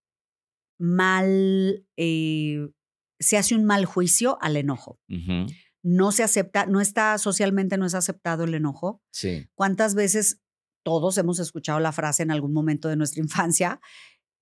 mal, 0.79 1.85
eh, 1.95 2.69
se 3.19 3.37
hace 3.37 3.53
un 3.53 3.65
mal 3.65 3.85
juicio 3.85 4.39
al 4.41 4.57
enojo. 4.57 4.99
No 5.83 6.11
se 6.11 6.23
acepta, 6.23 6.65
no 6.65 6.81
está 6.81 7.15
socialmente, 7.19 7.77
no 7.77 7.85
es 7.85 7.93
aceptado 7.93 8.45
el 8.45 8.55
enojo. 8.55 9.03
Sí. 9.11 9.47
¿Cuántas 9.53 9.93
veces 9.93 10.41
todos 10.83 11.19
hemos 11.19 11.37
escuchado 11.37 11.79
la 11.79 11.91
frase 11.91 12.23
en 12.23 12.31
algún 12.31 12.51
momento 12.51 12.89
de 12.89 12.95
nuestra 12.95 13.21
infancia? 13.21 13.79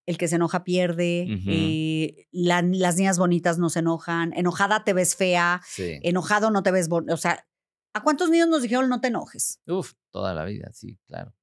El 0.06 0.18
que 0.18 0.30
se 0.30 0.38
enoja 0.38 0.64
pierde, 0.64 1.28
eh, 1.47 2.26
las 2.32 2.95
niñas 2.95 3.20
bonitas 3.20 3.60
no 3.60 3.70
se 3.70 3.80
enojan, 3.80 4.32
enojada 4.34 4.86
te 4.86 4.93
ves 4.93 5.16
fea, 5.18 5.62
enojado 5.78 6.52
no 6.52 6.64
te 6.64 6.72
ves, 6.72 6.89
o 6.89 7.18
sea, 7.18 7.45
¿A 7.93 8.03
cuántos 8.03 8.29
niños 8.29 8.47
nos 8.47 8.61
dijeron 8.61 8.89
no 8.89 9.01
te 9.01 9.09
enojes? 9.09 9.59
Uf, 9.67 9.93
toda 10.11 10.33
la 10.33 10.45
vida, 10.45 10.71
sí, 10.73 10.97
claro. 11.07 11.33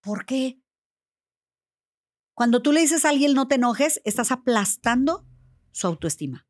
¿Por 0.00 0.24
qué? 0.24 0.60
Cuando 2.34 2.62
tú 2.62 2.72
le 2.72 2.80
dices 2.80 3.04
a 3.04 3.10
alguien 3.10 3.34
no 3.34 3.48
te 3.48 3.56
enojes, 3.56 4.00
estás 4.04 4.30
aplastando 4.32 5.26
su 5.72 5.86
autoestima. 5.86 6.46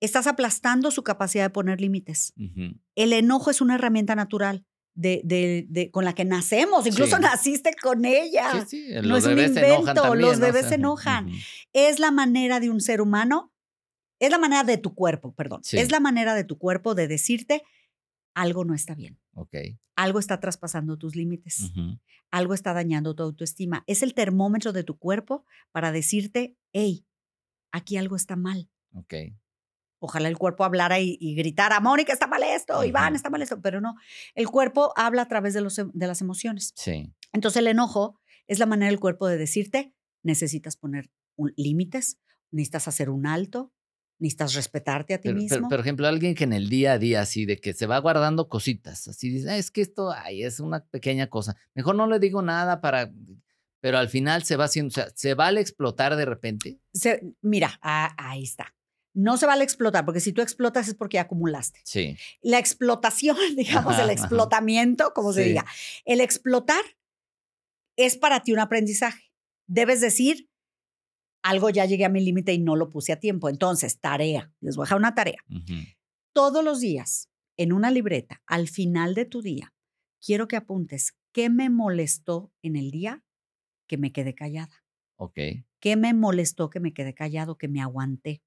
Estás 0.00 0.26
aplastando 0.26 0.90
su 0.90 1.02
capacidad 1.02 1.44
de 1.44 1.50
poner 1.50 1.80
límites. 1.80 2.32
El 2.94 3.12
enojo 3.12 3.50
es 3.50 3.60
una 3.60 3.74
herramienta 3.74 4.14
natural 4.14 4.64
de, 4.94 5.66
de, 5.68 5.90
con 5.90 6.04
la 6.04 6.14
que 6.14 6.24
nacemos. 6.24 6.86
Incluso 6.86 7.18
naciste 7.18 7.74
con 7.82 8.04
ella. 8.04 8.64
Sí, 8.66 8.88
sí. 8.88 8.94
no 9.02 9.16
es 9.16 9.24
un 9.26 9.38
invento. 9.38 10.14
los 10.14 10.38
bebés 10.38 10.68
se 10.68 10.76
enojan. 10.76 11.30
Es 11.72 11.98
la 11.98 12.10
manera 12.10 12.60
de 12.60 12.70
un 12.70 12.80
ser 12.80 13.00
humano, 13.00 13.52
es 14.20 14.30
la 14.30 14.38
manera 14.38 14.64
de 14.64 14.78
tu 14.78 14.94
cuerpo, 14.94 15.34
perdón. 15.34 15.62
Es 15.72 15.90
la 15.90 16.00
manera 16.00 16.34
de 16.34 16.44
tu 16.44 16.58
cuerpo 16.58 16.94
de 16.94 17.08
decirte 17.08 17.62
algo 18.38 18.64
no 18.64 18.74
está 18.74 18.94
bien. 18.94 19.18
Ok. 19.34 19.56
Algo 19.96 20.20
está 20.20 20.38
traspasando 20.38 20.96
tus 20.96 21.16
límites. 21.16 21.72
Algo 22.30 22.54
está 22.54 22.72
dañando 22.72 23.16
tu 23.16 23.24
autoestima. 23.24 23.82
Es 23.88 24.02
el 24.02 24.14
termómetro 24.14 24.72
de 24.72 24.84
tu 24.84 24.96
cuerpo 24.96 25.44
para 25.72 25.90
decirte, 25.90 26.56
hey, 26.72 27.04
aquí 27.72 27.96
algo 27.96 28.14
está 28.14 28.36
mal. 28.36 28.70
Ok. 28.94 29.14
Ojalá 29.98 30.28
el 30.28 30.38
cuerpo 30.38 30.62
hablara 30.62 31.00
y, 31.00 31.34
gritara, 31.34 31.80
Mónica, 31.80 32.12
está 32.12 32.28
mal 32.28 32.44
esto, 32.44 32.84
Iván, 32.84 33.16
está 33.16 33.30
mal 33.30 33.42
esto, 33.42 33.60
pero 33.60 33.80
no. 33.80 33.96
El 34.36 34.48
cuerpo 34.48 34.92
habla 34.94 35.22
a 35.22 35.28
través 35.28 35.54
de, 35.54 35.60
los, 35.60 35.74
de 35.76 36.06
las 36.06 36.20
emociones. 36.20 36.72
Sí. 36.76 37.12
Entonces 37.32 37.58
el 37.58 37.66
enojo 37.66 38.20
es 38.46 38.60
la 38.60 38.66
manera 38.66 38.90
del 38.90 39.00
cuerpo 39.00 39.26
de 39.26 39.36
decirte, 39.36 39.92
necesitas 40.22 40.76
poner 40.76 41.10
límites, 41.56 42.20
necesitas 42.52 42.86
hacer 42.86 43.10
un 43.10 43.26
alto, 43.26 43.72
Necesitas 44.18 44.54
respetarte 44.54 45.14
a 45.14 45.20
ti 45.20 45.32
mismo. 45.32 45.68
por 45.68 45.80
ejemplo, 45.80 46.08
alguien 46.08 46.34
que 46.34 46.44
en 46.44 46.52
el 46.52 46.68
día 46.68 46.92
a 46.92 46.98
día, 46.98 47.20
así 47.20 47.46
de 47.46 47.58
que 47.58 47.72
se 47.72 47.86
va 47.86 47.98
guardando 47.98 48.48
cositas, 48.48 49.06
así 49.06 49.30
dice, 49.30 49.56
es 49.56 49.70
que 49.70 49.80
esto 49.80 50.10
ay, 50.10 50.42
es 50.42 50.58
una 50.60 50.84
pequeña 50.84 51.28
cosa. 51.28 51.56
Mejor 51.74 51.94
no 51.94 52.06
le 52.06 52.18
digo 52.18 52.42
nada 52.42 52.80
para. 52.80 53.12
Pero 53.80 53.98
al 53.98 54.08
final 54.08 54.42
se 54.42 54.56
va 54.56 54.64
haciendo, 54.64 54.88
o 54.88 54.92
sea, 54.92 55.08
se 55.14 55.34
vale 55.34 55.60
explotar 55.60 56.16
de 56.16 56.24
repente. 56.24 56.80
mira, 57.42 57.78
ahí 57.82 58.42
está. 58.42 58.74
No 59.14 59.36
se 59.36 59.46
vale 59.46 59.64
explotar, 59.64 60.04
porque 60.04 60.20
si 60.20 60.32
tú 60.32 60.42
explotas 60.42 60.88
es 60.88 60.94
porque 60.94 61.18
acumulaste. 61.18 61.80
Sí. 61.84 62.16
La 62.40 62.58
explotación, 62.58 63.36
digamos, 63.56 63.98
el 63.98 64.10
explotamiento, 64.10 65.12
como 65.14 65.32
se 65.32 65.44
diga. 65.44 65.64
El 66.04 66.20
explotar 66.20 66.82
es 67.96 68.16
para 68.16 68.42
ti 68.42 68.52
un 68.52 68.60
aprendizaje. 68.60 69.32
Debes 69.66 70.00
decir, 70.00 70.48
algo 71.42 71.70
ya 71.70 71.86
llegué 71.86 72.04
a 72.04 72.08
mi 72.08 72.24
límite 72.24 72.52
y 72.52 72.58
no 72.58 72.76
lo 72.76 72.90
puse 72.90 73.12
a 73.12 73.20
tiempo. 73.20 73.48
Entonces, 73.48 74.00
tarea, 74.00 74.52
les 74.60 74.76
voy 74.76 74.84
a 74.84 74.86
dejar 74.86 74.98
una 74.98 75.14
tarea. 75.14 75.44
Todos 76.32 76.64
los 76.64 76.80
días, 76.80 77.30
en 77.56 77.72
una 77.72 77.90
libreta, 77.90 78.42
al 78.46 78.68
final 78.68 79.14
de 79.14 79.24
tu 79.24 79.42
día, 79.42 79.74
quiero 80.24 80.48
que 80.48 80.56
apuntes 80.56 81.16
qué 81.32 81.50
me 81.50 81.70
molestó 81.70 82.52
en 82.62 82.76
el 82.76 82.90
día 82.90 83.24
que 83.88 83.98
me 83.98 84.12
quedé 84.12 84.34
callada. 84.34 84.84
Ok. 85.16 85.38
¿Qué 85.80 85.96
me 85.96 86.14
molestó 86.14 86.70
que 86.70 86.80
me 86.80 86.92
quedé 86.92 87.14
callado, 87.14 87.56
que 87.56 87.68
me 87.68 87.80
aguanté? 87.80 88.42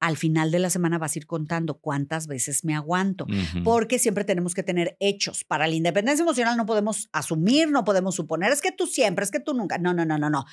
Al 0.00 0.16
final 0.16 0.50
de 0.50 0.58
la 0.58 0.70
semana 0.70 0.98
vas 0.98 1.14
a 1.14 1.18
ir 1.18 1.26
contando 1.26 1.74
cuántas 1.74 2.26
veces 2.26 2.64
me 2.64 2.74
aguanto, 2.74 3.26
porque 3.62 3.98
siempre 3.98 4.24
tenemos 4.24 4.54
que 4.54 4.62
tener 4.62 4.96
hechos. 4.98 5.44
Para 5.44 5.66
la 5.66 5.74
independencia 5.74 6.22
emocional 6.22 6.56
no 6.56 6.66
podemos 6.66 7.08
asumir, 7.12 7.70
no 7.70 7.84
podemos 7.84 8.14
suponer, 8.14 8.50
es 8.50 8.62
que 8.62 8.72
tú 8.72 8.86
siempre, 8.86 9.24
es 9.24 9.30
que 9.30 9.40
tú 9.40 9.52
nunca. 9.52 9.78
No, 9.78 9.92
no, 9.92 10.06
no, 10.06 10.18
no, 10.18 10.30
no. 10.30 10.46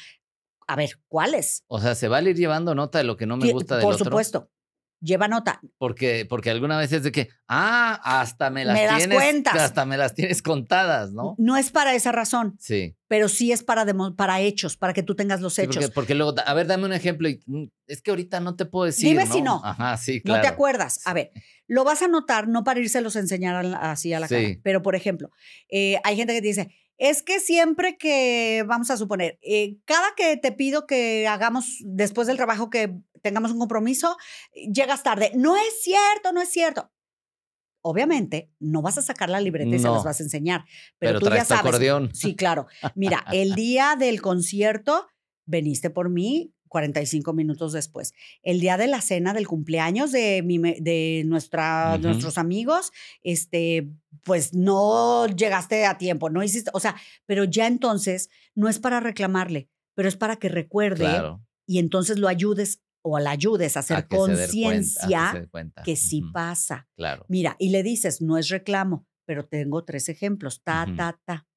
A 0.68 0.76
ver, 0.76 0.99
¿cuáles? 1.07 1.64
O 1.68 1.80
sea, 1.80 1.95
¿se 1.95 2.10
va 2.10 2.18
a 2.18 2.22
ir 2.22 2.36
llevando 2.36 2.76
nota 2.76 2.98
de 2.98 3.06
lo 3.06 3.15
que 3.15 3.26
no 3.26 3.38
me 3.38 3.52
gusta 3.53 3.78
del 3.78 3.84
Por 3.84 3.94
otro? 3.94 4.06
supuesto. 4.06 4.52
Lleva 4.99 5.28
nota. 5.28 5.61
Porque, 5.78 6.26
porque 6.30 6.49
alguna 6.49 6.78
vez 6.78 6.91
es 6.91 7.03
de 7.03 7.11
que, 7.11 7.30
ah, 7.48 7.99
hasta 8.03 8.49
me 8.49 8.65
las 8.65 8.76
Me 8.76 8.86
las 8.86 8.98
tienes. 8.98 9.18
cuentas. 9.18 9.56
Hasta 9.56 9.86
me 9.86 9.98
las 9.98 10.14
tienes 10.15 10.41
contadas, 10.41 11.11
¿no? 11.14 11.36
No 11.38 11.57
es 11.57 11.72
para 11.72 11.94
esa 11.95 12.11
razón, 12.11 12.56
Sí. 12.60 12.95
pero 13.07 13.30
sí 13.30 13.52
es 13.52 13.64
para, 13.64 13.86
para 14.15 14.41
hechos, 14.41 14.78
para 14.78 14.94
que 14.94 15.03
tú 15.03 15.15
tengas 15.15 15.41
los 15.41 15.53
Sí, 15.53 15.61
hechos. 15.61 15.76
porque, 15.76 15.90
porque 15.94 16.15
luego, 16.15 16.34
a 16.45 16.53
ver, 16.53 16.68
dame 16.68 16.86
un 16.86 16.94
ejemplo. 16.94 17.30
y, 17.30 17.40
mm, 17.45 17.65
es 17.88 18.02
que 18.02 18.11
ahorita 18.11 18.40
no 18.40 18.56
te 18.56 18.65
puedo 18.65 18.86
decir. 18.86 19.07
Dime 19.10 19.26
si 19.28 19.41
no. 19.41 19.61
Ajá, 19.64 19.98
sí, 19.98 20.18
No 20.26 20.34
claro. 20.34 20.41
te 20.41 20.48
acuerdas. 20.48 21.02
A 21.06 21.14
ver, 21.14 21.32
lo 21.68 21.84
vas 21.84 22.02
a 22.02 22.07
notar, 22.07 22.48
no 22.48 22.64
para 22.64 22.80
a 23.15 23.19
enseñar 23.19 23.56
a 23.56 23.64
la- 23.64 23.91
así 23.91 24.14
a 24.14 24.19
la 24.19 24.28
cara. 24.28 24.41
Sí. 24.41 24.60
Pero, 24.64 24.82
por 24.82 24.95
ejemplo, 24.95 25.32
eh, 25.69 25.99
hay 26.03 26.15
gente 26.15 26.34
que 26.34 26.41
te 26.41 26.48
dice, 26.48 26.72
es 26.98 27.24
que 27.24 27.40
siempre 27.40 27.98
que, 27.98 28.64
vamos 28.68 28.90
a 28.90 28.98
suponer, 28.98 29.38
eh, 29.41 29.78
cada 29.86 30.07
que 30.15 30.38
te 30.38 30.52
pido 30.52 30.86
que 30.88 31.28
hagamos 31.28 31.78
después 31.84 32.28
del 32.28 32.38
trabajo 32.38 32.69
que 32.69 32.95
tengamos 33.22 33.52
un 33.52 33.60
compromiso, 33.60 34.18
llegas 34.53 35.03
tarde. 35.03 35.32
No 35.36 35.56
es 35.57 35.82
cierto, 35.82 36.32
no 36.34 36.41
es 36.41 36.49
cierto. 36.49 36.91
Obviamente, 37.82 38.52
no 38.60 38.82
vas 38.82 38.98
a 38.98 39.02
sacar 39.02 39.30
la 39.30 39.40
libreta 39.40 39.76
y 39.76 39.80
se 39.80 39.86
No. 39.86 39.94
las 39.95 40.03
vas 40.03 40.19
a 40.19 40.24
enseñar. 40.24 40.65
Pero, 40.99 41.11
Pero 41.11 41.19
tú 41.19 41.26
ya 41.28 41.32
traes 41.32 41.48
sabes. 41.48 41.65
acordeón. 41.65 42.14
Sí, 42.14 42.36
claro. 42.36 42.68
Mira, 42.95 43.26
el 43.32 43.53
día 43.56 43.95
del 43.98 44.22
concierto 44.22 45.07
veniste 45.45 45.90
por 45.90 46.10
mí 46.10 46.53
45 46.68 47.34
minutos 47.34 47.73
después. 47.73 48.14
El 48.44 48.60
día 48.60 48.77
de 48.77 48.88
la 48.88 49.02
cena 49.02 49.34
del 49.34 49.48
cumpleaños 49.48 50.11
de, 50.11 50.41
mi, 50.44 50.57
de 50.60 51.23
nuestra, 51.26 51.98
nuestros 51.98 52.38
amigos, 52.38 52.91
este, 53.23 53.89
pues 54.23 54.53
no 54.53 55.27
llegaste 55.27 55.85
a 55.85 55.98
tiempo, 55.98 56.30
no 56.30 56.44
hiciste, 56.44 56.69
o 56.73 56.80
sea, 56.80 56.95
pero 57.26 57.44
ya 57.44 57.68
entonces 57.68 58.30
no 58.56 58.68
es 58.69 58.80
para 58.80 58.99
reclamarle, 58.99 59.69
pero 59.95 60.07
es 60.10 60.15
para 60.18 60.35
que 60.38 60.49
recuerde 60.49 61.06
Claro. 61.06 61.45
y 61.65 61.80
entonces 61.80 62.18
lo 62.19 62.27
ayudes 62.27 62.81
o 63.02 63.19
la 63.19 63.31
ayudes 63.31 63.77
a 63.77 63.80
a 63.80 63.81
hacer 63.81 64.07
que 64.07 64.18
cuenta, 64.18 64.34
a 64.34 64.35
que 64.35 64.41
conciencia 64.64 65.31
dé 65.34 65.48
cuenta. 65.48 65.84
que 65.84 65.95
sí 65.95 66.22
pasa. 66.34 66.88
Claro. 66.98 67.26
Mira, 67.30 67.56
y 67.57 67.69
le 67.69 67.81
dices, 67.84 68.22
no 68.22 68.38
es 68.38 68.49
reclamo, 68.49 69.07
pero 69.26 69.45
tengo 69.45 69.84
tres 69.85 70.10
ejemplos, 70.10 70.61
ta, 70.64 70.85
ta, 70.98 71.19
ta. 71.23 71.48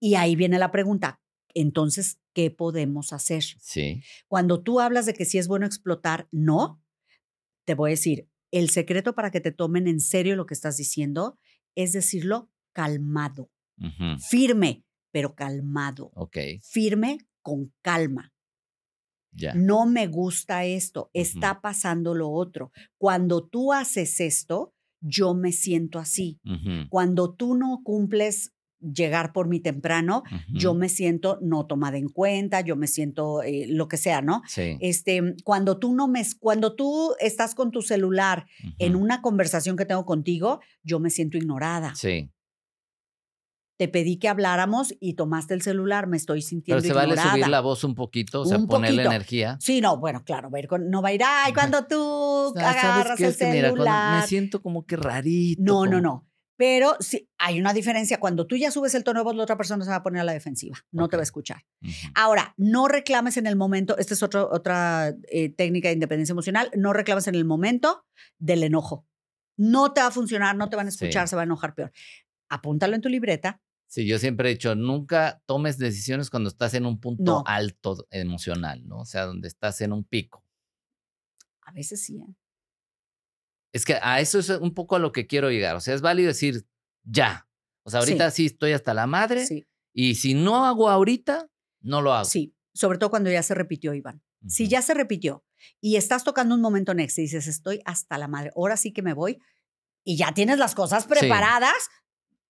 Y 0.00 0.16
ahí 0.16 0.34
viene 0.36 0.58
la 0.58 0.70
pregunta, 0.72 1.20
entonces, 1.54 2.18
¿qué 2.34 2.50
podemos 2.50 3.12
hacer? 3.14 3.42
Sí. 3.60 4.02
Cuando 4.28 4.62
tú 4.62 4.80
hablas 4.80 5.06
de 5.06 5.14
que 5.14 5.24
sí 5.24 5.38
es 5.38 5.48
bueno 5.48 5.64
explotar, 5.66 6.28
no, 6.30 6.82
te 7.64 7.74
voy 7.74 7.90
a 7.90 7.92
decir, 7.92 8.28
el 8.50 8.68
secreto 8.70 9.14
para 9.14 9.30
que 9.30 9.40
te 9.40 9.52
tomen 9.52 9.88
en 9.88 10.00
serio 10.00 10.36
lo 10.36 10.44
que 10.46 10.54
estás 10.54 10.76
diciendo 10.76 11.38
es 11.74 11.92
decirlo 11.92 12.50
calmado, 12.72 13.50
firme, 14.28 14.84
pero 15.10 15.34
calmado, 15.34 16.10
Ok, 16.14 16.36
firme 16.62 17.18
con 17.42 17.72
calma. 17.82 18.32
ya. 19.32 19.54
No 19.54 19.86
me 19.86 20.06
gusta 20.06 20.64
esto, 20.64 21.10
está 21.12 21.60
pasando 21.60 22.14
lo 22.14 22.30
otro. 22.30 22.70
Cuando 22.98 23.46
tú 23.46 23.72
haces 23.72 24.20
esto, 24.20 24.74
yo 25.00 25.34
me 25.34 25.50
siento 25.52 25.98
así. 25.98 26.40
Cuando 26.88 27.34
tú 27.34 27.54
no 27.56 27.80
cumples 27.84 28.53
llegar 28.92 29.32
por 29.32 29.48
mí 29.48 29.60
temprano, 29.60 30.22
yo 30.52 30.74
me 30.74 30.88
siento 30.88 31.38
no 31.42 31.66
tomada 31.66 31.96
en 31.96 32.08
cuenta, 32.08 32.60
yo 32.60 32.76
me 32.76 32.86
siento 32.86 33.42
eh, 33.42 33.66
lo 33.68 33.88
que 33.88 33.96
sea, 33.96 34.20
¿no? 34.22 34.42
Sí. 34.46 34.76
Este, 34.80 35.34
cuando 35.44 35.78
tú 35.78 35.94
no 35.94 36.08
me, 36.08 36.22
cuando 36.38 36.74
tú 36.74 37.14
estás 37.20 37.54
con 37.54 37.70
tu 37.70 37.82
celular 37.82 38.46
en 38.78 38.96
una 38.96 39.22
conversación 39.22 39.76
que 39.76 39.86
tengo 39.86 40.04
contigo, 40.04 40.60
yo 40.82 41.00
me 41.00 41.10
siento 41.10 41.36
ignorada. 41.38 41.94
Sí. 41.94 42.30
Te 43.76 43.88
pedí 43.88 44.18
que 44.18 44.28
habláramos 44.28 44.94
y 45.00 45.14
tomaste 45.14 45.52
el 45.52 45.60
celular, 45.62 46.06
me 46.06 46.16
estoy 46.16 46.42
sintiendo 46.42 46.80
Pero 46.80 46.94
se 46.94 46.96
vale 46.96 47.20
subir 47.20 47.48
la 47.48 47.60
voz 47.60 47.82
un 47.82 47.96
poquito, 47.96 48.42
o 48.42 48.44
sea, 48.46 48.56
Un 48.56 48.68
ponerle 48.68 48.98
poquito. 48.98 49.10
energía. 49.10 49.56
Sí, 49.60 49.80
no, 49.80 49.96
bueno, 49.98 50.22
claro, 50.24 50.48
va 50.48 50.58
a 50.58 50.60
ir 50.60 50.68
con- 50.68 50.88
no 50.90 51.02
va 51.02 51.08
a 51.08 51.12
ir, 51.12 51.22
ay, 51.26 51.52
cuando 51.52 51.84
tú 51.84 52.54
Ah, 52.56 52.60
¿sabes 52.72 52.84
agarras 52.84 53.20
el 53.20 53.52
mira, 53.52 53.70
celular. 53.70 54.20
me 54.20 54.26
siento 54.28 54.62
como 54.62 54.86
que 54.86 54.94
rarito. 54.96 55.60
No, 55.60 55.86
no, 55.86 56.00
no. 56.00 56.24
Pero 56.56 56.96
sí, 57.00 57.28
hay 57.38 57.58
una 57.60 57.72
diferencia. 57.72 58.20
Cuando 58.20 58.46
tú 58.46 58.56
ya 58.56 58.70
subes 58.70 58.94
el 58.94 59.02
tono 59.02 59.20
de 59.20 59.24
voz, 59.24 59.34
la 59.34 59.42
otra 59.42 59.56
persona 59.56 59.84
se 59.84 59.90
va 59.90 59.96
a 59.96 60.02
poner 60.02 60.20
a 60.20 60.24
la 60.24 60.32
defensiva. 60.32 60.76
No 60.92 61.08
te 61.08 61.16
va 61.16 61.22
a 61.22 61.24
escuchar. 61.24 61.64
Ahora, 62.14 62.54
no 62.56 62.86
reclames 62.86 63.36
en 63.36 63.46
el 63.46 63.56
momento. 63.56 63.98
Esta 63.98 64.14
es 64.14 64.22
otro- 64.22 64.48
otra 64.52 65.14
eh, 65.30 65.48
técnica 65.48 65.88
de 65.88 65.94
independencia 65.94 66.32
emocional. 66.32 66.70
No 66.76 66.92
reclames 66.92 67.26
en 67.26 67.34
el 67.34 67.44
momento 67.44 68.06
del 68.38 68.62
enojo. 68.62 69.06
No 69.56 69.92
te 69.92 70.00
va 70.00 70.08
a 70.08 70.10
funcionar, 70.12 70.56
no 70.56 70.68
te 70.68 70.76
van 70.76 70.86
a 70.86 70.90
escuchar, 70.90 71.26
Sí. 71.26 71.30
se 71.30 71.36
va 71.36 71.42
a 71.42 71.44
enojar 71.44 71.74
peor. 71.74 71.92
Apúntalo 72.48 72.94
en 72.94 73.00
tu 73.00 73.08
libreta. 73.08 73.60
Sí, 73.86 74.06
yo 74.06 74.18
siempre 74.18 74.48
he 74.48 74.52
dicho, 74.54 74.74
nunca 74.74 75.42
tomes 75.46 75.78
decisiones 75.78 76.30
cuando 76.30 76.48
estás 76.48 76.74
en 76.74 76.86
un 76.86 76.98
punto 77.00 77.22
No. 77.22 77.44
alto 77.46 78.06
emocional, 78.10 78.86
¿no? 78.88 79.00
O 79.00 79.04
sea, 79.04 79.24
donde 79.26 79.46
estás 79.48 79.80
en 79.80 79.92
un 79.92 80.04
pico. 80.04 80.44
A 81.62 81.72
veces 81.72 82.02
sí. 82.02 82.18
¿eh? 82.18 82.34
Es 83.74 83.84
que 83.84 83.98
a 84.00 84.20
eso 84.20 84.38
es 84.38 84.48
un 84.50 84.72
poco 84.72 84.94
a 84.94 85.00
lo 85.00 85.10
que 85.10 85.26
quiero 85.26 85.50
llegar. 85.50 85.74
O 85.74 85.80
sea, 85.80 85.94
es 85.94 86.00
válido 86.00 86.28
decir 86.28 86.64
ya. 87.02 87.48
O 87.82 87.90
sea, 87.90 88.00
ahorita 88.00 88.30
sí, 88.30 88.46
estoy 88.46 88.72
hasta 88.72 88.94
la 88.94 89.08
madre 89.08 89.44
Sí, 89.44 89.66
y 89.92 90.14
si 90.14 90.32
no 90.34 90.64
hago 90.64 90.88
ahorita, 90.88 91.50
no 91.80 92.00
lo 92.00 92.14
hago. 92.14 92.24
sí. 92.24 92.54
Sobre 92.72 92.98
todo 92.98 93.10
cuando 93.10 93.30
ya 93.30 93.42
se 93.42 93.54
repitió, 93.54 93.94
Iván. 93.94 94.22
Si 94.46 94.68
ya 94.68 94.82
se 94.82 94.94
repitió 94.94 95.44
y 95.80 95.96
estás 95.96 96.22
tocando 96.24 96.54
un 96.54 96.60
momento 96.60 96.92
next 96.92 97.18
y 97.18 97.22
dices, 97.22 97.46
estoy 97.46 97.80
hasta 97.84 98.18
la 98.18 98.28
madre, 98.28 98.52
ahora 98.56 98.76
sí 98.76 98.92
que 98.92 99.00
me 99.02 99.12
voy 99.14 99.38
y 100.04 100.16
ya 100.16 100.32
tienes 100.34 100.58
las 100.58 100.74
cosas 100.74 101.06
preparadas, 101.06 101.88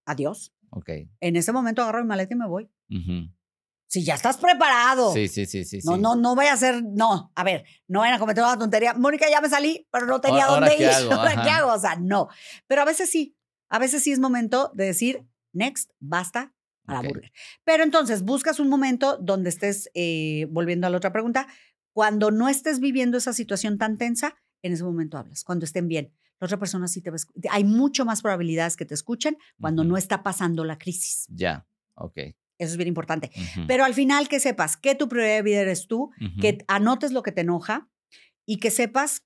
adiós. 0.04 0.52
Ok. 0.70 0.90
En 1.20 1.36
ese 1.36 1.52
momento 1.52 1.82
agarro 1.82 2.00
mi 2.02 2.08
maleta 2.08 2.34
y 2.34 2.36
me 2.38 2.48
voy. 2.48 2.70
ujú. 2.90 3.30
Si 3.94 4.02
ya 4.02 4.14
estás 4.16 4.38
preparado. 4.38 5.12
Sí, 5.12 5.28
sí, 5.28 5.46
sí, 5.46 5.64
sí. 5.64 5.78
No, 5.84 5.94
sí. 5.94 6.00
no, 6.00 6.16
no 6.16 6.34
voy 6.34 6.46
a 6.46 6.54
hacer, 6.54 6.82
no, 6.82 7.30
a 7.32 7.44
ver, 7.44 7.64
no 7.86 8.00
vayan 8.00 8.16
a 8.16 8.18
cometer 8.18 8.42
una 8.42 8.58
tontería. 8.58 8.92
Mónica, 8.94 9.30
ya 9.30 9.40
me 9.40 9.48
salí, 9.48 9.86
pero 9.92 10.06
no 10.06 10.20
tenía 10.20 10.46
Ahora- 10.46 10.66
dónde 10.68 10.70
¿ahora 10.72 10.76
qué 10.76 10.82
ir. 10.82 10.90
hago? 10.90 11.12
¿Ahora 11.20 11.42
qué 11.44 11.50
hago? 11.50 11.72
O 11.72 11.78
sea, 11.78 11.94
no. 11.94 12.26
Pero 12.66 12.82
a 12.82 12.84
veces 12.86 13.08
sí, 13.08 13.36
a 13.68 13.78
veces 13.78 14.02
sí 14.02 14.10
es 14.10 14.18
momento 14.18 14.72
de 14.74 14.86
decir, 14.86 15.24
next, 15.52 15.92
basta 16.00 16.52
a 16.88 16.94
la 16.94 17.02
burger. 17.02 17.30
Pero 17.62 17.84
entonces 17.84 18.22
buscas 18.24 18.58
un 18.58 18.68
momento 18.68 19.16
donde 19.18 19.48
estés, 19.50 19.88
eh, 19.94 20.48
volviendo 20.50 20.88
a 20.88 20.90
la 20.90 20.96
otra 20.96 21.12
pregunta, 21.12 21.46
cuando 21.92 22.32
no 22.32 22.48
estés 22.48 22.80
viviendo 22.80 23.16
esa 23.16 23.32
situación 23.32 23.78
tan 23.78 23.96
tensa, 23.96 24.34
en 24.62 24.72
ese 24.72 24.82
momento 24.82 25.18
hablas, 25.18 25.44
cuando 25.44 25.66
estén 25.66 25.86
bien. 25.86 26.12
La 26.40 26.46
otra 26.46 26.58
persona 26.58 26.88
sí 26.88 27.00
te 27.00 27.10
va 27.12 27.16
Hay 27.50 27.62
mucho 27.62 28.04
más 28.04 28.22
probabilidades 28.22 28.76
que 28.76 28.86
te 28.86 28.94
escuchen 28.94 29.36
cuando 29.60 29.84
no 29.84 29.96
está 29.96 30.24
pasando 30.24 30.64
la 30.64 30.78
crisis. 30.78 31.26
Ya. 31.28 31.64
Ok. 31.94 32.18
Eso 32.58 32.72
es 32.72 32.76
bien 32.76 32.88
importante. 32.88 33.30
Pero 33.66 33.84
al 33.84 33.94
final 33.94 34.28
que 34.28 34.38
sepas 34.40 34.76
que 34.76 34.94
tu 34.94 35.08
prioridad 35.08 35.36
de 35.36 35.42
vida 35.42 35.60
eres 35.60 35.86
tú, 35.86 36.10
que 36.40 36.58
anotes 36.68 37.12
lo 37.12 37.22
que 37.22 37.32
te 37.32 37.40
enoja 37.42 37.88
y 38.46 38.58
que 38.58 38.70
sepas 38.70 39.22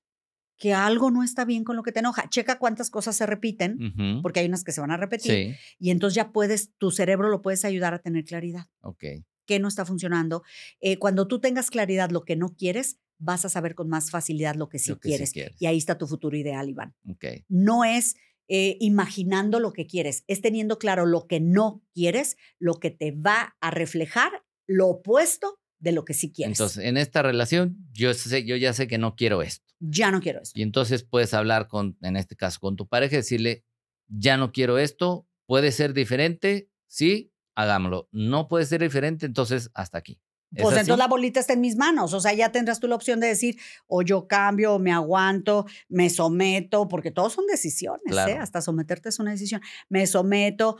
que 0.57 0.73
algo 0.73 1.09
no 1.09 1.23
está 1.23 1.45
bien 1.45 1.63
con 1.63 1.75
lo 1.77 1.83
que 1.83 1.91
te 1.93 1.99
enoja. 1.99 2.27
Checa 2.29 2.59
cuántas 2.59 2.89
cosas 2.89 3.15
se 3.15 3.25
repiten, 3.25 4.19
porque 4.21 4.41
hay 4.41 4.47
unas 4.47 4.63
que 4.63 4.71
se 4.73 4.81
van 4.81 4.91
a 4.91 4.97
repetir, 4.97 5.31
Sí. 5.31 5.55
y 5.79 5.91
entonces 5.91 6.15
ya 6.15 6.31
puedes, 6.31 6.73
tu 6.77 6.91
cerebro 6.91 7.29
lo 7.29 7.41
puedes 7.41 7.63
ayudar 7.65 7.93
a 7.93 7.99
tener 7.99 8.25
claridad. 8.25 8.65
Ok. 8.81 9.03
¿Qué 9.45 9.59
no 9.59 9.67
está 9.67 9.85
funcionando? 9.85 10.43
Eh, 10.81 10.97
cuando 10.97 11.27
tú 11.27 11.39
tengas 11.39 11.69
claridad 11.71 12.09
lo 12.11 12.23
que 12.25 12.35
no 12.35 12.49
quieres, 12.55 12.99
vas 13.19 13.45
a 13.45 13.49
saber 13.49 13.73
con 13.75 13.89
más 13.89 14.11
facilidad 14.11 14.55
lo 14.55 14.69
que 14.69 14.79
sí, 14.79 14.91
Lo 14.91 14.99
que 14.99 15.07
sí 15.07 15.11
quieres. 15.11 15.31
quieres. 15.33 15.55
Y 15.61 15.65
ahí 15.65 15.77
está 15.77 15.97
tu 15.97 16.07
futuro 16.07 16.35
ideal, 16.37 16.67
Iván. 16.69 16.93
Ok. 17.07 17.25
No 17.47 17.83
es 17.85 18.15
eh, 18.51 18.77
imaginando 18.79 19.59
lo 19.59 19.73
que 19.73 19.85
quieres, 19.85 20.23
es 20.27 20.41
teniendo 20.41 20.79
claro 20.79 21.05
lo 21.05 21.27
que 21.27 21.39
no 21.39 21.83
quieres, 21.93 22.35
lo 22.57 22.73
que 22.73 22.89
te 22.89 23.11
va 23.11 23.55
a 23.61 23.69
reflejar 23.71 24.43
lo 24.67 24.87
opuesto 24.87 25.59
de 25.79 25.91
lo 25.91 26.03
que 26.03 26.13
sí 26.13 26.31
quieres. 26.31 26.59
Entonces, 26.59 26.83
en 26.83 26.97
esta 26.97 27.21
relación, 27.21 27.77
yo, 27.93 28.13
sé, 28.13 28.45
yo 28.45 28.55
ya 28.55 28.73
sé 28.73 28.87
que 28.87 28.97
no 28.97 29.15
quiero 29.15 29.41
esto. 29.41 29.65
ya 29.79 30.11
no 30.11 30.19
quiero 30.19 30.41
esto. 30.41 30.59
Y 30.59 30.63
entonces 30.63 31.03
puedes 31.03 31.33
hablar 31.33 31.67
con, 31.67 31.97
en 32.01 32.17
este 32.17 32.35
caso, 32.35 32.59
con 32.59 32.75
tu 32.75 32.87
pareja 32.87 33.15
y 33.15 33.17
decirle, 33.17 33.63
ya 34.07 34.35
no 34.35 34.51
quiero 34.51 34.77
esto, 34.77 35.27
puede 35.45 35.71
ser 35.71 35.93
diferente, 35.93 36.69
sí, 36.87 37.31
hagámoslo. 37.55 38.09
No 38.11 38.47
puede 38.47 38.65
ser 38.65 38.81
diferente, 38.81 39.25
entonces 39.25 39.69
hasta 39.73 39.99
aquí. 39.99 40.19
¿Es 40.51 40.63
Pues 40.63 40.77
entonces 40.77 40.97
la 40.97 41.07
bolita 41.07 41.39
está 41.39 41.53
en 41.53 41.61
mis 41.61 41.75
manos. 41.75 42.13
O 42.13 42.19
sea, 42.19 42.33
ya 42.33 42.51
tendrás 42.51 42.79
tú 42.79 42.87
la 42.87 42.95
opción 42.95 43.19
de 43.19 43.27
decir, 43.27 43.57
o 43.87 44.01
yo 44.01 44.27
cambio, 44.27 44.73
o 44.73 44.79
me 44.79 44.91
aguanto, 44.91 45.65
me 45.87 46.09
someto, 46.09 46.87
porque 46.87 47.11
todos 47.11 47.33
son 47.33 47.45
decisiones, 47.45 48.15
¿eh? 48.27 48.37
Hasta 48.37 48.61
someterte 48.61 49.09
es 49.09 49.19
una 49.19 49.31
decisión. 49.31 49.61
Me 49.89 50.07
someto, 50.07 50.77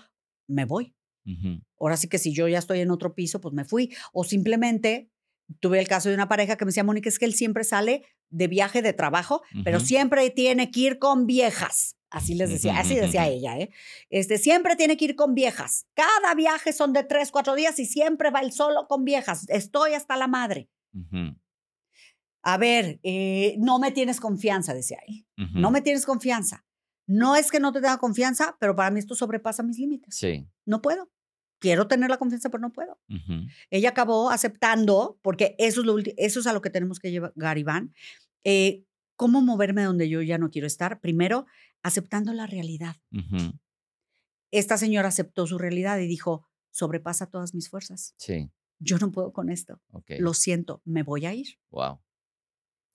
me 0.47 0.65
voy. 0.65 0.95
Ahora 1.79 1.95
sí 1.95 2.07
que 2.07 2.17
si 2.17 2.33
yo 2.33 2.47
ya 2.47 2.57
estoy 2.57 2.79
en 2.79 2.89
otro 2.89 3.13
piso, 3.13 3.39
pues 3.39 3.53
me 3.53 3.63
fui. 3.63 3.95
O 4.13 4.23
simplemente 4.23 5.11
tuve 5.59 5.79
el 5.79 5.87
caso 5.87 6.09
de 6.09 6.15
una 6.15 6.27
pareja 6.27 6.55
que 6.55 6.65
me 6.65 6.69
decía, 6.69 6.83
Mónica, 6.83 7.09
es 7.09 7.19
que 7.19 7.25
él 7.25 7.33
siempre 7.33 7.63
sale 7.63 8.03
de 8.29 8.47
viaje 8.47 8.81
de 8.81 8.93
trabajo, 8.93 9.41
pero 9.63 9.79
siempre 9.79 10.29
tiene 10.29 10.71
que 10.71 10.79
ir 10.81 10.99
con 10.99 11.25
viejas. 11.25 11.95
Así 12.11 12.33
les 12.33 12.49
decía, 12.49 12.79
así 12.79 12.95
decía 12.95 13.27
ella, 13.27 13.57
¿eh? 13.57 13.69
Este, 14.09 14.37
siempre 14.37 14.75
tiene 14.75 14.97
que 14.97 15.05
ir 15.05 15.15
con 15.15 15.35
viejas. 15.35 15.87
Cada 15.93 16.33
viaje 16.35 16.73
son 16.73 16.93
de 16.93 17.03
tres, 17.03 17.31
cuatro 17.31 17.55
días 17.55 17.79
y 17.79 17.85
siempre 17.85 18.31
va 18.31 18.41
él 18.41 18.51
solo 18.51 18.87
con 18.87 19.05
viejas. 19.05 19.45
Estoy 19.49 19.93
hasta 19.93 20.17
la 20.17 20.27
madre. 20.27 20.69
A 22.41 22.57
ver, 22.57 22.99
eh, 23.03 23.55
no 23.59 23.79
me 23.79 23.91
tienes 23.91 24.19
confianza, 24.19 24.73
decía 24.73 24.99
él. 25.07 25.25
No 25.53 25.71
me 25.71 25.81
tienes 25.81 26.05
confianza. 26.05 26.65
No 27.05 27.35
es 27.35 27.49
que 27.49 27.59
no 27.59 27.71
te 27.71 27.81
tenga 27.81 27.97
confianza, 27.97 28.55
pero 28.59 28.75
para 28.75 28.91
mí 28.91 28.99
esto 28.99 29.15
sobrepasa 29.15 29.63
mis 29.63 29.79
límites. 29.79 30.15
Sí. 30.15 30.47
No 30.65 30.81
puedo. 30.81 31.09
Quiero 31.59 31.87
tener 31.87 32.09
la 32.09 32.17
confianza, 32.17 32.49
pero 32.49 32.61
no 32.61 32.71
puedo. 32.71 32.97
Ella 33.69 33.89
acabó 33.89 34.31
aceptando, 34.31 35.19
porque 35.21 35.55
eso 35.59 35.81
es, 35.81 35.85
lo 35.85 35.97
eso 36.17 36.39
es 36.39 36.47
a 36.47 36.53
lo 36.53 36.61
que 36.61 36.69
tenemos 36.69 36.99
que 36.99 37.11
llegar, 37.11 37.57
Iván, 37.57 37.93
eh, 38.43 38.83
¿Cómo 39.19 39.41
moverme 39.41 39.83
donde 39.83 40.07
yo 40.07 40.21
ya 40.21 40.37
no 40.37 40.49
quiero 40.49 40.65
estar? 40.65 41.01
Primero, 41.01 41.45
aceptando 41.83 42.31
la 42.31 42.47
realidad. 42.47 42.95
Esta 44.49 44.77
señora 44.77 45.09
aceptó 45.09 45.45
su 45.45 45.57
realidad 45.57 45.99
y 45.99 46.07
dijo, 46.07 46.47
sobrepasa 46.71 47.29
todas 47.29 47.53
mis 47.53 47.69
fuerzas. 47.69 48.13
Sí. 48.15 48.49
Yo 48.79 48.97
no 48.97 49.11
puedo 49.11 49.33
con 49.33 49.49
esto. 49.49 49.81
Lo 50.19 50.33
siento, 50.33 50.81
me 50.85 51.03
voy 51.03 51.25
a 51.25 51.33
ir. 51.33 51.59
Wow. 51.69 51.99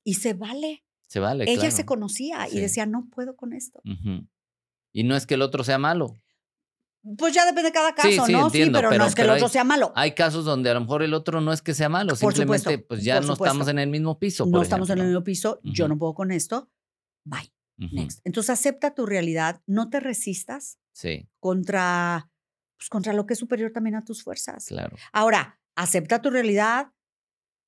Y 0.02 0.14
se 0.14 0.32
vale. 0.32 0.86
Se 1.08 1.20
vale. 1.20 1.44
Ella 1.46 1.70
se 1.70 1.84
conocía 1.84 2.48
y 2.48 2.58
decía, 2.58 2.86
no 2.86 3.10
puedo 3.10 3.36
con 3.36 3.52
esto. 3.52 3.82
Y 4.92 5.04
no 5.04 5.16
es 5.16 5.26
que 5.26 5.34
el 5.34 5.42
otro 5.42 5.62
sea 5.62 5.76
malo. 5.76 6.16
Pues 7.18 7.34
ya 7.34 7.44
depende 7.44 7.68
de 7.68 7.72
cada 7.72 7.94
caso, 7.94 8.26
¿no? 8.28 8.48
sí, 8.48 8.64
pero, 8.72 8.90
no 8.90 9.04
es 9.04 9.14
que 9.14 9.22
el 9.22 9.30
otro 9.30 9.48
sea 9.48 9.62
malo. 9.62 9.92
Hay 9.94 10.12
casos 10.12 10.46
donde 10.46 10.70
a 10.70 10.74
lo 10.74 10.80
mejor 10.80 11.02
el 11.02 11.12
otro 11.12 11.42
no 11.42 11.52
es 11.52 11.60
que 11.60 11.74
sea 11.74 11.90
malo, 11.90 12.16
simplemente 12.16 12.78
pues 12.78 13.04
ya 13.04 13.20
no 13.20 13.34
estamos 13.34 13.68
en 13.68 13.78
el 13.78 13.90
mismo 13.90 14.18
piso. 14.18 14.46
no 14.46 14.62
estamos 14.62 14.88
en 14.90 14.98
el 15.00 15.06
mismo 15.06 15.22
piso, 15.22 15.60
yo 15.62 15.86
no 15.86 15.98
puedo 15.98 16.14
con 16.14 16.30
esto, 16.30 16.70
bye. 17.24 17.52
Next. 17.76 18.20
Entonces 18.24 18.50
acepta 18.50 18.94
tu 18.94 19.04
realidad, 19.04 19.60
no 19.66 19.90
te 19.90 19.98
resistas 19.98 20.78
sí. 20.92 21.28
contra, 21.40 22.30
pues, 22.78 22.88
contra 22.88 23.12
lo 23.12 23.26
que 23.26 23.32
es 23.32 23.40
superior 23.40 23.72
también 23.72 23.96
a 23.96 24.04
tus 24.04 24.22
fuerzas. 24.22 24.66
Claro. 24.66 24.96
Ahora, 25.12 25.60
acepta 25.74 26.22
tu 26.22 26.30
realidad, 26.30 26.92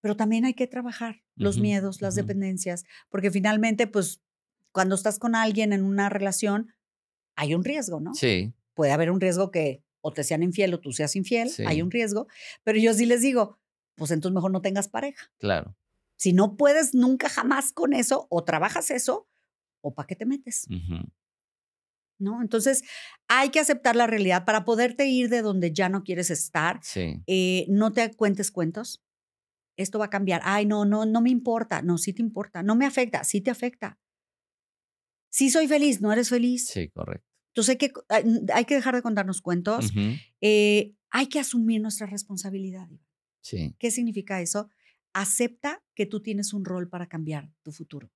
pero 0.00 0.16
también 0.16 0.44
hay 0.44 0.54
que 0.54 0.68
trabajar 0.68 1.24
los 1.34 1.58
miedos, 1.58 2.02
las 2.02 2.14
dependencias, 2.14 2.84
porque 3.08 3.32
finalmente, 3.32 3.88
pues, 3.88 4.22
cuando 4.70 4.94
estás 4.94 5.18
con 5.18 5.34
alguien 5.34 5.72
en 5.72 5.82
una 5.82 6.08
relación, 6.08 6.72
hay 7.34 7.56
un 7.56 7.64
riesgo, 7.64 7.98
¿no? 7.98 8.14
Sí 8.14 8.54
puede 8.77 8.93
haber 8.93 9.11
un 9.11 9.20
riesgo 9.20 9.51
que 9.51 9.82
o 10.03 10.12
te 10.12 10.23
sean 10.23 10.44
infiel 10.44 10.73
o 10.74 10.81
tú 10.81 10.93
seas 10.93 11.16
infiel, 11.16 11.51
hay 11.66 11.82
un 11.82 11.90
riesgo, 11.90 12.28
pero 12.62 12.78
yo 12.78 12.94
sí 12.94 13.07
les 13.07 13.23
digo, 13.23 13.59
pues 13.97 14.12
entonces 14.12 14.35
mejor 14.35 14.53
no 14.53 14.62
tengas 14.62 14.86
pareja. 14.86 15.32
Claro. 15.39 15.77
Si 16.16 16.32
no 16.32 16.57
puedes 16.57 16.94
nunca 16.94 17.28
jamás 17.28 17.73
con 17.73 17.93
eso, 17.93 18.28
o 18.31 18.44
trabajas 18.44 18.93
eso, 18.93 19.28
o 19.81 19.94
para 19.94 20.07
qué 20.07 20.15
te 20.15 20.27
metes. 20.27 20.69
¿No? 22.19 22.40
Entonces, 22.40 22.82
hay 23.28 23.51
que 23.51 23.61
aceptar 23.61 23.97
la 23.97 24.07
realidad 24.07 24.44
para 24.44 24.65
poderte 24.65 25.07
ir 25.07 25.28
de 25.28 25.43
donde 25.43 25.73
ya 25.73 25.89
no 25.89 26.05
quieres 26.05 26.31
estar. 26.31 26.78
Sí. 26.82 27.23
Eh, 27.27 27.66
no 27.69 27.93
te 27.93 28.15
cuentes 28.15 28.51
cuentos. 28.51 29.05
Esto 29.77 29.98
va 29.98 30.07
a 30.07 30.11
cambiar. 30.11 30.40
Ay, 30.44 30.65
no, 30.65 30.86
no, 30.86 31.05
no 31.05 31.20
me 31.20 31.31
importa. 31.31 31.82
No, 31.82 31.98
sí 31.98 32.15
te 32.15 32.23
importa. 32.23 32.62
No 32.62 32.74
me 32.77 32.86
afecta. 32.86 33.24
Sí 33.24 33.43
te 33.43 33.51
afecta. 33.51 33.98
Sí 35.31 35.51
soy 35.51 35.69
feliz. 35.69 36.01
No 36.01 36.11
eres 36.11 36.31
feliz. 36.31 36.66
Sí, 36.69 36.89
correcto. 36.89 37.35
Entonces 37.56 37.70
hay 37.70 37.78
que, 37.78 37.92
hay 38.52 38.64
que 38.66 38.74
dejar 38.74 38.94
de 38.94 39.00
contarnos 39.00 39.40
cuentos, 39.40 39.90
eh, 40.42 40.92
hay 41.08 41.26
que 41.28 41.40
asumir 41.40 41.80
nuestra 41.80 42.06
responsabilidad. 42.06 42.86
Sí. 43.40 43.74
¿Qué 43.78 43.90
significa 43.90 44.42
eso? 44.42 44.68
Acepta 45.14 45.82
que 45.94 46.04
tú 46.04 46.20
tienes 46.20 46.52
un 46.52 46.66
rol 46.66 46.90
para 46.90 47.06
cambiar 47.06 47.50
tu 47.62 47.72
futuro. 47.72 48.10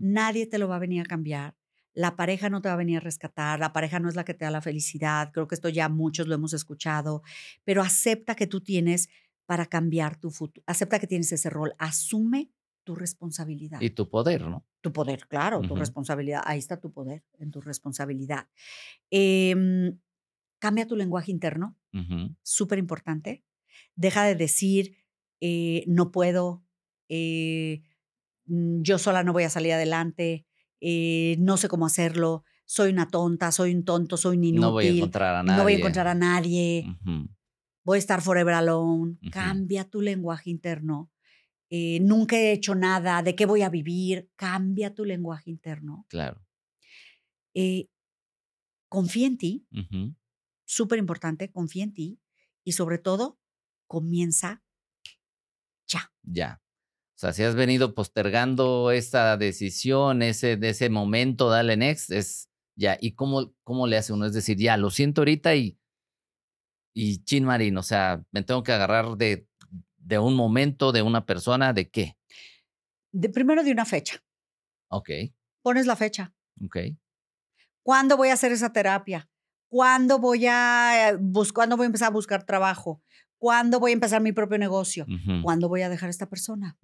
Nadie 0.00 0.46
te 0.46 0.58
lo 0.58 0.66
va 0.66 0.74
a 0.74 0.80
venir 0.80 1.02
a 1.02 1.04
cambiar. 1.04 1.54
La 1.92 2.16
pareja 2.16 2.50
no 2.50 2.60
te 2.62 2.68
va 2.68 2.74
a 2.74 2.78
venir 2.78 2.96
a 2.96 3.00
rescatar, 3.00 3.60
la 3.60 3.72
pareja 3.72 4.00
no 4.00 4.08
es 4.08 4.16
la 4.16 4.24
que 4.24 4.34
te 4.34 4.44
da 4.44 4.50
la 4.50 4.60
felicidad. 4.60 5.30
Creo 5.32 5.46
que 5.46 5.54
esto 5.54 5.68
ya 5.68 5.88
muchos 5.88 6.26
lo 6.26 6.34
hemos 6.34 6.52
escuchado, 6.52 7.22
pero 7.62 7.82
acepta 7.82 8.34
que 8.34 8.48
tú 8.48 8.60
tienes 8.60 9.08
para 9.46 9.66
cambiar 9.66 10.16
tu 10.16 10.32
futuro. 10.32 10.64
Acepta 10.66 10.98
que 10.98 11.06
tienes 11.06 11.30
ese 11.30 11.48
rol. 11.48 11.74
Asume 11.78 12.50
tu 12.90 12.96
responsabilidad. 12.96 13.80
Y 13.80 13.90
tu 13.90 14.08
poder, 14.08 14.48
¿no? 14.48 14.66
Tu 14.80 14.92
poder, 14.92 15.28
claro, 15.28 15.60
tu 15.60 15.76
responsabilidad. 15.76 16.42
Ahí 16.44 16.58
está 16.58 16.80
tu 16.80 16.92
poder, 16.92 17.24
en 17.38 17.52
tu 17.52 17.60
responsabilidad. 17.60 18.48
Em, 19.10 19.96
cambia 20.58 20.88
tu 20.88 20.96
lenguaje 20.96 21.30
interno, 21.30 21.76
súper 22.42 22.80
importante. 22.80 23.44
Deja 23.94 24.24
de 24.24 24.34
decir, 24.34 24.96
eh, 25.40 25.84
no 25.86 26.10
puedo, 26.10 26.64
eh, 27.08 27.82
mm, 28.46 28.82
yo 28.82 28.98
sola 28.98 29.22
no 29.22 29.32
voy 29.32 29.44
a 29.44 29.50
salir 29.50 29.72
adelante, 29.72 30.46
eh, 30.80 31.36
no 31.38 31.56
sé 31.56 31.68
cómo 31.68 31.86
hacerlo, 31.86 32.42
soy 32.64 32.90
una 32.90 33.06
tonta, 33.06 33.52
soy 33.52 33.72
un 33.72 33.84
tonto, 33.84 34.16
soy 34.16 34.36
un 34.36 34.44
inútil. 34.44 34.60
No 34.62 34.72
voy 34.72 34.86
a 34.86 34.90
encontrar 34.90 35.36
a 35.36 35.42
nadie. 35.44 35.56
No 35.56 35.62
voy 35.62 35.74
a 35.74 35.76
encontrar 35.76 36.08
a 36.08 36.14
nadie. 36.14 36.86
Voy 37.84 37.96
a 37.96 38.00
estar 38.00 38.20
forever 38.20 38.54
alone. 38.54 39.16
Cambia 39.30 39.84
tu 39.84 40.00
lenguaje 40.00 40.50
interno 40.50 41.10
eh, 41.70 42.00
nunca 42.00 42.36
he 42.36 42.52
hecho 42.52 42.74
nada, 42.74 43.22
de 43.22 43.34
qué 43.36 43.46
voy 43.46 43.62
a 43.62 43.68
vivir, 43.68 44.28
cambia 44.36 44.92
tu 44.92 45.04
lenguaje 45.04 45.50
interno. 45.50 46.04
Claro. 46.08 46.44
Eh, 47.54 47.88
confía 48.88 49.28
en 49.28 49.38
ti, 49.38 49.66
súper 50.64 50.98
importante, 50.98 51.50
confía 51.50 51.84
en 51.84 51.94
ti 51.94 52.20
y 52.64 52.72
sobre 52.72 52.98
todo, 52.98 53.38
comienza 53.86 54.62
ya. 55.86 56.12
Ya. 56.22 56.62
O 57.16 57.18
sea, 57.20 57.32
si 57.32 57.42
has 57.42 57.54
venido 57.54 57.94
postergando 57.94 58.90
esa 58.90 59.36
decisión, 59.36 60.22
ese, 60.22 60.56
de 60.56 60.70
ese 60.70 60.88
momento, 60.88 61.50
dale 61.50 61.76
next, 61.76 62.10
es 62.10 62.48
ya. 62.76 62.96
¿Y 63.00 63.12
cómo, 63.12 63.52
cómo 63.62 63.86
le 63.86 63.96
hace 63.96 64.12
uno? 64.12 64.26
Es 64.26 64.32
decir, 64.32 64.56
ya, 64.56 64.76
lo 64.76 64.90
siento 64.90 65.20
ahorita 65.20 65.54
y, 65.54 65.78
y 66.94 67.22
chin 67.24 67.44
marín, 67.44 67.76
o 67.76 67.82
sea, 67.82 68.24
me 68.32 68.42
tengo 68.42 68.62
que 68.62 68.72
agarrar 68.72 69.16
de 69.16 69.46
de 70.00 70.18
un 70.18 70.34
momento, 70.34 70.92
de 70.92 71.02
una 71.02 71.24
persona, 71.24 71.72
¿de 71.72 71.90
qué? 71.90 72.16
De, 73.12 73.28
primero 73.28 73.62
de 73.62 73.72
una 73.72 73.84
fecha. 73.84 74.22
Ok. 74.88 75.10
Pones 75.62 75.86
la 75.86 75.96
fecha. 75.96 76.34
Ok. 76.64 76.76
¿Cuándo 77.82 78.16
voy 78.16 78.28
a 78.28 78.34
hacer 78.34 78.52
esa 78.52 78.72
terapia? 78.72 79.28
¿Cuándo 79.68 80.18
voy 80.18 80.46
a, 80.48 81.16
bus 81.20 81.52
¿cuándo 81.52 81.76
voy 81.76 81.84
a 81.84 81.86
empezar 81.86 82.08
a 82.08 82.12
buscar 82.12 82.44
trabajo? 82.44 83.02
¿Cuándo 83.38 83.78
voy 83.78 83.92
a 83.92 83.94
empezar 83.94 84.20
mi 84.20 84.32
propio 84.32 84.58
negocio? 84.58 85.06
¿Cuándo 85.42 85.68
voy 85.68 85.82
a 85.82 85.88
dejar 85.88 86.08
a 86.08 86.10
esta 86.10 86.28
persona? 86.28 86.76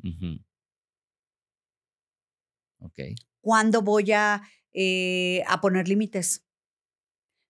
Ok. 2.79 2.99
¿Cuándo 3.41 3.83
voy 3.83 4.13
a, 4.13 4.43
eh, 4.73 5.43
a 5.49 5.61
poner 5.61 5.89
límites? 5.89 6.45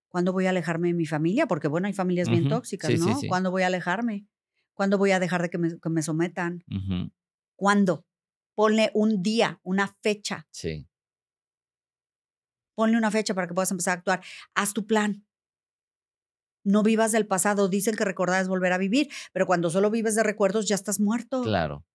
¿Cuándo 0.08 0.32
voy 0.32 0.46
a 0.46 0.50
alejarme 0.50 0.88
de 0.88 0.94
mi 0.94 1.06
familia? 1.06 1.46
Porque, 1.46 1.68
bueno, 1.68 1.86
hay 1.86 1.92
familias 1.92 2.28
bien 2.28 2.48
tóxicas, 2.48 2.98
¿no? 2.98 3.20
¿Cuándo 3.28 3.50
voy 3.50 3.62
a 3.62 3.66
alejarme? 3.66 4.26
¿Cuándo 4.76 4.98
voy 4.98 5.10
a 5.12 5.18
dejar 5.18 5.40
de 5.40 5.48
que 5.48 5.58
me, 5.58 6.02
sometan? 6.02 6.62
¿Cuándo? 7.56 8.04
Ponle 8.54 8.90
un 8.92 9.22
día, 9.22 9.58
una 9.62 9.96
fecha. 10.02 10.46
Sí. 10.50 10.86
Ponle 12.74 12.98
una 12.98 13.10
fecha 13.10 13.32
para 13.32 13.48
que 13.48 13.54
puedas 13.54 13.70
empezar 13.70 13.92
a 13.92 13.98
actuar. 13.98 14.22
Haz 14.54 14.74
tu 14.74 14.86
plan. 14.86 15.26
No 16.62 16.82
vivas 16.82 17.12
del 17.12 17.26
pasado. 17.26 17.68
Dicen 17.68 17.96
que 17.96 18.04
recordar 18.04 18.42
es 18.42 18.48
volver 18.48 18.74
a 18.74 18.78
vivir, 18.78 19.08
pero 19.32 19.46
cuando 19.46 19.70
solo 19.70 19.90
vives 19.90 20.14
de 20.14 20.22
recuerdos 20.22 20.68
ya 20.68 20.74
estás 20.74 21.00
muerto. 21.00 21.42
Claro. 21.42 21.86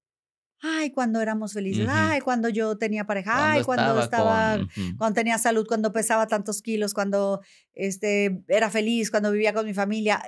Ay, 0.59 0.91
cuando 0.91 1.21
éramos 1.21 1.53
felices. 1.53 1.87
Ay, 1.87 2.21
cuando 2.21 2.49
yo 2.49 2.79
tenía 2.79 3.05
pareja. 3.05 3.51
Ay, 3.51 3.63
cuando 3.63 3.99
estaba, 4.01 4.57
cuando 4.97 5.13
tenía 5.13 5.37
salud, 5.37 5.67
cuando 5.67 5.93
pesaba 5.93 6.27
tantos 6.27 6.63
kilos, 6.63 6.95
cuando 6.95 7.41
este, 7.75 8.43
era 8.47 8.71
feliz, 8.71 9.11
cuando 9.11 9.31
vivía 9.31 9.53
con 9.53 9.67
mi 9.67 9.75
familia. 9.75 10.19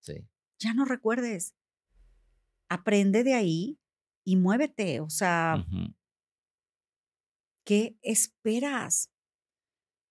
Sí 0.00 0.26
ya 0.60 0.74
no 0.74 0.84
recuerdes. 0.84 1.54
Aprende 2.68 3.24
de 3.24 3.34
ahí 3.34 3.80
y 4.24 4.36
muévete. 4.36 5.00
O 5.00 5.10
sea, 5.10 5.66
¿qué 7.64 7.98
esperas? 8.02 9.10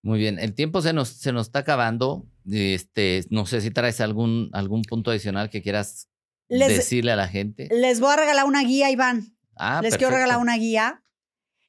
Muy 0.02 0.20
bien, 0.20 0.40
el 0.40 0.54
tiempo 0.56 0.82
se 0.82 0.94
nos, 0.94 1.10
se 1.10 1.32
nos 1.32 1.48
está 1.48 1.60
acabando. 1.60 2.28
Este, 2.50 3.26
no 3.30 3.46
sé 3.46 3.62
si 3.62 3.72
traes 3.72 4.02
algún, 4.02 4.50
algún 4.54 4.82
punto 4.82 5.12
adicional 5.12 5.50
que 5.50 5.62
quieras 5.62 6.10
decirle 6.50 7.12
a 7.12 7.16
la 7.16 7.28
gente. 7.28 7.70
Les 7.72 8.00
voy 8.00 8.12
a 8.12 8.18
regalar 8.18 8.46
una 8.46 8.64
guía, 8.64 8.90
Iván. 8.92 9.38
Ah, 9.56 9.82
les 9.84 9.98
quiero 9.98 10.14
regalar 10.14 10.40
una 10.40 10.58
guía. 10.58 11.04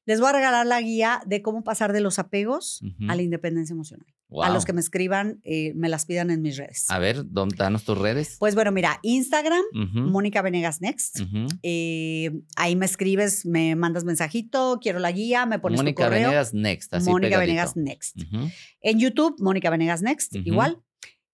Les 0.06 0.20
voy 0.20 0.30
a 0.30 0.32
regalar 0.32 0.66
la 0.66 0.80
guía 0.80 1.22
de 1.26 1.42
cómo 1.42 1.62
pasar 1.62 1.92
de 1.92 2.00
los 2.00 2.18
apegos 2.18 2.82
a 3.08 3.14
la 3.14 3.22
independencia 3.22 3.74
emocional. 3.74 4.06
A 4.42 4.50
los 4.50 4.64
que 4.64 4.72
me 4.72 4.80
escriban, 4.80 5.40
eh, 5.44 5.72
me 5.74 5.88
las 5.88 6.06
pidan 6.06 6.30
en 6.30 6.42
mis 6.42 6.56
redes. 6.56 6.86
A 6.88 6.98
ver, 6.98 7.24
¿dónde 7.30 7.56
danos 7.56 7.84
tus 7.84 7.98
redes? 7.98 8.36
Pues 8.38 8.54
bueno, 8.54 8.70
mira, 8.72 9.00
Instagram, 9.02 9.62
Mónica 9.72 10.42
Venegas 10.42 10.80
Next. 10.80 11.20
Eh, 11.62 12.30
ahí 12.56 12.76
me 12.76 12.86
escribes, 12.86 13.44
me 13.46 13.74
mandas 13.76 14.04
mensajito, 14.04 14.78
quiero 14.80 14.98
la 14.98 15.12
guía, 15.12 15.46
me 15.46 15.58
pones 15.58 15.78
Mónica 15.80 16.04
tu 16.04 16.06
correo. 16.08 16.28
Venegas 16.28 16.54
Next, 16.54 16.94
así 16.94 17.10
Mónica 17.10 17.38
Venegas 17.38 17.76
Next. 17.76 18.16
En 18.80 18.98
YouTube, 18.98 19.36
Mónica 19.40 19.70
Venegas 19.70 20.02
Next, 20.02 20.36
igual. 20.36 20.80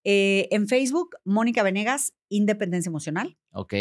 Eh, 0.05 0.47
en 0.52 0.68
Facebook, 0.68 1.16
Mónica 1.24 1.62
Venegas, 1.64 2.14
Independencia 2.28 2.89
Emocional. 2.89 3.36
Ok. 3.51 3.74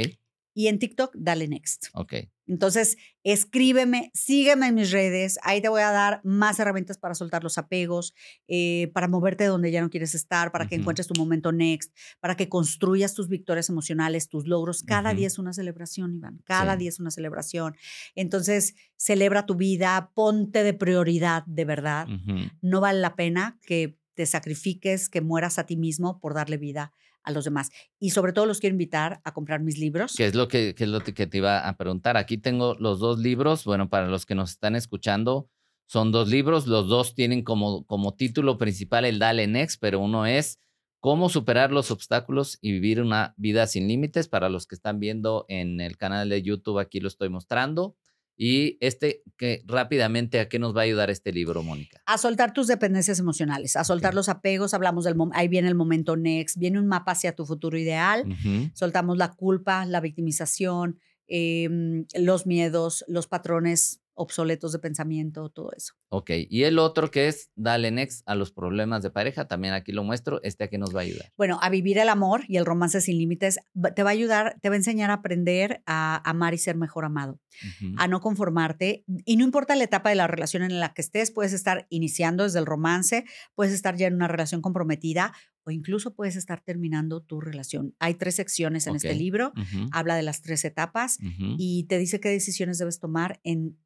Y 0.56 0.68
en 0.68 0.80
TikTok, 0.80 1.14
dale 1.16 1.48
Next. 1.48 1.88
Ok. 1.94 2.14
Entonces, 2.48 2.98
escríbeme, 3.24 4.12
sígueme 4.14 4.68
en 4.68 4.76
mis 4.76 4.92
redes. 4.92 5.40
Ahí 5.44 5.62
te 5.62 5.70
voy 5.70 5.82
a 5.82 5.92
dar 5.92 6.22
más 6.24 6.60
herramientas 6.60 6.98
para 6.98 7.16
soltar 7.16 7.44
los 7.44 7.58
apegos, 7.58 8.14
eh, 8.48 8.92
para 8.94 9.08
moverte 9.08 9.46
donde 9.46 9.72
ya 9.72 9.82
no 9.82 9.90
quieres 9.90 10.14
estar, 10.16 10.52
para 10.52 10.68
que 10.68 10.76
encuentres 10.76 11.08
tu 11.08 11.20
momento 11.20 11.52
next, 11.52 11.96
para 12.20 12.36
que 12.36 12.50
construyas 12.50 13.14
tus 13.14 13.28
victorias 13.30 13.70
emocionales, 13.70 14.30
tus 14.30 14.46
logros. 14.48 14.84
Cada 14.84 15.14
día 15.14 15.28
es 15.28 15.40
una 15.40 15.54
celebración, 15.54 16.16
Iván. 16.16 16.42
Cada 16.46 16.78
día 16.78 16.90
es 16.90 17.00
una 17.00 17.12
celebración. 17.12 17.76
Entonces, 18.14 18.76
celebra 18.96 19.46
tu 19.46 19.56
vida, 19.56 20.12
ponte 20.14 20.64
de 20.64 20.74
prioridad, 20.74 21.44
de 21.46 21.66
verdad. 21.66 22.08
No 22.62 22.82
vale 22.82 23.00
la 23.00 23.16
pena 23.16 23.60
que 23.66 23.98
te 24.14 24.26
sacrifiques, 24.26 25.10
que 25.10 25.22
mueras 25.22 25.60
a 25.60 25.66
ti 25.66 25.76
mismo 25.76 26.20
por 26.20 26.34
darle 26.34 26.58
vida 26.58 26.94
a 27.26 27.32
los 27.32 27.46
demás. 27.46 27.72
Y 28.00 28.12
sobre 28.12 28.32
todo 28.32 28.46
los 28.46 28.60
quiero 28.60 28.74
invitar 28.74 29.22
a 29.24 29.34
comprar 29.34 29.62
mis 29.62 29.78
libros. 29.78 30.14
¿Qué 30.16 30.26
es 30.26 30.36
lo 30.36 30.48
que, 30.48 30.76
es 30.78 30.88
lo 30.88 31.02
que 31.02 31.28
te 31.28 31.38
iba 31.38 31.68
a 31.68 31.78
preguntar? 31.78 32.18
Aquí 32.18 32.38
tengo 32.38 32.76
los 32.76 33.00
dos 33.00 33.20
libros. 33.20 33.66
Bueno, 33.66 33.90
para 33.90 34.08
los 34.08 34.26
que 34.26 34.36
nos 34.36 34.52
están 34.52 34.76
escuchando, 34.76 35.50
son 35.88 36.12
dos 36.12 36.30
libros. 36.30 36.68
Los 36.68 36.88
dos 36.88 37.16
tienen 37.16 37.44
como, 37.44 37.86
como 37.86 38.14
título 38.14 38.58
principal 38.58 39.06
el 39.06 39.20
Dale 39.20 39.48
Next, 39.48 39.80
pero 39.82 40.00
uno 40.00 40.26
es 40.26 40.60
Cómo 41.06 41.30
superar 41.30 41.72
los 41.72 41.92
obstáculos 41.92 42.58
y 42.62 42.72
vivir 42.72 43.00
una 43.00 43.36
vida 43.38 43.68
sin 43.68 43.88
límites. 43.88 44.28
Para 44.28 44.50
los 44.50 44.66
que 44.66 44.74
están 44.74 45.00
viendo 45.00 45.46
en 45.50 45.80
el 45.80 45.98
canal 45.98 46.30
de 46.30 46.42
YouTube, 46.42 46.80
aquí 46.80 47.00
lo 47.00 47.08
estoy 47.08 47.30
mostrando. 47.30 47.96
Y 48.38 48.78
este, 48.82 49.24
que 49.38 49.64
rápidamente, 49.66 50.40
¿a 50.40 50.50
qué 50.50 50.60
nos 50.60 50.76
va 50.76 50.82
a 50.82 50.84
ayudar 50.84 51.10
este 51.10 51.32
libro, 51.32 51.64
Mónica? 51.64 52.02
A 52.06 52.18
soltar 52.18 52.54
tus 52.54 52.68
dependencias 52.68 53.20
emocionales, 53.20 53.76
a 53.76 53.84
soltar 53.84 54.14
los 54.14 54.28
apegos, 54.28 54.74
hablamos 54.74 55.06
del, 55.06 55.16
ahí 55.34 55.48
viene 55.48 55.68
el 55.68 55.76
momento 55.76 56.18
next, 56.18 56.58
viene 56.58 56.80
un 56.80 56.88
mapa 56.88 57.14
hacia 57.14 57.34
tu 57.34 57.46
futuro 57.46 57.78
ideal, 57.78 58.26
soltamos 58.74 59.18
la 59.18 59.34
culpa, 59.34 59.86
la 59.86 60.02
victimización, 60.02 61.00
em, 61.28 62.06
los 62.14 62.46
miedos, 62.46 63.06
los 63.08 63.28
patrones 63.28 64.02
obsoletos 64.16 64.72
de 64.72 64.80
pensamiento, 64.80 65.50
todo 65.50 65.72
eso. 65.76 65.94
Ok, 66.10 66.32
y 66.50 66.64
el 66.64 66.80
otro 66.80 67.12
que 67.12 67.28
es 67.28 67.52
Dale 67.56 67.92
Next 67.92 68.24
a 68.26 68.36
los 68.36 68.52
problemas 68.52 69.04
de 69.04 69.12
pareja, 69.12 69.48
también 69.48 69.74
aquí 69.74 69.92
lo 69.92 70.04
muestro, 70.04 70.42
este 70.44 70.64
aquí 70.64 70.78
nos 70.78 70.96
va 70.96 71.02
a 71.02 71.04
ayudar. 71.04 71.32
Bueno, 71.38 71.60
a 71.62 71.70
vivir 71.70 71.98
el 71.98 72.10
amor 72.10 72.42
y 72.48 72.58
el 72.58 72.66
romance 72.66 73.02
sin 73.02 73.18
límites, 73.18 73.60
te 73.96 74.04
va 74.04 74.10
a 74.10 74.14
ayudar, 74.14 74.58
te 74.62 74.70
va 74.70 74.76
a 74.76 74.78
enseñar 74.78 75.12
a 75.12 75.16
aprender 75.16 75.84
a 75.86 76.28
amar 76.30 76.54
y 76.54 76.58
ser 76.58 76.76
mejor 76.76 77.06
amado, 77.06 77.40
a 77.98 78.08
no 78.08 78.22
conformarte, 78.22 79.04
y 79.26 79.38
no 79.38 79.44
importa 79.44 79.76
la 79.76 79.84
etapa 79.84 80.10
de 80.10 80.16
la 80.16 80.28
relación 80.28 80.64
en 80.64 80.80
la 80.80 80.94
que 80.94 81.02
estés, 81.02 81.32
puedes 81.32 81.54
estar 81.54 81.86
iniciando 81.90 82.44
desde 82.44 82.60
el 82.60 82.66
romance, 82.66 83.26
puedes 83.54 83.74
estar 83.74 83.96
ya 83.96 84.08
en 84.08 84.16
una 84.16 84.28
relación 84.28 84.62
comprometida 84.62 85.34
o 85.66 85.72
incluso 85.72 86.14
puedes 86.14 86.36
estar 86.36 86.62
terminando 86.62 87.22
tu 87.22 87.42
relación. 87.42 87.96
Hay 88.00 88.14
tres 88.14 88.36
secciones 88.36 88.88
en 88.88 88.96
este 88.96 89.16
libro, 89.16 89.52
habla 89.92 90.16
de 90.16 90.22
las 90.22 90.42
tres 90.42 90.64
etapas 90.64 91.18
y 91.58 91.86
te 91.86 91.98
dice 91.98 92.20
qué 92.20 92.30
decisiones 92.30 92.78
debes 92.78 93.00
tomar 93.00 93.40
en 93.44 93.78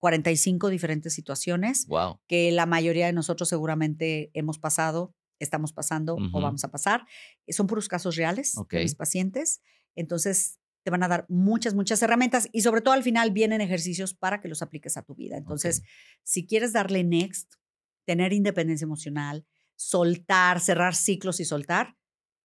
45 0.00 0.68
diferentes 0.68 1.12
situaciones 1.12 1.86
que 2.26 2.52
la 2.52 2.66
mayoría 2.66 3.06
de 3.06 3.12
nosotros 3.12 3.48
seguramente 3.48 4.30
hemos 4.34 4.58
pasado, 4.58 5.14
estamos 5.38 5.72
pasando 5.72 6.16
o 6.32 6.40
vamos 6.40 6.64
a 6.64 6.70
pasar. 6.70 7.06
Eh, 7.46 7.52
son 7.52 7.66
puros 7.66 7.88
casos 7.88 8.16
reales 8.16 8.54
de 8.70 8.82
mis 8.82 8.94
pacientes. 8.94 9.60
Entonces, 9.94 10.58
te 10.84 10.90
van 10.90 11.02
a 11.02 11.08
dar 11.08 11.26
muchas, 11.28 11.74
muchas 11.74 12.00
herramientas 12.02 12.48
y 12.52 12.62
sobre 12.62 12.80
todo 12.80 12.94
al 12.94 13.02
final 13.02 13.30
vienen 13.32 13.60
ejercicios 13.60 14.14
para 14.14 14.40
que 14.40 14.48
los 14.48 14.62
apliques 14.62 14.96
a 14.96 15.02
tu 15.02 15.14
vida. 15.14 15.36
Entonces, 15.36 15.82
si 16.22 16.46
quieres 16.46 16.72
darle 16.72 17.04
next, 17.04 17.54
tener 18.04 18.32
independencia 18.32 18.84
emocional, 18.84 19.46
soltar, 19.76 20.60
cerrar 20.60 20.94
ciclos 20.94 21.40
y 21.40 21.44
soltar, 21.44 21.96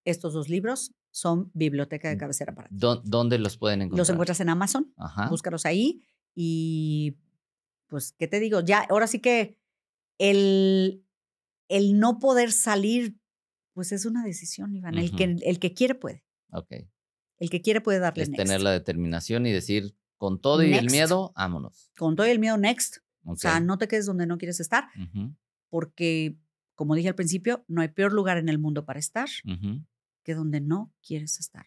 estos 0.04 0.34
dos 0.34 0.48
libros 0.48 0.94
son 1.10 1.50
biblioteca 1.54 2.08
de 2.08 2.16
mm, 2.16 2.18
cabecera 2.18 2.54
para 2.54 2.68
ti. 2.68 2.76
¿Dónde 2.76 3.38
los 3.38 3.56
pueden 3.56 3.82
encontrar? 3.82 3.98
Los 3.98 4.10
encuentras 4.10 4.40
en 4.40 4.48
Amazon, 4.50 4.92
búscalos 5.30 5.64
ahí 5.64 6.02
y 6.34 7.16
pues, 7.94 8.12
¿qué 8.18 8.26
te 8.26 8.40
digo? 8.40 8.60
Ya, 8.60 8.80
ahora 8.90 9.06
sí 9.06 9.20
que 9.20 9.56
el, 10.18 11.06
el 11.68 12.00
no 12.00 12.18
poder 12.18 12.50
salir, 12.50 13.20
pues 13.72 13.92
es 13.92 14.04
una 14.04 14.24
decisión, 14.24 14.74
Iván. 14.74 14.98
el, 14.98 15.14
que, 15.14 15.36
el 15.40 15.60
que 15.60 15.74
quiere 15.74 15.94
puede. 15.94 16.24
Ok. 16.50 16.72
El 17.38 17.50
que 17.50 17.62
quiere 17.62 17.80
puede 17.80 18.00
darle 18.00 18.24
es 18.24 18.32
tener 18.32 18.62
la 18.62 18.72
determinación 18.72 19.46
y 19.46 19.52
decir, 19.52 19.96
con 20.16 20.40
todo 20.40 20.64
y 20.64 20.74
el 20.74 20.90
miedo, 20.90 21.32
vámonos. 21.36 21.92
Con 21.96 22.16
todo 22.16 22.26
y 22.26 22.30
el 22.30 22.40
miedo, 22.40 22.56
next. 22.56 22.96
O 23.22 23.36
sea, 23.36 23.60
no 23.60 23.78
te 23.78 23.86
quedes 23.86 24.06
donde 24.06 24.26
no 24.26 24.38
quieres 24.38 24.58
estar, 24.58 24.88
porque, 25.68 26.36
como 26.74 26.96
dije 26.96 27.10
al 27.10 27.14
principio, 27.14 27.64
no 27.68 27.80
hay 27.80 27.88
peor 27.90 28.12
lugar 28.12 28.38
en 28.38 28.48
el 28.48 28.58
mundo 28.58 28.84
para 28.84 28.98
estar 28.98 29.28
que 30.24 30.34
donde 30.34 30.60
no 30.60 30.92
quieres 31.00 31.38
estar. 31.38 31.66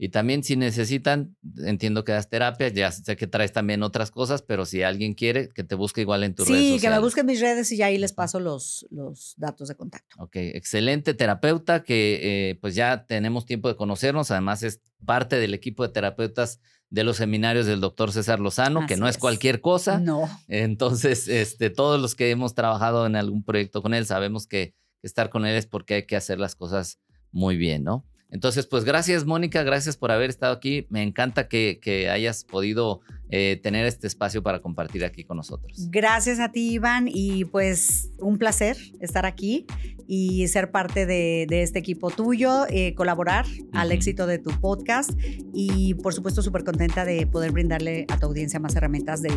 Y 0.00 0.10
también 0.10 0.44
si 0.44 0.54
necesitan, 0.54 1.36
entiendo 1.56 2.04
que 2.04 2.12
das 2.12 2.30
terapia, 2.30 2.68
ya 2.68 2.92
sé 2.92 3.16
que 3.16 3.26
traes 3.26 3.52
también 3.52 3.82
otras 3.82 4.12
cosas, 4.12 4.42
pero 4.42 4.64
si 4.64 4.84
alguien 4.84 5.14
quiere, 5.14 5.48
que 5.48 5.64
te 5.64 5.74
busque 5.74 6.02
igual 6.02 6.22
en 6.22 6.36
tus 6.36 6.46
redes 6.46 6.60
sociales. 6.60 6.80
Sí, 6.80 6.86
que 6.86 6.90
me 6.90 7.00
busquen 7.00 7.26
mis 7.26 7.40
redes 7.40 7.72
y 7.72 7.78
ya 7.78 7.86
ahí 7.86 7.98
les 7.98 8.12
paso 8.12 8.38
los, 8.38 8.86
los 8.90 9.34
datos 9.36 9.66
de 9.66 9.74
contacto. 9.74 10.14
Ok, 10.20 10.36
excelente 10.36 11.14
terapeuta 11.14 11.82
que 11.82 12.20
eh, 12.50 12.58
pues 12.60 12.76
ya 12.76 13.06
tenemos 13.06 13.44
tiempo 13.44 13.66
de 13.66 13.74
conocernos, 13.74 14.30
además 14.30 14.62
es 14.62 14.80
parte 15.04 15.34
del 15.36 15.52
equipo 15.52 15.82
de 15.82 15.92
terapeutas 15.92 16.60
de 16.90 17.02
los 17.02 17.16
seminarios 17.16 17.66
del 17.66 17.80
doctor 17.80 18.12
César 18.12 18.38
Lozano, 18.38 18.86
que 18.86 18.96
no 18.96 19.08
es, 19.08 19.18
cualquier 19.18 19.60
cosa. 19.60 19.98
No. 19.98 20.28
Entonces, 20.46 21.26
este, 21.26 21.70
todos 21.70 22.00
los 22.00 22.14
que 22.14 22.30
hemos 22.30 22.54
trabajado 22.54 23.04
en 23.04 23.16
algún 23.16 23.42
proyecto 23.42 23.82
con 23.82 23.94
él 23.94 24.06
sabemos 24.06 24.46
que 24.46 24.74
estar 25.02 25.28
con 25.28 25.44
él 25.44 25.56
es 25.56 25.66
porque 25.66 25.94
hay 25.94 26.06
que 26.06 26.16
hacer 26.16 26.38
las 26.38 26.54
cosas 26.54 27.00
muy 27.30 27.56
bien, 27.56 27.82
¿no? 27.82 28.06
Entonces, 28.30 28.66
pues 28.66 28.84
gracias 28.84 29.24
Mónica, 29.24 29.62
gracias 29.62 29.96
por 29.96 30.10
haber 30.10 30.28
estado 30.28 30.52
aquí. 30.52 30.86
Me 30.90 31.02
encanta 31.02 31.48
que, 31.48 32.08
hayas 32.12 32.44
podido 32.44 33.00
eh, 33.30 33.58
tener 33.62 33.86
este 33.86 34.06
espacio 34.06 34.42
para 34.42 34.60
compartir 34.60 35.04
aquí 35.04 35.24
con 35.24 35.38
nosotros. 35.38 35.88
Gracias 35.90 36.38
a 36.38 36.52
ti 36.52 36.72
Iván 36.74 37.08
y 37.08 37.46
pues 37.46 38.10
un 38.18 38.38
placer 38.38 38.76
estar 39.00 39.24
aquí 39.24 39.66
y 40.06 40.46
ser 40.48 40.70
parte 40.70 41.06
de, 41.06 41.46
este 41.50 41.78
equipo 41.78 42.10
tuyo, 42.10 42.66
eh, 42.68 42.94
colaborar 42.94 43.46
al 43.72 43.92
éxito 43.92 44.26
de 44.26 44.38
tu 44.38 44.50
podcast 44.60 45.10
y 45.54 45.94
por 45.94 46.12
supuesto 46.14 46.42
súper 46.42 46.64
contenta 46.64 47.04
de 47.04 47.26
poder 47.26 47.52
brindarle 47.52 48.06
a 48.08 48.18
tu 48.18 48.26
audiencia 48.26 48.60
más 48.60 48.76
herramientas 48.76 49.22
de, 49.22 49.30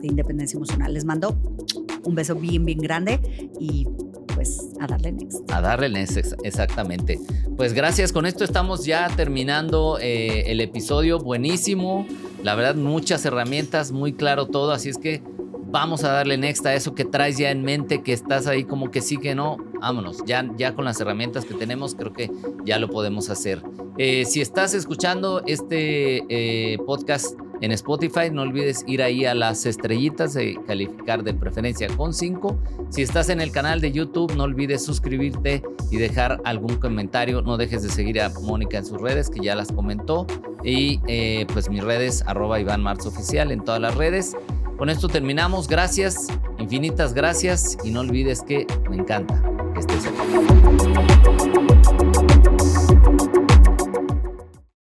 de 0.00 0.06
independencia 0.06 0.56
emocional. 0.56 0.94
Les 0.94 1.04
mando 1.04 1.38
un 2.04 2.14
beso 2.14 2.34
bien, 2.34 2.64
bien 2.64 2.78
grande 2.78 3.20
y 3.60 3.86
pues 4.38 4.68
a 4.78 4.86
darle 4.86 5.10
next. 5.10 5.50
A 5.50 5.60
darle 5.60 5.88
next, 5.88 6.16
exactamente. 6.44 7.18
Pues 7.56 7.72
gracias, 7.72 8.12
con 8.12 8.24
esto 8.24 8.44
estamos 8.44 8.84
ya 8.84 9.08
terminando 9.16 9.98
eh, 10.00 10.44
el 10.46 10.60
episodio, 10.60 11.18
buenísimo. 11.18 12.06
La 12.44 12.54
verdad, 12.54 12.76
muchas 12.76 13.24
herramientas, 13.24 13.90
muy 13.90 14.12
claro 14.12 14.46
todo, 14.46 14.70
así 14.70 14.90
es 14.90 14.98
que 14.98 15.24
vamos 15.66 16.04
a 16.04 16.12
darle 16.12 16.38
next 16.38 16.64
a 16.66 16.74
eso 16.74 16.94
que 16.94 17.04
traes 17.04 17.36
ya 17.36 17.50
en 17.50 17.64
mente, 17.64 18.04
que 18.04 18.12
estás 18.12 18.46
ahí 18.46 18.62
como 18.62 18.92
que 18.92 19.00
sí, 19.00 19.16
que 19.16 19.34
no. 19.34 19.56
Vámonos, 19.80 20.18
ya, 20.24 20.48
ya 20.56 20.72
con 20.72 20.84
las 20.84 21.00
herramientas 21.00 21.44
que 21.44 21.54
tenemos, 21.54 21.96
creo 21.96 22.12
que 22.12 22.30
ya 22.64 22.78
lo 22.78 22.88
podemos 22.88 23.30
hacer. 23.30 23.60
Eh, 23.96 24.24
si 24.24 24.40
estás 24.40 24.72
escuchando 24.72 25.42
este 25.46 26.22
eh, 26.28 26.78
podcast 26.86 27.36
en 27.60 27.72
Spotify, 27.72 28.30
no 28.32 28.42
olvides 28.42 28.84
ir 28.86 29.02
ahí 29.02 29.24
a 29.24 29.34
las 29.34 29.66
estrellitas 29.66 30.36
y 30.36 30.56
calificar 30.66 31.22
de 31.24 31.34
preferencia 31.34 31.88
con 31.88 32.14
5. 32.14 32.56
Si 32.90 33.02
estás 33.02 33.28
en 33.28 33.40
el 33.40 33.50
canal 33.50 33.80
de 33.80 33.92
YouTube, 33.92 34.34
no 34.36 34.44
olvides 34.44 34.84
suscribirte 34.84 35.62
y 35.90 35.96
dejar 35.96 36.40
algún 36.44 36.76
comentario. 36.76 37.42
No 37.42 37.56
dejes 37.56 37.82
de 37.82 37.90
seguir 37.90 38.20
a 38.20 38.30
Mónica 38.30 38.78
en 38.78 38.86
sus 38.86 39.00
redes, 39.00 39.30
que 39.30 39.40
ya 39.40 39.54
las 39.54 39.72
comentó. 39.72 40.26
Y 40.62 41.00
eh, 41.06 41.46
pues 41.52 41.68
mis 41.68 41.82
redes, 41.82 42.22
arroba 42.26 42.60
Iván 42.60 42.86
Oficial 42.86 43.50
en 43.52 43.64
todas 43.64 43.80
las 43.80 43.94
redes. 43.94 44.36
Con 44.76 44.90
esto 44.90 45.08
terminamos. 45.08 45.68
Gracias, 45.68 46.28
infinitas 46.58 47.12
gracias. 47.12 47.76
Y 47.84 47.90
no 47.90 48.00
olvides 48.00 48.42
que 48.42 48.66
me 48.88 48.96
encanta 48.96 49.42
que 49.74 49.80
estés 49.80 50.06
aquí. 50.06 51.77